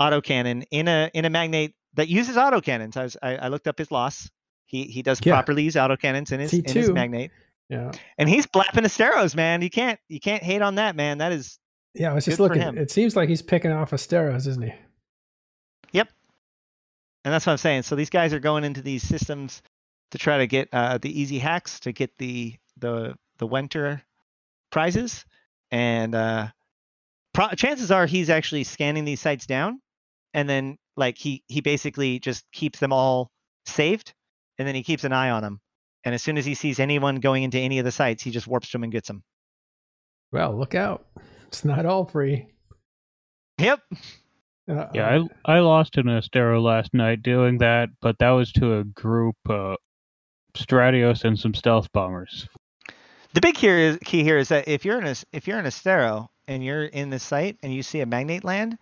autocannon 0.00 0.64
in 0.70 0.88
a 0.88 1.10
in 1.14 1.24
a 1.24 1.30
magnate 1.30 1.74
that 1.94 2.08
uses 2.08 2.36
autocannons. 2.36 2.96
I, 2.96 3.02
was, 3.02 3.16
I, 3.22 3.36
I 3.36 3.48
looked 3.48 3.68
up 3.68 3.78
his 3.78 3.90
loss. 3.90 4.30
He 4.64 4.84
he 4.84 5.02
does 5.02 5.20
yeah. 5.22 5.34
properly 5.34 5.64
use 5.64 5.74
autocannons 5.74 6.32
in 6.32 6.40
his 6.40 6.52
in 6.52 6.64
his 6.64 6.90
magnate. 6.90 7.30
Yeah. 7.68 7.92
And 8.18 8.28
he's 8.28 8.46
blapping 8.46 8.84
Asteros, 8.84 9.34
man. 9.34 9.62
You 9.62 9.70
can't 9.70 9.98
you 10.08 10.20
can't 10.20 10.42
hate 10.42 10.62
on 10.62 10.76
that, 10.76 10.96
man. 10.96 11.18
That 11.18 11.32
is 11.32 11.58
Yeah, 11.94 12.10
I 12.10 12.14
was 12.14 12.24
just 12.24 12.40
looking. 12.40 12.62
It 12.76 12.90
seems 12.90 13.14
like 13.16 13.28
he's 13.28 13.42
picking 13.42 13.70
off 13.70 13.92
Asteros, 13.92 14.46
isn't 14.46 14.62
he? 14.62 14.72
Yep. 15.92 16.08
And 17.24 17.34
that's 17.34 17.46
what 17.46 17.52
I'm 17.52 17.58
saying. 17.58 17.82
So 17.82 17.96
these 17.96 18.10
guys 18.10 18.32
are 18.32 18.40
going 18.40 18.64
into 18.64 18.82
these 18.82 19.02
systems 19.02 19.62
to 20.10 20.18
try 20.18 20.38
to 20.38 20.46
get 20.46 20.68
uh, 20.72 20.98
the 20.98 21.20
easy 21.20 21.38
hacks 21.38 21.80
to 21.80 21.92
get 21.92 22.16
the 22.18 22.56
the 22.78 23.14
the 23.38 23.46
winter 23.46 24.02
prizes, 24.70 25.24
and 25.70 26.14
uh, 26.14 26.48
pro- 27.32 27.50
chances 27.50 27.90
are 27.90 28.06
he's 28.06 28.30
actually 28.30 28.64
scanning 28.64 29.04
these 29.04 29.20
sites 29.20 29.46
down, 29.46 29.80
and 30.34 30.48
then 30.48 30.76
like 30.96 31.18
he 31.18 31.42
he 31.48 31.60
basically 31.60 32.18
just 32.18 32.44
keeps 32.52 32.78
them 32.78 32.92
all 32.92 33.30
saved, 33.66 34.12
and 34.58 34.66
then 34.66 34.74
he 34.74 34.82
keeps 34.82 35.04
an 35.04 35.12
eye 35.12 35.30
on 35.30 35.42
them 35.42 35.60
and 36.04 36.14
as 36.14 36.22
soon 36.22 36.38
as 36.38 36.46
he 36.46 36.54
sees 36.54 36.80
anyone 36.80 37.16
going 37.16 37.42
into 37.42 37.58
any 37.58 37.78
of 37.78 37.84
the 37.84 37.92
sites, 37.92 38.22
he 38.22 38.30
just 38.30 38.46
warps 38.46 38.68
to 38.70 38.72
them 38.72 38.84
and 38.84 38.92
gets 38.92 39.08
them. 39.08 39.22
Well, 40.32 40.56
look 40.56 40.74
out. 40.74 41.06
It's 41.48 41.64
not 41.64 41.84
all 41.84 42.04
free. 42.04 42.46
Yep. 43.58 43.80
Uh-oh. 44.68 44.88
Yeah, 44.94 45.26
I 45.44 45.56
I 45.56 45.58
lost 45.58 45.96
an 45.96 46.06
Astero 46.06 46.62
last 46.62 46.94
night 46.94 47.22
doing 47.22 47.58
that, 47.58 47.88
but 48.00 48.18
that 48.18 48.30
was 48.30 48.52
to 48.52 48.78
a 48.78 48.84
group, 48.84 49.36
uh, 49.48 49.74
Stratios 50.54 51.24
and 51.24 51.38
some 51.38 51.54
stealth 51.54 51.90
bombers. 51.92 52.48
The 53.32 53.40
big 53.40 53.56
here 53.56 53.76
is, 53.76 53.98
key 54.04 54.22
here 54.22 54.38
is 54.38 54.48
that 54.48 54.68
if 54.68 54.84
you're 54.84 55.00
in 55.00 55.06
a 55.06 55.14
if 55.32 55.48
you're 55.48 55.58
in 55.58 55.64
Astero 55.64 56.28
and 56.46 56.64
you're 56.64 56.84
in 56.84 57.10
this 57.10 57.24
site 57.24 57.58
and 57.62 57.74
you 57.74 57.82
see 57.82 58.00
a 58.00 58.06
magnate 58.06 58.44
land, 58.44 58.78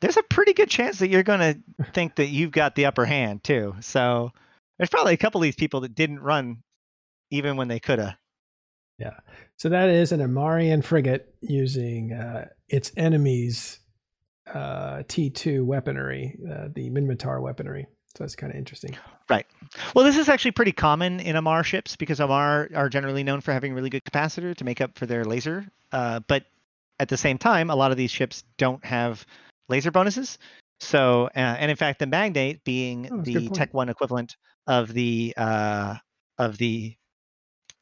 there's 0.00 0.16
a 0.16 0.22
pretty 0.22 0.52
good 0.52 0.70
chance 0.70 0.98
that 0.98 1.08
you're 1.08 1.22
going 1.22 1.40
to 1.40 1.84
think 1.92 2.16
that 2.16 2.26
you've 2.26 2.52
got 2.52 2.74
the 2.74 2.86
upper 2.86 3.04
hand 3.04 3.44
too. 3.44 3.76
So 3.80 4.30
there's 4.78 4.90
probably 4.90 5.14
a 5.14 5.18
couple 5.18 5.40
of 5.40 5.44
these 5.44 5.56
people 5.56 5.80
that 5.80 5.94
didn't 5.94 6.20
run 6.20 6.62
even 7.30 7.56
when 7.56 7.68
they 7.68 7.80
could 7.80 7.98
have. 7.98 8.16
Yeah. 8.98 9.18
So 9.56 9.68
that 9.70 9.88
is 9.88 10.12
an 10.12 10.20
Amarrian 10.20 10.82
frigate 10.82 11.34
using 11.40 12.12
uh, 12.12 12.48
its 12.68 12.92
enemy's 12.96 13.78
uh, 14.46 15.02
T2 15.08 15.64
weaponry, 15.64 16.38
uh, 16.50 16.68
the 16.74 16.90
Minmatar 16.90 17.40
weaponry. 17.40 17.86
So 18.16 18.24
that's 18.24 18.34
kind 18.34 18.52
of 18.52 18.58
interesting. 18.58 18.96
Right. 19.28 19.46
Well, 19.94 20.04
this 20.04 20.16
is 20.16 20.28
actually 20.28 20.50
pretty 20.50 20.72
common 20.72 21.20
in 21.20 21.36
Amarr 21.36 21.64
ships 21.64 21.94
because 21.94 22.18
Amarr 22.18 22.74
are 22.74 22.88
generally 22.88 23.22
known 23.22 23.40
for 23.40 23.52
having 23.52 23.72
really 23.72 23.90
good 23.90 24.04
capacitor 24.04 24.54
to 24.56 24.64
make 24.64 24.80
up 24.80 24.98
for 24.98 25.06
their 25.06 25.24
laser. 25.24 25.66
Uh, 25.92 26.20
but 26.26 26.44
at 26.98 27.08
the 27.08 27.16
same 27.16 27.38
time, 27.38 27.70
a 27.70 27.76
lot 27.76 27.92
of 27.92 27.96
these 27.96 28.10
ships 28.10 28.42
don't 28.58 28.84
have 28.84 29.24
laser 29.70 29.90
bonuses. 29.90 30.38
So, 30.80 31.26
uh, 31.26 31.38
and 31.38 31.70
in 31.70 31.76
fact, 31.76 31.98
the 31.98 32.06
Magnate 32.06 32.64
being 32.64 33.08
oh, 33.10 33.20
the 33.22 33.48
Tech 33.50 33.72
One 33.72 33.88
equivalent 33.88 34.36
of 34.66 34.92
the 34.92 35.34
uh, 35.36 35.96
of 36.38 36.58
the 36.58 36.96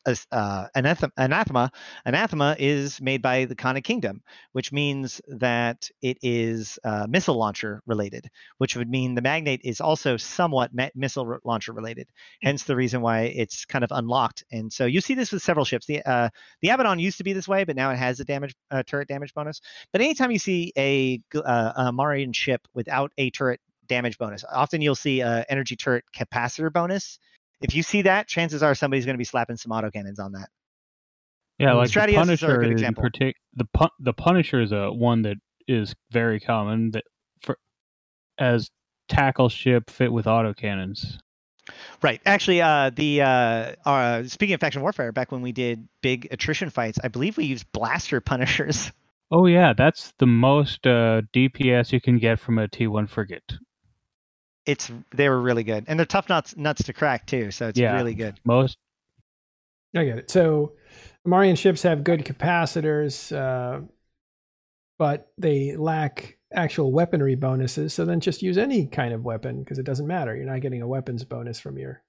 uh, 0.07 0.67
anathema, 0.75 1.13
anathema, 1.17 1.71
anathema 2.07 2.57
is 2.59 3.01
made 3.01 3.23
by 3.23 3.45
the 3.45 3.55
Khanic 3.55 3.85
Kingdom, 3.85 4.23
which 4.53 4.73
means 4.73 5.21
that 5.29 5.91
it 6.03 6.19
is 6.23 6.79
uh, 6.85 7.07
missile 7.09 7.37
launcher 7.37 7.83
related, 7.87 8.29
which 8.59 8.77
would 8.77 8.89
mean 8.89 9.15
the 9.15 9.23
Magnate 9.23 9.61
is 9.65 9.81
also 9.81 10.17
somewhat 10.17 10.71
missile 10.95 11.39
launcher 11.45 11.73
related. 11.73 12.09
Hence 12.43 12.65
the 12.65 12.77
reason 12.77 13.01
why 13.01 13.23
it's 13.23 13.65
kind 13.65 13.85
of 13.85 13.91
unlocked. 13.93 14.45
And 14.51 14.73
so 14.73 14.87
you 14.87 15.01
see 15.01 15.15
this 15.15 15.33
with 15.33 15.43
several 15.43 15.65
ships. 15.65 15.87
The 15.87 16.03
uh, 16.09 16.29
the 16.63 16.71
Abaddon 16.71 16.99
used 16.99 17.19
to 17.19 17.25
be 17.25 17.33
this 17.33 17.49
way, 17.49 17.65
but 17.65 17.77
now 17.77 17.91
it 17.91 17.97
has 17.97 18.21
a 18.21 18.25
damage 18.25 18.55
uh, 18.71 18.83
turret 18.87 19.09
damage 19.09 19.35
bonus. 19.35 19.61
But 19.93 20.01
anytime 20.01 20.31
you 20.31 20.39
see 20.39 20.73
a, 20.77 21.21
uh, 21.35 21.73
a 21.77 21.93
Marian 21.93 22.33
ship 22.33 22.67
without 22.75 23.13
a 23.19 23.31
turret 23.31 23.61
damage 23.89 24.19
bonus, 24.19 24.45
often 24.51 24.81
you'll 24.81 24.95
see 24.95 25.21
a 25.21 25.45
energy 25.49 25.77
turret 25.77 26.05
capacitor 26.17 26.73
bonus 26.73 27.19
if 27.61 27.75
you 27.75 27.83
see 27.83 28.03
that, 28.03 28.29
chances 28.29 28.63
are 28.63 28.75
somebody's 28.75 29.05
going 29.05 29.15
to 29.15 29.19
be 29.19 29.25
slapping 29.25 29.57
some 29.57 29.73
autocannons 29.73 30.19
on 30.19 30.33
that. 30.33 30.49
Yeah, 31.59 31.75
like 31.75 31.91
the 31.91 32.13
Punisher. 32.15 32.63
Is 32.63 32.83
partic- 32.83 33.35
the 33.55 33.67
pu- 33.75 33.89
the 33.99 34.13
Punisher 34.13 34.61
is 34.61 34.71
a 34.71 34.93
one 34.93 35.23
that 35.23 35.37
is 35.67 35.95
very 36.11 36.39
common 36.39 36.93
that 36.93 37.05
for 37.43 37.59
as 38.39 38.71
tackle 39.09 39.49
ship 39.49 39.91
fit 39.91 40.13
with 40.13 40.27
autocannons. 40.27 41.19
Right. 42.01 42.21
Actually, 42.25 42.63
uh, 42.63 42.91
the 42.95 43.23
uh, 43.23 43.73
uh, 43.85 44.25
speaking 44.25 44.55
of 44.55 44.61
faction 44.61 44.83
warfare, 44.83 45.11
back 45.11 45.33
when 45.33 45.43
we 45.43 45.53
did 45.53 45.89
big 46.01 46.29
attrition 46.31 46.71
fights, 46.71 46.99
I 47.03 47.09
believe 47.09 47.37
we 47.37 47.45
used 47.45 47.71
blaster 47.73 48.21
punishers 48.21 48.93
Oh 49.31 49.47
yeah, 49.47 49.75
that's 49.75 50.15
the 50.19 50.27
most 50.27 50.87
uh, 50.87 51.23
DPS 51.35 51.93
you 51.93 52.01
can 52.01 52.19
get 52.19 52.39
from 52.39 52.59
a 52.59 52.67
T1 52.67 53.09
frigate. 53.09 53.55
It's 54.69 54.93
they 55.15 55.31
were 55.31 55.41
really 55.41 55.65
good, 55.65 55.87
and 55.89 55.99
they're 55.99 56.05
tough 56.05 56.29
nuts 56.29 56.55
nuts 56.57 56.83
to 56.85 56.93
crack 56.93 57.27
too. 57.27 57.51
So 57.51 57.69
it's 57.69 57.79
Yeah. 57.79 57.95
really 57.97 58.15
good. 58.15 58.39
Most 58.45 58.77
I 59.97 60.05
get 60.05 60.19
it. 60.19 60.31
So 60.31 60.75
Amarrian 61.27 61.57
ships 61.57 61.83
have 61.85 62.05
good 62.05 62.27
capacitors, 62.27 63.35
uh, 63.35 63.81
but 64.99 65.33
they 65.39 65.75
lack 65.75 66.37
actual 66.53 66.93
weaponry 66.93 67.35
bonuses. 67.35 67.95
So 67.95 68.05
then 68.05 68.21
just 68.21 68.43
use 68.43 68.59
any 68.59 68.87
kind 68.87 69.15
of 69.15 69.25
weapon 69.25 69.61
because 69.61 69.79
it 69.79 69.87
doesn't 69.87 70.07
matter. 70.07 70.37
You're 70.37 70.45
not 70.45 70.61
getting 70.61 70.83
a 70.83 70.87
weapons 70.87 71.25
bonus 71.25 71.59
from 71.59 71.79
your 71.79 72.03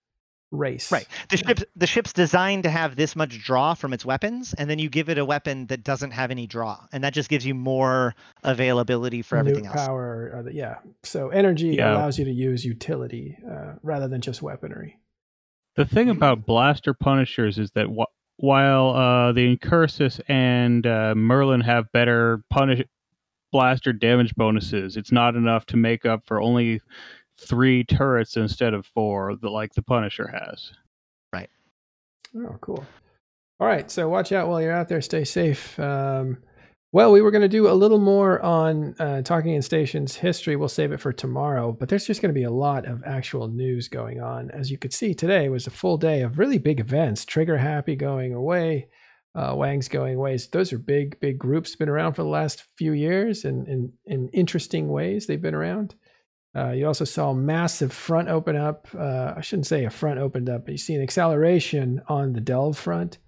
race. 0.51 0.91
Right. 0.91 1.07
The 1.29 1.37
ship's 1.37 1.63
the 1.75 1.87
ship's 1.87 2.13
designed 2.13 2.63
to 2.63 2.69
have 2.69 2.95
this 2.95 3.15
much 3.15 3.39
draw 3.43 3.73
from 3.75 3.93
its 3.93 4.05
weapons, 4.05 4.53
and 4.53 4.69
then 4.69 4.79
you 4.79 4.89
give 4.89 5.09
it 5.09 5.17
a 5.17 5.25
weapon 5.25 5.67
that 5.67 5.83
doesn't 5.83 6.11
have 6.11 6.31
any 6.31 6.47
draw, 6.47 6.79
and 6.91 7.03
that 7.03 7.13
just 7.13 7.29
gives 7.29 7.45
you 7.45 7.53
more 7.53 8.15
availability 8.43 9.21
for 9.21 9.37
everything 9.37 9.65
Nuke 9.65 9.75
else. 9.75 9.85
power. 9.87 10.31
Or 10.33 10.43
the, 10.43 10.53
yeah. 10.53 10.77
So 11.03 11.29
energy 11.29 11.75
Yeah. 11.75 11.93
allows 11.95 12.17
you 12.17 12.25
to 12.25 12.31
use 12.31 12.65
utility 12.65 13.37
uh, 13.49 13.73
rather 13.83 14.07
than 14.07 14.21
just 14.21 14.41
weaponry. 14.41 14.97
The 15.75 15.85
thing 15.85 16.09
about 16.09 16.45
blaster 16.45 16.93
punishers 16.93 17.57
is 17.57 17.71
that 17.71 17.85
wh- 17.87 18.11
while 18.43 18.89
uh, 18.95 19.31
the 19.33 19.55
Incursus 19.55 20.19
and 20.27 20.85
uh, 20.87 21.13
Merlin 21.15 21.61
have 21.61 21.91
better 21.91 22.41
punish 22.49 22.81
blaster 23.51 23.93
damage 23.93 24.33
bonuses, 24.35 24.97
it's 24.97 25.11
not 25.11 25.35
enough 25.35 25.65
to 25.67 25.77
make 25.77 26.05
up 26.05 26.23
for 26.25 26.41
only 26.41 26.81
three 27.39 27.83
turrets 27.83 28.37
instead 28.37 28.73
of 28.73 28.85
four, 28.85 29.35
that 29.35 29.49
like 29.49 29.73
the 29.73 29.81
Punisher 29.81 30.27
has. 30.27 30.71
Right. 31.33 31.49
Oh, 32.35 32.57
cool. 32.61 32.85
All 33.59 33.67
right. 33.67 33.89
So 33.89 34.07
watch 34.09 34.31
out 34.31 34.47
while 34.47 34.61
you're 34.61 34.71
out 34.71 34.89
there. 34.89 35.01
Stay 35.01 35.23
safe. 35.23 35.79
Um, 35.79 36.37
well, 36.91 37.11
we 37.11 37.21
were 37.21 37.29
going 37.29 37.43
to 37.43 37.47
do 37.47 37.69
a 37.69 37.73
little 37.73 37.99
more 37.99 38.41
on 38.41 38.95
uh, 38.97 39.21
Talking 39.21 39.53
in 39.53 39.61
Stations 39.61 40.15
history. 40.15 40.55
We'll 40.55 40.69
save 40.69 40.91
it 40.91 40.99
for 40.99 41.13
tomorrow, 41.13 41.71
but 41.71 41.87
there's 41.87 42.07
just 42.07 42.19
going 42.19 42.33
to 42.33 42.39
be 42.39 42.45
a 42.45 42.51
lot 42.51 42.87
of 42.87 43.03
actual 43.05 43.47
news 43.47 43.87
going 43.87 44.21
on. 44.21 44.49
As 44.49 44.71
you 44.71 44.77
could 44.79 44.91
see, 44.91 45.13
today 45.13 45.49
was 45.49 45.67
a 45.67 45.71
full 45.71 45.97
day 45.97 46.21
of 46.21 46.39
really 46.39 46.57
big 46.57 46.79
events. 46.79 47.25
Trigger 47.25 47.57
Happy 47.57 47.95
going 47.95 48.33
away, 48.33 48.87
uh, 49.35 49.53
Wang's 49.55 49.87
going 49.87 50.15
away. 50.15 50.39
Those 50.51 50.73
are 50.73 50.79
big, 50.79 51.19
big 51.19 51.37
groups. 51.37 51.75
Been 51.75 51.89
around 51.89 52.13
for 52.13 52.23
the 52.23 52.29
last 52.29 52.63
few 52.75 52.93
years 52.93 53.45
and 53.45 53.67
in, 53.67 53.93
in 54.07 54.29
interesting 54.29 54.89
ways. 54.89 55.27
They've 55.27 55.39
been 55.39 55.53
around. 55.53 55.93
Uh, 56.55 56.71
you 56.71 56.87
also 56.87 57.05
saw 57.05 57.29
a 57.29 57.35
massive 57.35 57.93
front 57.93 58.27
open 58.27 58.55
up. 58.55 58.87
Uh, 58.97 59.33
I 59.37 59.41
shouldn't 59.41 59.67
say 59.67 59.85
a 59.85 59.89
front 59.89 60.19
opened 60.19 60.49
up, 60.49 60.65
but 60.65 60.71
you 60.71 60.77
see 60.77 60.95
an 60.95 61.01
acceleration 61.01 62.01
on 62.07 62.33
the 62.33 62.41
Delve 62.41 62.77
front 62.77 63.19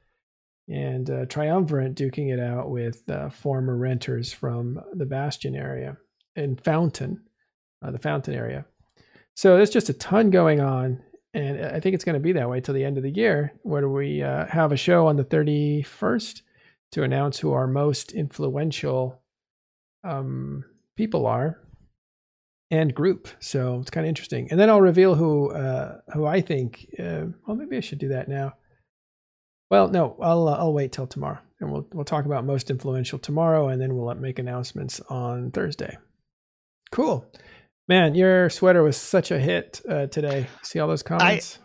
and 0.68 1.10
uh, 1.10 1.26
Triumvirate 1.26 1.96
duking 1.96 2.34
it 2.34 2.40
out 2.40 2.70
with 2.70 3.08
uh, 3.10 3.30
former 3.30 3.78
renters 3.78 4.34
from 4.34 4.80
the 4.94 5.06
Bastion 5.06 5.56
area 5.56 5.98
and 6.36 6.64
Fountain, 6.64 7.22
uh, 7.86 7.92
the 7.92 8.00
Fountain 8.00 8.34
area. 8.34 8.66
So 9.36 9.56
there's 9.56 9.70
just 9.70 9.90
a 9.90 9.94
ton 9.94 10.30
going 10.30 10.60
on. 10.60 11.02
And 11.34 11.64
I 11.64 11.80
think 11.80 11.94
it's 11.96 12.04
going 12.04 12.16
to 12.16 12.20
be 12.20 12.34
that 12.34 12.50
way 12.50 12.60
till 12.60 12.74
the 12.74 12.84
end 12.84 12.98
of 12.98 13.04
the 13.04 13.12
year, 13.12 13.54
where 13.64 13.88
we 13.88 14.18
have 14.18 14.74
a 14.74 14.78
show 14.78 15.08
on 15.08 15.16
the 15.16 15.24
31st 15.24 16.42
to 16.92 17.04
announce 17.04 17.40
who 17.40 17.54
our 17.54 17.68
most 17.68 18.12
influential 18.12 19.22
um, 20.04 20.66
people 20.98 21.26
are 21.26 21.62
and 22.72 22.96
group. 22.96 23.28
So 23.40 23.80
it's 23.82 23.92
kind 23.92 24.06
of 24.06 24.10
interesting. 24.10 24.48
And 24.50 24.60
then 24.60 24.70
I'll 24.70 24.82
reveal 24.82 25.16
who 25.16 25.52
uh, 25.52 26.00
who 26.14 26.26
I 26.26 26.42
think. 26.42 26.88
Uh, 26.98 27.26
well, 27.46 27.58
maybe 27.58 27.78
I 27.78 27.82
should 27.82 28.00
do 28.00 28.08
that 28.10 28.28
now. 28.28 28.54
Well, 29.70 29.90
no, 29.90 30.18
I'll 30.22 30.48
uh, 30.48 30.58
I'll 30.58 30.74
wait 30.74 30.92
till 30.92 31.08
tomorrow, 31.08 31.40
and 31.60 31.72
we'll 31.72 31.88
we'll 31.94 32.06
talk 32.06 32.26
about 32.26 32.46
most 32.46 32.72
influential 32.72 33.20
tomorrow, 33.20 33.68
and 33.68 33.82
then 33.82 33.96
we'll 33.96 34.14
make 34.16 34.40
announcements 34.40 35.00
on 35.02 35.52
Thursday. 35.52 35.98
Cool, 36.92 37.26
man. 37.88 38.16
Your 38.16 38.50
sweater 38.50 38.84
was 38.84 38.98
such 38.98 39.32
a 39.32 39.40
hit 39.40 39.82
uh, 39.88 40.08
today. 40.08 40.48
See 40.64 40.80
all 40.80 40.88
those 40.88 41.04
comments? 41.04 41.60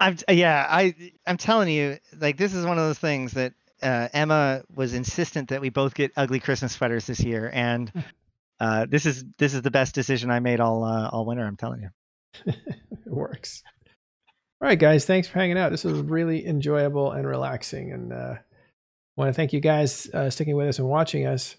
I'm 0.00 0.16
yeah, 0.30 0.66
I 0.68 0.94
I'm 1.26 1.36
telling 1.36 1.68
you, 1.68 1.98
like 2.18 2.36
this 2.36 2.54
is 2.54 2.64
one 2.64 2.78
of 2.78 2.84
those 2.84 2.98
things 2.98 3.32
that 3.32 3.54
uh, 3.82 4.08
Emma 4.12 4.62
was 4.74 4.94
insistent 4.94 5.48
that 5.48 5.60
we 5.60 5.70
both 5.70 5.94
get 5.94 6.12
ugly 6.16 6.40
Christmas 6.40 6.72
sweaters 6.72 7.06
this 7.06 7.20
year, 7.20 7.50
and 7.52 7.90
uh, 8.60 8.86
this 8.88 9.06
is 9.06 9.24
this 9.38 9.54
is 9.54 9.62
the 9.62 9.70
best 9.70 9.94
decision 9.94 10.30
I 10.30 10.40
made 10.40 10.60
all 10.60 10.84
uh, 10.84 11.08
all 11.08 11.24
winter. 11.24 11.46
I'm 11.46 11.56
telling 11.56 11.82
you. 11.82 11.90
it 12.46 12.56
works. 13.06 13.62
All 14.60 14.68
right, 14.68 14.78
guys. 14.78 15.04
Thanks 15.04 15.28
for 15.28 15.38
hanging 15.38 15.58
out. 15.58 15.70
This 15.70 15.84
was 15.84 16.00
really 16.00 16.44
enjoyable 16.46 17.12
and 17.12 17.26
relaxing, 17.26 17.92
and 17.92 18.12
uh, 18.12 18.34
want 19.16 19.28
to 19.28 19.32
thank 19.32 19.52
you 19.52 19.60
guys 19.60 20.08
uh, 20.12 20.30
sticking 20.30 20.56
with 20.56 20.68
us 20.68 20.78
and 20.78 20.88
watching 20.88 21.26
us 21.26 21.56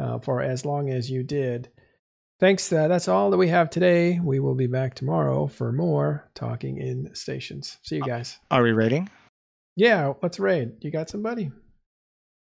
uh, 0.00 0.18
for 0.20 0.40
as 0.40 0.64
long 0.64 0.90
as 0.90 1.10
you 1.10 1.22
did. 1.22 1.68
Thanks. 2.38 2.72
Uh, 2.72 2.88
that's 2.88 3.08
all 3.08 3.30
that 3.30 3.36
we 3.36 3.48
have 3.48 3.68
today. 3.68 4.18
We 4.18 4.40
will 4.40 4.54
be 4.54 4.66
back 4.66 4.94
tomorrow 4.94 5.46
for 5.46 5.72
more 5.72 6.30
talking 6.34 6.78
in 6.78 7.14
stations. 7.14 7.78
See 7.82 7.96
you 7.96 8.02
guys. 8.02 8.38
Are 8.50 8.62
we 8.62 8.72
rating? 8.72 9.10
Yeah, 9.76 10.14
let's 10.22 10.40
raid. 10.40 10.72
You 10.80 10.90
got 10.90 11.10
somebody? 11.10 11.50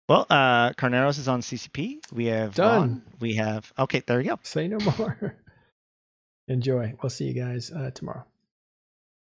Well, 0.07 0.27
uh, 0.29 0.71
Carneros 0.73 1.17
is 1.17 1.27
on 1.27 1.41
CCP. 1.41 1.97
We 2.11 2.25
have 2.25 2.53
Done. 2.53 2.89
Vaughn. 2.89 3.01
We 3.19 3.35
have 3.35 3.73
okay. 3.79 4.03
There 4.05 4.17
we 4.19 4.25
go. 4.25 4.39
Say 4.43 4.67
no 4.67 4.77
more. 4.97 5.35
Enjoy. 6.47 6.93
We'll 7.01 7.09
see 7.09 7.25
you 7.25 7.33
guys 7.33 7.71
uh, 7.71 7.89
tomorrow. 7.91 8.25